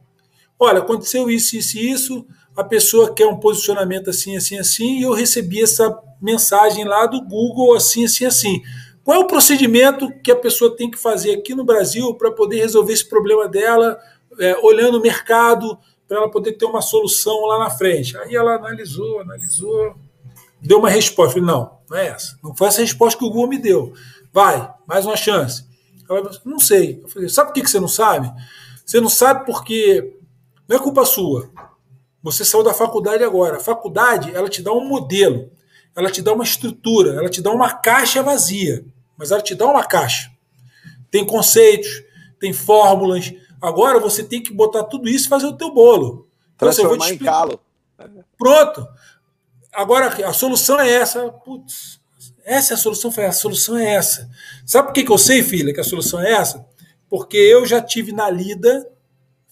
Olha, 0.58 0.80
aconteceu 0.80 1.30
isso, 1.30 1.56
isso 1.56 1.78
e 1.78 1.90
isso, 1.90 2.26
a 2.54 2.62
pessoa 2.62 3.14
quer 3.14 3.26
um 3.26 3.40
posicionamento 3.40 4.10
assim, 4.10 4.36
assim, 4.36 4.58
assim, 4.58 4.98
e 4.98 5.02
eu 5.04 5.14
recebi 5.14 5.62
essa 5.62 5.98
mensagem 6.20 6.84
lá 6.84 7.06
do 7.06 7.22
Google 7.22 7.74
assim, 7.74 8.04
assim, 8.04 8.26
assim. 8.26 8.62
Qual 9.02 9.16
é 9.16 9.20
o 9.20 9.26
procedimento 9.26 10.12
que 10.22 10.30
a 10.30 10.36
pessoa 10.36 10.76
tem 10.76 10.90
que 10.90 10.98
fazer 10.98 11.32
aqui 11.32 11.54
no 11.54 11.64
Brasil 11.64 12.12
para 12.16 12.30
poder 12.30 12.58
resolver 12.58 12.92
esse 12.92 13.08
problema 13.08 13.48
dela, 13.48 13.98
é, 14.38 14.58
olhando 14.58 14.98
o 14.98 15.00
mercado, 15.00 15.78
para 16.06 16.18
ela 16.18 16.30
poder 16.30 16.52
ter 16.52 16.64
uma 16.64 16.80
solução 16.80 17.46
lá 17.46 17.58
na 17.58 17.70
frente? 17.70 18.16
Aí 18.18 18.34
ela 18.34 18.56
analisou, 18.56 19.20
analisou, 19.20 19.94
deu 20.60 20.78
uma 20.78 20.90
resposta. 20.90 21.34
Falei, 21.34 21.46
não, 21.46 21.78
não 21.88 21.96
é 21.96 22.08
essa. 22.08 22.38
Não 22.42 22.54
foi 22.54 22.68
essa 22.68 22.80
resposta 22.80 23.18
que 23.18 23.24
o 23.24 23.30
Google 23.30 23.48
me 23.48 23.58
deu. 23.58 23.92
Vai, 24.32 24.72
mais 24.86 25.06
uma 25.06 25.16
chance. 25.16 25.64
Ela 26.08 26.22
falou, 26.22 26.40
não 26.44 26.58
sei. 26.58 27.00
Eu 27.02 27.08
falei, 27.08 27.28
sabe 27.28 27.48
por 27.48 27.54
que 27.54 27.68
você 27.68 27.80
não 27.80 27.88
sabe? 27.88 28.32
Você 28.84 29.00
não 29.00 29.08
sabe 29.08 29.44
porque 29.44 30.16
não 30.68 30.76
é 30.76 30.80
culpa 30.80 31.04
sua. 31.04 31.50
Você 32.22 32.44
saiu 32.44 32.62
da 32.62 32.74
faculdade 32.74 33.22
agora. 33.22 33.56
A 33.56 33.60
faculdade, 33.60 34.34
ela 34.34 34.48
te 34.48 34.62
dá 34.62 34.72
um 34.72 34.86
modelo, 34.86 35.50
ela 35.94 36.10
te 36.10 36.20
dá 36.20 36.32
uma 36.32 36.44
estrutura, 36.44 37.14
ela 37.14 37.28
te 37.28 37.40
dá 37.40 37.50
uma 37.50 37.72
caixa 37.72 38.22
vazia, 38.22 38.84
mas 39.16 39.30
ela 39.30 39.40
te 39.40 39.54
dá 39.54 39.66
uma 39.66 39.84
caixa. 39.84 40.30
Tem 41.10 41.24
conceitos, 41.24 42.02
tem 42.38 42.52
fórmulas. 42.52 43.32
Agora 43.60 43.98
você 43.98 44.22
tem 44.22 44.42
que 44.42 44.52
botar 44.52 44.84
tudo 44.84 45.08
isso 45.08 45.26
e 45.26 45.28
fazer 45.28 45.46
o 45.46 45.56
teu 45.56 45.72
bolo. 45.72 46.28
Então, 46.54 46.68
assim, 46.68 46.82
eu 46.82 46.88
vou 46.88 46.98
te 46.98 47.04
explicar. 47.04 47.24
em 47.24 47.26
calo. 47.26 47.60
Pronto. 48.38 48.86
Agora 49.72 50.06
a 50.26 50.32
solução 50.32 50.80
é 50.80 50.90
essa. 50.90 51.28
Putz, 51.30 52.00
essa 52.44 52.72
é 52.72 52.76
a 52.76 52.78
solução, 52.78 53.12
a 53.16 53.32
solução 53.32 53.76
é 53.76 53.94
essa. 53.94 54.30
Sabe 54.64 54.88
por 54.88 54.94
que, 54.94 55.04
que 55.04 55.12
eu 55.12 55.18
sei, 55.18 55.42
filha, 55.42 55.74
que 55.74 55.80
a 55.80 55.84
solução 55.84 56.20
é 56.20 56.32
essa? 56.32 56.64
Porque 57.08 57.36
eu 57.36 57.66
já 57.66 57.80
tive 57.82 58.12
na 58.12 58.30
lida 58.30 58.88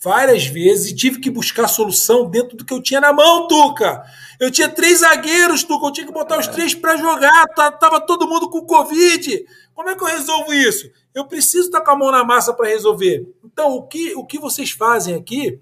várias 0.04 0.44
vezes 0.44 0.90
e 0.90 0.94
tive 0.94 1.18
que 1.18 1.30
buscar 1.30 1.66
solução 1.66 2.28
dentro 2.28 2.56
do 2.56 2.64
que 2.64 2.74
eu 2.74 2.82
tinha 2.82 3.00
na 3.00 3.12
mão, 3.12 3.48
Tuca. 3.48 4.04
Eu 4.38 4.50
tinha 4.50 4.68
três 4.68 4.98
zagueiros, 5.00 5.64
Tuca, 5.64 5.86
eu 5.86 5.92
tinha 5.92 6.06
que 6.06 6.12
botar 6.12 6.38
os 6.38 6.46
três 6.46 6.74
para 6.74 6.96
jogar, 6.98 7.46
tava 7.48 8.00
todo 8.00 8.28
mundo 8.28 8.50
com 8.50 8.66
Covid. 8.66 9.46
Como 9.74 9.88
é 9.88 9.96
que 9.96 10.02
eu 10.02 10.08
resolvo 10.08 10.52
isso? 10.52 10.90
Eu 11.14 11.24
preciso 11.24 11.66
estar 11.66 11.80
com 11.80 11.90
a 11.90 11.96
mão 11.96 12.12
na 12.12 12.22
massa 12.22 12.52
para 12.52 12.68
resolver. 12.68 13.26
Então, 13.42 13.72
o 13.72 13.82
que, 13.84 14.14
o 14.14 14.24
que 14.24 14.38
vocês 14.38 14.70
fazem 14.70 15.14
aqui 15.14 15.58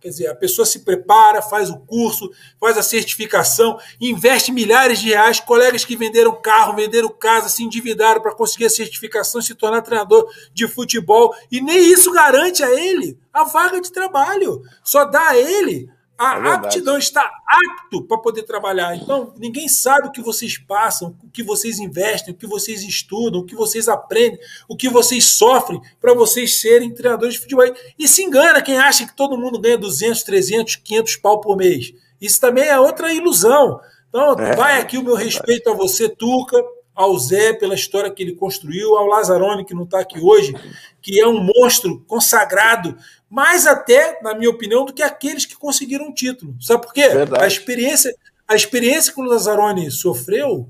Quer 0.00 0.08
dizer, 0.08 0.26
a 0.28 0.34
pessoa 0.34 0.64
se 0.64 0.78
prepara, 0.80 1.42
faz 1.42 1.68
o 1.68 1.78
curso, 1.78 2.30
faz 2.58 2.78
a 2.78 2.82
certificação, 2.82 3.78
investe 4.00 4.50
milhares 4.50 4.98
de 4.98 5.10
reais. 5.10 5.40
Colegas 5.40 5.84
que 5.84 5.94
venderam 5.94 6.40
carro, 6.40 6.74
venderam 6.74 7.10
casa, 7.10 7.50
se 7.50 7.62
endividaram 7.62 8.22
para 8.22 8.34
conseguir 8.34 8.64
a 8.64 8.70
certificação 8.70 9.42
se 9.42 9.54
tornar 9.54 9.82
treinador 9.82 10.26
de 10.54 10.66
futebol. 10.66 11.34
E 11.52 11.60
nem 11.60 11.92
isso 11.92 12.10
garante 12.12 12.62
a 12.62 12.70
ele 12.70 13.18
a 13.32 13.44
vaga 13.44 13.80
de 13.80 13.92
trabalho. 13.92 14.62
Só 14.82 15.04
dá 15.04 15.28
a 15.28 15.36
ele 15.36 15.90
a 16.20 16.36
é 16.36 16.52
aptidão, 16.52 16.98
está 16.98 17.30
apto 17.46 18.02
para 18.02 18.18
poder 18.18 18.42
trabalhar. 18.42 18.94
Então, 18.94 19.32
ninguém 19.38 19.66
sabe 19.68 20.08
o 20.08 20.12
que 20.12 20.20
vocês 20.20 20.58
passam, 20.58 21.16
o 21.24 21.30
que 21.30 21.42
vocês 21.42 21.78
investem, 21.78 22.34
o 22.34 22.36
que 22.36 22.46
vocês 22.46 22.82
estudam, 22.82 23.40
o 23.40 23.46
que 23.46 23.54
vocês 23.54 23.88
aprendem, 23.88 24.38
o 24.68 24.76
que 24.76 24.90
vocês 24.90 25.24
sofrem 25.24 25.80
para 25.98 26.12
vocês 26.12 26.60
serem 26.60 26.92
treinadores 26.92 27.34
de 27.34 27.40
futebol. 27.40 27.64
E 27.98 28.06
se 28.06 28.22
engana 28.22 28.60
quem 28.60 28.76
acha 28.78 29.06
que 29.06 29.16
todo 29.16 29.38
mundo 29.38 29.58
ganha 29.58 29.78
200, 29.78 30.22
300, 30.22 30.76
500 30.76 31.16
pau 31.16 31.40
por 31.40 31.56
mês. 31.56 31.94
Isso 32.20 32.38
também 32.38 32.64
é 32.64 32.78
outra 32.78 33.10
ilusão. 33.14 33.80
Então, 34.10 34.34
é, 34.34 34.54
vai 34.54 34.78
aqui 34.78 34.98
o 34.98 35.02
meu 35.02 35.14
respeito 35.14 35.70
a 35.70 35.74
você, 35.74 36.06
Tuca, 36.06 36.62
ao 36.94 37.18
Zé 37.18 37.54
pela 37.54 37.74
história 37.74 38.10
que 38.10 38.22
ele 38.22 38.34
construiu, 38.34 38.94
ao 38.94 39.06
Lazzaroni, 39.06 39.64
que 39.64 39.74
não 39.74 39.84
está 39.84 40.00
aqui 40.00 40.20
hoje, 40.20 40.54
que 41.00 41.18
é 41.18 41.26
um 41.26 41.40
monstro 41.42 42.04
consagrado 42.06 42.94
mais 43.30 43.64
até, 43.64 44.20
na 44.20 44.34
minha 44.34 44.50
opinião, 44.50 44.84
do 44.84 44.92
que 44.92 45.02
aqueles 45.02 45.46
que 45.46 45.54
conseguiram 45.54 46.08
o 46.08 46.12
título. 46.12 46.56
Sabe 46.60 46.82
por 46.82 46.92
quê? 46.92 47.08
Verdade. 47.08 47.44
A 47.44 47.46
experiência, 47.46 48.12
a 48.46 48.56
experiência 48.56 49.12
que 49.14 49.20
o 49.20 49.24
Lazzaroni 49.24 49.88
sofreu, 49.88 50.68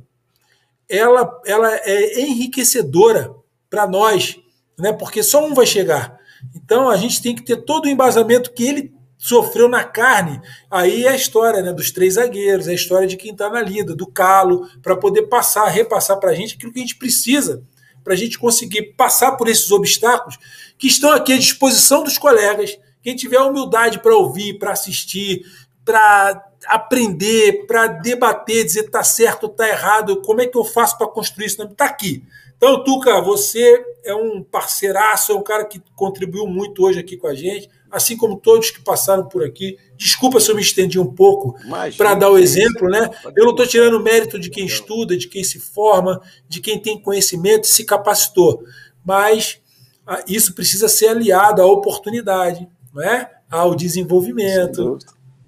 ela, 0.87 1.41
ela 1.47 1.74
é 1.74 2.20
enriquecedora 2.20 3.35
para 3.70 3.87
nós, 3.87 4.39
né? 4.78 4.93
Porque 4.93 5.23
só 5.23 5.47
um 5.47 5.55
vai 5.55 5.65
chegar. 5.65 6.19
Então 6.55 6.91
a 6.91 6.97
gente 6.97 7.23
tem 7.23 7.35
que 7.35 7.43
ter 7.43 7.65
todo 7.65 7.87
o 7.87 7.89
embasamento 7.89 8.53
que 8.53 8.65
ele 8.65 8.93
sofreu 9.16 9.69
na 9.69 9.85
carne. 9.85 10.41
Aí 10.70 11.05
é 11.05 11.11
a 11.11 11.16
história 11.16 11.62
né, 11.62 11.73
dos 11.73 11.91
três 11.91 12.15
zagueiros, 12.15 12.69
é 12.69 12.73
a 12.73 12.74
história 12.74 13.07
de 13.07 13.16
quem 13.16 13.32
está 13.32 13.49
na 13.49 13.62
lida, 13.62 13.95
do 13.95 14.07
calo, 14.07 14.69
para 14.82 14.97
poder 14.97 15.23
passar, 15.23 15.66
repassar 15.69 16.19
para 16.19 16.31
a 16.31 16.35
gente 16.35 16.57
aquilo 16.57 16.73
que 16.73 16.78
a 16.78 16.82
gente 16.82 16.97
precisa 16.97 17.62
para 18.02 18.14
a 18.14 18.16
gente 18.16 18.39
conseguir 18.39 18.94
passar 18.97 19.32
por 19.32 19.48
esses 19.48 19.70
obstáculos 19.70 20.39
que 20.78 20.86
estão 20.86 21.12
aqui 21.12 21.32
à 21.32 21.39
disposição 21.39 22.02
dos 22.02 22.18
colegas. 22.18 22.78
Quem 23.02 23.16
tiver 23.16 23.40
humildade 23.40 24.01
para 24.01 24.16
ouvir, 24.16 24.59
para 24.59 24.72
assistir, 24.72 25.44
para 25.85 26.47
aprender, 26.66 27.66
para 27.66 27.86
debater, 27.86 28.64
dizer 28.64 28.85
está 28.85 29.02
certo 29.02 29.47
está 29.47 29.68
errado, 29.68 30.20
como 30.22 30.40
é 30.40 30.47
que 30.47 30.56
eu 30.56 30.64
faço 30.64 30.98
para 30.98 31.06
construir 31.06 31.47
isso? 31.47 31.62
Está 31.62 31.86
aqui. 31.86 32.22
Então, 32.56 32.85
Tuca, 32.85 33.20
você 33.22 33.82
é 34.05 34.14
um 34.14 34.43
parceiraço, 34.43 35.32
é 35.32 35.35
um 35.35 35.43
cara 35.43 35.64
que 35.64 35.82
contribuiu 35.97 36.47
muito 36.47 36.85
hoje 36.85 37.01
aqui 37.01 37.16
com 37.16 37.27
a 37.27 37.35
gente, 37.35 37.70
assim 37.90 38.16
como 38.16 38.36
todos 38.36 38.70
que 38.70 38.80
passaram 38.80 39.26
por 39.26 39.44
aqui. 39.44 39.76
Desculpa 39.96 40.40
se 40.40 40.50
eu 40.50 40.54
me 40.54 40.62
estendi 40.62 40.98
um 40.98 41.12
pouco 41.12 41.56
para 41.96 42.14
dar 42.14 42.30
o 42.30 42.38
exemplo, 42.38 42.88
né? 42.88 43.10
Eu 43.36 43.44
não 43.44 43.50
estou 43.50 43.66
tirando 43.66 43.94
o 43.94 44.02
mérito 44.02 44.38
de 44.38 44.48
quem 44.48 44.64
estuda, 44.64 45.16
de 45.16 45.28
quem 45.28 45.42
se 45.42 45.58
forma, 45.58 46.20
de 46.48 46.60
quem 46.60 46.78
tem 46.78 47.00
conhecimento 47.00 47.64
e 47.64 47.72
se 47.72 47.84
capacitou, 47.84 48.62
mas 49.04 49.60
ah, 50.06 50.22
isso 50.26 50.54
precisa 50.54 50.88
ser 50.88 51.08
aliado 51.08 51.60
à 51.60 51.66
oportunidade, 51.66 52.68
não 52.94 53.02
é? 53.02 53.30
ao 53.50 53.74
desenvolvimento, 53.74 54.98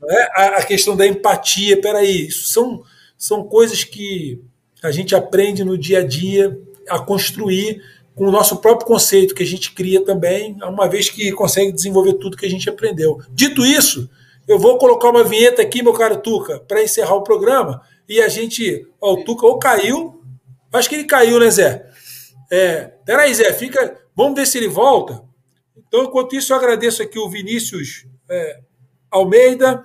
não 0.01 0.11
é? 0.11 0.57
a 0.57 0.65
questão 0.65 0.97
da 0.97 1.07
empatia. 1.07 1.81
Peraí, 1.81 2.27
isso 2.27 2.49
são, 2.49 2.83
são 3.17 3.45
coisas 3.45 3.85
que 3.85 4.43
a 4.83 4.91
gente 4.91 5.15
aprende 5.15 5.65
no 5.65 5.79
dia 5.79 6.01
a 6.01 6.07
dia 6.07 6.59
a 6.89 6.99
construir 6.99 7.81
com 8.15 8.27
o 8.27 8.31
nosso 8.31 8.59
próprio 8.59 8.87
conceito 8.87 9.35
que 9.35 9.43
a 9.43 9.47
gente 9.47 9.73
cria 9.73 10.05
também, 10.05 10.57
uma 10.63 10.89
vez 10.89 11.09
que 11.09 11.33
consegue 11.33 11.73
desenvolver 11.73 12.15
tudo 12.15 12.37
que 12.37 12.47
a 12.47 12.51
gente 12.51 12.69
aprendeu. 12.69 13.21
Dito 13.31 13.65
isso, 13.65 14.09
eu 14.47 14.59
vou 14.59 14.77
colocar 14.79 15.11
uma 15.11 15.25
vinheta 15.25 15.63
aqui, 15.63 15.83
meu 15.83 15.93
caro 15.93 16.19
Tuca, 16.19 16.61
para 16.61 16.83
encerrar 16.83 17.15
o 17.15 17.23
programa 17.23 17.81
e 18.09 18.21
a 18.21 18.29
gente. 18.29 18.87
Ó, 19.01 19.15
o 19.15 19.25
Tuca 19.25 19.47
ou 19.47 19.59
caiu. 19.59 20.21
Acho 20.73 20.89
que 20.89 20.95
ele 20.95 21.05
caiu, 21.05 21.39
né, 21.39 21.51
Zé? 21.51 21.87
É, 22.51 22.93
peraí, 23.05 23.35
Zé, 23.35 23.53
fica. 23.53 23.99
Vamos 24.15 24.35
ver 24.35 24.47
se 24.47 24.59
ele 24.59 24.69
volta. 24.69 25.23
Então, 25.77 26.05
enquanto 26.05 26.35
isso, 26.35 26.53
eu 26.53 26.57
agradeço 26.57 27.03
aqui 27.03 27.19
o 27.19 27.29
Vinícius 27.29 28.07
é, 28.29 28.61
Almeida, 29.11 29.83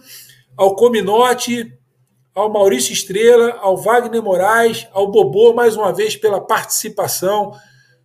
ao 0.55 0.75
Cominote, 0.75 1.73
ao 2.33 2.51
Maurício 2.51 2.93
Estrela, 2.93 3.57
ao 3.61 3.77
Wagner 3.77 4.21
Moraes, 4.21 4.87
ao 4.91 5.09
Bobô, 5.09 5.53
mais 5.53 5.75
uma 5.75 5.93
vez, 5.93 6.15
pela 6.15 6.39
participação, 6.39 7.53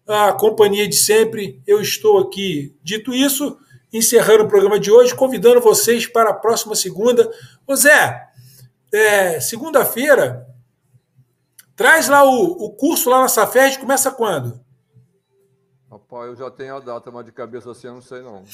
a 0.07 0.33
companhia 0.33 0.89
de 0.89 0.97
sempre. 0.97 1.63
Eu 1.67 1.81
estou 1.81 2.19
aqui, 2.19 2.77
dito 2.83 3.13
isso, 3.13 3.59
encerrando 3.93 4.45
o 4.45 4.49
programa 4.49 4.79
de 4.79 4.91
hoje, 4.91 5.15
convidando 5.15 5.61
vocês 5.61 6.07
para 6.07 6.31
a 6.31 6.35
próxima 6.35 6.75
segunda. 6.75 7.31
Ô 7.67 7.77
Zé, 7.77 8.29
é, 8.93 9.41
segunda-feira, 9.41 10.47
traz 11.77 12.09
lá 12.09 12.25
o, 12.25 12.65
o 12.65 12.71
curso 12.71 13.11
lá 13.11 13.21
na 13.21 13.29
Safed, 13.29 13.79
começa 13.79 14.11
quando? 14.11 14.61
Rapaz, 15.91 16.31
eu 16.31 16.37
já 16.37 16.51
tenho 16.51 16.77
a 16.77 16.81
data, 16.81 17.11
mas 17.11 17.25
de 17.25 17.33
cabeça 17.33 17.71
assim 17.71 17.87
eu 17.87 17.95
não 17.95 18.03
sei 18.03 18.23
não. 18.23 18.45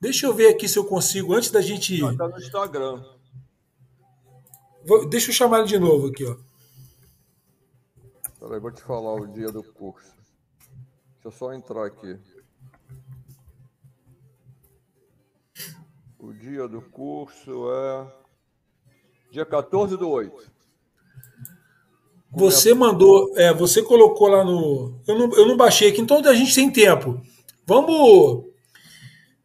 Deixa 0.00 0.26
eu 0.26 0.34
ver 0.34 0.48
aqui 0.48 0.68
se 0.68 0.78
eu 0.78 0.84
consigo, 0.84 1.34
antes 1.34 1.50
da 1.50 1.60
gente. 1.60 1.94
Está 1.94 2.28
no 2.28 2.38
Instagram. 2.38 3.02
Vou, 4.86 5.08
deixa 5.08 5.30
eu 5.30 5.34
chamar 5.34 5.60
ele 5.60 5.68
de 5.68 5.78
novo 5.78 6.08
aqui, 6.08 6.24
ó. 6.24 6.36
Peraí, 8.38 8.60
vou 8.60 8.70
te 8.70 8.82
falar 8.82 9.14
o 9.14 9.26
dia 9.26 9.50
do 9.50 9.62
curso. 9.62 10.13
Deixa 11.24 11.28
eu 11.28 11.32
só 11.32 11.54
entrar 11.54 11.86
aqui. 11.86 12.18
O 16.18 16.34
dia 16.34 16.68
do 16.68 16.82
curso 16.82 17.70
é 17.72 18.06
dia 19.30 19.46
14 19.46 19.96
do 19.96 20.10
8. 20.10 20.52
Você 22.30 22.74
mandou, 22.74 23.32
é, 23.38 23.54
você 23.54 23.82
colocou 23.82 24.28
lá 24.28 24.44
no. 24.44 25.00
Eu 25.08 25.18
não, 25.18 25.32
eu 25.32 25.48
não 25.48 25.56
baixei 25.56 25.88
aqui, 25.88 26.02
então 26.02 26.18
a 26.18 26.34
gente 26.34 26.54
tem 26.54 26.70
tempo. 26.70 27.18
Vamos 27.64 28.44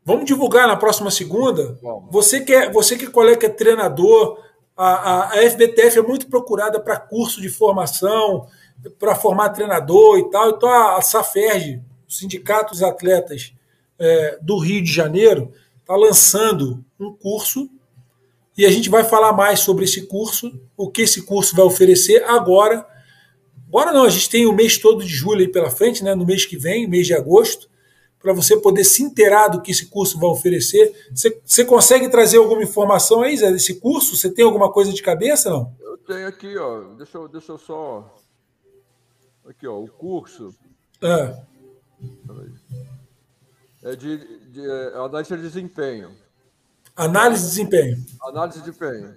Vamos 0.04 0.26
divulgar 0.26 0.68
na 0.68 0.76
próxima 0.76 1.12
segunda. 1.12 1.80
Você 2.10 2.42
que 2.42 2.52
é, 2.52 2.72
você 2.72 2.98
que 2.98 3.08
colega 3.08 3.46
é 3.46 3.50
treinador, 3.50 4.44
a, 4.80 4.94
a, 4.94 5.34
a 5.34 5.50
FBTF 5.50 6.00
é 6.00 6.02
muito 6.02 6.28
procurada 6.28 6.80
para 6.80 6.98
curso 6.98 7.42
de 7.42 7.50
formação, 7.50 8.48
para 8.98 9.14
formar 9.14 9.50
treinador 9.50 10.20
e 10.20 10.30
tal. 10.32 10.52
Então 10.52 10.70
a, 10.70 10.98
a 10.98 11.02
SAFERJ, 11.02 11.82
o 12.08 12.12
Sindicato 12.12 12.72
dos 12.72 12.82
Atletas 12.82 13.54
é, 14.00 14.40
do 14.42 14.58
Rio 14.58 14.82
de 14.82 14.90
Janeiro, 14.90 15.52
está 15.82 15.98
lançando 15.98 16.84
um 16.98 17.12
curso 17.12 17.70
e 18.58 18.66
a 18.66 18.72
gente 18.72 18.90
vai 18.90 19.04
falar 19.04 19.34
mais 19.34 19.60
sobre 19.60 19.84
esse 19.84 20.08
curso, 20.08 20.58
o 20.78 20.90
que 20.90 21.02
esse 21.02 21.24
curso 21.24 21.56
vai 21.58 21.66
oferecer 21.66 22.24
agora. 22.24 22.86
Agora 23.68 23.92
não, 23.92 24.06
a 24.06 24.10
gente 24.10 24.30
tem 24.30 24.46
o 24.46 24.54
mês 24.54 24.78
todo 24.78 25.04
de 25.04 25.14
julho 25.14 25.42
aí 25.42 25.48
pela 25.50 25.70
frente, 25.70 26.06
né? 26.06 26.16
no 26.16 26.26
mês 26.26 26.46
que 26.46 26.58
vem, 26.58 26.88
mês 26.88 27.06
de 27.06 27.14
agosto 27.14 27.69
para 28.22 28.34
você 28.34 28.58
poder 28.58 28.84
se 28.84 29.02
inteirar 29.02 29.48
do 29.48 29.62
que 29.62 29.72
esse 29.72 29.88
curso 29.88 30.20
vai 30.20 30.30
oferecer. 30.30 30.94
Você, 31.12 31.42
você 31.44 31.64
consegue 31.64 32.10
trazer 32.10 32.38
alguma 32.38 32.62
informação 32.62 33.22
aí, 33.22 33.36
Zé, 33.38 33.52
desse 33.52 33.80
curso? 33.80 34.16
Você 34.16 34.30
tem 34.30 34.44
alguma 34.44 34.72
coisa 34.72 34.92
de 34.92 35.02
cabeça, 35.02 35.50
não? 35.50 35.74
Eu 35.80 35.98
tenho 35.98 36.28
aqui, 36.28 36.58
ó. 36.58 36.94
Deixa 36.96 37.18
eu, 37.18 37.28
deixa 37.28 37.52
eu 37.54 37.58
só. 37.58 38.16
Aqui, 39.48 39.66
ó, 39.66 39.80
o 39.80 39.88
curso. 39.88 40.54
É. 41.02 41.42
É 43.84 43.96
de, 43.96 44.18
de 44.50 44.70
é 44.70 44.98
análise 44.98 45.36
de 45.36 45.42
desempenho. 45.42 46.12
Análise 46.96 47.44
de 47.44 47.50
desempenho. 47.50 48.06
Análise 48.22 48.60
de 48.60 48.66
desempenho. 48.66 49.16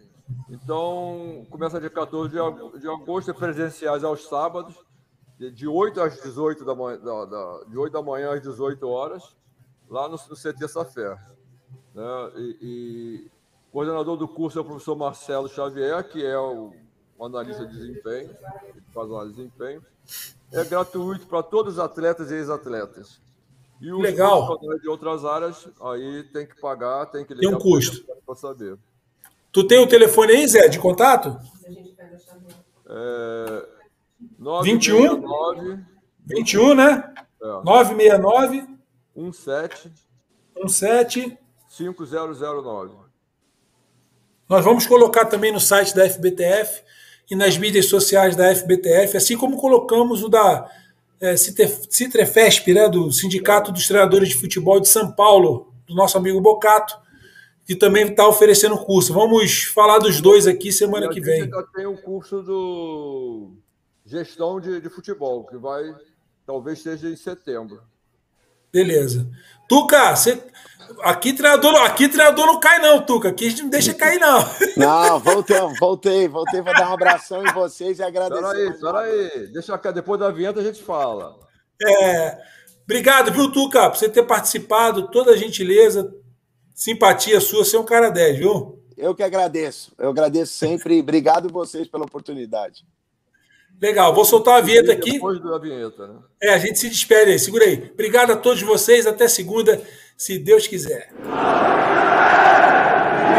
Então, 0.48 1.44
começa 1.50 1.80
dia 1.80 1.90
14 1.90 2.32
de 2.32 2.88
agosto, 2.88 3.30
é 3.30 3.34
presenciais 3.34 4.04
aos 4.04 4.28
sábados 4.28 4.74
de 5.50 5.66
8 5.66 6.00
às 6.00 6.22
18 6.22 6.64
da 6.64 6.74
manhã, 6.74 6.98
da, 6.98 7.24
da, 7.24 7.64
de 7.64 7.76
8 7.76 7.92
da 7.92 8.02
manhã 8.02 8.34
às 8.34 8.42
18 8.42 8.88
horas, 8.88 9.34
lá 9.88 10.08
no, 10.08 10.16
no 10.16 10.36
CT 10.36 10.68
Safer. 10.68 11.18
Né? 11.94 12.32
E, 12.36 12.56
e, 12.60 13.30
o 13.68 13.72
coordenador 13.72 14.16
do 14.16 14.28
curso 14.28 14.58
é 14.58 14.62
o 14.62 14.64
professor 14.64 14.94
Marcelo 14.94 15.48
Xavier, 15.48 16.06
que 16.08 16.24
é 16.24 16.38
o, 16.38 16.72
o 17.18 17.24
analista 17.24 17.66
de 17.66 17.72
desempenho, 17.72 18.30
ele 18.64 18.82
faz 18.92 19.10
análise 19.10 19.34
de 19.34 19.42
desempenho. 19.42 19.82
É 20.52 20.64
gratuito 20.64 21.26
para 21.26 21.42
todos 21.42 21.74
os 21.74 21.78
atletas 21.78 22.30
e 22.30 22.34
ex-atletas. 22.34 23.20
E 23.80 23.92
os 23.92 24.00
Legal. 24.00 24.58
de 24.80 24.88
outras 24.88 25.24
áreas, 25.24 25.66
aí 25.80 26.22
tem 26.32 26.46
que 26.46 26.60
pagar, 26.60 27.06
tem 27.06 27.24
que 27.24 27.34
ligar 27.34 27.48
tem 27.48 27.56
um 27.56 27.60
custo 27.60 28.04
para 28.24 28.36
saber. 28.36 28.78
Tu 29.50 29.66
tem 29.66 29.80
o 29.80 29.88
telefone 29.88 30.32
aí, 30.32 30.46
Zé, 30.46 30.68
de 30.68 30.78
contato? 30.78 31.36
É, 32.86 33.68
21? 34.62 35.84
21, 36.26 36.74
né? 36.74 37.12
É. 37.42 37.46
969 37.64 38.66
17 39.14 39.92
17 40.56 41.38
5009. 41.68 42.94
Nós 44.48 44.64
vamos 44.64 44.86
colocar 44.86 45.24
também 45.24 45.50
no 45.50 45.60
site 45.60 45.94
da 45.94 46.08
FBTF 46.08 46.82
e 47.30 47.34
nas 47.34 47.56
mídias 47.56 47.86
sociais 47.86 48.36
da 48.36 48.54
FBTF, 48.54 49.16
assim 49.16 49.36
como 49.36 49.56
colocamos 49.56 50.22
o 50.22 50.28
da 50.28 50.70
é, 51.20 51.36
Citrefesp, 51.36 52.74
né, 52.74 52.88
do 52.88 53.10
Sindicato 53.10 53.72
dos 53.72 53.86
Treinadores 53.86 54.28
de 54.28 54.34
Futebol 54.34 54.78
de 54.78 54.88
São 54.88 55.10
Paulo, 55.12 55.72
do 55.86 55.94
nosso 55.94 56.18
amigo 56.18 56.40
Bocato, 56.40 56.94
que 57.64 57.74
também 57.74 58.08
está 58.08 58.26
oferecendo 58.28 58.76
curso. 58.76 59.14
Vamos 59.14 59.64
falar 59.64 59.98
dos 59.98 60.20
dois 60.20 60.46
aqui 60.46 60.70
semana 60.70 61.08
que 61.08 61.20
vem. 61.20 61.48
Tem 61.74 61.86
o 61.86 61.96
curso 61.96 62.42
do 62.42 63.52
gestão 64.12 64.60
de, 64.60 64.80
de 64.80 64.90
futebol, 64.90 65.46
que 65.46 65.56
vai, 65.56 65.82
talvez 66.46 66.80
seja 66.80 67.08
em 67.08 67.16
setembro. 67.16 67.82
Beleza. 68.70 69.26
Tuca, 69.68 70.14
você, 70.14 70.42
aqui 71.00 71.32
treinador, 71.32 71.74
aqui 71.82 72.08
treinador 72.08 72.46
não 72.46 72.60
cai 72.60 72.78
não, 72.78 73.04
Tuca. 73.04 73.30
Aqui 73.30 73.46
a 73.46 73.50
gente 73.50 73.62
não 73.62 73.70
deixa 73.70 73.94
cair 73.94 74.20
não. 74.20 74.38
Não, 74.76 75.18
voltei, 75.18 75.58
voltei, 75.78 76.28
voltei 76.28 76.62
para 76.62 76.78
dar 76.78 76.90
um 76.90 76.94
abração 76.94 77.44
em 77.46 77.52
vocês 77.52 77.98
e 77.98 78.02
agradecer. 78.02 78.78
Peraí, 78.78 79.30
peraí. 79.30 79.46
Deixa 79.52 79.76
cá, 79.78 79.90
depois 79.90 80.20
da 80.20 80.30
vinheta 80.30 80.60
a 80.60 80.64
gente 80.64 80.82
fala. 80.82 81.38
É, 81.82 82.38
obrigado, 82.84 83.32
viu, 83.32 83.50
Tuca, 83.50 83.88
por 83.90 83.98
você 83.98 84.08
ter 84.08 84.22
participado, 84.24 85.10
toda 85.10 85.32
a 85.32 85.36
gentileza, 85.36 86.14
simpatia 86.74 87.40
sua, 87.40 87.64
você 87.64 87.76
é 87.76 87.80
um 87.80 87.84
cara 87.84 88.10
10, 88.10 88.38
viu? 88.38 88.82
Eu 88.96 89.14
que 89.14 89.22
agradeço. 89.22 89.92
Eu 89.98 90.10
agradeço 90.10 90.52
sempre. 90.52 91.00
Obrigado 91.00 91.52
vocês 91.52 91.88
pela 91.88 92.04
oportunidade. 92.04 92.84
Legal, 93.82 94.14
vou 94.14 94.24
soltar 94.24 94.58
a 94.58 94.60
vinheta 94.60 94.92
aqui. 94.92 95.14
Depois 95.14 95.42
da 95.42 95.58
vinheta, 95.58 96.06
né? 96.06 96.14
É, 96.40 96.54
a 96.54 96.58
gente 96.58 96.78
se 96.78 96.88
despede 96.88 97.32
aí, 97.32 97.38
segura 97.38 97.64
aí. 97.64 97.90
Obrigado 97.92 98.30
a 98.30 98.36
todos 98.36 98.62
vocês, 98.62 99.08
até 99.08 99.26
segunda, 99.26 99.82
se 100.16 100.38
Deus 100.38 100.68
quiser. 100.68 101.10